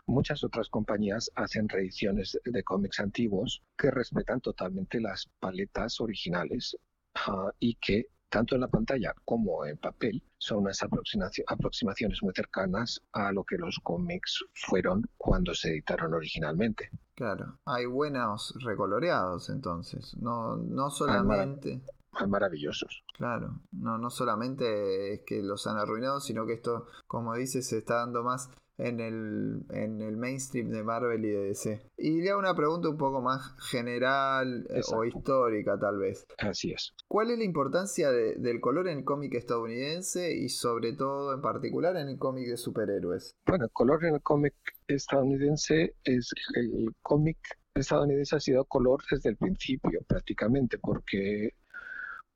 muchas 0.07 0.43
otras 0.43 0.69
compañías 0.69 1.31
hacen 1.37 1.69
reediciones 1.69 2.39
de 2.45 2.63
cómics 2.65 2.99
antiguos 3.01 3.63
que 3.79 3.91
respetan 3.91 4.41
totalmente 4.41 5.01
las 5.01 5.29
paletas 5.39 6.01
originales 6.01 6.77
ah, 7.15 7.51
y 7.61 7.75
que 7.77 8.07
tanto 8.29 8.57
en 8.57 8.63
la 8.63 8.69
pantalla 8.69 9.15
como 9.25 9.65
en 9.65 9.77
papel 9.79 10.23
son 10.39 10.59
unas 10.59 10.83
aproximaci- 10.83 11.45
aproximaciones 11.47 12.23
muy 12.23 12.33
cercanas 12.35 13.01
a 13.13 13.33
lo 13.33 13.45
que 13.45 13.57
los 13.57 13.79
cómics 13.83 14.45
fueron 14.55 15.09
cuando 15.17 15.55
se 15.55 15.71
editaron 15.71 16.13
originalmente. 16.13 16.91
Claro, 17.15 17.61
hay 17.65 17.87
buenos 17.87 18.55
recoloreados 18.63 19.49
entonces, 19.51 20.17
no, 20.19 20.57
no 20.57 20.91
solamente... 20.91 21.81
Son 22.19 22.31
maravillosos. 22.31 23.03
Claro, 23.17 23.61
no, 23.73 23.99
no 23.99 24.11
solamente 24.11 25.15
es 25.15 25.21
que 25.27 25.43
los 25.43 25.67
han 25.67 25.77
arruinado, 25.79 26.21
sino 26.21 26.47
que 26.47 26.55
esto, 26.55 26.87
como 27.07 27.35
dices, 27.35 27.67
se 27.69 27.79
está 27.79 27.97
dando 27.97 28.23
más 28.23 28.51
en 28.79 29.01
el, 29.01 29.65
en 29.71 30.03
el 30.03 30.19
mainstream 30.19 30.69
de 30.69 30.83
Marvel 30.85 31.25
y 31.25 31.31
de 31.31 31.45
DC. 31.49 31.81
Y 31.97 32.21
le 32.21 32.29
hago 32.31 32.39
una 32.41 32.55
pregunta 32.55 32.91
un 32.91 32.99
poco 32.99 33.23
más 33.23 33.55
general 33.71 34.67
eh, 34.69 34.83
o 34.95 35.05
histórica 35.05 35.79
tal 35.79 35.99
vez. 35.99 36.27
Así 36.39 36.73
es. 36.73 36.93
¿Cuál 37.09 37.31
es 37.31 37.39
la 37.39 37.45
importancia 37.45 38.11
de- 38.11 38.35
del 38.37 38.61
color 38.61 38.89
en 38.89 38.99
el 38.99 39.05
cómic 39.05 39.33
estadounidense 39.35 40.35
y 40.37 40.51
sobre 40.51 40.93
todo 40.93 41.33
en 41.35 41.41
particular 41.41 41.97
en 41.97 42.09
el 42.09 42.19
cómic 42.19 42.49
de 42.49 42.57
superhéroes? 42.59 43.31
Bueno, 43.47 43.65
el 43.65 43.71
color 43.73 44.05
en 44.05 44.15
el 44.17 44.23
cómic 44.23 44.55
estadounidense 44.89 45.95
es 46.05 46.31
el 46.55 46.93
cómic 47.03 47.39
estadounidense 47.75 48.37
ha 48.37 48.41
sido 48.41 48.65
color 48.65 49.03
desde 49.11 49.31
el 49.31 49.37
principio 49.37 50.01
prácticamente 50.07 50.79
porque 50.79 51.51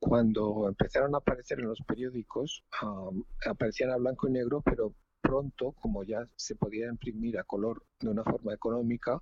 cuando 0.01 0.67
empezaron 0.69 1.15
a 1.15 1.19
aparecer 1.19 1.61
en 1.61 1.69
los 1.69 1.81
periódicos 1.87 2.65
am, 2.81 3.23
aparecían 3.47 3.91
a 3.91 3.97
blanco 3.97 4.29
y 4.29 4.33
negro 4.33 4.63
pero 4.63 4.95
pronto 5.21 5.73
como 5.73 6.03
ya 6.03 6.27
se 6.35 6.57
podía 6.57 6.89
imprimir 6.89 7.39
a 7.39 7.45
color 7.45 7.85
de 8.01 8.09
una 8.09 8.25
forma 8.25 8.55
económica 8.55 9.21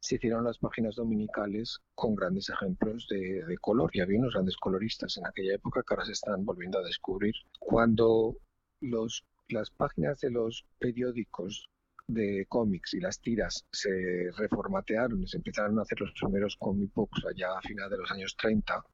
se 0.00 0.16
hicieron 0.16 0.44
las 0.44 0.58
páginas 0.58 0.96
dominicales 0.96 1.78
con 1.94 2.14
grandes 2.14 2.50
ejemplos 2.50 3.06
de, 3.08 3.44
de 3.44 3.58
color. 3.58 3.90
Y 3.94 4.00
había 4.00 4.18
unos 4.18 4.34
grandes 4.34 4.56
coloristas 4.56 5.16
en 5.16 5.26
aquella 5.26 5.54
época 5.54 5.82
que 5.82 5.94
ahora 5.94 6.04
se 6.04 6.12
están 6.12 6.44
volviendo 6.44 6.78
a 6.78 6.82
descubrir. 6.82 7.34
Cuando 7.58 8.36
los 8.80 9.24
las 9.48 9.70
páginas 9.70 10.20
de 10.20 10.30
los 10.30 10.64
periódicos 10.78 11.68
de 12.08 12.46
cómics 12.48 12.94
y 12.94 13.00
las 13.00 13.20
tiras 13.20 13.64
se 13.72 14.30
reformatearon 14.36 15.22
y 15.22 15.28
se 15.28 15.38
empezaron 15.38 15.78
a 15.78 15.82
hacer 15.82 16.00
los 16.00 16.12
primeros 16.12 16.56
comic 16.56 16.92
books 16.94 17.24
allá 17.26 17.58
a 17.58 17.62
final 17.62 17.90
de 17.90 17.98
los 17.98 18.10
años 18.10 18.36
30, 18.36 18.84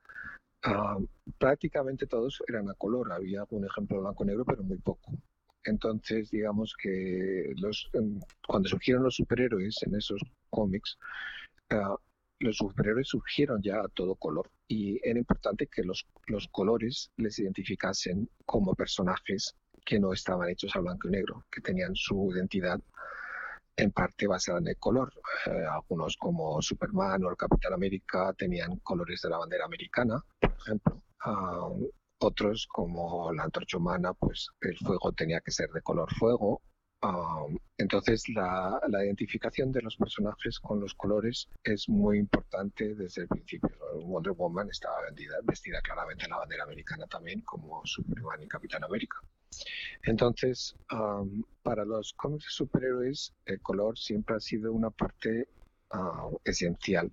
ah, 0.65 0.99
prácticamente 1.39 2.07
todos 2.07 2.43
eran 2.49 2.69
a 2.71 2.75
color. 2.75 3.13
Había 3.13 3.41
algún 3.41 3.65
ejemplo 3.65 4.01
blanco 4.01 4.25
y 4.25 4.29
negro, 4.29 4.45
pero 4.45 4.63
muy 4.63 4.79
poco. 4.79 5.13
Entonces, 5.65 6.31
digamos 6.31 6.75
que 6.81 7.53
los, 7.57 7.91
cuando 8.47 8.69
surgieron 8.69 9.05
los 9.05 9.17
superhéroes 9.17 9.83
en 9.83 9.95
esos 9.95 10.21
cómics, 10.51 10.99
ah, 11.71 11.97
los 12.41 12.57
superhéroes 12.57 13.09
surgieron 13.09 13.63
ya 13.63 13.81
a 13.81 13.89
todo 13.89 14.17
color 14.17 14.51
y 14.67 15.01
era 15.09 15.19
importante 15.19 15.69
que 15.69 15.85
los, 15.85 16.07
los 16.27 16.49
colores 16.49 17.13
les 17.17 17.39
identificasen 17.39 18.29
como 18.45 18.75
personajes 18.75 19.55
que 19.85 20.01
no 20.01 20.13
estaban 20.13 20.49
hechos 20.49 20.75
a 20.75 20.81
blanco 20.81 21.09
y 21.09 21.13
negro, 21.13 21.45
que 21.51 21.61
tenían 21.61 21.95
su 21.95 22.33
identidad 22.35 22.81
en 23.77 23.91
parte 23.91 24.27
basada 24.27 24.59
en 24.59 24.69
el 24.69 24.77
color. 24.77 25.13
Eh, 25.47 25.65
algunos 25.71 26.17
como 26.17 26.61
Superman 26.61 27.25
o 27.25 27.31
el 27.31 27.37
Capitán 27.37 27.73
América 27.73 28.33
tenían 28.37 28.77
colores 28.79 29.21
de 29.23 29.31
la 29.31 29.39
bandera 29.39 29.65
americana, 29.65 30.23
ejemplo. 30.63 31.03
Otros 32.19 32.69
como 32.69 33.33
la 33.33 33.43
antorcha 33.43 33.79
humana, 33.79 34.15
pues 34.15 34.49
el 34.61 34.79
fuego 34.79 35.13
tenía 35.13 35.41
que 35.41 35.51
ser 35.51 35.71
de 35.71 35.83
color 35.83 36.09
fuego. 36.15 36.63
Ah, 37.05 37.47
entonces 37.79 38.29
la, 38.29 38.81
identificación 39.05 39.73
de 39.73 39.83
los 39.83 39.97
personajes 39.97 40.61
con 40.61 40.79
los 40.81 40.95
colores 40.95 41.49
es 41.65 41.89
muy 41.89 42.19
importante 42.19 42.95
desde 42.95 43.23
el 43.23 43.29
principio. 43.29 43.71
Wonder 44.05 44.35
Woman 44.35 44.69
estaba 44.71 45.03
vendida- 45.03 45.41
vestida 45.43 45.81
claramente 45.81 46.25
en 46.25 46.31
la 46.31 46.39
bandera 46.39 46.63
americana 46.63 47.09
también, 47.09 47.41
como 47.41 47.85
Superman 47.85 48.41
y 48.41 48.47
Capitán 48.47 48.85
América. 48.85 49.19
Entonces, 50.05 50.77
am, 50.89 51.43
para 51.65 51.85
los 51.85 52.13
cómics 52.13 52.45
de 52.45 52.51
superhéroes, 52.51 53.35
el 53.47 53.61
color 53.63 53.99
siempre 53.99 54.37
ha 54.37 54.41
sido 54.41 54.73
una 54.73 54.91
parte 54.91 55.49
ah, 55.91 56.31
esencial 56.45 57.13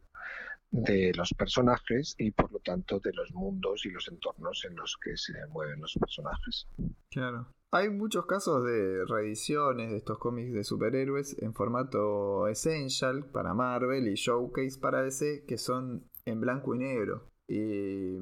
de 0.71 1.11
los 1.15 1.33
personajes 1.33 2.15
y 2.17 2.31
por 2.31 2.51
lo 2.51 2.59
tanto 2.59 2.99
de 2.99 3.11
los 3.13 3.31
mundos 3.33 3.85
y 3.85 3.89
los 3.89 4.07
entornos 4.07 4.65
en 4.69 4.75
los 4.75 4.97
que 5.01 5.17
se 5.17 5.33
mueven 5.47 5.81
los 5.81 5.95
personajes. 5.99 6.67
Claro. 7.09 7.47
Hay 7.71 7.89
muchos 7.89 8.25
casos 8.25 8.63
de 8.65 9.05
reediciones 9.05 9.91
de 9.91 9.97
estos 9.97 10.17
cómics 10.17 10.53
de 10.53 10.63
superhéroes 10.63 11.37
en 11.41 11.53
formato 11.53 12.47
Essential 12.47 13.25
para 13.25 13.53
Marvel 13.53 14.07
y 14.07 14.15
Showcase 14.15 14.79
para 14.79 15.03
DC 15.03 15.45
que 15.47 15.57
son 15.57 16.09
en 16.25 16.41
blanco 16.41 16.73
y 16.75 16.79
negro. 16.79 17.29
Y, 17.47 18.17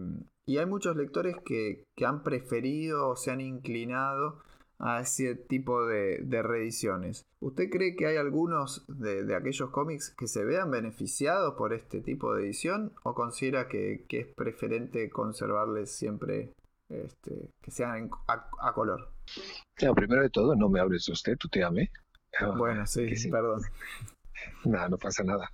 hay 0.57 0.65
muchos 0.65 0.95
lectores 0.95 1.35
que, 1.45 1.83
que 1.95 2.05
han 2.05 2.23
preferido 2.23 3.09
o 3.09 3.15
se 3.15 3.31
han 3.31 3.41
inclinado 3.41 4.41
a 4.79 5.01
ese 5.01 5.35
tipo 5.35 5.85
de, 5.85 6.19
de 6.23 6.43
reediciones. 6.43 7.25
¿Usted 7.41 7.69
cree 7.69 7.95
que 7.95 8.07
hay 8.07 8.17
algunos 8.17 8.85
de, 8.87 9.23
de 9.23 9.35
aquellos 9.35 9.69
cómics 9.71 10.13
que 10.17 10.27
se 10.27 10.43
vean 10.43 10.69
beneficiados 10.71 11.55
por 11.55 11.73
este 11.73 12.01
tipo 12.01 12.33
de 12.35 12.43
edición 12.45 12.93
o 13.03 13.13
considera 13.13 13.67
que, 13.67 14.05
que 14.07 14.19
es 14.21 14.27
preferente 14.35 15.09
conservarles 15.09 15.91
siempre 15.91 16.53
este, 16.89 17.49
que 17.61 17.71
sean 17.71 17.97
en- 17.97 18.09
a, 18.27 18.49
a 18.61 18.73
color? 18.73 19.09
Bueno, 19.79 19.95
primero 19.95 20.21
de 20.21 20.29
todo, 20.29 20.55
no 20.55 20.69
me 20.69 20.79
hables 20.79 21.05
de 21.05 21.13
usted, 21.13 21.37
tú 21.37 21.47
te 21.49 21.63
amé. 21.63 21.91
Ah, 22.39 22.53
Bueno, 22.57 22.85
sí, 22.85 23.07
perdón. 23.29 23.61
Nada, 24.65 24.89
no 24.89 24.97
pasa 24.97 25.23
nada. 25.23 25.49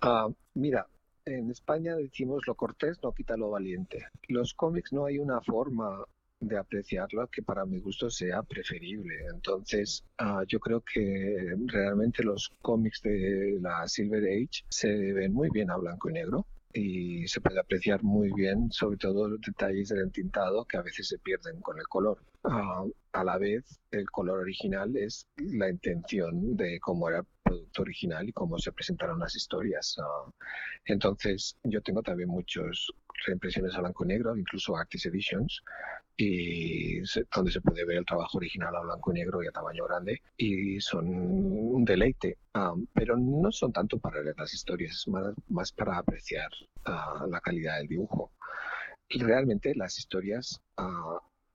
Ah, 0.00 0.28
mira, 0.54 0.86
en 1.24 1.50
España 1.50 1.94
decimos 1.96 2.46
lo 2.46 2.54
cortés 2.54 2.98
no 3.02 3.12
quita 3.12 3.36
lo 3.36 3.50
valiente. 3.50 4.06
Los 4.28 4.54
cómics 4.54 4.92
no 4.92 5.04
hay 5.06 5.18
una 5.18 5.40
forma 5.42 6.04
de 6.40 6.58
apreciarlo 6.58 7.28
que 7.28 7.42
para 7.42 7.64
mi 7.66 7.78
gusto 7.80 8.10
sea 8.10 8.42
preferible. 8.42 9.14
Entonces, 9.32 10.04
ah, 10.18 10.42
yo 10.48 10.58
creo 10.58 10.80
que 10.80 11.54
realmente 11.66 12.22
los 12.22 12.50
cómics 12.62 13.02
de 13.02 13.58
la 13.60 13.86
Silver 13.86 14.24
Age 14.24 14.64
se 14.68 14.88
ven 15.12 15.32
muy 15.32 15.50
bien 15.50 15.70
a 15.70 15.76
blanco 15.76 16.10
y 16.10 16.14
negro 16.14 16.46
y 16.72 17.26
se 17.26 17.40
puede 17.40 17.60
apreciar 17.60 18.02
muy 18.02 18.32
bien, 18.32 18.70
sobre 18.70 18.96
todo 18.96 19.28
los 19.28 19.40
detalles 19.40 19.88
del 19.88 20.00
entintado 20.00 20.64
que 20.64 20.76
a 20.76 20.82
veces 20.82 21.08
se 21.08 21.18
pierden 21.18 21.60
con 21.60 21.78
el 21.78 21.86
color. 21.88 22.18
Ah, 22.44 22.84
a 23.12 23.24
la 23.24 23.38
vez, 23.38 23.80
el 23.90 24.08
color 24.10 24.40
original 24.40 24.96
es 24.96 25.26
la 25.36 25.68
intención 25.68 26.56
de 26.56 26.78
cómo 26.80 27.08
era 27.08 27.24
producto 27.50 27.82
original 27.82 28.28
y 28.28 28.32
cómo 28.32 28.58
se 28.58 28.72
presentaron 28.72 29.18
las 29.18 29.34
historias. 29.34 29.96
Ah, 29.98 30.30
entonces, 30.84 31.56
yo 31.64 31.82
tengo 31.82 32.02
también 32.02 32.28
muchas 32.28 32.86
reimpresiones 33.26 33.74
a 33.74 33.80
blanco 33.80 34.04
y 34.04 34.08
negro, 34.08 34.36
incluso 34.36 34.76
Artist 34.76 35.06
Editions, 35.06 35.62
y 36.16 37.00
donde 37.34 37.50
se 37.50 37.60
puede 37.60 37.84
ver 37.84 37.98
el 37.98 38.04
trabajo 38.04 38.38
original 38.38 38.74
a 38.76 38.80
blanco 38.80 39.10
y 39.10 39.14
negro 39.14 39.42
y 39.42 39.48
a 39.48 39.52
tamaño 39.52 39.84
grande, 39.86 40.22
y 40.36 40.80
son 40.80 41.08
un 41.08 41.84
deleite. 41.84 42.38
Ah, 42.54 42.74
pero 42.94 43.16
no 43.16 43.50
son 43.50 43.72
tanto 43.72 43.98
para 43.98 44.22
leer 44.22 44.36
las 44.38 44.54
historias, 44.54 45.06
más, 45.08 45.34
más 45.48 45.72
para 45.72 45.98
apreciar 45.98 46.50
ah, 46.84 47.26
la 47.28 47.40
calidad 47.40 47.78
del 47.78 47.88
dibujo. 47.88 48.32
Y 49.08 49.22
realmente 49.24 49.74
las 49.74 49.98
historias, 49.98 50.60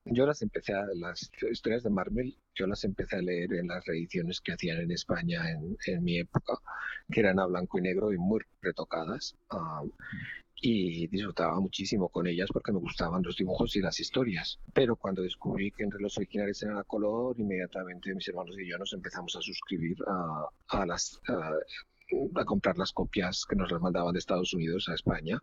yo 0.06 0.26
las 0.26 0.42
empecé 0.42 0.72
a, 0.74 0.86
las 0.94 1.30
historias 1.50 1.82
de 1.82 1.90
Marvel, 1.90 2.36
yo 2.54 2.66
las 2.66 2.84
empecé 2.84 3.16
a 3.16 3.22
leer 3.22 3.52
en 3.54 3.68
las 3.68 3.84
reediciones 3.84 4.40
que 4.40 4.52
hacían 4.52 4.78
en 4.78 4.90
España 4.90 5.50
en, 5.50 5.76
en 5.86 6.04
mi 6.04 6.18
época, 6.18 6.58
que 7.10 7.20
eran 7.20 7.38
a 7.38 7.46
blanco 7.46 7.78
y 7.78 7.82
negro 7.82 8.12
y 8.12 8.18
muy 8.18 8.40
retocadas. 8.62 9.36
Ah, 9.50 9.82
y 10.58 11.06
disfrutaba 11.08 11.60
muchísimo 11.60 12.08
con 12.08 12.26
ellas 12.26 12.48
porque 12.52 12.72
me 12.72 12.78
gustaban 12.78 13.22
los 13.22 13.36
dibujos 13.36 13.76
y 13.76 13.80
las 13.80 14.00
historias. 14.00 14.58
Pero 14.72 14.96
cuando 14.96 15.22
descubrí 15.22 15.70
que 15.70 15.84
entre 15.84 16.00
los 16.00 16.16
originales 16.16 16.62
eran 16.62 16.78
a 16.78 16.84
color, 16.84 17.38
inmediatamente 17.38 18.14
mis 18.14 18.26
hermanos 18.28 18.56
y 18.58 18.68
yo 18.68 18.78
nos 18.78 18.92
empezamos 18.94 19.36
a 19.36 19.42
suscribir 19.42 19.96
a, 20.06 20.48
a 20.68 20.86
las... 20.86 21.20
A, 21.28 21.52
a 22.34 22.44
comprar 22.44 22.78
las 22.78 22.92
copias 22.92 23.44
que 23.48 23.56
nos 23.56 23.70
las 23.70 23.80
mandaban 23.80 24.12
de 24.12 24.18
Estados 24.18 24.52
Unidos 24.54 24.88
a 24.88 24.94
España. 24.94 25.40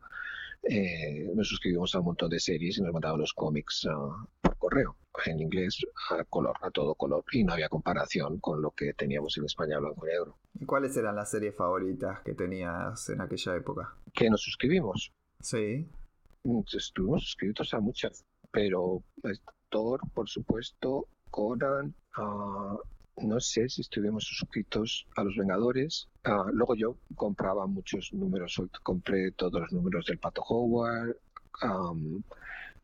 Eh, 0.63 1.29
nos 1.35 1.49
suscribimos 1.49 1.93
a 1.93 1.99
un 1.99 2.05
montón 2.05 2.29
de 2.29 2.39
series 2.39 2.77
y 2.77 2.81
nos 2.81 2.93
mandaban 2.93 3.19
los 3.19 3.33
cómics 3.33 3.85
uh, 3.85 4.25
por 4.39 4.57
correo, 4.57 4.95
en 5.25 5.41
inglés 5.41 5.85
a 6.09 6.23
color, 6.23 6.55
a 6.61 6.71
todo 6.71 6.95
color, 6.95 7.25
y 7.33 7.43
no 7.43 7.51
había 7.51 7.67
comparación 7.67 8.39
con 8.39 8.61
lo 8.61 8.71
que 8.71 8.93
teníamos 8.93 9.37
en 9.37 9.43
España 9.43 9.77
blanco 9.79 10.07
y 10.07 10.11
negro. 10.11 10.37
¿Y 10.53 10.65
cuáles 10.65 10.95
eran 10.95 11.17
las 11.17 11.31
series 11.31 11.55
favoritas 11.55 12.21
que 12.21 12.33
tenías 12.33 13.09
en 13.09 13.19
aquella 13.19 13.55
época? 13.57 13.93
Que 14.13 14.29
nos 14.29 14.41
suscribimos. 14.41 15.11
Sí. 15.41 15.85
Estuvimos 16.73 17.23
suscritos 17.23 17.73
a 17.73 17.79
muchas, 17.79 18.25
pero 18.51 19.03
Thor, 19.69 19.99
por 20.13 20.29
supuesto, 20.29 21.07
Conan, 21.29 21.93
uh, 22.17 22.77
no 23.17 23.39
sé 23.39 23.69
si 23.69 23.81
estuvimos 23.81 24.23
suscritos 24.25 25.05
a 25.15 25.23
los 25.23 25.35
Vengadores. 25.35 26.09
Uh, 26.25 26.49
luego 26.51 26.75
yo 26.75 26.97
compraba 27.15 27.67
muchos 27.67 28.11
números, 28.13 28.61
compré 28.81 29.31
todos 29.31 29.61
los 29.61 29.71
números 29.71 30.05
del 30.05 30.17
Pato 30.19 30.41
Howard. 30.41 31.15
Um, 31.61 32.23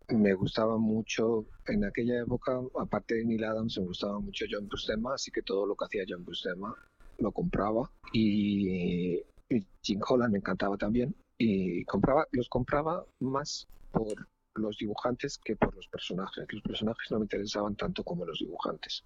me 0.10 0.34
gustaba 0.34 0.78
mucho 0.78 1.46
en 1.68 1.86
aquella 1.86 2.22
época, 2.22 2.60
aparte 2.80 3.16
de 3.16 3.26
Neil 3.26 3.44
Adams, 3.44 3.78
me 3.78 3.86
gustaba 3.86 4.20
mucho 4.20 4.46
John 4.50 4.68
Buscema, 4.68 5.14
así 5.14 5.32
que 5.32 5.42
todo 5.42 5.66
lo 5.66 5.76
que 5.76 5.86
hacía 5.86 6.06
John 6.08 6.26
Buscema 6.26 6.76
lo 7.20 7.32
compraba. 7.32 7.92
Y, 8.14 9.18
y 9.50 9.66
Jim 9.82 10.02
Holland 10.08 10.32
me 10.32 10.40
encantaba 10.40 10.78
también. 10.78 11.16
Y 11.38 11.86
compraba, 11.86 12.26
los 12.32 12.50
compraba 12.50 13.06
más 13.20 13.68
por 13.92 14.28
los 14.56 14.78
dibujantes 14.78 15.38
que 15.38 15.56
por 15.56 15.76
los 15.76 15.88
personajes. 15.88 16.46
Los 16.52 16.64
personajes 16.64 17.12
no 17.12 17.20
me 17.20 17.26
interesaban 17.26 17.76
tanto 17.76 18.04
como 18.04 18.26
los 18.26 18.40
dibujantes. 18.40 19.04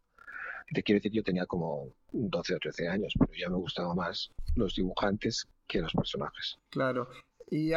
Te 0.73 0.83
quiero 0.83 0.97
decir, 0.97 1.11
yo 1.11 1.23
tenía 1.23 1.45
como 1.45 1.89
12 2.11 2.55
o 2.55 2.59
13 2.59 2.87
años, 2.87 3.13
pero 3.17 3.31
ya 3.33 3.49
me 3.49 3.57
gustaban 3.57 3.95
más 3.95 4.31
los 4.55 4.75
dibujantes 4.75 5.47
que 5.67 5.81
los 5.81 5.93
personajes. 5.93 6.57
Claro. 6.69 7.07
Y, 7.49 7.71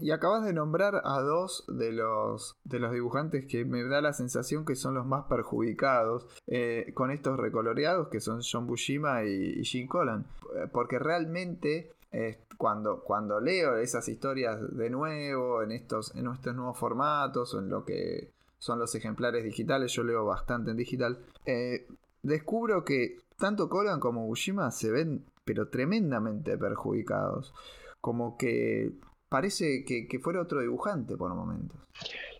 y, 0.00 0.10
acabas 0.10 0.44
de 0.44 0.52
nombrar 0.52 1.02
a 1.04 1.20
dos 1.20 1.64
de 1.68 1.92
los, 1.92 2.56
de 2.64 2.78
los 2.78 2.92
dibujantes 2.92 3.46
que 3.46 3.64
me 3.64 3.84
da 3.84 4.00
la 4.00 4.12
sensación 4.12 4.64
que 4.64 4.74
son 4.74 4.94
los 4.94 5.06
más 5.06 5.26
perjudicados 5.26 6.26
eh, 6.46 6.92
con 6.94 7.10
estos 7.10 7.38
recoloreados, 7.38 8.08
que 8.08 8.20
son 8.20 8.40
John 8.42 8.66
Bushima 8.66 9.24
y, 9.24 9.60
y 9.60 9.64
Jim 9.64 9.86
Collan. 9.86 10.26
Porque 10.72 10.98
realmente 10.98 11.92
eh, 12.12 12.38
cuando, 12.56 13.02
cuando 13.02 13.40
leo 13.40 13.76
esas 13.78 14.08
historias 14.08 14.58
de 14.76 14.90
nuevo, 14.90 15.62
en 15.62 15.72
estos, 15.72 16.14
en 16.16 16.26
estos 16.26 16.54
nuevos 16.54 16.78
formatos, 16.78 17.54
o 17.54 17.60
en 17.60 17.68
lo 17.68 17.84
que 17.84 18.30
son 18.58 18.78
los 18.78 18.94
ejemplares 18.94 19.44
digitales, 19.44 19.92
yo 19.92 20.02
leo 20.02 20.24
bastante 20.24 20.72
en 20.72 20.76
digital, 20.76 21.18
eh, 21.46 21.86
descubro 22.22 22.84
que 22.84 23.18
tanto 23.36 23.68
Colin 23.68 23.98
como 24.00 24.26
Bushima 24.26 24.70
se 24.70 24.90
ven 24.90 25.24
pero 25.44 25.68
tremendamente 25.68 26.56
perjudicados. 26.56 27.52
Como 28.00 28.36
que 28.36 28.92
parece 29.28 29.84
que, 29.84 30.06
que 30.06 30.18
fuera 30.18 30.40
otro 30.40 30.60
dibujante 30.60 31.16
por 31.16 31.34
momentos. 31.34 31.80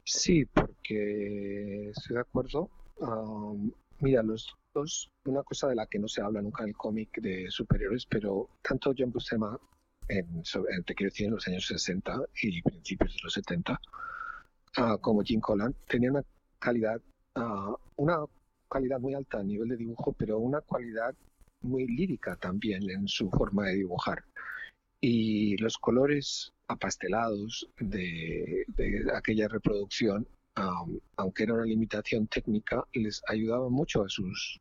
Sí, 0.04 0.44
porque 0.44 1.90
estoy 1.90 2.14
de 2.14 2.20
acuerdo. 2.20 2.70
Um, 2.98 3.72
mira, 4.00 4.22
los 4.22 4.54
dos, 4.74 5.10
una 5.24 5.42
cosa 5.42 5.68
de 5.68 5.74
la 5.74 5.86
que 5.86 5.98
no 5.98 6.08
se 6.08 6.22
habla 6.22 6.42
nunca 6.42 6.62
en 6.62 6.70
el 6.70 6.76
cómic 6.76 7.20
de 7.20 7.46
superhéroes, 7.50 8.06
pero 8.06 8.48
tanto 8.62 8.92
John 8.96 9.10
Buscema, 9.10 9.58
en, 10.08 10.26
en, 10.36 10.84
te 10.84 10.94
quiero 10.94 11.10
decir, 11.10 11.26
en 11.26 11.34
los 11.34 11.46
años 11.48 11.66
60 11.66 12.16
y 12.42 12.62
principios 12.62 13.14
de 13.14 13.20
los 13.22 13.32
70, 13.32 13.80
uh, 14.78 14.98
como 15.00 15.22
Jim 15.22 15.40
Collan, 15.40 15.74
tenían 15.88 16.12
una 16.12 16.24
calidad, 16.58 17.00
uh, 17.36 17.74
una 17.96 18.24
calidad 18.70 19.00
muy 19.00 19.14
alta 19.14 19.40
a 19.40 19.42
nivel 19.42 19.68
de 19.68 19.76
dibujo, 19.76 20.12
pero 20.12 20.38
una 20.38 20.60
cualidad 20.60 21.14
muy 21.62 21.86
lírica 21.86 22.36
también 22.36 22.88
en 22.88 23.06
su 23.06 23.28
forma 23.30 23.66
de 23.66 23.74
dibujar. 23.74 24.24
Y 25.02 25.56
los 25.58 25.76
colores 25.78 26.52
apastelados 26.68 27.68
de, 27.78 28.64
de 28.68 29.04
aquella 29.14 29.48
reproducción, 29.48 30.26
um, 30.56 30.98
aunque 31.16 31.44
era 31.44 31.54
una 31.54 31.64
limitación 31.64 32.26
técnica, 32.28 32.84
les 32.92 33.22
ayudaban 33.28 33.72
mucho 33.72 34.02
a 34.04 34.08
sus, 34.08 34.60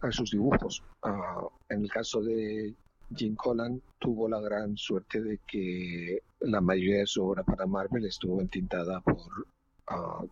a 0.00 0.10
sus 0.10 0.30
dibujos. 0.30 0.82
Uh, 1.02 1.48
en 1.68 1.82
el 1.82 1.90
caso 1.90 2.20
de 2.22 2.74
Jim 3.14 3.34
Collan, 3.34 3.80
tuvo 3.98 4.28
la 4.28 4.40
gran 4.40 4.76
suerte 4.76 5.22
de 5.22 5.40
que 5.46 6.22
la 6.40 6.60
mayoría 6.60 6.98
de 7.00 7.06
su 7.06 7.24
obra 7.24 7.42
para 7.42 7.66
Marvel 7.66 8.04
estuvo 8.04 8.40
entintada 8.40 9.00
por 9.00 9.46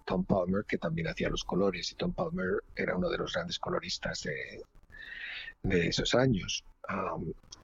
Tom 0.05 0.25
Palmer, 0.25 0.65
que 0.65 0.79
también 0.79 1.09
hacía 1.09 1.29
los 1.29 1.45
colores, 1.45 1.91
y 1.93 1.95
Tom 1.95 2.13
Palmer 2.13 2.63
era 2.75 2.97
uno 2.97 3.09
de 3.09 3.19
los 3.19 3.33
grandes 3.33 3.59
coloristas 3.59 4.23
de, 4.23 5.89
esos 5.89 6.15
años. 6.15 6.65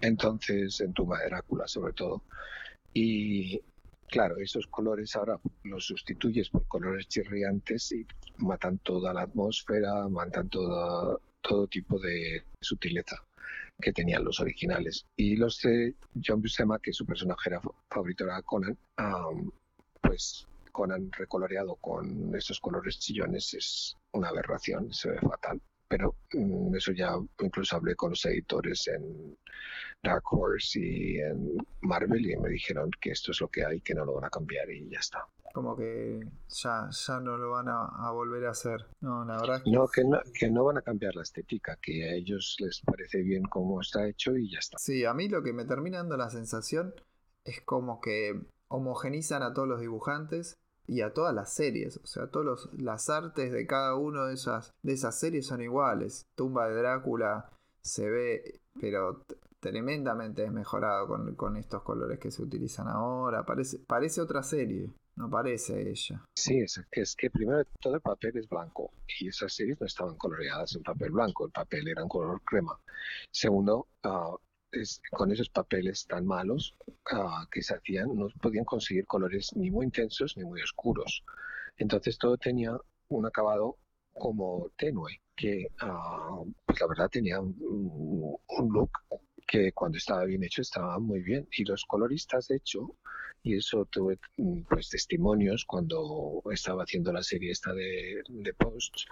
Entonces, 0.01 0.81
en 0.81 0.93
Tumba 0.93 1.19
de 1.19 1.69
sobre 1.69 1.93
todo. 1.93 2.23
Y 2.93 3.61
claro, 4.09 4.37
esos 4.39 4.67
colores 4.67 5.15
ahora 5.17 5.39
los 5.65 5.87
sustituyes 5.87 6.51
por 6.51 6.67
colores 6.67 7.09
chirriantes 7.09 7.93
y 7.93 8.07
matan 8.39 8.79
toda 8.79 9.15
la 9.15 9.23
atmósfera, 9.23 10.09
matan 10.09 10.49
toda, 10.49 11.17
todo 11.41 11.67
tipo 11.69 11.99
de 11.99 12.45
sutileza 12.61 13.25
que 13.81 13.93
tenían 13.93 14.25
los 14.25 14.41
originales. 14.41 15.07
Y 15.17 15.37
los 15.37 15.61
de 15.61 15.95
John 16.25 16.43
Buscema, 16.43 16.79
que 16.79 16.93
su 16.93 17.07
personaje 17.07 17.51
era 17.51 17.61
favorito 17.89 18.25
era 18.25 18.43
Conan, 18.43 18.77
pues 20.01 20.47
Conan 20.73 21.11
recoloreado 21.13 21.77
con 21.77 22.35
esos 22.35 22.59
colores 22.59 22.99
chillones 22.99 23.55
es 23.55 23.97
una 24.13 24.29
aberración, 24.29 24.93
se 24.93 25.11
ve 25.11 25.19
fatal. 25.21 25.61
Pero 25.87 26.17
mm, 26.33 26.75
eso 26.75 26.93
ya 26.93 27.15
incluso 27.41 27.77
hablé 27.77 27.95
con 27.95 28.11
los 28.11 28.25
editores 28.25 28.89
en 28.89 29.37
Dark 30.03 30.23
Horse 30.31 30.81
y 30.81 31.19
en 31.19 31.59
Marvel 31.83 32.25
y 32.25 32.37
me 32.37 32.49
dijeron 32.49 32.91
que 33.01 33.11
esto 33.11 33.31
es 33.33 33.41
lo 33.41 33.49
que 33.49 33.65
hay, 33.65 33.81
que 33.83 33.95
no 33.95 34.05
lo 34.05 34.15
van 34.15 34.25
a 34.25 34.31
cambiar 34.31 34.71
y 34.71 34.89
ya 34.89 34.99
está. 34.99 35.27
Como 35.53 35.77
que 35.77 36.21
ya, 36.49 36.89
ya 36.91 37.21
no 37.21 37.37
lo 37.37 37.51
van 37.51 37.69
a, 37.69 38.09
a 38.09 38.11
volver 38.11 38.47
a 38.47 38.53
hacer. 38.53 38.87
No, 39.03 39.23
la 39.27 39.37
verdad 39.37 39.63
que... 39.63 39.71
No, 39.71 39.87
que 39.87 40.03
no, 40.03 40.19
que 40.33 40.51
no 40.51 40.65
van 40.65 40.79
a 40.79 40.83
cambiar 40.83 41.15
la 41.15 41.23
estética, 41.23 41.77
que 41.77 42.09
a 42.09 42.15
ellos 42.15 42.57
les 42.61 42.81
parece 42.81 43.21
bien 43.21 43.43
cómo 43.43 43.83
está 43.83 44.09
hecho 44.09 44.35
y 44.35 44.51
ya 44.51 44.61
está. 44.61 44.79
Sí, 44.79 45.05
a 45.05 45.13
mí 45.13 45.29
lo 45.29 45.43
que 45.43 45.53
me 45.53 45.67
termina 45.67 45.99
dando 45.99 46.17
la 46.17 46.31
sensación 46.31 46.95
es 47.45 47.61
como 47.61 48.01
que 48.01 48.41
homogenizan 48.69 49.43
a 49.43 49.53
todos 49.53 49.69
los 49.69 49.81
dibujantes 49.81 50.57
y 50.93 51.01
a 51.01 51.13
todas 51.13 51.35
las 51.35 51.53
series. 51.53 51.97
O 51.97 52.07
sea, 52.07 52.27
todas 52.27 52.69
las 52.75 53.09
artes 53.09 53.51
de 53.51 53.67
cada 53.67 53.95
una 53.97 54.27
de 54.27 54.35
esas, 54.35 54.75
de 54.83 54.93
esas 54.93 55.19
series 55.19 55.47
son 55.47 55.63
iguales. 55.63 56.27
Tumba 56.35 56.69
de 56.69 56.77
Drácula 56.77 57.51
se 57.81 58.11
ve, 58.11 58.61
pero 58.79 59.25
tremendamente 59.59 60.43
desmejorado 60.43 61.07
con, 61.07 61.35
con 61.35 61.57
estos 61.57 61.83
colores 61.83 62.19
que 62.19 62.31
se 62.31 62.43
utilizan 62.43 62.89
ahora. 62.89 63.45
Parece, 63.45 63.79
parece 63.79 64.21
otra 64.21 64.43
serie. 64.43 64.91
No 65.17 65.29
parece 65.31 65.91
ella. 65.91 66.25
Sí, 66.35 66.59
es, 66.61 66.81
es, 66.91 67.15
que 67.17 67.31
primero 67.31 67.63
todo 67.81 67.95
el 67.97 68.01
papel 68.01 68.37
es 68.39 68.49
blanco 68.49 68.93
y 69.21 69.29
esas 69.29 69.53
series 69.53 69.79
no 69.79 69.87
estaban 69.87 70.17
coloreadas 70.17 70.75
en 70.75 70.83
papel 70.83 71.11
blanco, 71.11 71.45
el 71.45 71.53
papel 71.53 71.87
era 71.87 72.01
en 72.01 72.09
color 72.09 72.41
crema. 72.43 72.79
Segundo, 73.31 73.89
uh, 74.05 74.37
es, 74.73 75.01
con 75.11 75.31
esos 75.31 75.49
papeles 75.49 76.07
tan 76.07 76.27
malos 76.27 76.75
uh, 77.13 77.47
que 77.51 77.63
se 77.63 77.75
hacían, 77.75 78.15
no 78.15 78.29
podían 78.41 78.65
conseguir 78.65 79.07
colores 79.07 79.55
ni 79.55 79.71
muy 79.71 79.87
intensos 79.87 80.37
ni 80.37 80.45
muy 80.45 80.63
oscuros. 80.63 81.25
Entonces 81.77 82.19
todo 82.19 82.37
tenía 82.37 82.77
un 83.09 83.27
acabado 83.27 83.77
como 84.15 84.71
tenue, 84.77 85.21
que 85.37 85.69
uh, 85.83 86.51
pues 86.67 86.81
la 86.81 86.87
verdad 86.87 87.09
tenía 87.11 87.41
un, 87.41 87.57
un, 87.61 88.73
look 88.73 88.91
que 89.47 89.73
cuando 89.73 89.99
estaba 89.99 90.25
bien 90.25 90.43
hecho 90.45 90.63
estaba 90.63 90.99
muy 90.99 91.21
bien. 91.23 91.49
Y 91.57 91.65
los 91.65 91.85
coloristas, 91.85 92.49
de 92.49 92.57
hecho, 92.57 92.97
y 93.43 93.57
eso 93.57 93.87
tuve 93.87 94.19
pues 94.69 94.89
testimonios 94.89 95.65
cuando 95.65 96.43
estaba 96.53 96.85
haciendo 96.85 97.13
la 97.13 97.23
serie 97.23 97.51
esta 97.51 97.73
de, 97.73 98.23
de 98.29 98.55
posts, 98.55 99.07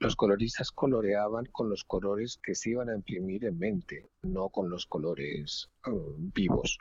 los 0.00 0.16
coloristas 0.16 0.70
coloreaban 0.72 1.46
con 1.46 1.68
los 1.68 1.84
colores 1.84 2.38
que 2.42 2.54
se 2.54 2.70
iban 2.70 2.88
a 2.88 2.94
imprimir 2.94 3.44
en 3.44 3.58
mente, 3.58 4.08
no 4.22 4.48
con 4.48 4.68
los 4.68 4.86
colores 4.86 5.68
uh, 5.86 6.14
vivos. 6.34 6.78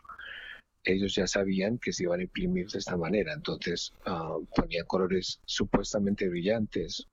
Ellos 0.83 1.13
ya 1.13 1.27
sabían 1.27 1.77
que 1.77 1.93
se 1.93 2.03
iban 2.03 2.19
a 2.19 2.23
imprimir 2.23 2.67
de 2.67 2.79
esta 2.79 2.97
manera, 2.97 3.33
entonces 3.33 3.93
uh, 4.07 4.43
ponían 4.55 4.85
colores 4.87 5.39
supuestamente 5.45 6.27
brillantes 6.27 7.07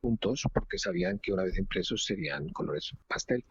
juntos 0.00 0.44
porque 0.54 0.78
sabían 0.78 1.18
que 1.18 1.32
una 1.32 1.44
vez 1.44 1.58
impresos 1.58 2.04
serían 2.04 2.48
colores 2.48 2.92
pastel. 3.06 3.44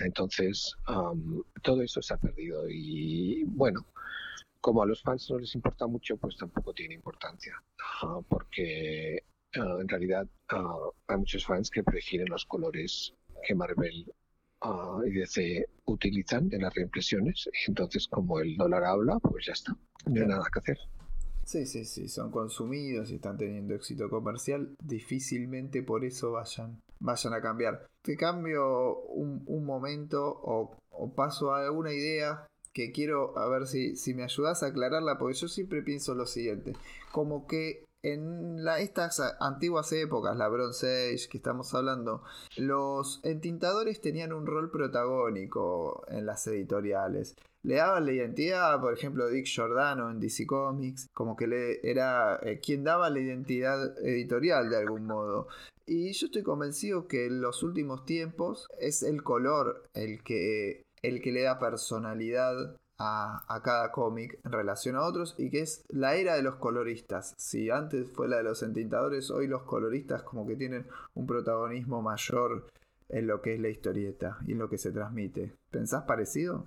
Entonces, 0.00 0.74
um, 0.88 1.42
todo 1.62 1.82
eso 1.82 2.00
se 2.00 2.14
ha 2.14 2.16
perdido 2.16 2.68
y 2.70 3.42
bueno, 3.44 3.84
como 4.60 4.82
a 4.82 4.86
los 4.86 5.02
fans 5.02 5.28
no 5.30 5.38
les 5.38 5.54
importa 5.54 5.86
mucho, 5.86 6.16
pues 6.16 6.36
tampoco 6.36 6.72
tiene 6.72 6.94
importancia, 6.94 7.62
uh, 8.02 8.22
porque 8.22 9.24
uh, 9.56 9.80
en 9.80 9.88
realidad 9.88 10.26
uh, 10.52 10.90
hay 11.06 11.16
muchos 11.16 11.44
fans 11.44 11.70
que 11.70 11.82
prefieren 11.82 12.28
los 12.28 12.44
colores 12.44 13.14
que 13.46 13.54
Marvel 13.54 14.12
ah, 14.60 15.00
y 15.06 15.10
DC 15.10 15.66
utilizan 15.84 16.48
en 16.52 16.62
las 16.62 16.74
reimpresiones. 16.74 17.48
Entonces, 17.66 18.08
como 18.08 18.40
el 18.40 18.56
dólar 18.56 18.84
habla, 18.84 19.18
pues 19.20 19.46
ya 19.46 19.52
está. 19.52 19.76
No 20.06 20.20
hay 20.20 20.26
nada 20.26 20.46
que 20.52 20.58
hacer. 20.58 20.78
Sí, 21.44 21.64
sí, 21.64 21.84
sí, 21.86 22.08
son 22.08 22.30
consumidos 22.30 23.10
y 23.10 23.14
están 23.14 23.38
teniendo 23.38 23.74
éxito 23.74 24.10
comercial, 24.10 24.76
difícilmente 24.82 25.82
por 25.82 26.04
eso 26.04 26.32
vayan, 26.32 26.82
vayan 27.00 27.32
a 27.32 27.40
cambiar. 27.40 27.86
Te 28.02 28.18
cambio 28.18 28.98
un, 29.06 29.44
un 29.46 29.64
momento 29.64 30.22
o, 30.26 30.76
o 30.90 31.14
paso 31.14 31.54
a 31.54 31.64
alguna 31.64 31.94
idea 31.94 32.46
que 32.74 32.92
quiero 32.92 33.36
a 33.38 33.48
ver 33.48 33.66
si, 33.66 33.96
si 33.96 34.12
me 34.12 34.24
ayudas 34.24 34.62
a 34.62 34.66
aclararla, 34.66 35.16
porque 35.16 35.38
yo 35.38 35.48
siempre 35.48 35.82
pienso 35.82 36.14
lo 36.14 36.26
siguiente, 36.26 36.74
como 37.12 37.46
que 37.46 37.82
en 38.02 38.66
estas 38.78 39.20
antiguas 39.40 39.92
épocas, 39.92 40.36
la 40.36 40.48
Bronze 40.48 41.14
Age 41.14 41.28
que 41.28 41.38
estamos 41.38 41.74
hablando, 41.74 42.22
los 42.56 43.20
entintadores 43.24 44.00
tenían 44.00 44.32
un 44.32 44.46
rol 44.46 44.70
protagónico 44.70 46.04
en 46.08 46.26
las 46.26 46.46
editoriales 46.46 47.34
le 47.62 47.76
daban 47.76 48.06
la 48.06 48.12
identidad, 48.12 48.80
por 48.80 48.94
ejemplo, 48.94 49.28
Dick 49.28 49.46
Giordano 49.46 50.10
en 50.10 50.20
DC 50.20 50.46
Comics, 50.46 51.08
como 51.12 51.36
que 51.36 51.46
le 51.46 51.80
era 51.88 52.38
eh, 52.42 52.60
quien 52.60 52.84
daba 52.84 53.10
la 53.10 53.20
identidad 53.20 53.98
editorial 54.06 54.70
de 54.70 54.76
algún 54.76 55.06
modo. 55.06 55.48
Y 55.86 56.12
yo 56.12 56.26
estoy 56.26 56.42
convencido 56.42 57.08
que 57.08 57.26
en 57.26 57.40
los 57.40 57.62
últimos 57.62 58.04
tiempos 58.04 58.68
es 58.78 59.02
el 59.02 59.22
color 59.22 59.84
el 59.94 60.22
que, 60.22 60.82
el 61.02 61.20
que 61.20 61.32
le 61.32 61.42
da 61.42 61.58
personalidad 61.58 62.76
a, 62.98 63.60
cada 63.62 63.92
cómic 63.92 64.38
en 64.44 64.52
relación 64.52 64.96
a 64.96 65.02
otros 65.02 65.34
y 65.38 65.50
que 65.50 65.60
es 65.60 65.84
la 65.88 66.14
era 66.16 66.34
de 66.34 66.42
los 66.42 66.56
coloristas. 66.56 67.34
Si 67.36 67.70
antes 67.70 68.10
fue 68.10 68.28
la 68.28 68.38
de 68.38 68.42
los 68.42 68.62
entintadores, 68.62 69.30
hoy 69.30 69.46
los 69.46 69.62
coloristas 69.62 70.22
como 70.22 70.46
que 70.46 70.56
tienen 70.56 70.86
un 71.14 71.26
protagonismo 71.26 72.02
mayor 72.02 72.66
en 73.08 73.26
lo 73.26 73.40
que 73.40 73.54
es 73.54 73.60
la 73.60 73.68
historieta 73.68 74.38
y 74.46 74.52
en 74.52 74.58
lo 74.58 74.68
que 74.68 74.78
se 74.78 74.92
transmite. 74.92 75.54
¿Pensás 75.70 76.04
parecido? 76.04 76.64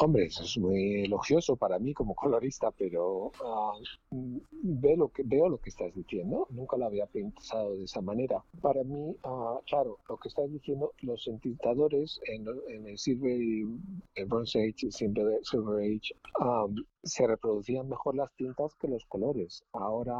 Hombre, 0.00 0.26
eso 0.26 0.44
es 0.44 0.56
muy 0.56 1.06
elogioso 1.06 1.56
para 1.56 1.80
mí 1.80 1.92
como 1.92 2.14
colorista, 2.14 2.70
pero 2.70 3.32
mm, 4.10 4.38
veo, 4.52 4.96
lo 4.96 5.08
que, 5.08 5.24
veo 5.24 5.48
lo 5.48 5.58
que 5.58 5.70
estás 5.70 5.92
diciendo. 5.92 6.46
Nunca 6.50 6.76
lo 6.76 6.86
había 6.86 7.06
pensado 7.06 7.76
de 7.76 7.82
esa 7.82 8.00
manera. 8.00 8.44
Para 8.60 8.84
mí, 8.84 9.16
ah, 9.24 9.58
claro, 9.66 9.98
lo 10.08 10.16
que 10.18 10.28
estás 10.28 10.52
diciendo, 10.52 10.92
los 11.00 11.26
entintadores 11.26 12.20
en, 12.26 12.46
el 12.86 12.96
Silver, 12.96 13.40
el 14.14 14.26
Bronze 14.26 14.68
Age, 14.68 14.92
Silver, 14.92 15.40
Silver 15.42 15.80
Age, 15.80 16.14
ah, 16.40 16.66
se 17.02 17.26
reproducían 17.26 17.88
mejor 17.88 18.14
las 18.14 18.32
tintas 18.36 18.76
que 18.76 18.86
los 18.86 19.04
colores. 19.06 19.64
Ahora 19.72 20.14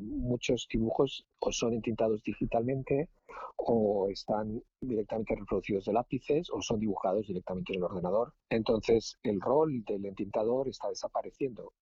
muchos 0.00 0.66
dibujos 0.70 1.24
o 1.38 1.52
son 1.52 1.74
entintados 1.74 2.22
digitalmente 2.22 3.08
o 3.56 4.08
están 4.10 4.62
directamente 4.80 5.34
reproducidos 5.36 5.84
de 5.84 5.92
lápices 5.92 6.50
o 6.50 6.60
son 6.60 6.80
dibujados 6.80 7.26
directamente 7.26 7.72
en 7.72 7.78
el 7.78 7.84
ordenador. 7.84 8.32
Entonces, 8.50 9.16
el 9.22 9.40
rol 9.40 9.84
del 9.84 10.04
entintador 10.06 10.68
está 10.68 10.88
desapareciendo. 10.88 11.72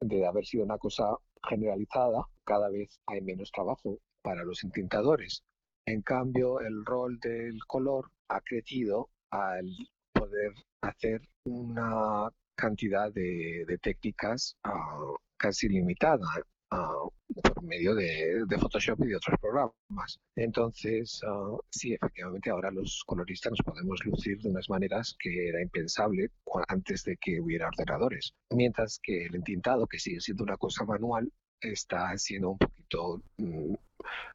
De 0.00 0.26
haber 0.26 0.44
sido 0.44 0.64
una 0.64 0.78
cosa 0.78 1.16
generalizada, 1.48 2.26
cada 2.44 2.68
vez 2.68 3.00
hay 3.06 3.20
menos 3.20 3.50
trabajo 3.52 3.98
para 4.22 4.44
los 4.44 4.64
entintadores. 4.64 5.42
En 5.86 6.02
cambio, 6.02 6.60
el 6.60 6.84
rol 6.84 7.18
del 7.20 7.64
color 7.66 8.10
ha 8.28 8.40
crecido 8.40 9.10
al 9.30 9.70
poder 10.12 10.52
hacer 10.82 11.20
una 11.44 12.28
cantidad 12.56 13.12
de, 13.12 13.64
de 13.66 13.78
técnicas 13.78 14.56
ah, 14.64 15.14
casi 15.36 15.68
limitada 15.68 16.26
ah, 16.70 17.08
por 17.42 17.62
medio 17.62 17.94
de, 17.94 18.44
de 18.46 18.58
Photoshop 18.58 19.04
y 19.04 19.08
de 19.08 19.16
otros 19.16 19.38
programas. 19.40 20.18
Entonces, 20.36 21.20
ah, 21.26 21.56
sí, 21.70 21.94
efectivamente, 21.94 22.50
ahora 22.50 22.70
los 22.70 23.02
coloristas 23.06 23.52
nos 23.52 23.62
podemos 23.62 24.04
lucir 24.04 24.38
de 24.40 24.50
unas 24.50 24.68
maneras 24.68 25.16
que 25.18 25.48
era 25.48 25.62
impensable 25.62 26.30
antes 26.68 27.04
de 27.04 27.16
que 27.16 27.40
hubiera 27.40 27.68
ordenadores. 27.68 28.32
Mientras 28.50 29.00
que 29.02 29.26
el 29.26 29.34
entintado, 29.34 29.86
que 29.86 29.98
sigue 29.98 30.20
siendo 30.20 30.44
una 30.44 30.56
cosa 30.56 30.84
manual, 30.84 31.30
está 31.60 32.16
siendo 32.18 32.50
un 32.50 32.58
poquito 32.58 33.22
mm, 33.38 33.74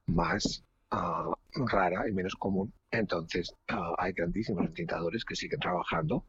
más 0.08 0.64
ah, 0.92 1.32
rara 1.72 2.08
y 2.08 2.14
menos 2.14 2.36
común. 2.36 2.74
Entonces, 2.92 3.54
ah, 3.70 3.96
hay 3.98 4.14
grandísimos 4.14 4.66
entintadores 4.66 5.24
que 5.26 5.36
siguen 5.36 5.60
trabajando, 5.60 6.26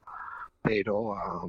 pero 0.63 1.15
ah, 1.15 1.47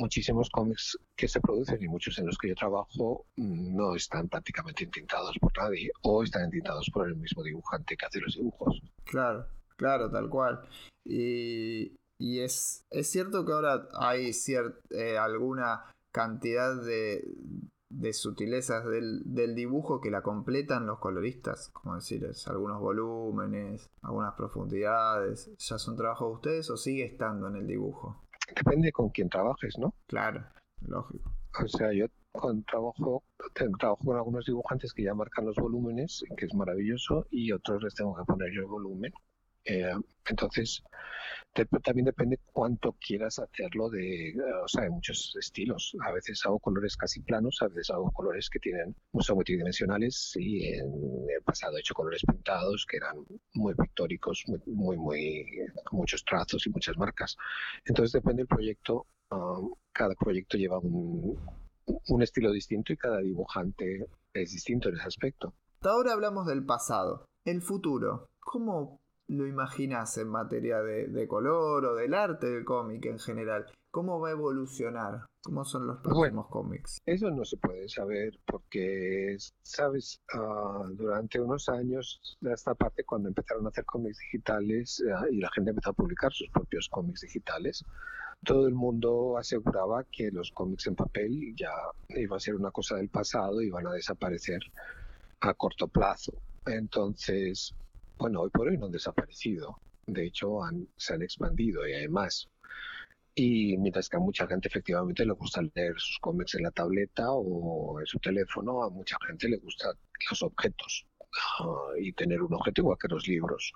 muchísimos 0.00 0.50
cómics 0.50 0.98
que 1.16 1.28
se 1.28 1.40
producen 1.40 1.82
y 1.82 1.88
muchos 1.88 2.18
en 2.18 2.26
los 2.26 2.36
que 2.38 2.48
yo 2.48 2.54
trabajo 2.54 3.24
mm, 3.36 3.74
no 3.76 3.94
están 3.96 4.28
prácticamente 4.28 4.84
entintados 4.84 5.36
por 5.40 5.50
nadie 5.56 5.90
o 6.02 6.22
están 6.22 6.44
entintados 6.44 6.90
por 6.92 7.08
el 7.08 7.16
mismo 7.16 7.42
dibujante 7.42 7.96
que 7.96 8.06
hace 8.06 8.20
los 8.20 8.34
dibujos. 8.34 8.82
Claro, 9.04 9.46
claro, 9.76 10.10
tal 10.10 10.28
cual. 10.28 10.60
Y, 11.04 11.96
y 12.18 12.40
es, 12.40 12.84
es 12.90 13.10
cierto 13.10 13.44
que 13.46 13.52
ahora 13.52 13.88
hay 13.98 14.28
cier- 14.28 14.76
eh, 14.90 15.16
alguna 15.16 15.90
cantidad 16.12 16.76
de, 16.76 17.24
de 17.88 18.12
sutilezas 18.12 18.84
del, 18.84 19.22
del 19.24 19.54
dibujo 19.54 20.00
que 20.00 20.10
la 20.10 20.22
completan 20.22 20.86
los 20.86 20.98
coloristas, 20.98 21.70
como 21.72 21.94
decir, 21.94 22.24
es 22.24 22.46
algunos 22.46 22.78
volúmenes, 22.80 23.88
algunas 24.02 24.34
profundidades. 24.34 25.50
¿Ya 25.58 25.78
son 25.78 25.96
trabajos 25.96 26.28
de 26.28 26.34
ustedes 26.34 26.70
o 26.70 26.76
sigue 26.76 27.04
estando 27.04 27.48
en 27.48 27.56
el 27.56 27.66
dibujo? 27.66 28.22
Depende 28.54 28.92
con 28.92 29.10
quién 29.10 29.28
trabajes, 29.28 29.78
¿no? 29.78 29.94
Claro, 30.06 30.44
lógico. 30.80 31.32
O 31.62 31.68
sea, 31.68 31.92
yo 31.92 32.06
con 32.32 32.62
trabajo, 32.64 33.24
trabajo 33.78 34.04
con 34.04 34.16
algunos 34.16 34.46
dibujantes 34.46 34.92
que 34.92 35.02
ya 35.02 35.14
marcan 35.14 35.46
los 35.46 35.56
volúmenes, 35.56 36.24
que 36.36 36.46
es 36.46 36.54
maravilloso, 36.54 37.26
y 37.30 37.52
otros 37.52 37.82
les 37.82 37.94
tengo 37.94 38.14
que 38.16 38.24
poner 38.24 38.52
yo 38.52 38.60
el 38.60 38.66
volumen. 38.66 39.12
Eh, 39.64 39.92
entonces, 40.28 40.82
también 41.52 42.04
depende 42.04 42.38
cuánto 42.52 42.92
quieras 43.04 43.38
hacerlo 43.38 43.90
de, 43.90 44.34
o 44.62 44.68
sea, 44.68 44.88
muchos 44.90 45.34
estilos. 45.38 45.96
A 46.06 46.12
veces 46.12 46.40
hago 46.44 46.58
colores 46.58 46.96
casi 46.96 47.20
planos, 47.22 47.58
a 47.60 47.68
veces 47.68 47.90
hago 47.90 48.10
colores 48.12 48.48
que 48.48 48.60
tienen, 48.60 48.94
son 49.18 49.36
multidimensionales 49.36 50.32
y 50.36 50.68
en 50.68 50.86
el 51.36 51.42
pasado 51.44 51.76
he 51.76 51.80
hecho 51.80 51.94
colores 51.94 52.22
pintados 52.26 52.86
que 52.88 52.98
eran 52.98 53.16
muy 53.54 53.74
pictóricos, 53.74 54.44
muy, 54.46 54.60
muy, 54.66 54.96
muy, 54.96 55.46
con 55.84 55.98
muchos 55.98 56.24
trazos 56.24 56.66
y 56.66 56.70
muchas 56.70 56.96
marcas. 56.96 57.36
Entonces 57.84 58.12
depende 58.12 58.42
del 58.42 58.48
proyecto, 58.48 59.06
ah, 59.30 59.60
cada 59.92 60.14
proyecto 60.14 60.56
lleva 60.56 60.78
un, 60.78 61.38
un 62.08 62.22
estilo 62.22 62.52
distinto 62.52 62.92
y 62.92 62.96
cada 62.96 63.18
dibujante 63.18 64.06
es 64.32 64.52
distinto 64.52 64.88
en 64.88 64.96
ese 64.96 65.08
aspecto. 65.08 65.54
Hasta 65.80 65.90
ahora 65.90 66.12
hablamos 66.12 66.46
del 66.46 66.64
pasado. 66.64 67.24
El 67.44 67.62
futuro, 67.62 68.28
¿cómo 68.38 69.00
lo 69.30 69.46
imaginas 69.46 70.18
en 70.18 70.28
materia 70.28 70.82
de, 70.82 71.08
de 71.08 71.28
color 71.28 71.84
o 71.84 71.94
del 71.94 72.14
arte 72.14 72.48
del 72.48 72.64
cómic 72.64 73.06
en 73.06 73.18
general? 73.18 73.66
¿Cómo 73.90 74.20
va 74.20 74.28
a 74.28 74.32
evolucionar? 74.32 75.26
¿Cómo 75.42 75.64
son 75.64 75.86
los 75.86 75.98
próximos 75.98 76.46
cómics? 76.48 76.98
Eso 77.06 77.30
no 77.30 77.44
se 77.44 77.56
puede 77.56 77.88
saber 77.88 78.38
porque, 78.44 79.36
sabes, 79.62 80.20
Ah, 80.32 80.84
durante 80.92 81.40
unos 81.40 81.68
años, 81.68 82.20
de 82.40 82.52
esta 82.52 82.74
parte, 82.74 83.04
cuando 83.04 83.28
empezaron 83.28 83.66
a 83.66 83.70
hacer 83.70 83.84
cómics 83.84 84.18
digitales 84.18 85.02
ah, 85.12 85.24
y 85.30 85.38
la 85.38 85.50
gente 85.50 85.70
empezó 85.70 85.90
a 85.90 85.94
publicar 85.94 86.32
sus 86.32 86.48
propios 86.50 86.88
cómics 86.88 87.22
digitales, 87.22 87.84
todo 88.44 88.68
el 88.68 88.74
mundo 88.74 89.36
aseguraba 89.36 90.04
que 90.04 90.30
los 90.30 90.52
cómics 90.52 90.86
en 90.86 90.94
papel 90.94 91.54
ya 91.56 91.72
iba 92.10 92.36
a 92.36 92.40
ser 92.40 92.54
una 92.54 92.70
cosa 92.70 92.96
del 92.96 93.08
pasado 93.08 93.60
y 93.60 93.66
iban 93.66 93.86
a 93.86 93.92
desaparecer 93.92 94.60
a 95.40 95.54
corto 95.54 95.88
plazo. 95.88 96.32
Entonces, 96.66 97.74
bueno, 98.20 98.40
hoy 98.42 98.50
por 98.50 98.68
hoy 98.68 98.78
no 98.78 98.86
han 98.86 98.92
desaparecido. 98.92 99.80
De 100.06 100.26
hecho, 100.26 100.62
han- 100.62 100.88
se 100.96 101.14
han 101.14 101.22
expandido 101.22 101.86
y 101.88 101.92
hay 101.94 102.08
más. 102.08 102.48
Y 103.34 103.76
mientras 103.78 104.08
que 104.08 104.16
a 104.16 104.20
mucha 104.20 104.46
gente 104.46 104.68
efectivamente 104.68 105.24
le 105.24 105.32
gusta 105.32 105.62
leer 105.74 105.94
sus 105.98 106.18
cómics 106.20 106.54
en 106.56 106.64
la 106.64 106.70
tableta 106.72 107.30
o 107.32 107.98
en 108.00 108.06
su 108.06 108.18
teléfono, 108.18 108.82
a 108.82 108.90
mucha 108.90 109.16
gente 109.26 109.48
le 109.48 109.58
gustan 109.58 109.94
los 110.30 110.42
objetos 110.42 111.06
ah, 111.60 111.92
y 111.98 112.12
tener 112.12 112.42
un 112.42 112.54
objeto 112.54 112.82
igual 112.82 112.98
que 113.00 113.08
los 113.08 113.26
libros. 113.28 113.72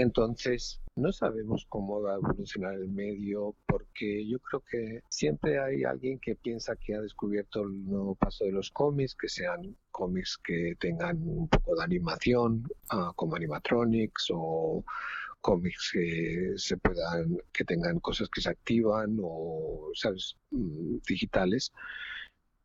Entonces, 0.00 0.80
no 0.94 1.12
sabemos 1.12 1.66
cómo 1.68 2.02
va 2.02 2.12
a 2.12 2.16
evolucionar 2.16 2.74
el 2.74 2.88
medio 2.88 3.54
porque 3.66 4.26
yo 4.26 4.38
creo 4.40 4.60
que 4.60 5.02
siempre 5.08 5.58
hay 5.58 5.84
alguien 5.84 6.18
que 6.18 6.34
piensa 6.36 6.76
que 6.76 6.94
ha 6.94 7.00
descubierto 7.00 7.62
el 7.62 7.84
nuevo 7.86 8.14
paso 8.14 8.44
de 8.44 8.52
los 8.52 8.70
cómics, 8.70 9.14
que 9.14 9.28
sean 9.28 9.76
cómics 9.90 10.38
que 10.42 10.74
tengan 10.78 11.16
un 11.22 11.48
poco 11.48 11.76
de 11.76 11.84
animación, 11.84 12.64
ah, 12.90 13.12
como 13.16 13.36
animatronics 13.36 14.28
o 14.32 14.84
cómics 15.40 15.90
que 15.92 16.52
se 16.56 16.76
puedan, 16.76 17.38
que 17.52 17.64
tengan 17.64 18.00
cosas 18.00 18.28
que 18.28 18.40
se 18.40 18.50
activan 18.50 19.18
o, 19.22 19.90
sabes, 19.94 20.36
Mm, 20.56 20.98
digitales. 21.08 21.72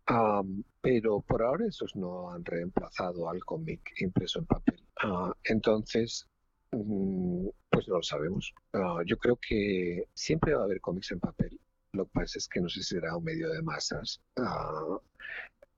Am, 0.06 0.64
pero 0.82 1.22
por 1.22 1.44
ahora 1.44 1.68
esos 1.68 1.96
no 1.96 2.32
han 2.32 2.44
reemplazado 2.46 3.30
al 3.30 3.44
cómic 3.46 3.82
impreso 4.00 4.40
en 4.40 4.46
papel. 4.46 4.84
Ah, 5.04 5.34
entonces, 5.44 6.28
pues 6.72 7.88
no 7.88 7.98
lo 7.98 8.04
sabemos. 8.04 8.54
Ah, 8.74 9.02
yo 9.06 9.18
creo 9.18 9.38
que 9.38 10.06
siempre 10.14 10.54
va 10.54 10.62
a 10.62 10.66
haber 10.66 10.82
cómics 10.82 11.12
en 11.12 11.20
papel. 11.20 11.60
Lo 11.94 12.06
que 12.06 12.12
pasa 12.14 12.38
es 12.38 12.48
que 12.48 12.62
no 12.62 12.70
sé 12.70 12.82
si 12.82 12.96
será 12.96 13.16
un 13.16 13.24
medio 13.24 13.50
de 13.50 13.62
masas. 13.62 14.22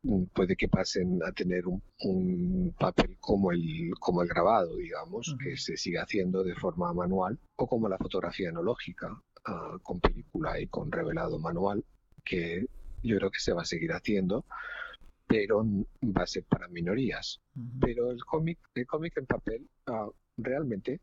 Mm, 0.03 0.25
puede 0.33 0.55
que 0.55 0.67
pasen 0.67 1.21
a 1.23 1.31
tener 1.31 1.65
un, 1.65 1.81
un 2.01 2.75
papel 2.77 3.17
como 3.19 3.51
el, 3.51 3.91
como 3.99 4.21
el 4.21 4.27
grabado, 4.27 4.75
digamos, 4.75 5.35
que 5.41 5.55
se 5.57 5.77
sigue 5.77 5.97
haciendo 5.99 6.43
de 6.43 6.55
forma 6.55 6.93
manual, 6.93 7.39
o 7.55 7.67
como 7.67 7.87
la 7.87 7.97
fotografía 7.97 8.49
analógica, 8.49 9.21
ah, 9.45 9.77
con 9.81 9.99
película 10.01 10.59
y 10.59 10.67
con 10.67 10.91
revelado 10.91 11.39
manual, 11.39 11.85
que 12.25 12.65
yo 13.01 13.17
creo 13.17 13.31
que 13.31 13.39
se 13.39 13.53
va 13.53 13.61
a 13.61 13.65
seguir 13.65 13.93
haciendo, 13.93 14.45
pero 15.27 15.65
va 16.03 16.23
a 16.23 16.27
ser 16.27 16.43
para 16.45 16.67
minorías. 16.67 17.39
Pero 17.79 18.11
el 18.11 18.23
cómic, 18.25 18.59
el 18.75 18.85
cómic 18.85 19.17
en 19.17 19.25
papel, 19.25 19.69
realmente, 20.37 21.01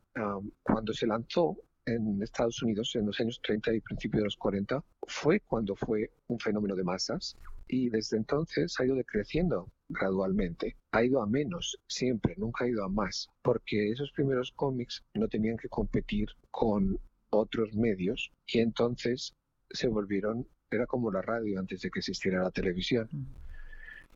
cuando 0.63 0.93
se 0.93 1.07
lanzó 1.07 1.57
en 1.87 2.23
Estados 2.23 2.63
Unidos 2.63 2.95
en 2.95 3.07
los 3.07 3.19
años 3.21 3.41
30 3.43 3.75
y 3.75 3.81
principios 3.81 4.21
de 4.21 4.25
los 4.25 4.37
40, 4.37 4.85
fue 5.07 5.41
cuando 5.41 5.75
fue 5.75 6.11
un 6.29 6.39
fenómeno 6.39 6.77
de 6.77 6.85
masas 6.85 7.37
y 7.67 7.89
desde 7.89 8.17
entonces 8.17 8.79
ha 8.79 8.85
ido 8.85 8.95
decreciendo 8.95 9.71
gradualmente. 9.89 10.77
Ha 10.93 11.05
ido 11.05 11.23
a 11.23 11.27
menos 11.27 11.79
siempre, 11.89 12.35
nunca 12.37 12.65
ha 12.65 12.69
ido 12.69 12.85
a 12.85 12.89
más, 12.89 13.29
porque 13.43 13.91
esos 13.91 14.13
primeros 14.13 14.53
cómics 14.53 15.05
no 15.15 15.29
tenían 15.29 15.57
que 15.57 15.69
competir 15.69 16.29
con 16.51 16.99
otros 17.31 17.75
medios 17.75 18.31
y 18.47 18.61
entonces 18.61 19.35
se 19.71 19.89
volvieron, 19.89 20.47
era 20.71 20.87
como 20.87 21.11
la 21.11 21.23
radio 21.23 21.59
antes 21.59 21.81
de 21.81 21.91
que 21.91 22.01
existiera 22.01 22.43
la 22.43 22.51
televisión. 22.51 23.09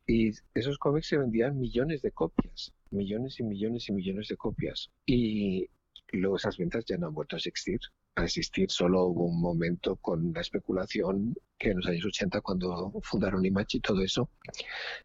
Y 0.07 0.33
esos 0.55 0.79
cómics 0.79 1.09
se 1.09 1.17
vendían 1.17 1.59
millones 1.59 2.03
de 2.03 2.11
copias, 2.11 2.73
millones 2.95 3.41
y 3.41 3.43
millones 3.43 3.89
y 3.89 3.93
millones 3.93 4.29
de 4.29 4.37
copias. 4.37 4.91
Y 5.07 5.69
luego 6.13 6.37
esas 6.37 6.57
ventas 6.57 6.85
ya 6.87 6.97
no 6.97 7.09
han 7.09 7.15
vuelto 7.15 7.37
a 7.37 7.39
existir. 7.39 7.81
A 8.17 8.25
existir 8.25 8.71
solo 8.71 9.07
hubo 9.07 9.25
un 9.25 9.41
momento 9.41 9.97
con 9.97 10.33
la 10.33 10.41
especulación 10.41 11.35
que 11.59 11.71
en 11.71 11.79
los 11.79 11.87
años 11.87 12.05
80, 12.05 12.41
cuando 12.43 12.93
fundaron 13.03 13.45
Image 13.45 13.79
y 13.79 13.81
todo 13.81 14.03
eso, 14.03 14.31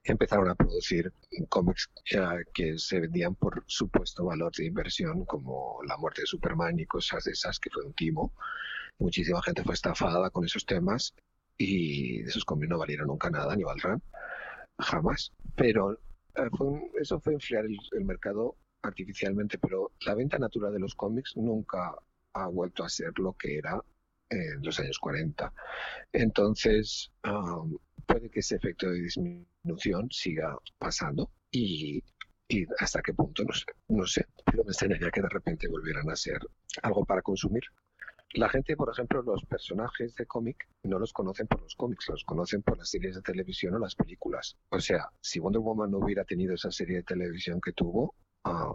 empezaron 0.03 0.49
a 0.49 0.55
producir 0.55 1.11
cómics 1.47 1.89
ya 2.05 2.37
que 2.53 2.77
se 2.77 2.99
vendían 2.99 3.33
por 3.35 3.63
supuesto 3.65 4.25
valor 4.25 4.51
de 4.55 4.65
inversión, 4.65 5.25
como 5.25 5.79
La 5.87 5.97
muerte 5.97 6.21
de 6.21 6.27
Superman 6.27 6.79
y 6.79 6.85
cosas 6.85 7.23
de 7.23 7.31
esas, 7.31 7.59
que 7.59 7.71
fue 7.71 7.83
un 7.83 7.93
timo. 7.93 8.33
Muchísima 8.99 9.41
gente 9.41 9.63
fue 9.63 9.73
estafada 9.73 10.29
con 10.29 10.45
esos 10.45 10.65
temas 10.65 11.15
y 11.57 12.21
esos 12.21 12.45
cómics 12.45 12.69
no 12.69 12.77
valieron 12.77 13.07
nunca 13.07 13.29
nada 13.29 13.55
ni 13.55 13.63
valdrán 13.63 14.03
jamás. 14.79 15.31
Pero 15.55 15.93
eh, 15.93 15.97
fue 16.57 16.67
un- 16.67 16.91
eso 16.99 17.19
fue 17.19 17.33
enfriar 17.33 17.65
el, 17.65 17.77
el 17.91 18.05
mercado 18.05 18.55
artificialmente, 18.81 19.57
pero 19.57 19.91
la 20.05 20.15
venta 20.15 20.37
natural 20.39 20.73
de 20.73 20.79
los 20.79 20.95
cómics 20.95 21.35
nunca 21.35 21.95
ha 22.33 22.47
vuelto 22.47 22.83
a 22.83 22.89
ser 22.89 23.11
lo 23.19 23.33
que 23.33 23.57
era 23.57 23.81
en 24.29 24.61
los 24.63 24.79
años 24.79 24.99
40. 24.99 25.53
Entonces, 26.13 27.11
am, 27.23 27.77
puede 28.05 28.29
que 28.29 28.39
ese 28.41 28.55
efecto 28.55 28.89
de 28.89 29.01
disminución 29.01 30.09
siga 30.11 30.57
pasando 30.77 31.31
y, 31.51 32.03
y 32.47 32.65
hasta 32.79 33.01
qué 33.01 33.13
punto, 33.13 33.43
no 33.43 33.53
sé, 33.53 33.65
no 33.89 34.05
sé, 34.05 34.25
pero 34.45 34.63
me 34.63 34.71
extrañaría 34.71 35.11
que 35.11 35.21
de 35.21 35.29
repente 35.29 35.67
volvieran 35.67 36.09
a 36.09 36.15
ser 36.15 36.39
algo 36.83 37.05
para 37.05 37.21
consumir. 37.21 37.63
La 38.33 38.47
gente, 38.47 38.75
por 38.77 38.91
ejemplo, 38.91 39.23
los 39.23 39.43
personajes 39.45 40.13
de 40.15 40.27
cómic 40.27 40.67
no 40.83 40.99
los 40.99 41.13
conocen 41.13 41.47
por 41.47 41.61
los 41.61 41.75
cómics, 41.75 42.07
los 42.09 42.23
conocen 42.23 42.61
por 42.61 42.77
las 42.77 42.89
series 42.89 43.15
de 43.15 43.23
televisión 43.23 43.73
o 43.73 43.79
las 43.79 43.95
películas. 43.95 44.55
O 44.69 44.79
sea, 44.79 45.09
si 45.19 45.39
Wonder 45.39 45.61
Woman 45.61 45.89
no 45.89 45.97
hubiera 45.97 46.23
tenido 46.25 46.53
esa 46.53 46.69
serie 46.69 46.97
de 46.97 47.03
televisión 47.03 47.59
que 47.59 47.73
tuvo, 47.73 48.13
ah, 48.43 48.71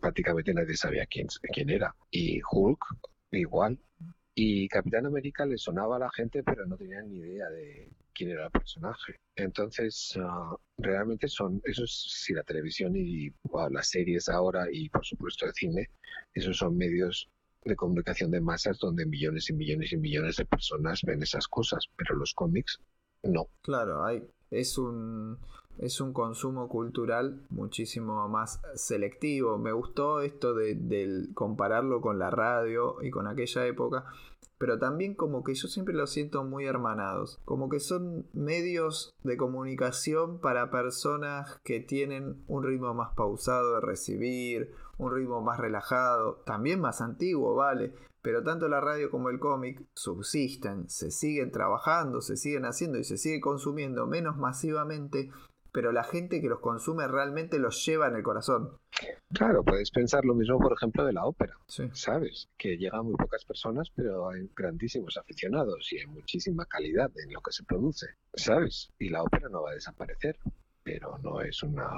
prácticamente 0.00 0.54
nadie 0.54 0.74
sabía 0.76 1.04
quién, 1.04 1.26
quién 1.52 1.68
era. 1.68 1.94
Y 2.10 2.40
Hulk, 2.50 2.82
igual. 3.32 3.78
Y 4.34 4.68
Capitán 4.68 5.04
América 5.06 5.44
le 5.44 5.58
sonaba 5.58 5.96
a 5.96 6.00
la 6.00 6.10
gente, 6.10 6.42
pero 6.42 6.64
no 6.64 6.76
tenían 6.76 7.08
ni 7.10 7.18
idea 7.18 7.48
de 7.50 7.90
quién 8.14 8.30
era 8.30 8.46
el 8.46 8.50
personaje. 8.50 9.16
Entonces, 9.36 10.18
ah, 10.18 10.56
realmente 10.78 11.28
son, 11.28 11.60
eso 11.64 11.84
es, 11.84 12.22
si 12.22 12.32
la 12.32 12.42
televisión 12.42 12.96
y 12.96 13.30
las 13.70 13.90
series 13.90 14.30
ahora 14.30 14.66
y 14.72 14.88
por 14.88 15.04
supuesto 15.04 15.44
el 15.44 15.52
cine, 15.52 15.90
esos 16.32 16.56
son 16.56 16.76
medios 16.76 17.28
de 17.64 17.76
comunicación 17.76 18.30
de 18.30 18.40
masas 18.40 18.78
donde 18.78 19.06
millones 19.06 19.48
y 19.50 19.54
millones 19.54 19.92
y 19.92 19.96
millones 19.96 20.36
de 20.36 20.44
personas 20.44 21.00
ven 21.02 21.22
esas 21.22 21.48
cosas, 21.48 21.86
pero 21.96 22.14
los 22.14 22.34
cómics 22.34 22.78
no. 23.22 23.48
Claro, 23.62 24.04
hay, 24.04 24.22
es 24.50 24.78
un 24.78 25.38
es 25.78 26.00
un 26.00 26.12
consumo 26.12 26.68
cultural 26.68 27.40
muchísimo 27.50 28.28
más 28.28 28.60
selectivo. 28.74 29.58
Me 29.58 29.72
gustó 29.72 30.20
esto 30.20 30.54
de, 30.54 30.74
del 30.76 31.30
compararlo 31.34 32.00
con 32.00 32.18
la 32.18 32.30
radio 32.30 33.02
y 33.02 33.10
con 33.10 33.26
aquella 33.26 33.66
época, 33.66 34.04
pero 34.58 34.78
también 34.78 35.14
como 35.14 35.42
que 35.42 35.54
yo 35.54 35.66
siempre 35.68 35.94
los 35.94 36.10
siento 36.10 36.44
muy 36.44 36.64
hermanados, 36.66 37.40
como 37.44 37.68
que 37.68 37.80
son 37.80 38.26
medios 38.32 39.12
de 39.24 39.36
comunicación 39.36 40.40
para 40.40 40.70
personas 40.70 41.60
que 41.64 41.80
tienen 41.80 42.44
un 42.46 42.62
ritmo 42.62 42.94
más 42.94 43.14
pausado 43.16 43.74
de 43.74 43.80
recibir, 43.80 44.72
un 44.98 45.14
ritmo 45.14 45.40
más 45.40 45.58
relajado, 45.58 46.42
también 46.46 46.80
más 46.80 47.00
antiguo, 47.00 47.54
vale, 47.54 47.94
pero 48.22 48.42
tanto 48.42 48.68
la 48.68 48.80
radio 48.80 49.10
como 49.10 49.28
el 49.28 49.38
cómic 49.38 49.84
subsisten, 49.94 50.88
se 50.88 51.10
siguen 51.10 51.50
trabajando, 51.50 52.20
se 52.20 52.36
siguen 52.36 52.64
haciendo 52.64 52.98
y 52.98 53.04
se 53.04 53.18
sigue 53.18 53.40
consumiendo 53.40 54.06
menos 54.06 54.36
masivamente, 54.36 55.30
pero 55.72 55.90
la 55.92 56.04
gente 56.04 56.40
que 56.40 56.48
los 56.48 56.60
consume 56.60 57.06
realmente 57.08 57.58
los 57.58 57.84
lleva 57.84 58.06
en 58.06 58.14
el 58.14 58.22
corazón. 58.22 58.78
Claro, 59.32 59.64
puedes 59.64 59.90
pensar 59.90 60.24
lo 60.24 60.34
mismo, 60.34 60.58
por 60.58 60.72
ejemplo, 60.72 61.04
de 61.04 61.12
la 61.12 61.26
ópera, 61.26 61.58
Sí. 61.66 61.90
¿sabes? 61.92 62.48
Que 62.56 62.76
llegan 62.76 63.04
muy 63.06 63.16
pocas 63.16 63.44
personas, 63.44 63.90
pero 63.94 64.28
hay 64.30 64.48
grandísimos 64.56 65.16
aficionados 65.16 65.92
y 65.92 65.98
hay 65.98 66.06
muchísima 66.06 66.64
calidad 66.66 67.10
en 67.16 67.32
lo 67.32 67.40
que 67.40 67.50
se 67.52 67.64
produce, 67.64 68.06
¿sabes? 68.34 68.88
Y 68.98 69.08
la 69.10 69.22
ópera 69.24 69.48
no 69.48 69.62
va 69.62 69.70
a 69.72 69.74
desaparecer, 69.74 70.38
pero 70.84 71.18
no 71.18 71.40
es 71.40 71.62
una... 71.64 71.90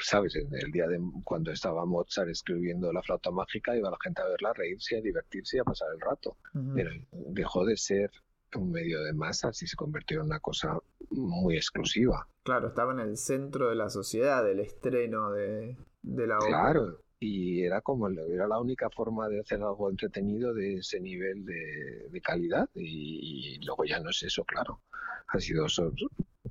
¿Sabes? 0.00 0.36
En 0.36 0.48
el 0.54 0.70
día 0.70 0.86
de 0.86 1.00
cuando 1.24 1.50
estaba 1.52 1.84
Mozart 1.86 2.28
escribiendo 2.28 2.92
la 2.92 3.02
flauta 3.02 3.30
mágica, 3.30 3.76
iba 3.76 3.90
la 3.90 3.96
gente 4.02 4.22
a 4.22 4.28
verla, 4.28 4.50
a 4.50 4.54
reírse, 4.54 4.98
a 4.98 5.00
divertirse 5.00 5.56
y 5.56 5.60
a 5.60 5.64
pasar 5.64 5.88
el 5.94 6.00
rato. 6.00 6.36
Pero 6.74 6.90
dejó 7.12 7.64
de 7.64 7.76
ser 7.76 8.10
un 8.54 8.70
medio 8.70 9.02
de 9.02 9.12
masas 9.12 9.62
y 9.62 9.66
se 9.66 9.76
convirtió 9.76 10.20
en 10.20 10.26
una 10.26 10.40
cosa 10.40 10.78
muy 11.10 11.56
exclusiva. 11.56 12.26
Claro, 12.42 12.68
estaba 12.68 12.92
en 12.92 13.00
el 13.00 13.16
centro 13.16 13.68
de 13.68 13.74
la 13.74 13.90
sociedad 13.90 14.44
del 14.44 14.60
estreno 14.60 15.32
de, 15.32 15.76
de 16.02 16.26
la 16.26 16.38
ópera. 16.38 16.48
Claro, 16.58 17.00
y 17.18 17.62
era 17.62 17.80
como 17.80 18.08
era 18.08 18.46
la 18.46 18.60
única 18.60 18.90
forma 18.90 19.28
de 19.28 19.40
hacer 19.40 19.62
algo 19.62 19.90
entretenido 19.90 20.52
de 20.54 20.76
ese 20.76 21.00
nivel 21.00 21.44
de, 21.44 22.08
de 22.10 22.20
calidad 22.20 22.68
y, 22.74 23.56
y 23.56 23.64
luego 23.64 23.84
ya 23.84 24.00
no 24.00 24.10
es 24.10 24.22
eso, 24.22 24.44
claro. 24.44 24.80
Ha 25.28 25.40
sido 25.40 25.68
so- 25.68 25.92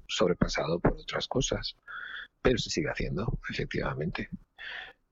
sobrepasado 0.08 0.80
por 0.80 0.94
otras 0.94 1.28
cosas, 1.28 1.78
pero 2.46 2.60
se 2.60 2.70
sigue 2.70 2.90
haciendo, 2.90 3.40
efectivamente. 3.50 4.30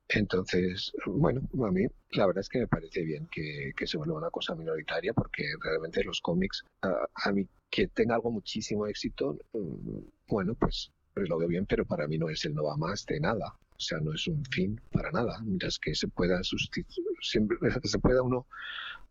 Entonces, 0.08 0.94
bueno, 1.08 1.42
a 1.66 1.72
mí 1.72 1.88
la 2.12 2.28
verdad 2.28 2.42
es 2.42 2.50
que 2.50 2.60
me 2.60 2.68
parece 2.68 3.02
bien 3.02 3.28
que, 3.32 3.74
que 3.76 3.88
se 3.88 3.98
vuelva 3.98 4.20
una 4.20 4.30
cosa 4.30 4.54
minoritaria 4.54 5.14
porque 5.14 5.44
realmente 5.60 6.04
los 6.04 6.22
cómics, 6.22 6.64
a, 6.84 7.08
a 7.16 7.32
mí 7.32 7.48
que 7.72 7.88
tenga 7.88 8.14
algo 8.14 8.30
muchísimo 8.30 8.86
éxito, 8.86 9.40
mm, 9.54 10.00
bueno, 10.28 10.54
pues, 10.54 10.92
pues 11.16 11.28
lo 11.28 11.40
veo 11.40 11.48
bien, 11.48 11.66
pero 11.66 11.86
para 11.86 12.08
mí 12.08 12.20
no 12.20 12.30
es 12.30 12.46
el 12.46 12.54
no 12.54 12.66
va 12.66 12.78
más 12.78 13.04
de 13.08 13.20
nada. 13.20 13.58
O 13.72 13.80
sea, 13.80 14.00
no 14.00 14.14
es 14.14 14.28
un 14.28 14.46
fin 14.46 14.80
para 14.92 15.10
nada. 15.12 15.42
Mientras 15.44 15.80
que 15.80 15.96
se 15.96 16.08
pueda 16.08 16.44
sustituir, 16.44 17.08
siempre 17.22 17.58
se 17.84 17.98
pueda 17.98 18.22
uno 18.22 18.46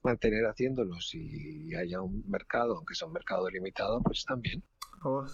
mantener 0.05 0.45
haciéndolos 0.47 1.13
y 1.15 1.75
haya 1.75 2.01
un 2.01 2.23
mercado, 2.29 2.77
aunque 2.77 2.95
sea 2.95 3.09
un 3.09 3.15
mercado 3.15 3.51
limitado, 3.51 4.01
pues 4.01 4.25
también. 4.25 4.63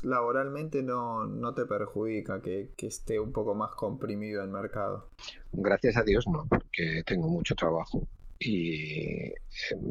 Laboralmente 0.03 0.82
no, 0.82 1.27
no 1.27 1.55
te 1.55 1.66
perjudica 1.66 2.40
que, 2.40 2.70
esté 2.78 3.20
un 3.20 3.32
poco 3.32 3.55
más 3.55 3.74
comprimido 3.74 4.43
el 4.43 4.49
mercado. 4.49 5.11
Gracias 5.53 5.97
a 5.97 6.03
Dios 6.03 6.27
no, 6.27 6.47
porque 6.49 7.03
tengo 7.05 7.28
mucho 7.28 7.55
trabajo. 7.55 8.07
Y 8.39 9.32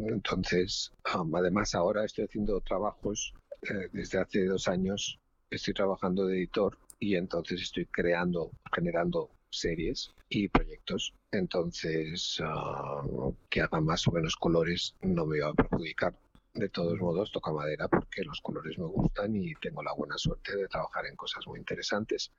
entonces, 0.08 0.92
además 1.04 1.76
ahora 1.76 2.06
estoy 2.06 2.26
haciendo 2.26 2.62
trabajos, 2.62 3.34
eh, 3.64 3.90
desde 3.92 4.20
hace 4.20 4.46
dos 4.46 4.68
años 4.68 5.20
estoy 5.50 5.74
trabajando 5.74 6.26
de 6.26 6.38
editor 6.38 6.78
y 7.00 7.16
entonces 7.16 7.62
estoy 7.62 7.86
creando, 7.86 8.52
generando 8.74 9.30
series 9.50 10.12
y 10.30 10.48
proyectos. 10.48 11.14
Entonces, 11.32 12.42
ah, 12.44 13.04
que 13.50 13.62
hagan 13.62 13.86
más 13.86 14.08
o 14.08 14.12
menos 14.12 14.36
colores 14.36 14.96
no 15.02 15.26
me 15.26 15.40
va 15.40 15.50
a 15.50 15.54
perjudicar. 15.54 16.16
De 16.58 16.70
todos 16.70 17.00
modos, 17.00 17.32
toca 17.32 17.52
madera 17.52 17.88
porque 17.88 18.24
los 18.24 18.42
colores 18.42 18.80
me 18.80 18.86
gustan 18.86 19.36
y 19.36 19.54
tengo 19.62 19.84
la 19.84 19.94
buena 19.94 20.18
suerte 20.18 20.56
de 20.56 20.68
trabajar 20.68 21.06
en 21.06 21.16
cosas 21.16 21.46
muy 21.46 21.60
interesantes. 21.60 22.32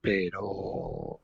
Pero 0.00 1.20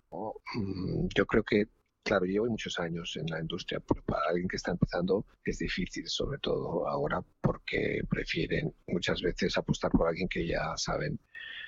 mm, 0.55 1.09
yo 1.17 1.27
creo 1.27 1.43
que, 1.43 1.67
claro, 2.03 2.25
llevo 2.27 2.47
muchos 2.47 2.79
años 2.79 3.17
en 3.17 3.27
la 3.27 3.41
industria, 3.41 3.81
pero 3.81 4.03
para 4.03 4.29
alguien 4.31 4.49
que 4.49 4.57
está 4.57 4.71
empezando 4.73 5.25
es 5.45 5.59
difícil, 5.59 6.07
sobre 6.09 6.39
todo 6.39 6.87
ahora 6.89 7.21
por 7.41 7.53
porque 7.63 8.03
prefieren 8.09 8.75
muchas 8.89 9.21
veces 9.23 9.57
apostar 9.57 9.91
por 9.93 10.09
alguien 10.09 10.29
que 10.29 10.47
ya 10.47 10.77
saben 10.77 11.19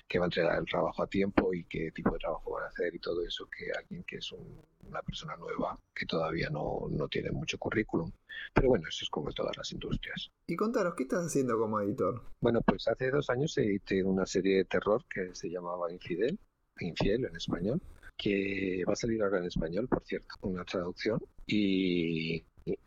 que 0.08 0.18
va 0.18 0.24
a 0.24 0.28
entregar 0.28 0.58
el 0.58 0.64
trabajo 0.66 1.02
a 1.02 1.06
tiempo 1.06 1.54
y 1.54 1.64
qué 1.64 1.90
tipo 1.92 2.10
de 2.12 2.18
trabajo 2.18 2.52
van 2.52 2.64
a 2.64 2.66
hacer 2.66 2.94
y 2.94 2.98
todo 2.98 3.24
eso, 3.24 3.46
que 3.46 3.66
alguien 3.78 4.02
que 4.04 4.16
es 4.16 4.32
un- 4.32 4.60
una 4.88 5.02
persona 5.02 5.36
nueva 5.36 5.78
que 5.94 6.04
todavía 6.06 6.48
no, 6.50 6.88
no 6.90 7.06
tiene 7.08 7.30
mucho 7.30 7.58
currículum. 7.58 8.10
Pero 8.52 8.68
bueno, 8.68 8.86
eso 8.88 9.04
es 9.04 9.08
como 9.10 9.28
en 9.28 9.34
todas 9.34 9.56
las 9.56 9.70
industrias. 9.72 10.30
Y 10.46 10.56
contanos, 10.56 10.94
¿qué 10.96 11.04
estás 11.04 11.26
haciendo 11.26 11.56
como 11.58 11.80
editor? 11.80 12.22
Bueno, 12.40 12.60
pues 12.66 12.88
hace 12.88 13.10
dos 13.10 13.30
años 13.30 13.56
edité 13.56 14.02
una 14.02 14.26
serie 14.26 14.56
de 14.58 14.64
terror 14.64 15.04
que 15.08 15.34
se 15.34 15.48
llamaba 15.48 15.92
Infidel, 15.92 16.38
Infiel 16.80 17.24
en 17.24 17.36
español, 17.36 17.80
que 18.16 18.84
va 18.86 18.92
a 18.92 18.96
salir 18.96 19.22
ahora 19.22 19.38
en 19.38 19.46
español, 19.46 19.88
por 19.88 20.04
cierto, 20.04 20.34
una 20.42 20.64
traducción, 20.64 21.20
y 21.46 22.44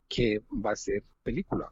que 0.08 0.42
va 0.66 0.72
a 0.72 0.76
ser 0.76 1.04
película. 1.24 1.72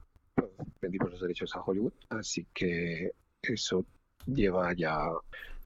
Vendimos 0.81 1.11
los 1.11 1.21
derechos 1.21 1.55
a 1.55 1.61
Hollywood, 1.61 1.93
así 2.09 2.45
que 2.53 3.11
eso 3.41 3.85
lleva 4.25 4.73
ya, 4.73 4.97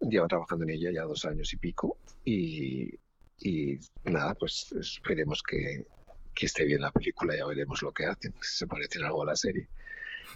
lleva 0.02 0.28
trabajando 0.28 0.64
en 0.66 0.72
ella 0.72 0.92
ya 0.92 1.04
dos 1.04 1.26
años 1.26 1.52
y 1.54 1.58
pico, 1.58 1.98
y, 2.24 2.94
y 3.40 3.80
nada, 4.06 4.36
pues 4.36 4.72
esperemos 4.74 5.42
que, 5.44 5.86
que 6.34 6.46
esté 6.46 6.66
bien 6.66 6.82
la 6.82 6.92
película, 6.92 7.36
ya 7.36 7.46
veremos 7.46 7.82
lo 7.82 7.92
que 7.92 8.06
hacen, 8.06 8.34
si 8.42 8.60
se 8.60 8.68
parece 8.68 9.00
en 9.00 9.06
algo 9.06 9.24
a 9.24 9.28
la 9.28 9.36
serie. 9.36 9.68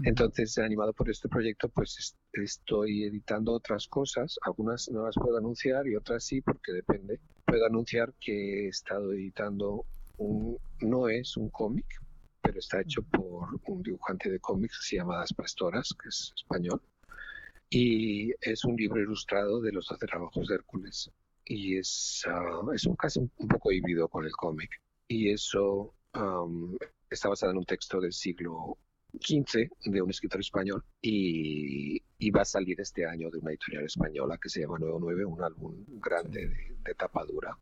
Entonces, 0.03 0.57
animado 0.57 0.93
por 0.93 1.09
este 1.09 1.29
proyecto, 1.29 1.69
pues 1.69 1.97
es- 1.99 2.15
estoy 2.33 3.03
editando 3.03 3.53
otras 3.53 3.87
cosas. 3.87 4.37
Algunas 4.43 4.89
no 4.89 5.05
las 5.05 5.15
puedo 5.15 5.37
anunciar 5.37 5.87
y 5.87 5.95
otras 5.95 6.23
sí, 6.23 6.41
porque 6.41 6.71
depende. 6.71 7.19
Puedo 7.45 7.65
anunciar 7.65 8.13
que 8.19 8.65
he 8.65 8.67
estado 8.69 9.13
editando 9.13 9.85
un, 10.17 10.57
no 10.81 11.09
es 11.09 11.37
un 11.37 11.49
cómic, 11.49 11.85
pero 12.41 12.59
está 12.59 12.81
hecho 12.81 13.01
por 13.03 13.59
un 13.67 13.83
dibujante 13.83 14.29
de 14.31 14.39
cómics 14.39 14.79
que 14.79 14.85
se 14.89 14.95
llama 14.97 15.19
Las 15.19 15.33
Pastoras, 15.33 15.89
que 16.01 16.09
es 16.09 16.33
español. 16.35 16.81
Y 17.69 18.31
es 18.41 18.63
un 18.65 18.75
libro 18.75 19.01
ilustrado 19.01 19.61
de 19.61 19.71
los 19.71 19.87
12 19.87 20.05
trabajos 20.05 20.47
de 20.47 20.55
Hércules. 20.55 21.11
Y 21.45 21.77
es, 21.77 22.23
ah, 22.27 22.61
es 22.73 22.85
un 22.85 22.95
caso 22.95 23.19
un 23.21 23.47
poco 23.47 23.71
híbrido 23.71 24.07
con 24.07 24.25
el 24.25 24.31
cómic. 24.31 24.69
Y 25.07 25.29
eso 25.31 25.93
am, 26.13 26.77
está 27.09 27.29
basado 27.29 27.51
en 27.51 27.57
un 27.59 27.65
texto 27.65 27.99
del 27.99 28.13
siglo 28.13 28.77
15 29.19 29.69
de 29.85 30.01
un 30.01 30.09
escritor 30.09 30.41
español 30.41 30.83
y, 31.01 32.01
y 32.17 32.31
va 32.31 32.41
a 32.41 32.45
salir 32.45 32.79
este 32.81 33.05
año 33.05 33.29
de 33.29 33.39
una 33.39 33.51
editorial 33.51 33.85
española 33.85 34.37
que 34.41 34.49
se 34.49 34.61
llama 34.61 34.79
99, 34.79 35.25
un 35.25 35.43
álbum 35.43 35.85
grande 35.99 36.47
de, 36.47 36.75
de 36.83 36.95
tapa 36.95 37.23
dura. 37.25 37.57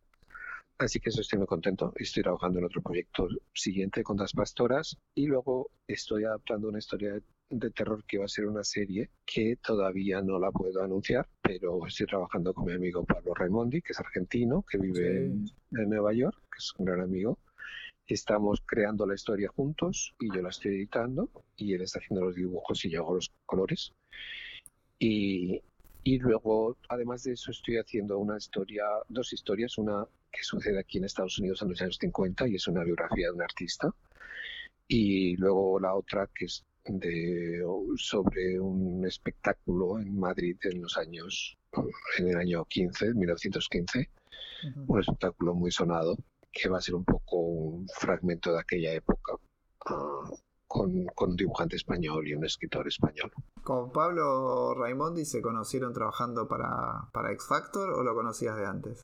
Así 0.77 0.99
que 0.99 1.09
eso 1.09 1.21
estoy 1.21 1.37
muy 1.37 1.47
contento. 1.47 1.93
Estoy 1.95 2.23
trabajando 2.23 2.57
en 2.57 2.65
otro 2.65 2.81
proyecto 2.81 3.27
siguiente 3.53 4.01
con 4.01 4.17
las 4.17 4.33
pastoras 4.33 4.97
y 5.13 5.27
luego 5.27 5.69
estoy 5.87 6.23
adaptando 6.23 6.69
una 6.69 6.79
historia 6.79 7.13
de, 7.13 7.21
de 7.51 7.69
terror 7.69 8.03
que 8.05 8.17
va 8.17 8.25
a 8.25 8.29
ser 8.29 8.47
una 8.47 8.63
serie 8.63 9.11
que 9.25 9.57
todavía 9.57 10.21
no 10.21 10.39
la 10.39 10.51
puedo 10.51 10.81
anunciar, 10.81 11.27
pero 11.41 11.85
estoy 11.85 12.07
trabajando 12.07 12.53
con 12.53 12.65
mi 12.65 12.73
amigo 12.73 13.05
Pablo 13.05 13.33
Raimondi, 13.35 13.81
que 13.81 13.91
es 13.91 13.99
argentino, 13.99 14.63
que 14.63 14.79
vive 14.79 15.25
en, 15.25 15.45
en 15.71 15.89
Nueva 15.89 16.13
York, 16.13 16.37
que 16.51 16.57
es 16.57 16.73
un 16.77 16.85
gran 16.85 17.01
amigo. 17.01 17.37
Estamos 18.11 18.61
creando 18.65 19.05
la 19.05 19.15
historia 19.15 19.47
juntos 19.47 20.13
y 20.19 20.27
yo 20.35 20.41
la 20.41 20.49
estoy 20.49 20.75
editando 20.75 21.29
y 21.55 21.73
él 21.75 21.81
está 21.81 21.99
haciendo 21.99 22.25
los 22.25 22.35
dibujos 22.35 22.83
y 22.83 22.89
yo 22.89 23.03
hago 23.03 23.15
los 23.15 23.31
colores. 23.45 23.93
Y, 24.99 25.61
y 26.03 26.19
luego, 26.19 26.75
además 26.89 27.23
de 27.23 27.31
eso, 27.31 27.51
estoy 27.51 27.77
haciendo 27.77 28.17
una 28.17 28.35
historia, 28.35 28.83
dos 29.07 29.31
historias, 29.31 29.77
una 29.77 30.05
que 30.29 30.43
sucede 30.43 30.77
aquí 30.77 30.97
en 30.97 31.05
Estados 31.05 31.39
Unidos 31.39 31.61
en 31.61 31.69
los 31.69 31.81
años 31.81 31.97
50 32.01 32.49
y 32.49 32.55
es 32.55 32.67
una 32.67 32.83
biografía 32.83 33.27
de 33.27 33.33
un 33.33 33.43
artista. 33.43 33.89
Y 34.89 35.37
luego 35.37 35.79
la 35.79 35.95
otra 35.95 36.29
que 36.35 36.45
es 36.45 36.65
de, 36.83 37.63
sobre 37.95 38.59
un 38.59 39.05
espectáculo 39.07 39.99
en 39.99 40.19
Madrid 40.19 40.57
en 40.63 40.81
los 40.81 40.97
años, 40.97 41.57
en 42.17 42.27
el 42.27 42.35
año 42.35 42.65
15, 42.65 43.13
1915, 43.13 44.09
un 44.85 44.99
espectáculo 44.99 45.53
muy 45.53 45.71
sonado 45.71 46.17
que 46.51 46.69
va 46.69 46.77
a 46.77 46.81
ser 46.81 46.95
un 46.95 47.05
poco 47.05 47.37
un 47.37 47.87
fragmento 47.87 48.51
de 48.53 48.59
aquella 48.59 48.93
época 48.93 49.33
ah, 49.85 50.29
con, 50.67 51.05
con 51.15 51.31
un 51.31 51.35
dibujante 51.35 51.75
español 51.75 52.27
y 52.27 52.33
un 52.33 52.45
escritor 52.45 52.87
español. 52.87 53.31
¿Con 53.63 53.91
Pablo 53.91 54.73
Raimondi 54.73 55.25
se 55.25 55.41
conocieron 55.41 55.93
trabajando 55.93 56.47
para, 56.47 57.09
para 57.11 57.31
X 57.33 57.45
Factor 57.47 57.89
o 57.91 58.03
lo 58.03 58.13
conocías 58.15 58.57
de 58.57 58.65
antes? 58.65 59.01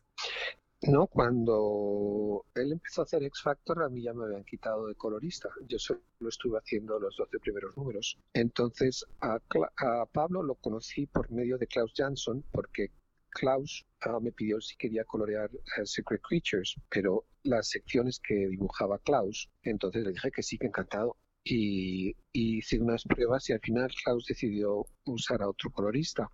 No, 0.83 1.07
cuando 1.07 2.45
él 2.53 2.71
empezó 2.71 3.01
a 3.01 3.05
hacer 3.05 3.23
X 3.23 3.41
Factor, 3.41 3.81
a 3.83 3.89
mí 3.89 4.03
ya 4.03 4.13
me 4.13 4.25
habían 4.25 4.43
quitado 4.43 4.85
de 4.87 4.93
colorista. 4.95 5.49
Yo 5.67 5.79
solo 5.79 5.99
estuve 6.29 6.59
haciendo 6.59 6.99
los 6.99 7.15
12 7.17 7.39
primeros 7.39 7.75
números. 7.75 8.17
Entonces, 8.33 9.03
a, 9.21 9.39
Cla- 9.49 9.71
a 9.77 10.05
Pablo 10.05 10.43
lo 10.43 10.53
conocí 10.55 11.07
por 11.07 11.31
medio 11.31 11.57
de 11.57 11.65
Klaus 11.65 11.93
Jansson, 11.95 12.43
porque 12.51 12.91
Klaus 13.31 13.85
ah, 14.01 14.19
me 14.21 14.31
pidió 14.31 14.61
si 14.61 14.77
quería 14.77 15.03
colorear 15.03 15.49
eh, 15.51 15.85
Secret 15.85 16.21
Creatures, 16.21 16.75
pero 16.89 17.25
las 17.47 17.69
secciones 17.69 18.19
que 18.19 18.47
dibujaba 18.47 18.99
Klaus, 18.99 19.49
entonces 19.63 20.03
le 20.03 20.11
dije 20.11 20.31
que 20.31 20.43
sí, 20.43 20.57
que 20.57 20.67
encantado. 20.67 21.17
Y, 21.43 22.09
y 22.33 22.57
hice 22.57 22.79
unas 22.79 23.03
pruebas 23.03 23.49
y 23.49 23.53
al 23.53 23.61
final 23.61 23.89
Klaus 24.03 24.25
decidió 24.27 24.85
usar 25.05 25.41
a 25.41 25.49
otro 25.49 25.71
colorista. 25.71 26.29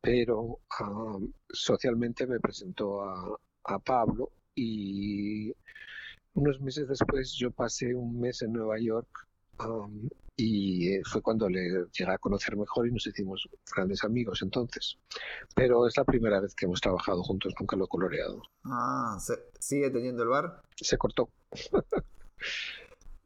Pero 0.00 0.60
socialmente 1.50 2.26
me 2.26 2.38
presentó 2.38 3.02
a, 3.02 3.38
a 3.64 3.78
Pablo 3.80 4.30
y 4.54 5.52
unos 6.34 6.60
meses 6.60 6.88
después 6.88 7.34
yo 7.38 7.50
pasé 7.50 7.94
un 7.94 8.20
mes 8.20 8.42
en 8.42 8.52
Nueva 8.52 8.78
York 8.78 9.25
um, 9.64 10.08
y 10.38 10.88
eh, 10.94 11.02
fue 11.04 11.22
cuando 11.22 11.48
le 11.48 11.86
llegué 11.92 12.12
a 12.12 12.18
conocer 12.18 12.56
mejor 12.56 12.86
y 12.86 12.92
nos 12.92 13.06
hicimos 13.06 13.48
grandes 13.74 14.04
amigos 14.04 14.42
entonces. 14.42 14.98
Pero 15.54 15.86
es 15.86 15.96
la 15.96 16.04
primera 16.04 16.40
vez 16.40 16.54
que 16.54 16.66
hemos 16.66 16.80
trabajado 16.80 17.22
juntos, 17.22 17.54
nunca 17.58 17.76
lo 17.76 17.86
he 17.86 17.88
coloreado. 17.88 18.42
Ah, 18.64 19.16
¿se- 19.20 19.44
¿sigue 19.58 19.90
teniendo 19.90 20.22
el 20.24 20.28
bar? 20.28 20.60
Se 20.76 20.98
cortó, 20.98 21.30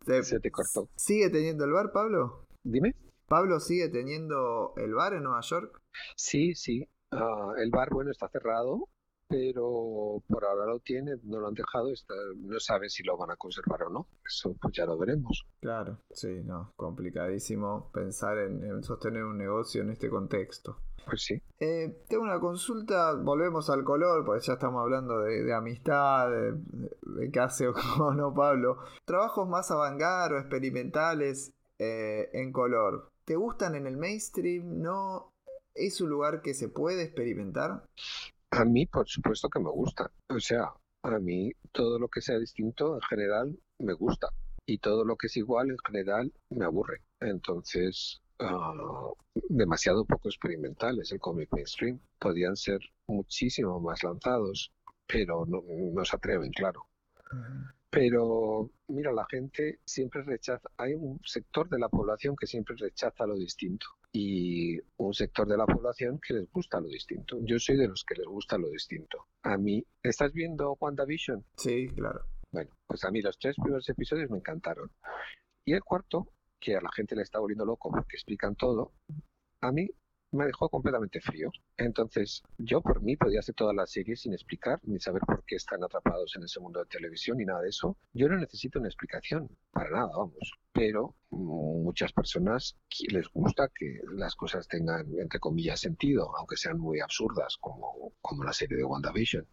¿Se- 0.06 0.22
se 0.22 0.40
te 0.40 0.50
cortó. 0.50 0.88
¿Sigue 0.96 1.30
teniendo 1.30 1.64
el 1.64 1.72
bar, 1.72 1.92
Pablo? 1.92 2.44
Dime. 2.64 2.94
¿Pablo 3.28 3.60
sigue 3.60 3.88
teniendo 3.88 4.72
el 4.76 4.94
bar 4.94 5.14
en 5.14 5.22
Nueva 5.24 5.40
York? 5.42 5.78
Sí, 6.16 6.54
sí. 6.54 6.88
Ah, 7.12 7.52
el 7.58 7.70
bar, 7.70 7.90
bueno, 7.90 8.10
está 8.10 8.28
cerrado, 8.28 8.88
pero 9.30 10.20
por 10.28 10.44
ahora 10.44 10.66
lo 10.66 10.80
tiene, 10.80 11.12
no 11.22 11.38
lo 11.40 11.46
han 11.48 11.54
dejado, 11.54 11.90
está- 11.92 12.14
no 12.36 12.58
sabe 12.60 12.88
si 12.90 13.02
lo 13.04 13.16
van 13.16 13.30
a 13.30 13.36
conservar 13.36 13.84
o 13.84 13.90
no. 13.90 14.08
Eso 14.26 14.54
pues 14.60 14.74
ya 14.76 14.84
lo 14.84 14.98
veremos. 14.98 15.46
Claro, 15.60 15.98
sí, 16.10 16.42
no, 16.44 16.72
complicadísimo 16.76 17.90
pensar 17.92 18.38
en, 18.38 18.64
en 18.64 18.82
sostener 18.82 19.24
un 19.24 19.38
negocio 19.38 19.82
en 19.82 19.90
este 19.90 20.10
contexto. 20.10 20.78
Pues 21.06 21.22
sí. 21.22 21.40
Eh, 21.60 22.02
tengo 22.08 22.24
una 22.24 22.40
consulta, 22.40 23.14
volvemos 23.14 23.70
al 23.70 23.84
color, 23.84 24.24
porque 24.24 24.44
ya 24.46 24.54
estamos 24.54 24.82
hablando 24.82 25.20
de, 25.20 25.44
de 25.44 25.54
amistad, 25.54 26.28
de, 26.30 26.52
de- 26.52 27.30
qué 27.30 27.40
hace 27.40 27.68
o 28.00 28.12
no 28.12 28.34
Pablo. 28.34 28.78
Trabajos 29.04 29.48
más 29.48 29.70
avant 29.70 30.00
o 30.02 30.38
experimentales 30.38 31.52
eh, 31.78 32.28
en 32.34 32.52
color, 32.52 33.08
¿te 33.24 33.36
gustan 33.36 33.76
en 33.76 33.86
el 33.86 33.96
mainstream? 33.96 34.80
¿No? 34.82 35.32
¿Es 35.74 36.00
un 36.00 36.10
lugar 36.10 36.42
que 36.42 36.52
se 36.52 36.68
puede 36.68 37.02
experimentar? 37.04 37.84
A 38.50 38.64
mí, 38.64 38.86
por 38.86 39.08
supuesto 39.08 39.48
que 39.48 39.60
me 39.60 39.70
gusta. 39.70 40.10
O 40.28 40.40
sea, 40.40 40.72
a 41.02 41.18
mí 41.18 41.52
todo 41.72 41.98
lo 41.98 42.08
que 42.08 42.20
sea 42.20 42.38
distinto 42.38 42.94
en 42.94 43.00
general 43.02 43.58
me 43.78 43.92
gusta. 43.92 44.28
Y 44.66 44.78
todo 44.78 45.04
lo 45.04 45.16
que 45.16 45.28
es 45.28 45.36
igual 45.36 45.70
en 45.70 45.78
general 45.86 46.32
me 46.50 46.64
aburre. 46.64 47.02
Entonces, 47.20 48.20
ah, 48.38 49.10
demasiado 49.48 50.04
poco 50.04 50.28
experimental 50.28 50.98
es 51.00 51.12
el 51.12 51.20
cómic 51.20 51.48
mainstream. 51.52 52.00
Podían 52.18 52.56
ser 52.56 52.80
muchísimo 53.06 53.80
más 53.80 54.02
lanzados, 54.02 54.72
pero 55.06 55.46
no, 55.46 55.62
no 55.92 56.04
se 56.04 56.16
atreven, 56.16 56.50
claro. 56.50 56.86
Pero 57.90 58.70
mira, 58.86 59.12
la 59.12 59.26
gente 59.28 59.80
siempre 59.84 60.22
rechaza, 60.22 60.70
hay 60.76 60.94
un 60.94 61.20
sector 61.24 61.68
de 61.68 61.78
la 61.78 61.88
población 61.88 62.36
que 62.36 62.46
siempre 62.46 62.76
rechaza 62.78 63.26
lo 63.26 63.34
distinto 63.34 63.86
y 64.12 64.78
un 64.96 65.12
sector 65.12 65.48
de 65.48 65.56
la 65.56 65.66
población 65.66 66.20
que 66.24 66.34
les 66.34 66.50
gusta 66.52 66.80
lo 66.80 66.86
distinto. 66.86 67.38
Yo 67.42 67.58
soy 67.58 67.76
de 67.76 67.88
los 67.88 68.04
que 68.04 68.14
les 68.14 68.26
gusta 68.26 68.58
lo 68.58 68.68
distinto. 68.68 69.26
A 69.42 69.56
mí, 69.56 69.84
¿estás 70.04 70.32
viendo 70.32 70.76
WandaVision? 70.80 71.44
Sí, 71.56 71.88
claro. 71.88 72.24
Bueno, 72.52 72.70
pues 72.86 73.04
a 73.04 73.10
mí 73.10 73.22
los 73.22 73.38
tres 73.38 73.56
primeros 73.56 73.88
episodios 73.88 74.30
me 74.30 74.38
encantaron. 74.38 74.90
Y 75.64 75.72
el 75.72 75.82
cuarto, 75.82 76.32
que 76.60 76.76
a 76.76 76.80
la 76.80 76.90
gente 76.92 77.16
le 77.16 77.22
está 77.22 77.40
volviendo 77.40 77.64
loco 77.64 77.90
porque 77.90 78.16
explican 78.16 78.54
todo, 78.54 78.92
a 79.60 79.72
mí 79.72 79.88
me 80.32 80.46
dejó 80.46 80.68
completamente 80.68 81.20
frío. 81.20 81.50
Entonces, 81.76 82.42
yo 82.58 82.80
por 82.80 83.02
mí 83.02 83.16
podía 83.16 83.40
hacer 83.40 83.54
toda 83.54 83.72
la 83.72 83.86
serie 83.86 84.16
sin 84.16 84.32
explicar, 84.32 84.78
ni 84.84 85.00
saber 85.00 85.22
por 85.26 85.44
qué 85.44 85.56
están 85.56 85.82
atrapados 85.82 86.34
en 86.36 86.44
ese 86.44 86.60
mundo 86.60 86.80
de 86.80 86.86
televisión, 86.86 87.38
ni 87.38 87.44
nada 87.44 87.62
de 87.62 87.70
eso. 87.70 87.96
Yo 88.12 88.28
no 88.28 88.36
necesito 88.38 88.78
una 88.78 88.88
explicación, 88.88 89.48
para 89.72 89.90
nada, 89.90 90.10
vamos. 90.16 90.52
Pero 90.72 91.16
mm, 91.30 91.82
muchas 91.82 92.12
personas 92.12 92.76
les 93.08 93.28
gusta 93.28 93.68
que 93.74 94.00
las 94.12 94.36
cosas 94.36 94.68
tengan, 94.68 95.06
entre 95.18 95.40
comillas, 95.40 95.80
sentido, 95.80 96.36
aunque 96.36 96.56
sean 96.56 96.78
muy 96.78 97.00
absurdas, 97.00 97.56
como, 97.58 98.12
como 98.20 98.44
la 98.44 98.52
serie 98.52 98.76
de 98.76 98.84
WandaVision. 98.84 99.46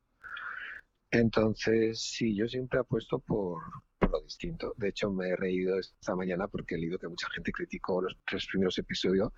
Entonces, 1.10 2.02
sí, 2.02 2.36
yo 2.36 2.48
siempre 2.48 2.80
apuesto 2.80 3.20
por, 3.20 3.62
por 3.98 4.12
lo 4.12 4.22
distinto. 4.22 4.74
De 4.78 4.90
hecho, 4.90 5.10
me 5.10 5.30
he 5.30 5.36
reído 5.36 5.80
esta 5.80 6.16
mañana 6.16 6.48
porque 6.48 6.76
he 6.76 6.78
leído 6.78 7.00
que 7.00 7.08
mucha 7.08 7.30
gente 7.30 7.52
criticó 7.52 8.02
los 8.02 8.18
tres 8.26 8.46
primeros 8.48 8.78
episodios 8.78 9.32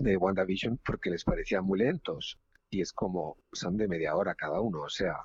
de 0.00 0.16
WandaVision 0.16 0.78
porque 0.84 1.10
les 1.10 1.24
parecían 1.24 1.64
muy 1.64 1.78
lentos. 1.78 2.38
Y 2.70 2.80
es 2.80 2.92
como, 2.92 3.36
son 3.52 3.76
de 3.76 3.88
media 3.88 4.16
hora 4.16 4.34
cada 4.34 4.60
uno, 4.60 4.82
o 4.82 4.88
sea, 4.88 5.16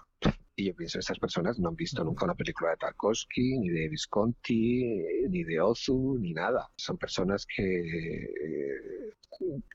y 0.59 0.65
yo 0.65 0.75
pienso, 0.75 0.99
estas 0.99 1.17
personas 1.17 1.57
no 1.57 1.69
han 1.69 1.75
visto 1.75 2.03
nunca 2.03 2.25
una 2.25 2.35
película 2.35 2.71
de 2.71 2.77
Tarkovsky, 2.77 3.59
ni 3.59 3.69
de 3.69 3.87
Visconti, 3.87 5.05
ni 5.29 5.43
de 5.45 5.61
Ozu, 5.61 6.17
ni 6.19 6.33
nada. 6.33 6.69
Son 6.75 6.97
personas 6.97 7.45
que 7.45 7.63
eh, 7.63 9.13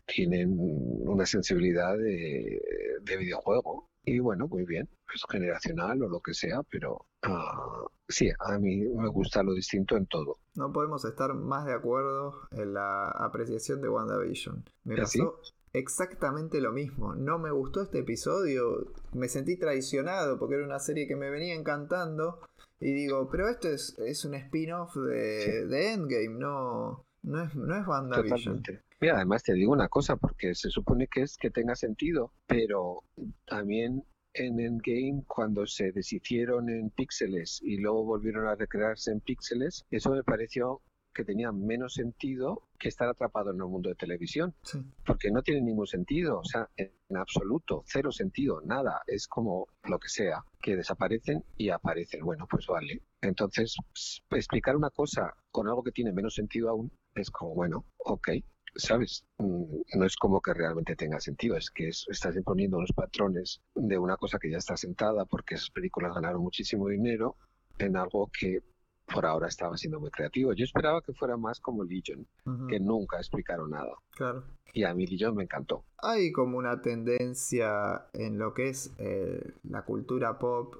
tienen 0.04 0.54
una 0.58 1.24
sensibilidad 1.24 1.96
de, 1.96 2.60
de 3.00 3.16
videojuego. 3.16 3.88
Y 4.04 4.18
bueno, 4.18 4.48
muy 4.48 4.64
bien, 4.64 4.88
es 5.14 5.22
generacional 5.30 6.02
o 6.02 6.08
lo 6.08 6.20
que 6.20 6.34
sea, 6.34 6.62
pero 6.70 7.06
ah, 7.22 7.84
sí, 8.08 8.30
a 8.38 8.58
mí 8.58 8.80
me 8.80 9.08
gusta 9.08 9.42
lo 9.42 9.54
distinto 9.54 9.96
en 9.96 10.06
todo. 10.06 10.38
No 10.54 10.72
podemos 10.72 11.04
estar 11.04 11.34
más 11.34 11.64
de 11.64 11.72
acuerdo 11.72 12.48
en 12.50 12.74
la 12.74 13.08
apreciación 13.08 13.80
de 13.80 13.88
WandaVision. 13.88 14.64
Me 14.84 15.00
¿Ah, 15.00 15.06
sí? 15.06 15.20
pasó 15.20 15.40
exactamente 15.74 16.60
lo 16.60 16.72
mismo. 16.72 17.14
No 17.14 17.38
me 17.38 17.50
gustó 17.50 17.82
este 17.82 17.98
episodio. 18.00 18.92
Me 19.12 19.28
sentí 19.28 19.58
traicionado 19.58 20.38
porque 20.38 20.54
era 20.54 20.64
una 20.64 20.78
serie 20.78 21.06
que 21.06 21.16
me 21.16 21.30
venía 21.30 21.54
encantando. 21.54 22.40
Y 22.80 22.92
digo, 22.92 23.28
pero 23.30 23.48
esto 23.48 23.68
es, 23.68 23.98
es 23.98 24.24
un 24.24 24.34
spin-off 24.34 24.94
de, 24.96 25.66
de 25.66 25.92
Endgame, 25.92 26.38
no, 26.38 27.06
no, 27.22 27.42
es, 27.42 27.54
no 27.54 27.76
es 27.76 27.86
WandaVision. 27.86 28.62
Totalmente. 28.62 28.82
Mira, 29.04 29.16
además 29.16 29.42
te 29.42 29.52
digo 29.52 29.70
una 29.70 29.88
cosa, 29.88 30.16
porque 30.16 30.54
se 30.54 30.70
supone 30.70 31.08
que 31.08 31.20
es 31.20 31.36
que 31.36 31.50
tenga 31.50 31.74
sentido, 31.76 32.32
pero 32.46 33.02
también 33.44 34.02
en 34.32 34.58
Endgame, 34.58 35.24
cuando 35.26 35.66
se 35.66 35.92
deshicieron 35.92 36.70
en 36.70 36.88
píxeles 36.88 37.60
y 37.62 37.76
luego 37.76 38.02
volvieron 38.06 38.46
a 38.48 38.54
recrearse 38.54 39.10
en 39.10 39.20
píxeles, 39.20 39.84
eso 39.90 40.10
me 40.10 40.22
pareció 40.24 40.80
que 41.12 41.22
tenía 41.22 41.52
menos 41.52 41.92
sentido 41.92 42.62
que 42.78 42.88
estar 42.88 43.06
atrapado 43.06 43.50
en 43.50 43.58
el 43.58 43.66
mundo 43.66 43.90
de 43.90 43.94
televisión, 43.94 44.54
Sí. 44.62 44.78
porque 45.04 45.30
no 45.30 45.42
tiene 45.42 45.60
ningún 45.60 45.86
sentido, 45.86 46.38
o 46.38 46.44
sea, 46.44 46.70
en 46.78 46.90
absoluto, 47.14 47.82
cero 47.86 48.10
sentido, 48.10 48.62
nada, 48.64 49.02
es 49.06 49.28
como 49.28 49.66
lo 49.84 49.98
que 49.98 50.08
sea, 50.08 50.42
que 50.62 50.76
desaparecen 50.76 51.44
y 51.58 51.68
aparecen, 51.68 52.24
bueno, 52.24 52.46
pues 52.50 52.66
vale. 52.66 53.02
Entonces, 53.20 53.76
s- 53.94 54.22
explicar 54.30 54.76
una 54.76 54.88
cosa 54.88 55.34
con 55.50 55.68
algo 55.68 55.82
que 55.82 55.92
tiene 55.92 56.10
menos 56.10 56.34
sentido 56.34 56.70
aún 56.70 56.90
es 57.14 57.30
como, 57.30 57.54
bueno, 57.54 57.84
ok, 57.98 58.30
¿sabes? 58.76 59.24
Mm, 59.38 59.64
No 59.94 60.04
es 60.04 60.16
como 60.16 60.40
que 60.40 60.52
realmente 60.54 60.96
tenga 60.96 61.20
sentido, 61.20 61.56
es 61.56 61.70
que 61.70 61.88
es- 61.88 62.06
estás 62.08 62.34
imponiendo 62.36 62.76
unos 62.78 62.92
patrones 62.92 63.60
de 63.74 63.98
una 63.98 64.16
cosa 64.16 64.38
que 64.38 64.50
ya 64.50 64.58
está 64.58 64.76
sentada 64.76 65.24
porque 65.24 65.54
esas 65.54 65.70
películas 65.70 66.14
ganaron 66.14 66.40
muchísimo 66.42 66.88
dinero 66.88 67.36
en 67.78 67.96
algo 67.96 68.30
que 68.38 68.62
por 69.06 69.26
ahora 69.26 69.48
estaba 69.48 69.76
siendo 69.76 70.00
muy 70.00 70.10
creativo. 70.10 70.52
Yo 70.54 70.64
esperaba 70.64 71.02
que 71.02 71.12
fuera 71.12 71.36
más 71.36 71.60
como 71.60 71.84
Legion, 71.84 72.26
que 72.68 72.80
nunca 72.80 73.18
explicaron 73.18 73.70
nada. 73.70 73.92
Claro. 74.12 74.44
Y 74.72 74.84
a 74.84 74.94
mí 74.94 75.06
Legion 75.06 75.34
me 75.36 75.42
encantó. 75.44 75.84
Hay 75.98 76.32
como 76.32 76.56
una 76.58 76.80
tendencia 76.80 78.06
en 78.14 78.38
lo 78.38 78.54
que 78.54 78.70
es 78.70 78.92
eh, 78.98 79.52
la 79.64 79.82
cultura 79.82 80.38
pop, 80.38 80.76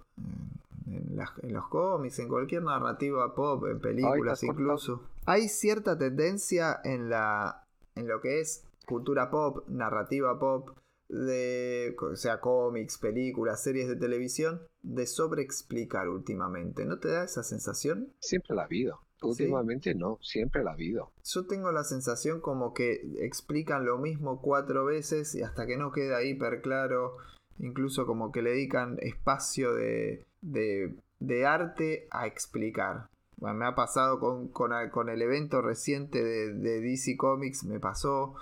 en, 0.87 1.17
las- 1.17 1.33
en 1.43 1.53
los 1.53 1.69
cómics, 1.69 2.19
en 2.19 2.29
cualquier 2.29 2.63
narrativa 2.63 3.35
pop, 3.35 3.67
en 3.67 3.81
películas 3.81 4.41
cortado. 4.41 4.53
incluso. 4.61 5.03
Hay 5.27 5.49
cierta 5.49 5.97
tendencia 5.99 6.81
en 6.85 7.11
la 7.11 7.64
en 7.95 8.09
lo 8.09 8.21
que 8.21 8.41
es 8.41 8.65
cultura 8.87 9.31
pop, 9.31 9.67
narrativa 9.69 10.39
pop, 10.39 10.71
de 11.09 11.95
o 12.01 12.17
sea 12.17 12.41
cómics, 12.41 12.99
películas, 12.99 13.63
series 13.63 13.89
de 13.89 13.97
televisión, 13.97 14.63
de 14.83 15.07
sobreexplicar 15.07 16.09
últimamente. 16.09 16.85
¿No 16.85 16.99
te 16.99 17.09
da 17.09 17.25
esa 17.25 17.43
sensación? 17.43 18.13
Siempre 18.21 18.55
la 18.55 18.63
ha 18.63 18.67
habido. 18.67 19.01
Últimamente 19.23 19.95
no, 19.95 20.19
siempre 20.21 20.63
la 20.63 20.73
ha 20.73 20.75
habido. 20.75 21.13
Yo 21.25 21.47
tengo 21.47 21.73
la 21.73 21.85
sensación 21.85 22.41
como 22.41 22.75
que 22.75 23.01
explican 23.21 23.87
lo 23.87 23.99
mismo 23.99 24.43
cuatro 24.43 24.85
veces 24.85 25.35
y 25.35 25.43
hasta 25.43 25.67
que 25.67 25.79
no 25.79 25.93
queda 25.93 26.23
hiper 26.23 26.61
claro, 26.61 27.17
incluso 27.59 28.07
como 28.07 28.33
que 28.33 28.43
le 28.43 28.51
dedican 28.51 28.99
espacio 29.01 29.73
de, 29.75 30.27
de, 30.43 30.95
de 31.21 31.47
arte 31.47 32.07
a 32.11 32.27
explicar. 32.27 33.09
Bueno, 33.37 33.57
me 33.57 33.67
ha 33.67 33.75
pasado 33.75 34.21
con, 34.21 34.49
con, 34.49 34.73
con 34.91 35.09
el 35.09 35.23
evento 35.23 35.61
reciente 35.61 36.23
de, 36.23 36.53
de 36.53 36.81
DC 36.81 37.17
Comics, 37.17 37.65
me 37.65 37.81
pasó 37.81 38.35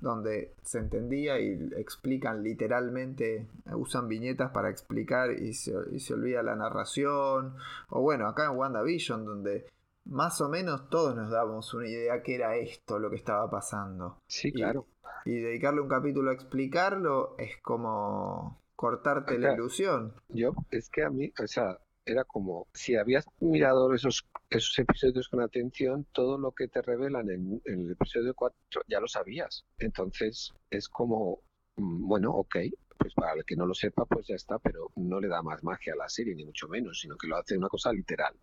donde 0.00 0.54
se 0.62 0.78
entendía 0.78 1.40
y 1.40 1.70
explican 1.76 2.42
literalmente, 2.42 3.48
usan 3.72 4.08
viñetas 4.08 4.50
para 4.52 4.70
explicar 4.70 5.32
y 5.32 5.54
se, 5.54 5.72
y 5.90 6.00
se 6.00 6.14
olvida 6.14 6.42
la 6.42 6.54
narración. 6.54 7.56
O 7.88 8.00
bueno, 8.00 8.28
acá 8.28 8.46
en 8.46 8.56
WandaVision, 8.56 9.24
donde 9.24 9.66
más 10.04 10.40
o 10.40 10.48
menos 10.48 10.88
todos 10.88 11.16
nos 11.16 11.30
damos 11.30 11.74
una 11.74 11.88
idea 11.88 12.22
que 12.22 12.36
era 12.36 12.56
esto 12.56 12.98
lo 12.98 13.10
que 13.10 13.16
estaba 13.16 13.50
pasando. 13.50 14.18
Sí, 14.26 14.52
claro. 14.52 14.86
Y 15.24 15.40
dedicarle 15.40 15.80
un 15.80 15.88
capítulo 15.88 16.30
a 16.30 16.34
explicarlo 16.34 17.34
es 17.38 17.56
como 17.60 18.60
cortarte 18.76 19.38
la 19.38 19.54
ilusión. 19.54 20.14
Yo, 20.28 20.52
es 20.70 20.88
que 20.88 21.02
a 21.02 21.10
mí, 21.10 21.32
o 21.42 21.46
sea, 21.46 21.78
era 22.08 22.24
como, 22.24 22.66
si 22.72 22.96
habías 22.96 23.26
mirado 23.40 23.94
esos, 23.94 24.26
esos 24.50 24.78
episodios 24.78 25.28
con 25.28 25.40
atención, 25.40 26.06
todo 26.12 26.38
lo 26.38 26.52
que 26.52 26.68
te 26.68 26.82
revelan 26.82 27.30
en, 27.30 27.60
en 27.66 27.86
el 27.86 27.92
episodio 27.92 28.34
4 28.34 28.82
ya 28.88 29.00
lo 29.00 29.06
sabías. 29.06 29.64
Entonces, 29.78 30.52
es 30.70 30.88
como, 30.88 31.42
mm, 31.76 32.08
bueno, 32.08 32.32
ok, 32.32 32.56
pues 32.98 33.14
para 33.14 33.34
el 33.34 33.44
que 33.44 33.56
no 33.56 33.66
lo 33.66 33.74
sepa, 33.74 34.04
pues 34.06 34.26
ya 34.26 34.34
está, 34.34 34.58
pero 34.58 34.90
no 34.96 35.20
le 35.20 35.28
da 35.28 35.42
más 35.42 35.62
magia 35.62 35.92
a 35.92 35.96
la 35.96 36.08
serie, 36.08 36.34
ni 36.34 36.44
mucho 36.44 36.68
menos, 36.68 37.00
sino 37.00 37.16
que 37.16 37.28
lo 37.28 37.36
hace 37.36 37.56
una 37.56 37.68
cosa 37.68 37.92
literal. 37.92 38.34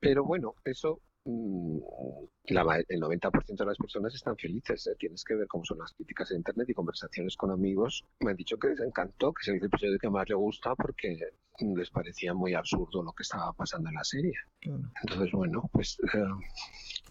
Pero 0.00 0.24
bueno, 0.24 0.54
eso, 0.64 1.00
la 1.24 2.64
ma- 2.64 2.76
el 2.78 3.00
90% 3.00 3.56
de 3.56 3.66
las 3.66 3.78
personas 3.78 4.14
están 4.14 4.36
felices. 4.36 4.86
¿eh? 4.86 4.96
Tienes 4.98 5.24
que 5.24 5.34
ver 5.34 5.46
cómo 5.48 5.64
son 5.64 5.78
las 5.78 5.92
críticas 5.92 6.30
en 6.30 6.38
Internet 6.38 6.68
y 6.68 6.74
conversaciones 6.74 7.36
con 7.36 7.50
amigos. 7.50 8.04
Me 8.20 8.30
han 8.32 8.36
dicho 8.36 8.56
que 8.58 8.68
les 8.68 8.80
encantó, 8.80 9.32
que 9.32 9.42
es 9.42 9.48
el 9.48 9.64
episodio 9.64 9.98
que 9.98 10.10
más 10.10 10.28
les 10.28 10.36
gusta 10.36 10.74
porque 10.74 11.18
mm, 11.60 11.76
les 11.76 11.90
parecía 11.90 12.34
muy 12.34 12.54
absurdo 12.54 13.02
lo 13.02 13.12
que 13.12 13.22
estaba 13.22 13.52
pasando 13.52 13.88
en 13.88 13.94
la 13.94 14.04
serie. 14.04 14.34
Claro. 14.60 14.82
Entonces, 15.02 15.32
bueno, 15.32 15.68
pues, 15.72 15.98
eh, 16.14 16.24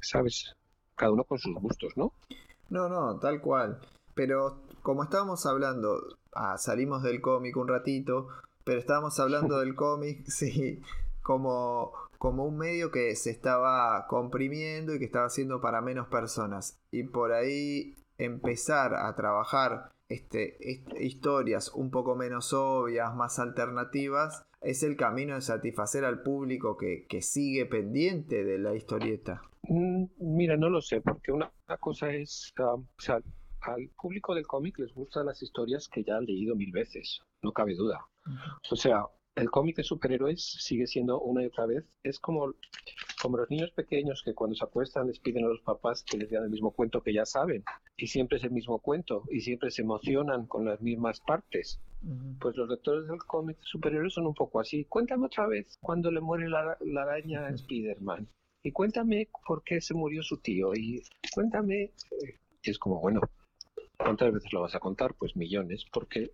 sabes, 0.01 0.53
cada 0.95 1.11
uno 1.11 1.23
con 1.23 1.37
sus 1.39 1.55
gustos, 1.55 1.93
¿no? 1.95 2.13
No, 2.69 2.87
no, 2.89 3.19
tal 3.19 3.41
cual. 3.41 3.79
Pero 4.15 4.61
como 4.83 5.03
estábamos 5.03 5.45
hablando, 5.45 5.99
ah, 6.33 6.57
salimos 6.57 7.01
del 7.03 7.19
cómic 7.21 7.57
un 7.57 7.67
ratito, 7.67 8.27
pero 8.63 8.79
estábamos 8.79 9.19
hablando 9.19 9.59
del 9.59 9.75
cómic, 9.75 10.23
sí, 10.27 10.81
como, 11.23 11.91
como 12.23 12.45
un 12.45 12.57
medio 12.57 12.89
que 12.89 13.13
se 13.17 13.31
estaba 13.31 14.07
comprimiendo 14.07 14.95
y 14.95 14.99
que 14.99 15.03
estaba 15.05 15.25
haciendo 15.25 15.59
para 15.59 15.81
menos 15.81 16.07
personas. 16.07 16.79
Y 16.89 17.03
por 17.03 17.33
ahí 17.33 17.95
empezar 18.17 18.93
a 18.95 19.13
trabajar 19.15 19.91
este, 20.07 20.55
est- 20.71 20.87
historias 21.01 21.73
un 21.73 21.91
poco 21.91 22.15
menos 22.15 22.53
obvias, 22.53 23.13
más 23.13 23.39
alternativas, 23.39 24.45
es 24.61 24.83
el 24.83 24.95
camino 24.95 25.35
de 25.35 25.41
satisfacer 25.41 26.05
al 26.05 26.21
público 26.23 26.77
que, 26.77 27.05
que 27.09 27.21
sigue 27.21 27.65
pendiente 27.65 28.45
de 28.45 28.57
la 28.57 28.73
historieta. 28.73 29.41
Mm, 29.63 30.05
Mira, 30.19 30.55
no 30.55 30.69
lo 30.69 30.81
sé, 30.81 31.01
porque 31.01 31.33
una, 31.33 31.51
una 31.67 31.77
cosa 31.77 32.09
es, 32.13 32.53
ah, 32.57 32.75
o 32.75 32.85
sea, 32.99 33.19
al 33.61 33.89
público 34.01 34.33
del 34.33 34.47
cómic 34.47 34.79
les 34.79 34.93
gustan 34.93 35.25
las 35.25 35.41
historias 35.43 35.89
que 35.89 36.05
ya 36.05 36.15
han 36.15 36.25
leído 36.25 36.55
mil 36.55 36.71
veces, 36.71 37.19
no 37.41 37.51
cabe 37.51 37.75
duda. 37.75 37.99
O 38.71 38.75
sea, 38.75 39.05
el 39.35 39.49
cómic 39.49 39.77
de 39.77 39.83
superhéroes 39.83 40.43
sigue 40.43 40.85
siendo 40.87 41.19
una 41.21 41.43
y 41.43 41.47
otra 41.47 41.65
vez, 41.65 41.83
es 42.03 42.19
como, 42.19 42.53
como 43.21 43.37
los 43.37 43.49
niños 43.49 43.71
pequeños 43.71 44.21
que 44.23 44.33
cuando 44.33 44.55
se 44.55 44.63
acuestan 44.63 45.07
les 45.07 45.19
piden 45.19 45.45
a 45.45 45.47
los 45.47 45.61
papás 45.61 46.03
que 46.03 46.17
les 46.17 46.29
digan 46.29 46.43
el 46.45 46.51
mismo 46.51 46.71
cuento 46.71 47.01
que 47.01 47.13
ya 47.13 47.25
saben, 47.25 47.63
y 47.97 48.07
siempre 48.07 48.37
es 48.37 48.43
el 48.43 48.51
mismo 48.51 48.79
cuento, 48.79 49.23
y 49.31 49.41
siempre 49.41 49.71
se 49.71 49.81
emocionan 49.81 50.45
con 50.45 50.65
las 50.65 50.81
mismas 50.81 51.19
partes. 51.21 51.79
Pues 52.39 52.57
los 52.57 52.67
lectores 52.69 53.07
del 53.07 53.19
cómic 53.19 53.57
de 53.57 53.63
superhéroes 53.63 54.13
son 54.13 54.27
un 54.27 54.33
poco 54.33 54.59
así. 54.59 54.83
Cuéntame 54.85 55.27
otra 55.27 55.47
vez 55.47 55.77
cuando 55.79 56.11
le 56.11 56.19
muere 56.19 56.49
la, 56.49 56.77
la 56.81 57.03
araña 57.03 57.47
a 57.47 57.51
Spider-Man. 57.51 58.27
Y 58.61 58.71
cuéntame 58.73 59.29
por 59.47 59.63
qué 59.63 59.79
se 59.79 59.93
murió 59.93 60.21
su 60.21 60.37
tío. 60.37 60.73
Y 60.75 61.01
cuéntame. 61.33 61.83
eh, 61.83 62.39
Y 62.61 62.69
es 62.69 62.77
como, 62.77 62.99
bueno, 62.99 63.21
¿cuántas 63.97 64.33
veces 64.33 64.51
lo 64.51 64.61
vas 64.61 64.75
a 64.75 64.81
contar? 64.81 65.13
Pues 65.13 65.37
millones, 65.37 65.85
porque 65.93 66.31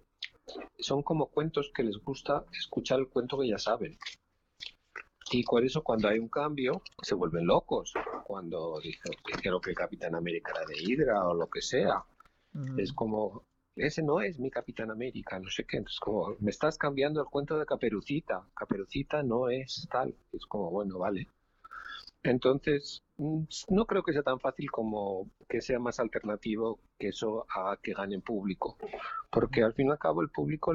son 0.77 1.03
como 1.03 1.27
cuentos 1.27 1.71
que 1.73 1.83
les 1.83 1.97
gusta 1.97 2.45
escuchar 2.57 2.99
el 2.99 3.07
cuento 3.09 3.39
que 3.39 3.47
ya 3.49 3.57
saben. 3.57 3.97
Y 5.31 5.43
por 5.43 5.63
eso 5.63 5.83
cuando 5.83 6.07
hay 6.07 6.17
un 6.19 6.29
cambio 6.29 6.81
se 7.03 7.13
vuelven 7.15 7.45
locos. 7.45 7.93
Cuando 8.23 8.79
dije- 8.79 9.09
dijeron 9.35 9.61
que 9.61 9.69
el 9.71 9.75
Capitán 9.75 10.15
América 10.15 10.51
era 10.55 10.65
de 10.65 10.75
Hydra 10.81 11.27
o 11.27 11.33
lo 11.33 11.47
que 11.49 11.61
sea. 11.61 12.03
Es 12.77 12.91
como, 12.93 13.43
ese 13.75 14.01
no 14.01 14.21
es 14.21 14.39
mi 14.39 14.49
Capitán 14.49 14.89
América, 14.89 15.39
no 15.39 15.49
sé 15.51 15.65
qué. 15.65 15.77
Entonces, 15.77 15.99
como, 15.99 16.35
me 16.39 16.49
estás 16.49 16.77
cambiando 16.77 17.21
el 17.21 17.27
cuento 17.27 17.57
de 17.59 17.65
Caperucita. 17.65 18.43
Caperucita 18.55 19.21
no 19.21 19.49
es 19.49 19.87
tal. 19.91 20.15
Es 20.33 20.45
como, 20.47 20.71
bueno, 20.71 20.97
vale. 20.97 21.27
Entonces, 22.23 23.01
mm, 23.17 23.43
no 23.69 23.85
creo 23.85 24.03
que 24.03 24.13
sea 24.13 24.23
tan 24.23 24.39
fácil 24.39 24.69
como 24.71 25.29
que 25.47 25.61
sea 25.61 25.79
más 25.79 25.99
alternativo 25.99 26.79
que 26.99 27.09
eso 27.09 27.45
a 27.55 27.77
que 27.81 27.93
gane 27.93 28.15
en 28.15 28.21
público. 28.21 28.77
Porque 29.31 29.63
al 29.63 29.73
fin 29.73 29.87
y 29.87 29.91
al 29.91 29.99
cabo 29.99 30.21
el 30.21 30.29
público 30.29 30.73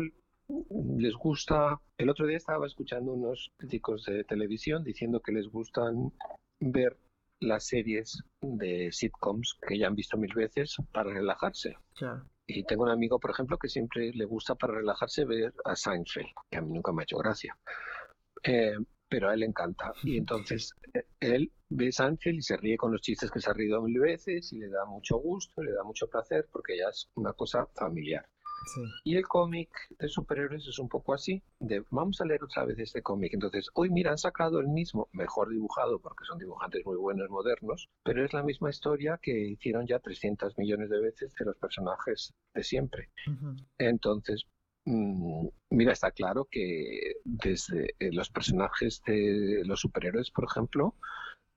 les 0.98 1.14
gusta. 1.14 1.80
El 1.98 2.10
otro 2.10 2.26
día 2.26 2.36
estaba 2.36 2.66
escuchando 2.66 3.12
unos 3.12 3.50
críticos 3.58 4.04
de 4.04 4.24
televisión 4.24 4.84
diciendo 4.84 5.20
que 5.20 5.32
les 5.32 5.48
gustan 5.48 6.12
ver 6.60 6.96
las 7.40 7.66
series 7.66 8.22
de 8.40 8.90
sitcoms 8.90 9.58
que 9.66 9.78
ya 9.78 9.86
han 9.86 9.94
visto 9.94 10.16
mil 10.16 10.32
veces 10.34 10.76
para 10.92 11.12
relajarse. 11.12 11.76
Claro. 11.94 12.24
Y 12.46 12.64
tengo 12.64 12.84
un 12.84 12.90
amigo, 12.90 13.18
por 13.18 13.30
ejemplo, 13.30 13.58
que 13.58 13.68
siempre 13.68 14.12
le 14.12 14.24
gusta 14.24 14.54
para 14.54 14.74
relajarse 14.74 15.24
ver 15.24 15.54
a 15.64 15.74
Seinfeld, 15.74 16.28
que 16.50 16.58
a 16.58 16.62
mí 16.62 16.72
nunca 16.72 16.92
me 16.92 17.02
ha 17.02 17.04
hecho 17.04 17.18
gracia. 17.18 17.56
Eh, 18.42 18.76
pero 19.14 19.28
a 19.28 19.34
él 19.34 19.40
le 19.40 19.46
encanta. 19.46 19.92
Y 20.02 20.16
entonces 20.18 20.74
eh, 20.92 21.04
él 21.20 21.52
ve 21.68 21.92
Seinfeld 21.92 22.38
y 22.38 22.42
se 22.42 22.56
ríe 22.56 22.76
con 22.76 22.90
los 22.90 23.00
chistes 23.00 23.30
que 23.30 23.40
se 23.40 23.48
ha 23.48 23.52
reído 23.52 23.80
mil 23.80 24.00
veces 24.00 24.52
y 24.52 24.58
le 24.58 24.68
da 24.68 24.84
mucho 24.86 25.18
gusto, 25.18 25.62
le 25.62 25.70
da 25.70 25.84
mucho 25.84 26.08
placer 26.08 26.48
porque 26.50 26.76
ya 26.76 26.88
es 26.88 27.08
una 27.14 27.32
cosa 27.32 27.64
familiar. 27.76 28.26
Sí. 28.74 28.80
Y 29.04 29.16
el 29.16 29.24
cómic 29.28 29.68
de 29.98 30.08
superhéroes 30.08 30.66
es 30.66 30.78
un 30.78 30.88
poco 30.88 31.14
así, 31.14 31.42
de 31.60 31.84
vamos 31.90 32.20
a 32.20 32.24
leer 32.24 32.42
otra 32.42 32.64
vez 32.64 32.78
este 32.78 33.02
cómic. 33.02 33.34
Entonces, 33.34 33.68
hoy 33.74 33.90
mira, 33.90 34.10
han 34.10 34.18
sacado 34.18 34.58
el 34.58 34.68
mismo, 34.68 35.08
mejor 35.12 35.50
dibujado, 35.50 36.00
porque 36.00 36.24
son 36.24 36.38
dibujantes 36.38 36.84
muy 36.84 36.96
buenos, 36.96 37.28
modernos, 37.30 37.88
pero 38.02 38.24
es 38.24 38.32
la 38.32 38.42
misma 38.42 38.70
historia 38.70 39.20
que 39.22 39.38
hicieron 39.38 39.86
ya 39.86 39.98
300 40.00 40.56
millones 40.56 40.88
de 40.88 41.00
veces 41.00 41.34
de 41.38 41.44
los 41.44 41.56
personajes 41.58 42.32
de 42.54 42.64
siempre. 42.64 43.10
Entonces, 43.78 44.46
mira, 44.84 45.92
está 45.92 46.10
claro 46.10 46.46
que 46.50 47.14
desde 47.24 47.94
eh, 47.98 48.10
los 48.12 48.30
personajes 48.30 49.02
de 49.06 49.62
los 49.64 49.80
superhéroes, 49.80 50.30
por 50.30 50.44
ejemplo, 50.44 50.94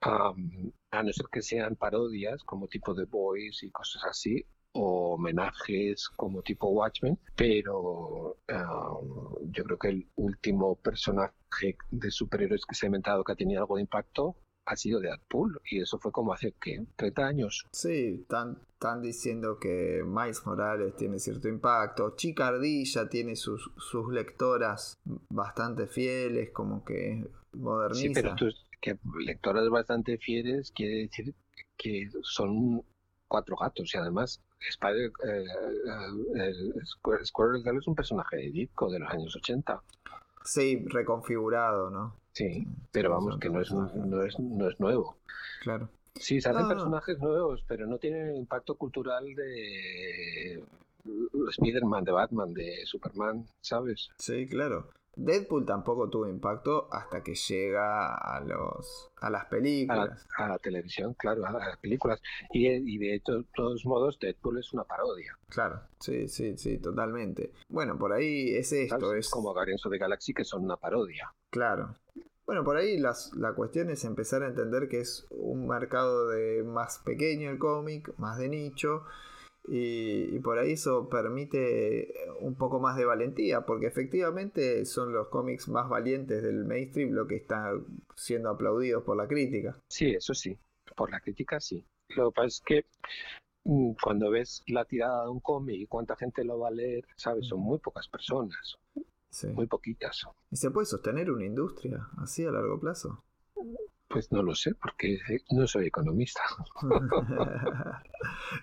am, 0.01 0.71
a 0.91 1.03
no 1.03 1.11
ser 1.13 1.27
que 1.31 1.41
sean 1.41 1.75
parodias 1.75 2.43
como 2.43 2.67
tipo 2.67 2.95
The 2.95 3.05
Boys 3.05 3.63
y 3.63 3.71
cosas 3.71 4.03
así, 4.05 4.45
o 4.73 5.15
homenajes 5.15 6.09
como 6.09 6.41
tipo 6.41 6.69
Watchmen, 6.69 7.19
pero 7.35 8.37
am, 8.47 9.51
yo 9.51 9.63
creo 9.63 9.77
que 9.79 9.89
el 9.89 10.07
último 10.15 10.75
personaje 10.75 11.77
de 11.91 12.11
superhéroes 12.11 12.65
que 12.65 12.75
se 12.75 12.85
ha 12.85 12.87
inventado 12.87 13.23
que 13.23 13.31
ha 13.33 13.35
tenido 13.35 13.61
algo 13.61 13.75
de 13.75 13.81
impacto 13.83 14.35
ha 14.67 14.75
sido 14.75 14.99
Deadpool, 14.99 15.61
y 15.69 15.81
eso 15.81 15.97
fue 15.97 16.11
como 16.11 16.33
hace, 16.33 16.53
¿qué? 16.61 16.83
30 16.95 17.25
años. 17.25 17.65
Sí, 17.71 18.19
están, 18.21 18.59
están 18.73 19.01
diciendo 19.01 19.59
que 19.59 20.03
Miles 20.05 20.45
Morales 20.45 20.95
tiene 20.95 21.19
cierto 21.19 21.47
impacto. 21.47 22.15
Chica 22.15 22.47
Ardilla 22.49 23.09
tiene 23.09 23.35
sus, 23.35 23.71
sus 23.77 24.11
lectoras 24.11 24.97
bastante 25.29 25.87
fieles, 25.87 26.51
como 26.51 26.83
que 26.83 27.25
moderniza. 27.53 28.07
Sí, 28.07 28.13
pero 28.13 28.35
tú, 28.35 28.49
que 28.81 28.97
lectoras 29.19 29.67
bastante 29.69 30.17
fieles 30.17 30.71
quiere 30.71 31.03
decir 31.07 31.33
que 31.77 32.09
son 32.21 32.83
cuatro 33.27 33.55
gatos 33.55 33.93
y 33.93 33.97
además 33.97 34.41
Spider, 34.69 35.11
eh, 35.23 35.45
eh, 35.45 36.35
el 36.35 36.73
Squir- 36.85 37.23
Squirrel 37.25 37.63
Girl 37.63 37.77
es 37.77 37.87
un 37.87 37.95
personaje 37.95 38.37
de 38.37 38.51
Ditko 38.51 38.89
de 38.91 38.99
los 38.99 39.09
años 39.11 39.35
80. 39.35 39.81
Sí, 40.43 40.85
reconfigurado, 40.89 41.89
¿no? 41.89 42.15
Sí, 42.37 42.67
pero 42.91 43.09
vamos, 43.09 43.39
que 43.39 43.49
no 43.49 43.61
es, 43.61 43.71
no 43.71 44.21
es, 44.23 44.39
no 44.39 44.69
es 44.69 44.79
nuevo. 44.79 45.17
Claro. 45.63 45.89
Sí, 46.13 46.37
No, 46.45 46.53
no. 46.61 46.67
personajes 46.67 47.17
nuevos, 47.19 47.63
pero 47.67 47.87
no 47.87 47.97
tienen 47.97 48.27
el 48.27 48.37
impacto 48.37 48.75
cultural 48.75 49.25
de 49.33 50.63
Spider-Man, 51.49 52.03
de 52.03 52.11
Batman, 52.11 52.53
de 52.53 52.85
Superman, 52.85 53.45
¿sabes? 53.61 54.09
Sí, 54.19 54.47
claro. 54.47 54.89
Deadpool 55.15 55.65
tampoco 55.65 56.09
tuvo 56.11 56.27
impacto 56.27 56.87
hasta 56.91 57.23
que 57.23 57.33
llega 57.33 58.13
a 58.13 58.39
los 58.41 59.09
a 59.19 59.31
las 59.31 59.41
A 59.41 59.43
la, 59.45 59.49
películas. 59.49 60.27
a 60.37 60.47
la 60.47 60.57
televisión, 60.59 61.15
claro, 61.15 61.43
a 61.43 61.51
las 61.51 61.77
películas. 61.77 62.21
Y, 62.51 62.67
y 62.67 62.97
de 62.99 63.19
to- 63.21 63.45
todos 63.55 63.83
modos, 63.87 64.19
Deadpool 64.19 64.59
es 64.59 64.73
una 64.73 64.83
parodia. 64.83 65.35
Claro, 65.49 65.81
sí, 65.99 66.27
sí, 66.27 66.55
sí, 66.55 66.77
totalmente. 66.77 67.51
Bueno, 67.67 67.97
por 67.97 68.13
ahí 68.13 68.53
es 68.55 68.71
esto, 68.73 68.99
¿sabes? 68.99 69.25
es 69.25 69.31
Como 69.31 69.53
Guardians 69.53 69.83
of 69.87 69.91
the 69.91 69.97
Galaxy, 69.97 70.33
que 70.35 70.43
son 70.43 70.65
una 70.65 70.77
parodia. 70.77 71.33
claro. 71.49 71.95
Bueno, 72.47 72.63
por 72.63 72.77
ahí 72.77 72.97
las, 72.97 73.33
la 73.35 73.53
cuestión 73.53 73.89
es 73.89 74.05
empezar 74.05 74.41
a 74.41 74.47
entender 74.47 74.87
que 74.87 75.01
es 75.01 75.27
un 75.31 75.67
mercado 75.67 76.29
de 76.29 76.63
más 76.63 76.99
pequeño 76.99 77.51
el 77.51 77.59
cómic, 77.59 78.13
más 78.17 78.37
de 78.39 78.47
nicho, 78.47 79.03
y, 79.67 80.33
y 80.33 80.39
por 80.39 80.57
ahí 80.57 80.71
eso 80.71 81.09
permite 81.09 82.13
un 82.39 82.55
poco 82.55 82.79
más 82.79 82.95
de 82.95 83.03
valentía, 83.03 83.65
porque 83.65 83.87
efectivamente 83.87 84.85
son 84.85 85.11
los 85.11 85.27
cómics 85.27 85.67
más 85.67 85.89
valientes 85.89 86.41
del 86.41 86.63
mainstream 86.63 87.11
lo 87.11 87.27
que 87.27 87.35
está 87.35 87.73
siendo 88.15 88.49
aplaudidos 88.49 89.03
por 89.03 89.17
la 89.17 89.27
crítica. 89.27 89.77
Sí, 89.89 90.11
eso 90.11 90.33
sí. 90.33 90.57
Por 90.95 91.11
la 91.11 91.19
crítica, 91.19 91.59
sí. 91.59 91.85
Lo 92.15 92.31
que 92.31 92.35
pasa 92.35 92.47
es 92.47 92.61
que 92.65 92.85
mm, 93.65 93.91
cuando 94.01 94.29
ves 94.29 94.63
la 94.67 94.85
tirada 94.85 95.25
de 95.25 95.31
un 95.31 95.41
cómic 95.41 95.81
y 95.81 95.87
cuánta 95.87 96.15
gente 96.15 96.45
lo 96.45 96.59
va 96.59 96.69
a 96.69 96.71
leer, 96.71 97.05
¿sabes? 97.17 97.45
Son 97.45 97.59
muy 97.59 97.79
pocas 97.79 98.07
personas, 98.07 98.77
Sí. 99.29 99.47
muy 99.47 99.67
poquitas. 99.67 100.25
¿Y 100.51 100.55
se 100.57 100.71
puede 100.71 100.85
sostener 100.85 101.29
una 101.31 101.45
industria 101.45 102.07
así 102.17 102.45
a 102.45 102.51
largo 102.51 102.79
plazo? 102.79 103.23
Pues 104.07 104.31
no 104.31 104.41
lo 104.41 104.55
sé, 104.55 104.73
porque 104.75 105.19
no 105.51 105.67
soy 105.67 105.87
economista. 105.87 106.41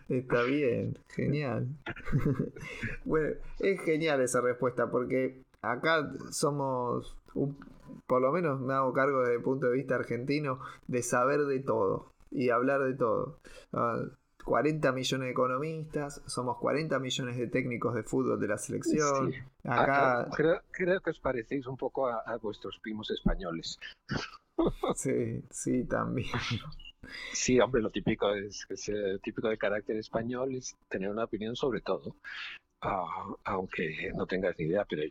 Está 0.09 0.43
bien, 0.43 0.99
genial. 1.09 1.69
bueno, 3.05 3.35
es 3.59 3.81
genial 3.83 4.21
esa 4.23 4.41
respuesta 4.41 4.91
porque 4.91 5.43
acá 5.63 6.11
somos, 6.31 7.17
un- 7.35 7.59
por 8.07 8.23
lo 8.23 8.33
menos 8.33 8.61
me 8.61 8.73
hago 8.75 8.93
cargo 8.93 9.21
desde 9.21 9.35
el 9.37 9.43
punto 9.43 9.67
de 9.67 9.75
vista 9.77 9.97
argentino, 9.97 10.61
de 10.89 11.03
saber 11.03 11.45
de 11.45 11.61
todo 11.61 12.13
y 12.31 12.51
hablar 12.51 12.83
de 12.83 12.95
todo. 12.95 13.39
Ah, 13.73 14.03
40 14.45 14.93
millones 14.93 15.27
de 15.27 15.31
economistas, 15.33 16.23
somos 16.27 16.59
40 16.59 16.99
millones 16.99 17.37
de 17.37 17.47
técnicos 17.49 17.95
de 17.95 18.03
fútbol 18.03 18.39
de 18.41 18.49
la 18.49 18.59
selección. 18.59 19.33
Sí. 19.33 19.39
Acá, 19.65 20.21
Ah, 20.21 20.29
creo, 20.35 20.61
creo 20.71 21.01
que 21.01 21.11
os 21.11 21.21
parecéis 21.21 21.67
un 21.67 21.77
poco 21.77 22.07
a, 22.09 22.21
a 22.21 22.37
vuestros 22.39 22.79
primos 22.81 23.11
españoles. 23.11 23.79
sí, 24.97 25.43
sí, 25.51 25.85
también. 25.85 26.29
Sí, 27.33 27.61
hombre, 27.61 27.83
lo 27.83 27.91
típico 27.91 28.33
es, 28.35 28.67
es, 28.71 28.89
eh, 28.89 29.19
típico 29.23 29.49
del 29.49 29.59
carácter 29.59 29.97
español 29.97 30.55
es 30.55 30.75
tener 30.89 31.11
una 31.11 31.25
opinión 31.25 31.55
sobre 31.57 31.81
todo, 31.81 32.17
Ah, 32.81 33.27
aunque 33.45 34.11
no 34.15 34.27
tengas 34.27 34.59
ni 34.59 34.67
idea, 34.67 34.85
pero 34.85 35.03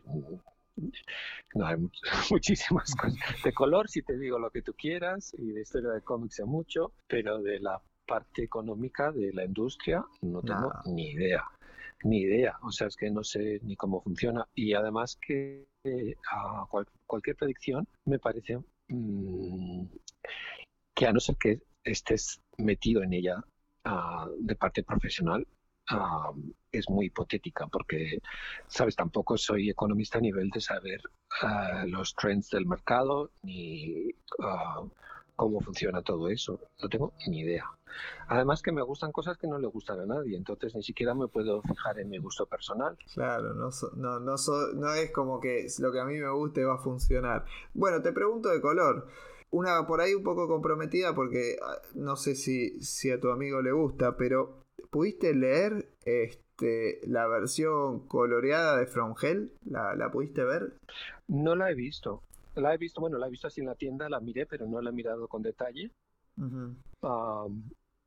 no 1.54 1.66
hay 1.66 1.76
much- 1.76 2.00
muchísimas 2.30 2.94
cosas. 2.94 3.16
De 3.44 3.52
color 3.52 3.88
sí 3.88 4.02
te 4.02 4.16
digo 4.18 4.38
lo 4.38 4.50
que 4.50 4.62
tú 4.62 4.74
quieras 4.74 5.34
y 5.38 5.52
de 5.52 5.62
historia 5.62 5.90
de 5.90 6.02
cómics 6.02 6.40
mucho, 6.46 6.92
pero 7.08 7.40
de 7.42 7.60
la 7.60 7.80
parte 8.06 8.42
económica 8.42 9.12
de 9.12 9.32
la 9.32 9.44
industria 9.44 10.04
no 10.22 10.42
tengo 10.42 10.72
ni 10.86 11.10
idea. 11.10 11.44
Ni 12.02 12.20
idea, 12.20 12.58
o 12.62 12.70
sea, 12.70 12.88
es 12.88 12.96
que 12.96 13.10
no 13.10 13.24
sé 13.24 13.60
ni 13.62 13.76
cómo 13.76 14.02
funciona. 14.02 14.46
Y 14.54 14.74
además 14.74 15.16
que 15.26 15.66
eh, 15.84 16.14
a 16.30 16.66
cual- 16.68 16.88
cualquier 17.06 17.36
predicción 17.36 17.86
me 18.04 18.18
parece 18.18 18.58
mm, 18.88 19.84
que 20.94 21.06
a 21.06 21.12
no 21.12 21.20
ser 21.20 21.36
que 21.36 21.62
estés 21.82 22.40
metido 22.58 23.02
en 23.02 23.12
ella 23.12 23.42
ah, 23.84 24.28
de 24.38 24.54
parte 24.54 24.82
profesional, 24.82 25.46
ah, 25.90 26.32
es 26.72 26.88
muy 26.90 27.06
hipotética 27.06 27.66
porque, 27.68 28.18
sabes, 28.66 28.96
tampoco 28.96 29.36
soy 29.36 29.70
economista 29.70 30.18
a 30.18 30.22
nivel 30.22 30.50
de 30.50 30.60
saber 30.60 31.00
ah, 31.42 31.84
los 31.86 32.14
trends 32.14 32.50
del 32.50 32.66
mercado 32.66 33.30
ni 33.42 34.10
cómo 35.36 35.60
funciona 35.60 36.02
todo 36.02 36.28
eso. 36.28 36.60
No 36.82 36.88
tengo 36.88 37.12
ni 37.28 37.40
idea. 37.40 37.64
Además 38.28 38.62
que 38.62 38.72
me 38.72 38.82
gustan 38.82 39.12
cosas 39.12 39.38
que 39.38 39.46
no 39.46 39.58
le 39.58 39.66
gustan 39.68 40.00
a 40.00 40.06
nadie, 40.06 40.36
entonces 40.36 40.74
ni 40.74 40.82
siquiera 40.82 41.14
me 41.14 41.28
puedo 41.28 41.62
fijar 41.62 41.98
en 42.00 42.08
mi 42.08 42.18
gusto 42.18 42.46
personal. 42.46 42.96
Claro, 43.14 43.54
no, 43.54 43.70
so- 43.70 43.92
no, 43.96 44.18
no, 44.20 44.36
so- 44.38 44.72
no 44.74 44.92
es 44.94 45.10
como 45.12 45.40
que 45.40 45.66
lo 45.78 45.92
que 45.92 46.00
a 46.00 46.04
mí 46.04 46.16
me 46.18 46.30
guste 46.30 46.64
va 46.64 46.74
a 46.74 46.78
funcionar. 46.78 47.44
Bueno, 47.72 48.02
te 48.02 48.12
pregunto 48.12 48.48
de 48.48 48.60
color. 48.60 49.08
Una 49.50 49.86
por 49.86 50.00
ahí 50.00 50.14
un 50.14 50.24
poco 50.24 50.48
comprometida 50.48 51.14
porque 51.14 51.56
ah, 51.62 51.76
no 51.94 52.16
sé 52.16 52.34
si, 52.34 52.80
si 52.82 53.10
a 53.12 53.20
tu 53.20 53.30
amigo 53.30 53.62
le 53.62 53.70
gusta, 53.70 54.16
pero 54.16 54.64
¿pudiste 54.90 55.32
leer 55.32 55.88
este, 56.04 57.00
la 57.06 57.28
versión 57.28 58.00
coloreada 58.08 58.76
de 58.78 58.86
From 58.86 59.14
Hell? 59.20 59.52
¿La, 59.64 59.94
la 59.94 60.10
pudiste 60.10 60.42
ver? 60.42 60.74
No 61.28 61.54
la 61.54 61.70
he 61.70 61.74
visto. 61.74 62.22
La 62.56 62.74
he 62.74 62.78
visto, 62.78 63.00
bueno, 63.00 63.18
la 63.18 63.26
he 63.26 63.30
visto 63.30 63.46
así 63.48 63.60
en 63.60 63.66
la 63.66 63.74
tienda, 63.74 64.08
la 64.08 64.20
miré, 64.20 64.46
pero 64.46 64.66
no 64.66 64.80
la 64.80 64.90
he 64.90 64.92
mirado 64.92 65.26
con 65.28 65.42
detalle. 65.42 65.90
Ujú. 66.38 66.74
Ah, 67.02 67.46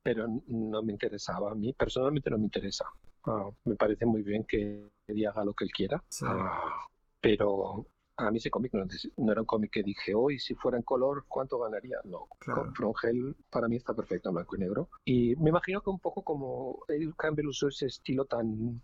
pero 0.03 0.25
n- 0.25 0.41
no 0.47 0.81
me 0.83 0.93
interesaba. 0.93 1.51
A 1.51 1.55
mí 1.55 1.73
personalmente 1.73 2.29
no 2.29 2.37
me 2.37 2.45
interesa. 2.45 2.85
Ah, 3.25 3.49
me 3.65 3.75
parece 3.75 4.05
muy 4.05 4.23
bien 4.23 4.45
que 4.45 4.89
Eddie 5.07 5.27
haga 5.27 5.43
lo 5.43 5.53
que 5.53 5.65
él 5.65 5.71
quiera. 5.71 6.01
Sí. 6.09 6.25
Ah, 6.27 6.85
pero 7.19 7.85
a 8.15 8.31
mí 8.31 8.37
ese 8.37 8.49
cómic 8.49 8.73
no, 8.73 8.85
no 9.17 9.31
era 9.31 9.41
un 9.41 9.45
cómic 9.47 9.71
que 9.71 9.83
dije, 9.83 10.15
hoy 10.15 10.39
si 10.39 10.55
fuera 10.55 10.77
en 10.77 10.83
color, 10.83 11.25
¿cuánto 11.27 11.59
ganaría? 11.59 11.97
No, 12.05 12.27
Claro. 12.39 12.71
Hell 13.03 13.35
para 13.49 13.67
mí 13.67 13.75
está 13.75 13.93
perfecto 13.93 14.29
en 14.29 14.35
blanco 14.35 14.55
y 14.55 14.59
negro. 14.59 14.89
Y 15.05 15.35
me 15.35 15.49
imagino 15.49 15.81
que 15.81 15.89
un 15.89 15.99
poco 15.99 16.23
como 16.23 16.79
Eddie 16.87 17.13
Campbell 17.17 17.47
usó 17.47 17.67
ese 17.67 17.87
estilo 17.87 18.25
tan 18.25 18.81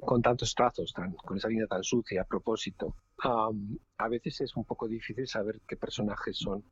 con 0.00 0.22
tantos 0.22 0.54
trazos, 0.54 0.92
tan- 0.92 1.12
con 1.14 1.36
esa 1.36 1.48
línea 1.48 1.66
tan 1.66 1.82
sucia 1.82 2.22
a 2.22 2.24
propósito, 2.24 2.94
a 3.24 4.08
veces 4.08 4.40
es 4.40 4.56
un 4.56 4.64
poco 4.64 4.88
difícil 4.88 5.26
saber 5.26 5.60
qué 5.66 5.76
personajes 5.76 6.36
son. 6.38 6.64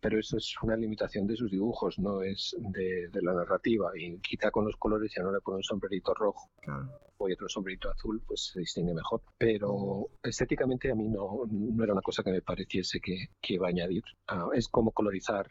pero 0.00 0.18
eso 0.18 0.36
es 0.38 0.54
una 0.62 0.76
limitación 0.76 1.26
de 1.26 1.36
sus 1.36 1.50
dibujos, 1.50 1.98
no 2.00 2.22
es 2.22 2.56
de, 2.58 3.08
de 3.12 3.22
la 3.22 3.32
narrativa. 3.32 3.90
Y 3.96 4.18
quizá 4.18 4.50
con 4.50 4.64
los 4.64 4.76
colores 4.76 5.12
ya 5.16 5.22
no 5.22 5.30
le 5.32 5.40
pone 5.40 5.58
un 5.58 5.62
sombrerito 5.62 6.14
rojo 6.14 6.48
Claro. 6.62 6.90
o 7.18 7.30
otro 7.32 7.48
sombrerito 7.48 7.90
azul, 7.90 8.20
pues 8.26 8.50
se 8.52 8.60
distingue 8.60 8.94
mejor. 8.94 9.22
Pero 9.38 10.08
estéticamente 10.22 10.90
a 10.90 10.94
mí 10.96 11.08
no, 11.08 11.42
no 11.48 11.84
era 11.84 11.92
una 11.92 12.02
cosa 12.02 12.22
que 12.24 12.30
me 12.32 12.42
pareciese 12.42 12.98
que, 13.00 13.28
que 13.40 13.54
iba 13.54 13.66
a 13.66 13.70
añadir. 13.70 14.02
Ah, 14.28 14.48
es 14.54 14.66
como 14.68 14.90
colorizar 14.92 15.48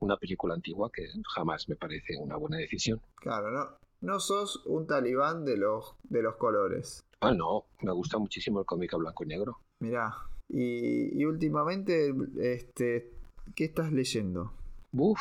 una 0.00 0.16
película 0.16 0.54
antigua 0.54 0.90
que 0.92 1.06
jamás 1.34 1.68
me 1.68 1.76
parece 1.76 2.16
una 2.18 2.36
buena 2.36 2.58
decisión. 2.58 3.00
Claro, 3.16 3.50
no, 3.50 3.76
no 4.00 4.20
sos 4.20 4.64
un 4.66 4.86
talibán 4.86 5.44
de 5.44 5.56
los, 5.56 5.94
de 6.04 6.22
los 6.22 6.36
colores. 6.36 7.04
Ah, 7.20 7.32
no, 7.32 7.66
me 7.82 7.92
gusta 7.92 8.18
muchísimo 8.18 8.60
el 8.60 8.66
cómic 8.66 8.94
a 8.94 8.96
blanco 8.96 9.24
y 9.24 9.26
negro. 9.26 9.58
Mirá. 9.80 10.14
Y, 10.48 11.20
y 11.20 11.24
últimamente, 11.24 12.14
este, 12.40 13.10
¿qué 13.54 13.64
estás 13.64 13.92
leyendo? 13.92 14.52
Uf, 14.92 15.20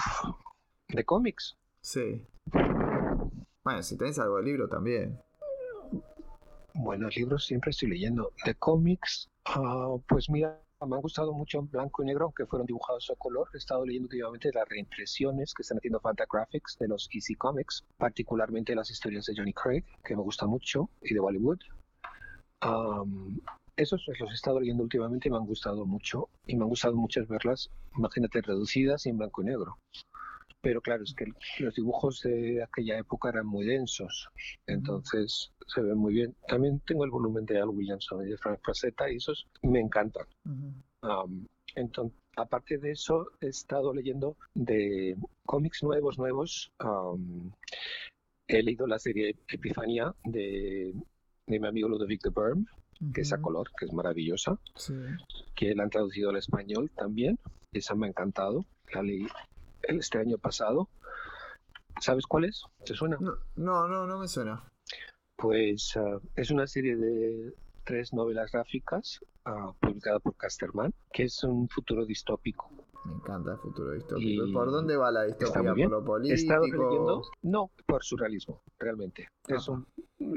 de 0.90 1.04
cómics. 1.04 1.58
Sí. 1.82 2.22
Bueno, 3.64 3.84
si 3.84 3.98
tenés 3.98 4.20
algo 4.20 4.38
de 4.38 4.44
libro 4.44 4.70
también. 4.70 5.20
Bueno, 6.74 7.10
libros 7.10 7.45
siempre 7.45 7.72
estoy 7.72 7.90
leyendo. 7.90 8.32
De 8.45 8.54
cómics, 8.56 9.30
ah, 9.45 9.98
pues 10.08 10.30
mira, 10.30 10.62
me 10.86 10.95
han 10.95 11.02
gustado 11.02 11.34
mucho 11.34 11.60
en 11.60 11.70
blanco 11.70 12.04
y 12.04 12.06
negro, 12.06 12.26
aunque 12.26 12.45
fueron 12.45 12.68
dibujados 12.68 13.10
a 13.10 13.16
color. 13.16 13.49
He 13.54 13.58
estado 13.58 13.86
leyendo 13.86 14.06
últimamente 14.06 14.52
las 14.54 14.68
reimpresiones 14.68 15.54
que 15.54 15.64
están 15.64 15.80
haciendo 15.80 15.99
Fantagraphics 15.99 16.78
de 16.80 16.88
los 16.88 17.10
Easy 17.12 17.36
Comics, 17.36 17.84
particularmente 17.98 18.76
las 18.76 18.91
historias 18.91 19.26
de 19.26 19.34
Johnny 19.36 19.54
Craig, 19.54 19.84
que 20.04 20.16
me 20.16 20.22
gusta 20.22 20.45
mucho, 20.45 20.90
y 21.02 21.14
de 21.14 21.20
Bollywood. 21.20 21.60
Am, 22.60 23.40
esos 23.76 24.06
los 24.20 24.32
he 24.32 24.34
estado 24.34 24.60
leyendo 24.60 24.84
últimamente 24.84 25.30
y 25.30 25.32
me 25.32 25.38
han 25.38 25.45
gustado 25.45 25.86
mucho. 25.86 26.30
Y 26.45 26.56
me 26.56 26.64
han 26.64 26.70
gustado 26.70 26.95
muchas 26.95 27.28
verlas, 27.28 27.72
imagínate, 27.98 28.41
reducidas 28.41 29.06
y 29.06 29.10
en 29.10 29.18
blanco 29.18 29.41
y 29.41 29.45
negro. 29.45 29.78
Pero 30.68 30.81
claro, 30.81 31.02
es 31.06 31.14
que 31.14 31.23
los 31.64 31.76
dibujos 31.76 32.19
de 32.23 32.61
aquella 32.61 32.98
época 32.98 33.30
eran 33.30 33.48
muy 33.48 33.65
densos, 33.65 34.27
entonces 34.65 35.53
se 35.65 35.81
ven 35.81 35.98
muy 35.98 36.14
bien. 36.14 36.35
También 36.45 36.81
tengo 36.81 37.06
el 37.06 37.10
volumen 37.10 37.45
de 37.45 37.61
Al 37.61 37.69
Williamson 37.69 38.27
y 38.27 38.31
de 38.31 38.38
Frank 38.38 38.60
Frazetta 38.61 39.10
y 39.10 39.15
esos 39.15 39.48
me 39.61 39.80
encantan. 39.80 40.26
Um, 41.03 41.45
entonces, 41.76 42.19
aparte 42.35 42.80
de 42.80 42.91
eso, 42.91 43.31
he 43.39 43.48
estado 43.48 43.94
leyendo 43.94 44.35
de 44.56 45.15
cómics 45.45 45.84
nuevos, 45.84 46.18
nuevos. 46.18 46.69
um, 46.84 47.49
he 48.49 48.61
leído 48.61 48.88
la 48.88 48.99
serie 48.99 49.38
Epifanía 49.48 50.14
de, 50.26 50.94
de 51.45 51.60
mi 51.61 51.65
amigo 51.65 51.88
Ludovic 51.88 52.23
de 52.23 52.30
Berm, 52.30 52.65
que 53.14 53.22
es 53.22 53.31
a 53.31 53.39
color, 53.41 53.69
que 53.80 53.85
es 53.85 53.94
maravillosa, 53.94 54.60
Sí. 54.76 54.95
que 55.56 55.73
la 55.76 55.84
han 55.84 55.89
traducido 55.91 56.30
al 56.31 56.35
español 56.35 56.91
también. 56.94 57.39
Esa 57.72 57.95
me 57.95 58.07
ha 58.07 58.10
encantado. 58.10 58.65
La 58.94 59.02
leí 59.02 59.27
este 59.88 60.20
año 60.20 60.38
pasado. 60.38 60.90
¿Sabes 62.00 62.26
cuál 62.28 62.46
es? 62.46 62.64
¿Te 62.86 62.94
suena? 62.94 63.18
No, 63.20 63.38
no, 63.56 63.88
no, 63.88 64.06
no 64.06 64.20
me 64.20 64.28
suena. 64.28 64.64
Pues 65.36 65.96
ah, 65.98 66.20
es 66.36 66.52
una 66.52 66.68
serie 66.68 66.96
de 66.96 67.54
tres 67.84 68.14
novelas 68.14 68.52
gráficas 68.52 69.20
ah, 69.46 69.72
publicada 69.80 70.20
por 70.20 70.36
Casterman, 70.36 70.94
que 71.12 71.24
es 71.24 71.44
un 71.44 71.70
futuro 71.70 72.06
distópico. 72.06 72.70
Me 73.06 73.14
encanta 73.14 73.54
el 73.54 73.58
futuro 73.60 73.94
distópico. 73.94 74.46
Y 74.46 74.52
¿Por 74.52 74.70
dónde 74.70 74.98
va 74.98 75.12
la 75.12 75.24
distopía? 75.24 75.74
¿Por 75.74 75.90
lo 75.90 76.04
político? 76.04 76.60
leyendo, 76.60 77.22
no 77.44 77.72
por 77.86 78.04
surrealismo, 78.04 78.62
realmente. 78.78 79.30
Es, 79.48 79.68
un, 79.70 79.88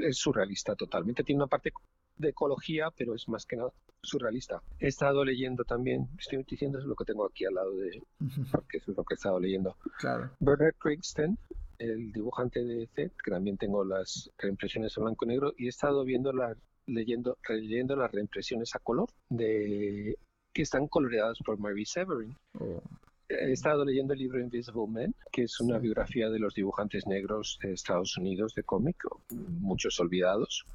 es 0.01 0.17
surrealista 0.17 0.75
totalmente. 0.75 1.23
Tiene 1.23 1.41
una 1.41 1.47
parte 1.47 1.73
de 2.21 2.29
ecología, 2.29 2.89
pero 2.95 3.13
es 3.15 3.27
más 3.27 3.45
que 3.45 3.57
nada 3.57 3.71
surrealista. 4.01 4.61
He 4.79 4.87
estado 4.87 5.23
leyendo 5.25 5.63
también, 5.63 6.07
estoy 6.17 6.43
diciendo 6.43 6.79
lo 6.79 6.95
que 6.95 7.05
tengo 7.05 7.25
aquí 7.25 7.45
al 7.45 7.53
lado 7.55 7.75
de, 7.77 8.01
porque 8.51 8.77
eso 8.77 8.91
es 8.91 8.97
lo 8.97 9.03
que 9.03 9.13
he 9.13 9.15
estado 9.15 9.39
leyendo. 9.39 9.75
Claro. 9.99 10.31
Bernard 10.39 10.75
Krigsten, 10.79 11.37
el 11.77 12.11
dibujante 12.11 12.63
de 12.63 12.87
Z, 12.87 13.13
que 13.23 13.31
también 13.31 13.57
tengo 13.57 13.83
las 13.83 14.29
reimpresiones 14.37 14.95
en 14.97 15.03
blanco 15.03 15.25
y 15.25 15.27
negro, 15.27 15.53
y 15.57 15.65
he 15.65 15.69
estado 15.69 16.03
viendo 16.03 16.31
la, 16.33 16.55
leyendo, 16.87 17.37
releyendo 17.43 17.95
las 17.95 18.11
reimpresiones 18.11 18.75
a 18.75 18.79
color 18.79 19.09
de 19.29 20.17
que 20.53 20.61
están 20.63 20.87
coloreadas 20.87 21.37
por 21.45 21.57
Mary 21.59 21.85
Severin. 21.85 22.35
Oh, 22.59 22.81
He 23.29 23.53
estado 23.53 23.85
leyendo 23.85 24.11
el 24.11 24.19
libro 24.19 24.41
Invisible 24.41 24.87
Men, 24.89 25.15
que 25.31 25.43
es 25.43 25.57
una 25.61 25.77
Sí. 25.77 25.83
biografía 25.83 26.29
de 26.29 26.37
los 26.37 26.53
dibujantes 26.53 27.07
negros 27.07 27.57
de 27.63 27.71
Estados 27.71 28.17
Unidos 28.17 28.53
de 28.55 28.63
cómic, 28.63 28.97
muchos 29.61 29.97
olvidados, 30.01 30.65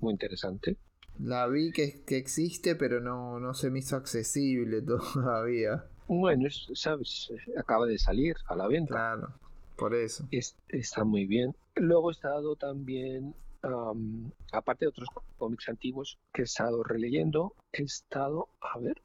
muy 0.00 0.12
interesante. 0.12 0.76
La 1.18 1.46
vi 1.48 1.72
que, 1.72 2.04
que 2.06 2.16
existe, 2.16 2.76
pero 2.76 3.00
no, 3.00 3.40
no 3.40 3.54
se 3.54 3.70
me 3.70 3.80
hizo 3.80 3.96
accesible 3.96 4.82
todavía. 4.82 5.84
Bueno, 6.06 6.46
es- 6.46 6.68
sabes, 6.74 7.30
acaba 7.56 7.86
de 7.86 7.98
salir 7.98 8.36
a 8.46 8.54
la 8.56 8.66
venta. 8.68 8.94
Claro, 8.94 9.28
por 9.76 9.94
eso. 9.94 10.26
Es- 10.30 10.56
está 10.68 11.04
muy 11.04 11.26
bien. 11.26 11.54
Luego 11.74 12.10
he 12.10 12.12
estado 12.12 12.56
también, 12.56 13.34
am, 13.62 14.30
aparte 14.52 14.84
de 14.84 14.90
otros 14.90 15.08
cómics 15.36 15.68
antiguos 15.68 16.18
que 16.32 16.42
he 16.42 16.44
estado 16.44 16.82
releyendo, 16.82 17.54
he 17.72 17.82
estado, 17.82 18.48
a 18.60 18.78
ver, 18.78 19.00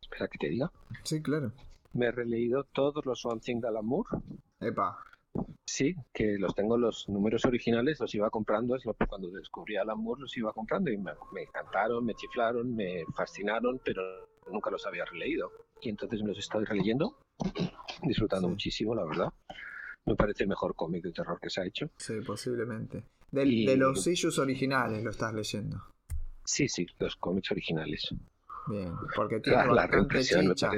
espera 0.00 0.28
que 0.28 0.38
te 0.38 0.48
diga, 0.48 0.70
Sí, 1.04 1.22
claro. 1.22 1.52
me 1.92 2.06
he 2.06 2.12
releído 2.12 2.64
todos 2.64 3.06
los 3.06 3.24
One 3.24 3.40
Thing 3.40 3.60
de 3.60 3.68
Amour. 3.68 4.06
Epa. 4.60 4.98
Sí, 5.66 5.94
que 6.12 6.38
los 6.38 6.54
tengo 6.54 6.76
los 6.78 7.08
números 7.08 7.44
originales, 7.44 8.00
los 8.00 8.14
iba 8.14 8.30
comprando, 8.30 8.76
cuando 9.08 9.30
descubrí 9.30 9.76
Al 9.76 9.90
Amour 9.90 10.18
los 10.20 10.36
iba 10.36 10.52
comprando 10.52 10.90
y 10.90 10.96
me, 10.98 11.12
me 11.32 11.42
encantaron, 11.42 12.04
me 12.04 12.14
chiflaron, 12.14 12.74
me 12.74 13.04
fascinaron, 13.14 13.80
pero 13.84 14.02
nunca 14.50 14.70
los 14.70 14.84
había 14.86 15.04
releído. 15.04 15.50
Y 15.80 15.90
entonces 15.90 16.22
me 16.22 16.28
los 16.28 16.38
estoy 16.38 16.64
releyendo, 16.64 17.18
disfrutando 18.02 18.48
muchísimo, 18.48 18.94
la 18.94 19.04
verdad. 19.04 19.32
Me 20.06 20.16
parece 20.16 20.44
el 20.44 20.48
mejor 20.48 20.74
cómic 20.74 21.04
de 21.04 21.12
terror 21.12 21.38
que 21.40 21.50
se 21.50 21.60
ha 21.60 21.66
hecho. 21.66 21.90
Sí, 21.98 22.14
posiblemente. 22.26 23.04
Del- 23.30 23.52
Y- 23.52 23.66
De 23.66 23.76
los 23.76 24.06
issues 24.06 24.38
originales 24.38 25.04
lo 25.04 25.10
estás 25.10 25.34
leyendo. 25.34 25.82
Sí, 26.44 26.66
sí, 26.68 26.86
los 26.98 27.14
cómics 27.16 27.50
originales. 27.50 28.08
Bien, 28.68 28.92
porque 29.16 29.40
tiene 29.40 29.58
La, 29.58 29.86
bastante 29.86 30.20
chicha. 30.54 30.70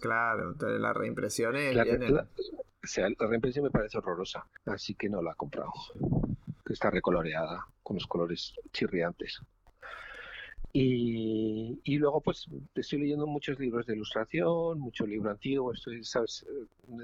Claro, 0.00 0.54
te- 0.54 0.78
la 0.78 0.92
reimpresión 0.92 1.56
es 1.56 1.74
La, 1.74 1.84
o 2.82 2.86
sea, 2.86 3.08
la 3.08 3.26
reimpresión 3.26 3.64
me 3.64 3.70
parece 3.70 3.98
horrorosa, 3.98 4.46
así 4.66 4.94
que 4.94 5.08
no 5.08 5.22
la 5.22 5.32
he 5.32 5.34
comprado. 5.36 5.72
Que 6.64 6.72
está 6.72 6.90
recoloreada 6.90 7.66
con 7.82 7.96
los 7.96 8.06
colores 8.06 8.54
chirriantes. 8.72 9.40
Y, 10.78 11.80
y 11.84 11.96
luego, 11.96 12.20
pues, 12.20 12.46
estoy 12.74 12.98
leyendo 13.00 13.26
muchos 13.26 13.58
libros 13.58 13.86
de 13.86 13.94
ilustración, 13.94 14.78
mucho 14.78 15.06
libro 15.06 15.30
antiguo. 15.30 15.72
Estoy, 15.72 16.04
¿sabes? 16.04 16.44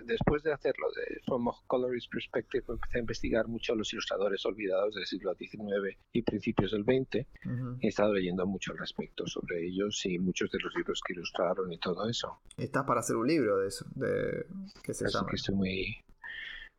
Después 0.04 0.42
de 0.42 0.52
hacerlo 0.52 0.88
de 0.94 1.20
From 1.24 1.48
a 1.48 1.52
Colorist 1.66 2.12
Perspective, 2.12 2.64
empecé 2.68 2.98
a 2.98 3.00
investigar 3.00 3.48
mucho 3.48 3.72
a 3.72 3.76
los 3.76 3.90
ilustradores 3.94 4.44
olvidados 4.44 4.94
del 4.94 5.06
siglo 5.06 5.34
XIX 5.34 5.96
y 6.12 6.20
principios 6.20 6.72
del 6.72 6.84
XX. 6.84 7.26
Ujú. 7.46 7.78
He 7.80 7.88
estado 7.88 8.12
leyendo 8.12 8.46
mucho 8.46 8.72
al 8.72 8.78
respecto 8.78 9.26
sobre 9.26 9.66
ellos 9.66 10.04
y 10.04 10.18
muchos 10.18 10.50
de 10.50 10.58
los 10.58 10.74
libros 10.76 11.00
que 11.06 11.14
ilustraron 11.14 11.72
y 11.72 11.78
todo 11.78 12.06
eso. 12.06 12.40
Estás 12.58 12.84
para 12.84 13.00
hacer 13.00 13.16
un 13.16 13.26
libro 13.26 13.56
de 13.58 13.68
eso, 13.68 13.86
de 13.94 14.44
que 14.82 14.92
se 14.92 15.06
Así 15.06 15.14
llama. 15.16 15.30
que 15.30 15.36
estoy 15.36 15.54
muy, 15.54 15.96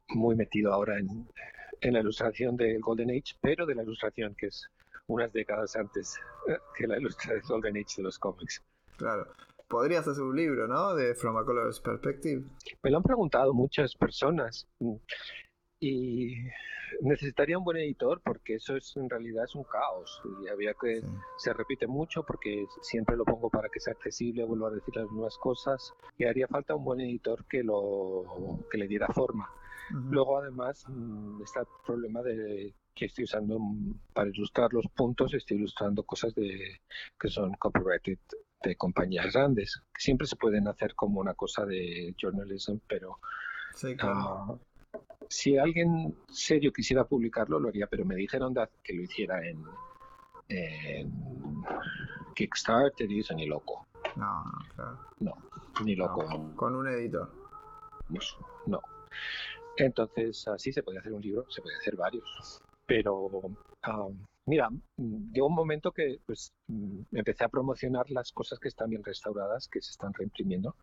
muy 0.10 0.36
metido 0.36 0.72
ahora 0.72 0.99
en, 0.99 1.28
en 1.82 1.94
la 1.94 2.02
ilustración 2.02 2.56
del 2.56 2.80
Golden 2.82 3.10
Age, 3.10 3.36
pero 3.41 3.65
de 3.65 3.74
la 3.74 3.82
ilustración 3.82 4.36
que 4.36 4.45
es 4.45 4.70
unas 5.07 5.31
décadas 5.34 5.75
antes 5.75 6.15
eh, 6.47 6.57
que 6.75 6.88
la 6.88 6.97
ilustración 6.97 7.39
del 7.39 7.47
Golden 7.47 7.77
Age 7.77 7.95
de 7.97 8.03
los 8.03 8.19
cómics. 8.19 8.63
Claro. 8.97 9.27
Podrías 9.67 10.07
hacer 10.07 10.23
un 10.23 10.35
libro, 10.35 10.67
¿no? 10.67 10.93
De 10.93 11.15
From 11.15 11.35
a 11.38 11.45
Color's 11.45 11.80
Perspective. 11.80 12.43
Me 12.84 12.91
lo 12.91 12.97
han 12.97 13.03
preguntado 13.03 13.53
muchas 13.53 13.95
personas 13.95 14.67
mm, 14.80 14.95
y 15.80 16.35
necesitaría 17.01 17.57
un 17.57 17.63
buen 17.63 17.77
editor 17.77 18.21
porque 18.23 18.55
eso 18.55 18.75
es 18.75 18.95
en 18.97 19.09
realidad 19.09 19.45
es 19.45 19.55
un 19.55 19.63
caos 19.63 20.21
y 20.43 20.47
había 20.47 20.73
que 20.75 21.01
Sí. 21.01 21.07
se 21.38 21.53
repite 21.53 21.88
mucho 21.88 22.23
porque 22.23 22.65
siempre 22.81 23.17
lo 23.17 23.25
pongo 23.25 23.49
para 23.49 23.67
que 23.69 23.80
sea 23.80 23.93
accesible, 23.93 24.43
vuelvo 24.43 24.67
a 24.67 24.71
decir 24.71 24.95
las 24.95 25.09
mismas 25.09 25.38
cosas 25.39 25.93
y 26.17 26.25
haría 26.25 26.47
falta 26.47 26.75
un 26.75 26.84
buen 26.85 27.01
editor 27.01 27.43
que 27.45 27.63
lo 27.63 28.59
que 28.69 28.77
le 28.77 28.88
diera 28.88 29.07
forma. 29.07 29.49
Luego, 29.89 30.39
además, 30.39 30.84
mm, 30.88 31.41
está 31.43 31.61
el 31.61 31.68
problema 31.85 32.22
de 32.22 32.73
que 32.95 33.05
estoy 33.05 33.23
usando 33.26 33.60
mm, 33.60 33.93
para 34.14 34.30
ilustrar 34.30 34.72
los 34.73 34.88
puntos, 34.88 35.34
estoy 35.34 35.57
ilustrando 35.57 36.03
cosas 36.03 36.34
de 36.35 36.81
que 37.19 37.27
son 37.30 37.53
copyrighted 37.55 38.19
de 38.64 38.76
compañías 38.76 39.34
grandes. 39.34 39.81
que 39.93 40.01
Siempre 40.01 40.27
se 40.27 40.35
pueden 40.35 40.68
hacer 40.68 40.95
como 40.95 41.19
una 41.19 41.34
cosa 41.34 41.65
de 41.65 42.15
journalism, 42.22 42.77
pero 42.88 43.19
Sí, 43.73 43.95
claro. 43.95 44.19
ah, 44.19 44.57
si 45.30 45.57
alguien 45.57 46.15
serio 46.30 46.72
quisiera 46.72 47.05
publicarlo, 47.05 47.60
lo 47.60 47.69
haría, 47.69 47.88
pero 47.88 48.05
me 48.05 48.15
dijeron 48.15 48.53
que 48.84 48.93
lo 48.93 49.01
hiciera 49.01 49.45
en, 49.45 49.64
en 50.49 51.11
Kickstarter 52.35 53.11
y 53.11 53.19
eso 53.19 53.34
ni 53.34 53.47
loco. 53.47 53.88
No, 54.15 54.43
no, 54.43 54.51
claro. 54.76 54.99
No, 55.19 55.34
ni 55.84 55.95
loco. 55.95 56.23
No, 56.23 56.55
Con 56.55 56.76
un 56.76 56.88
editor. 56.88 57.31
No. 58.68 58.80
Entonces, 59.77 60.47
así 60.47 60.71
se 60.71 60.83
puede 60.83 60.99
hacer 60.99 61.13
un 61.13 61.21
libro, 61.21 61.45
se 61.49 61.61
puede 61.61 61.75
hacer 61.77 61.95
varios. 61.95 62.61
Pero, 62.85 63.29
ah, 63.83 64.09
Mira, 64.45 64.69
llegó 64.97 65.47
un 65.47 65.55
momento 65.55 65.91
que 65.91 66.19
pues 66.25 66.51
mm, 66.67 67.03
empecé 67.13 67.45
a 67.45 67.49
promocionar 67.49 68.09
las 68.11 68.31
cosas 68.33 68.59
que 68.59 68.67
están 68.67 68.89
bien 68.89 69.03
restauradas, 69.03 69.69
que 69.69 69.81
se 69.81 69.91
están 69.91 70.13
reimprimiendo, 70.13 70.75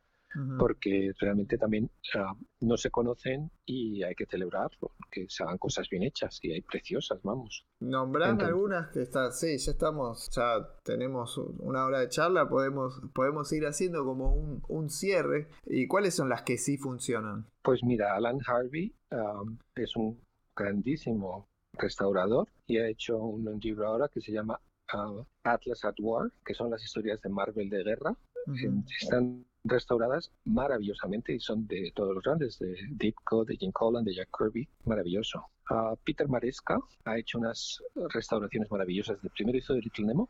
Porque 0.59 1.13
realmente 1.19 1.59
también 1.59 1.91
ah, 2.15 2.35
no 2.61 2.77
se 2.77 2.91
conocen 2.91 3.51
y 3.67 4.03
hay 4.05 4.15
que 4.15 4.27
celebrar 4.27 4.71
que 5.11 5.27
se 5.29 5.43
hagan 5.43 5.59
cosas 5.59 5.89
bien 5.89 6.05
hechas 6.05 6.39
y 6.43 6.53
hay 6.53 6.61
preciosas, 6.63 7.21
vamos. 7.23 7.65
Nombrame 7.81 8.33
Entonces- 8.33 8.49
algunas 8.55 8.89
que 8.93 9.03
están, 9.03 9.33
sí, 9.33 9.59
ya 9.59 9.73
estamos, 9.73 10.31
ya 10.35 10.69
tenemos 10.85 11.37
un- 11.37 11.57
una 11.61 11.85
hora 11.85 12.01
de 12.01 12.09
charla, 12.09 12.49
podemos, 12.49 13.01
podemos 13.13 13.53
ir 13.53 13.67
haciendo 13.67 14.05
como 14.05 14.33
un, 14.35 14.63
un 14.69 14.89
cierre. 14.91 15.49
¿Y 15.67 15.87
cuáles 15.89 16.15
son 16.15 16.29
las 16.29 16.43
que 16.43 16.59
sí 16.59 16.77
funcionan? 16.79 17.47
Pues 17.63 17.83
mira, 17.83 18.15
Alan 18.15 18.39
Harvey 18.47 18.95
ah, 19.11 19.43
es 19.75 19.97
un 19.97 20.21
grandísimo 20.57 21.49
restaurador 21.79 22.49
y 22.67 22.79
ha 22.79 22.89
hecho 22.89 23.17
un 23.19 23.59
libro 23.61 23.87
ahora 23.89 24.09
que 24.09 24.21
se 24.21 24.33
llama 24.33 24.61
ah, 24.93 25.25
Atlas 25.45 25.85
at 25.85 25.95
War, 26.01 26.31
que 26.45 26.55
son 26.55 26.71
las 26.71 26.83
historias 26.85 27.21
de 27.23 27.31
Marvel 27.31 27.69
de 27.71 27.83
guerra. 27.83 28.15
Ujú. 28.47 28.85
Están 29.01 29.45
restauradas 29.65 30.33
maravillosamente 30.45 31.35
y 31.35 31.41
son 31.41 31.67
de 31.67 31.93
todos 31.95 32.15
los 32.15 32.23
grandes, 32.23 32.59
de 32.59 32.77
Ditko, 32.91 33.45
de 33.45 33.57
Jim 33.57 33.73
Collan, 33.73 34.05
de 34.05 34.15
Jack 34.15 34.29
Kirby, 34.37 34.69
maravilloso. 34.85 35.47
Ah, 35.69 35.95
Peter 36.05 36.29
Maresca 36.29 36.79
ha 37.05 37.19
hecho 37.19 37.39
unas 37.39 37.83
restauraciones 38.13 38.71
maravillosas. 38.71 39.21
De 39.23 39.31
primero 39.31 39.59
hizo 39.59 39.75
de 39.75 39.81
Little 39.83 40.07
Nemo 40.07 40.29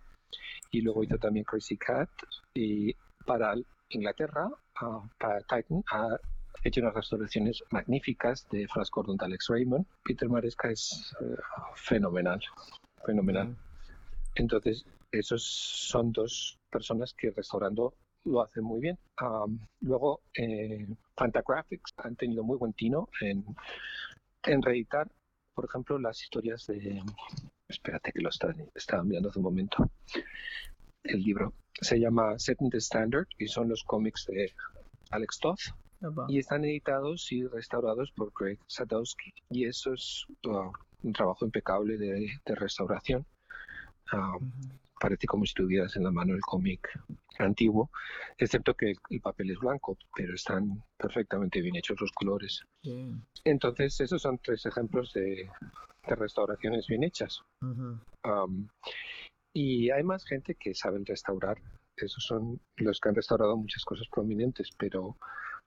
y 0.71 0.81
luego 0.81 1.05
hizo 1.05 1.19
también 1.19 1.45
Crazy 1.45 1.77
Cat 1.77 2.11
y 2.55 2.95
para 3.25 3.55
Inglaterra, 3.91 4.51
ah, 4.81 5.09
para 5.19 5.41
Titan, 5.41 5.83
ha 5.93 6.19
hecho 6.65 6.81
unas 6.81 6.95
restauraciones 6.95 7.63
magníficas 7.71 8.47
de 8.51 8.69
Flash 8.69 8.91
Gordon 8.91 9.17
de 9.17 9.25
Alex 9.25 9.47
Raymond. 9.49 9.87
Peter 10.05 10.29
Maresca 10.29 10.71
es 10.71 11.15
eh, 11.21 11.37
fenomenal, 11.75 12.41
fenomenal. 13.05 13.57
Entonces, 14.35 14.85
esos 15.11 15.43
son 15.43 16.13
dos 16.13 16.59
personas 16.71 17.15
que 17.15 17.31
restaurando 17.31 17.95
lo 18.25 18.43
hacen 18.43 18.65
muy 18.65 18.81
bien. 18.81 18.99
Am, 19.17 19.59
luego, 19.81 20.23
eh, 20.35 20.87
Fantagraphics 21.17 21.93
han 21.99 22.17
tenido 22.17 22.43
muy 22.43 22.57
buen 22.59 22.73
tino 22.73 23.09
en, 23.21 23.45
en 24.45 24.63
reeditar, 24.63 25.11
por 25.55 25.65
ejemplo, 25.65 25.99
las 25.99 26.23
historias 26.23 26.67
de... 26.67 27.03
Espérate 27.69 28.13
que 28.13 28.21
lo 28.21 28.31
está- 28.31 28.55
estaba 28.75 29.05
mirando 29.05 29.29
hace 29.29 29.39
un 29.39 29.45
momento. 29.45 29.91
El 31.05 31.23
libro 31.23 31.55
se 31.81 31.99
llama 31.99 32.39
Setting 32.39 32.71
the 32.71 32.79
Standard 32.79 33.27
y 33.39 33.47
son 33.47 33.69
los 33.69 33.85
cómics 33.85 34.27
de 34.27 34.53
Alex 35.11 35.39
Toth 35.39 35.61
y 36.29 36.39
están 36.39 36.65
editados 36.65 37.31
y 37.31 37.47
restaurados 37.47 38.11
por 38.13 38.33
Greg 38.39 38.59
Sadowski. 38.67 39.33
Y 39.51 39.67
eso 39.67 39.93
es 39.95 40.25
uh, 40.47 40.73
un 41.03 41.13
trabajo 41.13 41.45
impecable 41.45 41.97
de, 41.97 42.29
de 42.45 42.55
restauración. 42.55 43.25
Parece 45.01 45.27
como 45.27 45.47
si 45.47 45.55
tuvieras 45.55 45.97
en 45.97 46.05
la 46.05 46.11
mano 46.11 46.35
el 46.35 46.43
cómic 46.43 46.89
antiguo, 47.39 47.91
excepto 48.37 48.75
que 48.75 48.91
el, 48.91 48.99
el 49.09 49.21
papel 49.21 49.51
es 49.51 49.59
blanco, 49.59 49.97
pero 50.15 50.35
están 50.35 50.85
perfectamente 50.99 51.63
bien 51.63 51.77
hechos 51.77 52.01
los 52.01 52.13
colores. 52.13 52.63
Bien. 52.85 53.25
Entonces, 53.45 53.99
esos 54.01 54.21
son 54.23 54.39
tres 54.39 54.67
ejemplos 54.67 55.13
de, 55.15 55.49
de 56.07 56.15
restauraciones 56.15 56.87
bien 56.87 57.05
hechas. 57.05 57.43
Am, 58.23 58.69
y 59.53 59.91
hay 59.91 60.03
más 60.03 60.25
gente 60.25 60.55
que 60.55 60.75
saben 60.75 61.05
restaurar. 61.05 61.59
Esos 61.97 62.25
son 62.25 62.61
los 62.77 63.01
que 63.01 63.09
han 63.09 63.15
restaurado 63.15 63.57
muchas 63.57 63.85
cosas 63.85 64.07
prominentes, 64.11 64.71
pero 64.79 65.17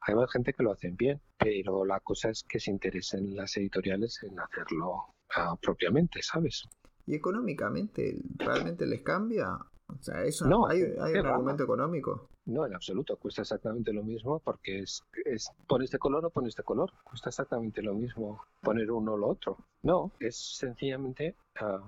hay 0.01 0.15
más 0.15 0.31
gente 0.31 0.53
que 0.53 0.63
lo 0.63 0.71
hacen 0.71 0.95
bien. 0.95 1.21
Pero 1.37 1.85
la 1.85 1.99
cosa 1.99 2.29
es 2.29 2.43
que 2.43 2.59
se 2.59 2.71
interesen 2.71 3.35
las 3.35 3.57
editoriales 3.57 4.21
en 4.23 4.39
hacerlo 4.39 5.13
ah, 5.35 5.55
propiamente, 5.61 6.21
¿sabes? 6.21 6.63
¿Y 7.05 7.15
económicamente 7.15 8.17
realmente 8.37 8.85
les 8.85 9.01
cambia? 9.01 9.57
O 9.87 10.01
sea, 10.01 10.23
eso 10.23 10.47
No, 10.47 10.67
hay, 10.67 10.81
hay 10.99 11.13
un 11.13 11.25
argumento 11.25 11.63
económico. 11.63 12.29
No, 12.45 12.65
en 12.65 12.73
absoluto. 12.73 13.17
Cuesta 13.17 13.41
exactamente 13.41 13.93
lo 13.93 14.03
mismo 14.03 14.39
porque 14.39 14.79
es, 14.79 15.03
es 15.25 15.49
pon 15.67 15.81
este 15.81 15.99
color 15.99 16.25
o 16.25 16.29
pon 16.29 16.47
este 16.47 16.63
color. 16.63 16.91
Cuesta 17.03 17.29
exactamente 17.29 17.81
lo 17.81 17.93
mismo 17.93 18.43
poner 18.61 18.91
uno 18.91 19.13
o 19.13 19.17
lo 19.17 19.27
otro. 19.27 19.57
No, 19.83 20.11
es 20.19 20.35
sencillamente 20.57 21.35
ah, 21.59 21.81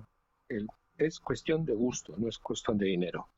el, 0.48 0.66
es 0.98 1.20
cuestión 1.20 1.64
de 1.64 1.74
gusto, 1.74 2.14
no 2.16 2.28
es 2.28 2.38
cuestión 2.38 2.78
de 2.78 2.86
dinero. 2.86 3.28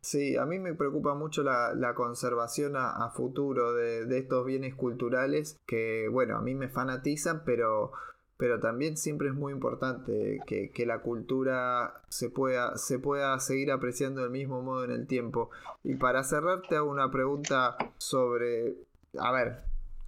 Sí, 0.00 0.36
a 0.36 0.44
mí 0.44 0.58
me 0.58 0.74
preocupa 0.74 1.14
mucho 1.14 1.42
la, 1.42 1.74
la 1.74 1.94
conservación 1.94 2.76
a, 2.76 3.04
a 3.04 3.10
futuro 3.10 3.72
de, 3.72 4.04
de 4.06 4.18
estos 4.18 4.44
bienes 4.44 4.74
culturales 4.74 5.58
que, 5.66 6.08
bueno, 6.10 6.36
a 6.36 6.42
mí 6.42 6.54
me 6.54 6.68
fanatizan, 6.68 7.42
pero, 7.44 7.92
pero 8.40 8.58
también 8.58 8.96
siempre 8.96 9.28
es 9.28 9.34
muy 9.34 9.52
importante 9.52 10.40
que, 10.46 10.70
que 10.70 10.86
la 10.86 11.00
cultura 11.00 11.92
se 12.08 12.30
pueda, 12.30 12.78
se 12.78 12.98
pueda 12.98 13.38
seguir 13.38 13.70
apreciando 13.70 14.22
del 14.22 14.30
mismo 14.30 14.62
modo 14.62 14.82
en 14.84 14.92
el 14.92 15.06
tiempo. 15.06 15.50
Y 15.84 15.96
para 15.96 16.24
cerrar 16.24 16.62
te 16.66 16.76
hago 16.76 16.90
una 16.90 17.10
pregunta 17.10 17.76
sobre, 17.98 18.76
a 19.18 19.30
ver, 19.30 19.58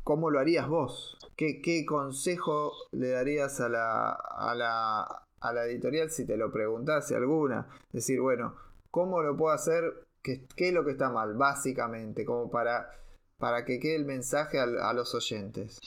¿cómo 0.03 0.31
lo 0.31 0.41
harías 0.41 0.67
vos? 0.67 1.19
¿Qué, 1.37 1.61
qué 1.61 1.85
consejo 1.85 2.73
le 2.91 3.11
darías 3.11 3.61
a 3.61 3.69
la, 3.69 4.13
a 4.13 4.55
la, 4.55 5.03
a 5.41 5.53
la 5.53 5.67
editorial 5.67 6.11
si 6.11 6.25
te 6.27 6.39
lo 6.39 6.51
preguntase 6.51 7.15
alguna? 7.15 7.69
Decir, 7.93 8.21
bueno, 8.23 8.57
¿cómo 8.91 9.23
lo 9.23 9.37
puedo 9.37 9.53
hacer? 9.55 10.07
¿Qué, 10.23 10.47
qué 10.57 10.69
es 10.69 10.75
lo 10.75 10.85
que 10.87 10.93
está 10.93 11.11
mal? 11.11 11.35
Básicamente, 11.35 12.25
como 12.25 12.51
para, 12.51 12.91
para 13.39 13.67
que 13.67 13.79
quede 13.79 13.97
el 13.97 14.07
mensaje 14.07 14.59
al- 14.59 14.79
a, 14.81 14.93
los 14.95 15.15
oyentes. 15.15 15.79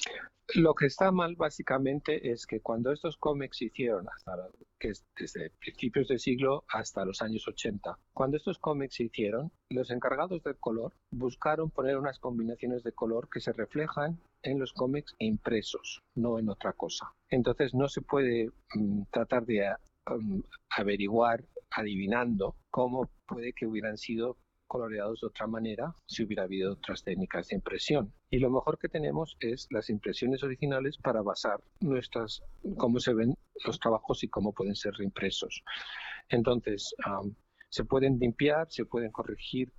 Lo 0.53 0.76
que 0.76 0.85
está 0.85 1.11
mal 1.11 1.35
básicamente 1.35 2.31
es 2.31 2.45
que 2.45 2.61
cuando 2.61 2.91
estos 2.91 3.17
cómics 3.17 3.57
se 3.57 3.65
hicieron, 3.65 4.07
hasta 4.07 4.49
que 4.80 4.89
es 4.89 5.03
desde 5.17 5.49
principios 5.59 6.07
del 6.07 6.19
siglo 6.19 6.63
hasta 6.69 7.03
los 7.03 7.22
años 7.23 7.47
80, 7.47 7.97
cuando 8.13 8.38
estos 8.38 8.59
cómics 8.59 8.95
se 8.95 9.05
hicieron, 9.05 9.51
los 9.72 9.89
encargados 9.89 10.43
del 10.43 10.57
color 10.57 10.93
buscaron 11.11 11.72
poner 11.72 11.97
unas 11.97 12.19
combinaciones 12.19 12.84
de 12.84 12.91
color 12.91 13.27
que 13.30 13.39
se 13.39 13.53
reflejan 13.53 14.19
en 14.43 14.59
los 14.59 14.72
cómics 14.72 15.15
impresos, 15.17 16.03
no 16.13 16.38
en 16.38 16.49
otra 16.49 16.73
cosa. 16.73 17.11
Entonces 17.30 17.73
no 17.73 17.89
se 17.89 18.01
puede 18.01 18.51
mm, 18.76 19.03
tratar 19.11 19.45
de 19.45 19.73
mm, 20.07 20.41
averiguar 20.69 21.43
adivinando 21.72 22.55
cómo 22.69 23.09
puede 23.26 23.53
que 23.53 23.65
hubieran 23.65 23.97
sido 23.97 24.38
coloreados 24.67 25.22
de 25.22 25.27
otra 25.27 25.47
manera 25.47 25.95
si 26.05 26.23
hubiera 26.23 26.43
habido 26.43 26.73
otras 26.73 27.03
técnicas 27.03 27.47
de 27.47 27.55
impresión. 27.55 28.13
Y 28.36 28.40
lo 28.40 28.49
mejor 28.49 28.78
que 28.78 28.90
tenemos 28.90 29.38
es 29.40 29.66
las 29.72 29.90
impresiones 29.90 30.44
originales 30.44 30.98
para 30.98 31.22
basar 31.22 31.64
nuestras 31.80 32.44
cómo 32.76 32.99
se 32.99 33.14
ven 33.14 33.34
los 33.64 33.80
trabajos 33.80 34.26
y 34.26 34.28
cómo 34.28 34.52
pueden 34.52 34.76
ser 34.76 34.94
reimpresos. 34.95 35.64
Entonces, 36.28 36.94
am, 37.06 37.34
se 37.70 37.86
pueden 37.86 38.20
limpiar, 38.20 38.68
se 38.70 38.84
pueden 38.84 39.10
corregir 39.12 39.72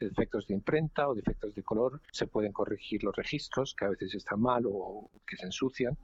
defectos 0.00 0.48
de 0.48 0.54
imprenta 0.54 1.08
o 1.08 1.14
defectos 1.14 1.54
de 1.54 1.62
color, 1.62 2.00
se 2.10 2.26
pueden 2.26 2.50
corregir 2.50 3.04
los 3.04 3.14
registros 3.14 3.76
que 3.76 3.84
a 3.84 3.90
veces 3.90 4.12
están 4.16 4.40
mal 4.40 4.64
o 4.66 5.08
que 5.24 5.36
se 5.36 5.46
ensucian, 5.46 5.96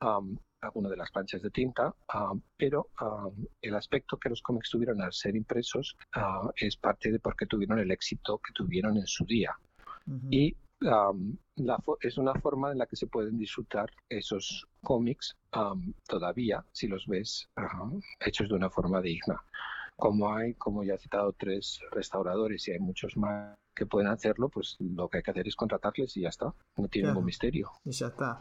am, 0.00 0.36
alguna 0.60 0.90
de 0.90 0.98
las 0.98 1.10
planchas 1.10 1.40
de 1.40 1.48
tinta, 1.48 1.94
pero 2.58 2.90
am, 2.96 3.46
el 3.62 3.74
aspecto 3.74 4.18
que 4.18 4.28
los 4.28 4.42
cómics 4.42 4.68
tuvieron 4.68 5.00
al 5.00 5.14
ser 5.14 5.34
impresos 5.34 5.96
ah, 6.12 6.50
es 6.56 6.76
parte 6.76 7.10
de 7.10 7.20
por 7.20 7.36
qué 7.36 7.46
tuvieron 7.46 7.78
el 7.78 7.90
éxito 7.90 8.36
que 8.36 8.52
tuvieron 8.52 8.98
en 8.98 9.06
su 9.06 9.24
día. 9.24 9.56
Y 10.28 10.56
am, 10.88 11.36
la 11.56 11.78
es 12.00 12.18
una 12.18 12.34
forma 12.34 12.72
en 12.72 12.78
la 12.78 12.86
que 12.86 12.96
se 12.96 13.06
pueden 13.06 13.36
disfrutar 13.38 13.90
esos 14.08 14.66
cómics 14.82 15.36
am, 15.52 15.92
todavía, 16.06 16.64
si 16.72 16.88
los 16.88 17.06
ves 17.06 17.48
ajá, 17.56 17.90
hechos 18.20 18.48
de 18.48 18.54
una 18.54 18.70
forma 18.70 19.00
digna. 19.00 19.42
Como 19.96 20.32
hay, 20.34 20.54
como 20.54 20.82
ya 20.82 20.94
he 20.94 20.98
citado, 20.98 21.34
tres 21.34 21.80
restauradores 21.90 22.66
y 22.68 22.72
hay 22.72 22.78
muchos 22.78 23.16
más 23.18 23.54
que 23.74 23.84
pueden 23.84 24.08
hacerlo, 24.08 24.48
pues 24.48 24.76
lo 24.80 25.08
que 25.08 25.18
hay 25.18 25.22
que 25.22 25.30
hacer 25.30 25.46
es 25.46 25.56
contratarles 25.56 26.16
y 26.16 26.22
ya 26.22 26.30
está. 26.30 26.54
No 26.76 26.88
tiene 26.88 27.08
ningún 27.08 27.26
misterio. 27.26 27.70
Y 27.84 27.92
ya 27.92 28.06
está. 28.06 28.40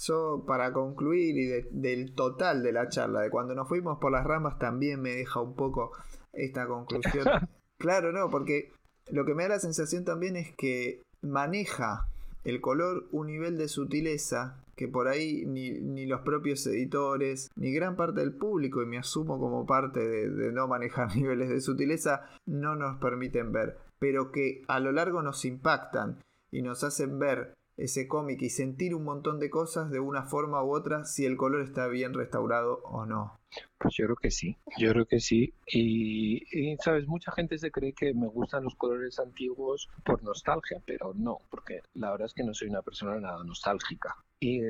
Yo, 0.00 0.44
para 0.46 0.72
concluir, 0.72 1.36
y 1.36 1.46
de- 1.46 1.68
del 1.70 2.14
total 2.14 2.62
de 2.62 2.72
la 2.72 2.88
charla, 2.88 3.20
de 3.20 3.30
cuando 3.30 3.54
nos 3.54 3.68
fuimos 3.68 3.98
por 3.98 4.10
las 4.10 4.24
ramas, 4.24 4.58
también 4.58 5.00
me 5.00 5.10
deja 5.10 5.40
un 5.40 5.54
poco 5.54 5.92
esta 6.32 6.66
conclusión. 6.66 7.24
claro, 7.78 8.10
no, 8.12 8.28
porque 8.30 8.72
lo 9.10 9.24
que 9.24 9.34
me 9.34 9.44
da 9.44 9.50
la 9.50 9.58
sensación 9.60 10.04
también 10.04 10.36
es 10.36 10.54
que 10.56 11.02
maneja 11.22 12.06
el 12.44 12.60
color 12.60 13.06
un 13.12 13.26
nivel 13.26 13.58
de 13.58 13.68
sutileza 13.68 14.56
que 14.80 14.88
por 14.88 15.08
ahí 15.08 15.44
ni, 15.44 15.72
ni 15.72 16.06
los 16.06 16.22
propios 16.22 16.66
editores, 16.66 17.50
ni 17.54 17.70
gran 17.70 17.96
parte 17.96 18.20
del 18.20 18.32
público, 18.32 18.82
y 18.82 18.86
me 18.86 18.96
asumo 18.96 19.38
como 19.38 19.66
parte 19.66 20.00
de, 20.00 20.30
de 20.30 20.52
no 20.52 20.68
manejar 20.68 21.14
niveles 21.16 21.50
de 21.50 21.60
sutileza, 21.60 22.30
no 22.46 22.76
nos 22.76 22.96
permiten 22.96 23.52
ver, 23.52 23.76
pero 23.98 24.32
que 24.32 24.62
a 24.68 24.80
lo 24.80 24.90
largo 24.90 25.20
nos 25.20 25.44
impactan 25.44 26.16
y 26.50 26.62
nos 26.62 26.82
hacen 26.82 27.18
ver 27.18 27.52
ese 27.80 28.06
cómic 28.06 28.42
y 28.42 28.50
sentir 28.50 28.94
un 28.94 29.04
montón 29.04 29.40
de 29.40 29.50
cosas 29.50 29.90
de 29.90 30.00
una 30.00 30.24
forma 30.24 30.62
u 30.62 30.74
otra 30.74 31.04
si 31.04 31.24
el 31.24 31.36
color 31.36 31.62
está 31.62 31.88
bien 31.88 32.14
restaurado 32.14 32.80
o 32.84 33.06
no. 33.06 33.40
Pues 33.78 33.94
yo 33.96 34.04
creo 34.04 34.16
que 34.16 34.30
sí, 34.30 34.58
yo 34.78 34.92
creo 34.92 35.06
que 35.06 35.18
sí. 35.20 35.54
Y, 35.66 36.76
sabes, 36.84 37.06
mucha 37.08 37.32
gente 37.32 37.58
se 37.58 37.70
cree 37.70 37.92
que 37.92 38.14
me 38.14 38.28
gustan 38.28 38.64
los 38.64 38.74
colores 38.74 39.18
antiguos 39.18 39.88
por 40.04 40.22
nostalgia, 40.22 40.80
pero 40.84 41.14
no, 41.14 41.38
porque 41.50 41.80
la 41.94 42.10
verdad 42.10 42.26
es 42.26 42.34
que 42.34 42.44
no 42.44 42.54
soy 42.54 42.68
una 42.68 42.82
persona 42.82 43.18
nada 43.18 43.42
nostálgica. 43.42 44.16
Y 44.40 44.60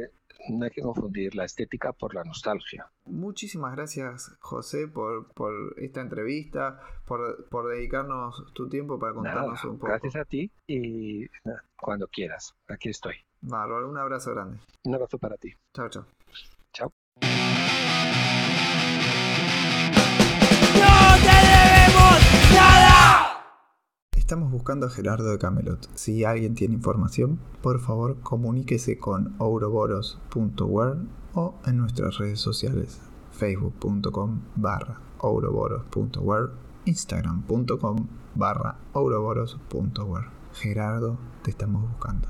no 0.49 0.65
hay 0.65 0.71
que 0.71 0.83
confundir 0.83 1.35
la 1.35 1.45
estética 1.45 1.93
por 1.93 2.15
la 2.15 2.25
nostalgia. 2.25 2.91
Muchísimas 3.07 3.75
gracias, 3.77 4.37
José, 4.41 4.89
por, 4.89 5.33
por 5.33 5.53
esta 5.79 6.01
entrevista, 6.01 6.81
por, 7.07 7.49
por 7.49 7.69
dedicarnos 7.69 8.53
tu 8.53 8.69
tiempo 8.69 8.99
para 8.99 9.15
contarnos 9.15 9.55
Nada, 9.55 9.69
un 9.71 9.79
poco. 9.79 9.89
gracias 9.89 10.17
a 10.17 10.25
ti 10.25 10.51
y 10.67 11.27
cuando 11.77 12.09
quieras, 12.09 12.55
aquí 12.69 12.89
estoy. 12.89 13.15
Bárbaro, 13.43 13.89
un 13.89 13.97
abrazo 13.97 14.33
grande. 14.33 14.59
Un 14.85 14.95
abrazo 14.95 15.19
para 15.19 15.37
ti. 15.37 15.55
Chao. 15.73 15.89
Chao. 15.89 16.07
Estamos 24.31 24.53
buscando 24.53 24.87
a 24.87 24.91
Gerardo 24.91 25.29
de 25.29 25.39
Camelot. 25.39 25.89
Si 25.97 26.23
alguien 26.23 26.55
tiene 26.55 26.75
información, 26.75 27.41
por 27.63 27.81
favor 27.81 28.21
comuníquese 28.21 28.97
con 28.97 29.35
ouroboros.world 29.39 31.09
o 31.35 31.57
en 31.67 31.79
nuestras 31.79 32.19
redes 32.19 32.39
sociales 32.39 33.01
facebook.com 33.33 34.39
barra 34.55 35.01
instagram.com 36.85 38.07
barra 38.37 38.79
Gerardo, 40.55 41.19
te 41.43 41.51
estamos 41.51 41.83
buscando. 41.83 42.29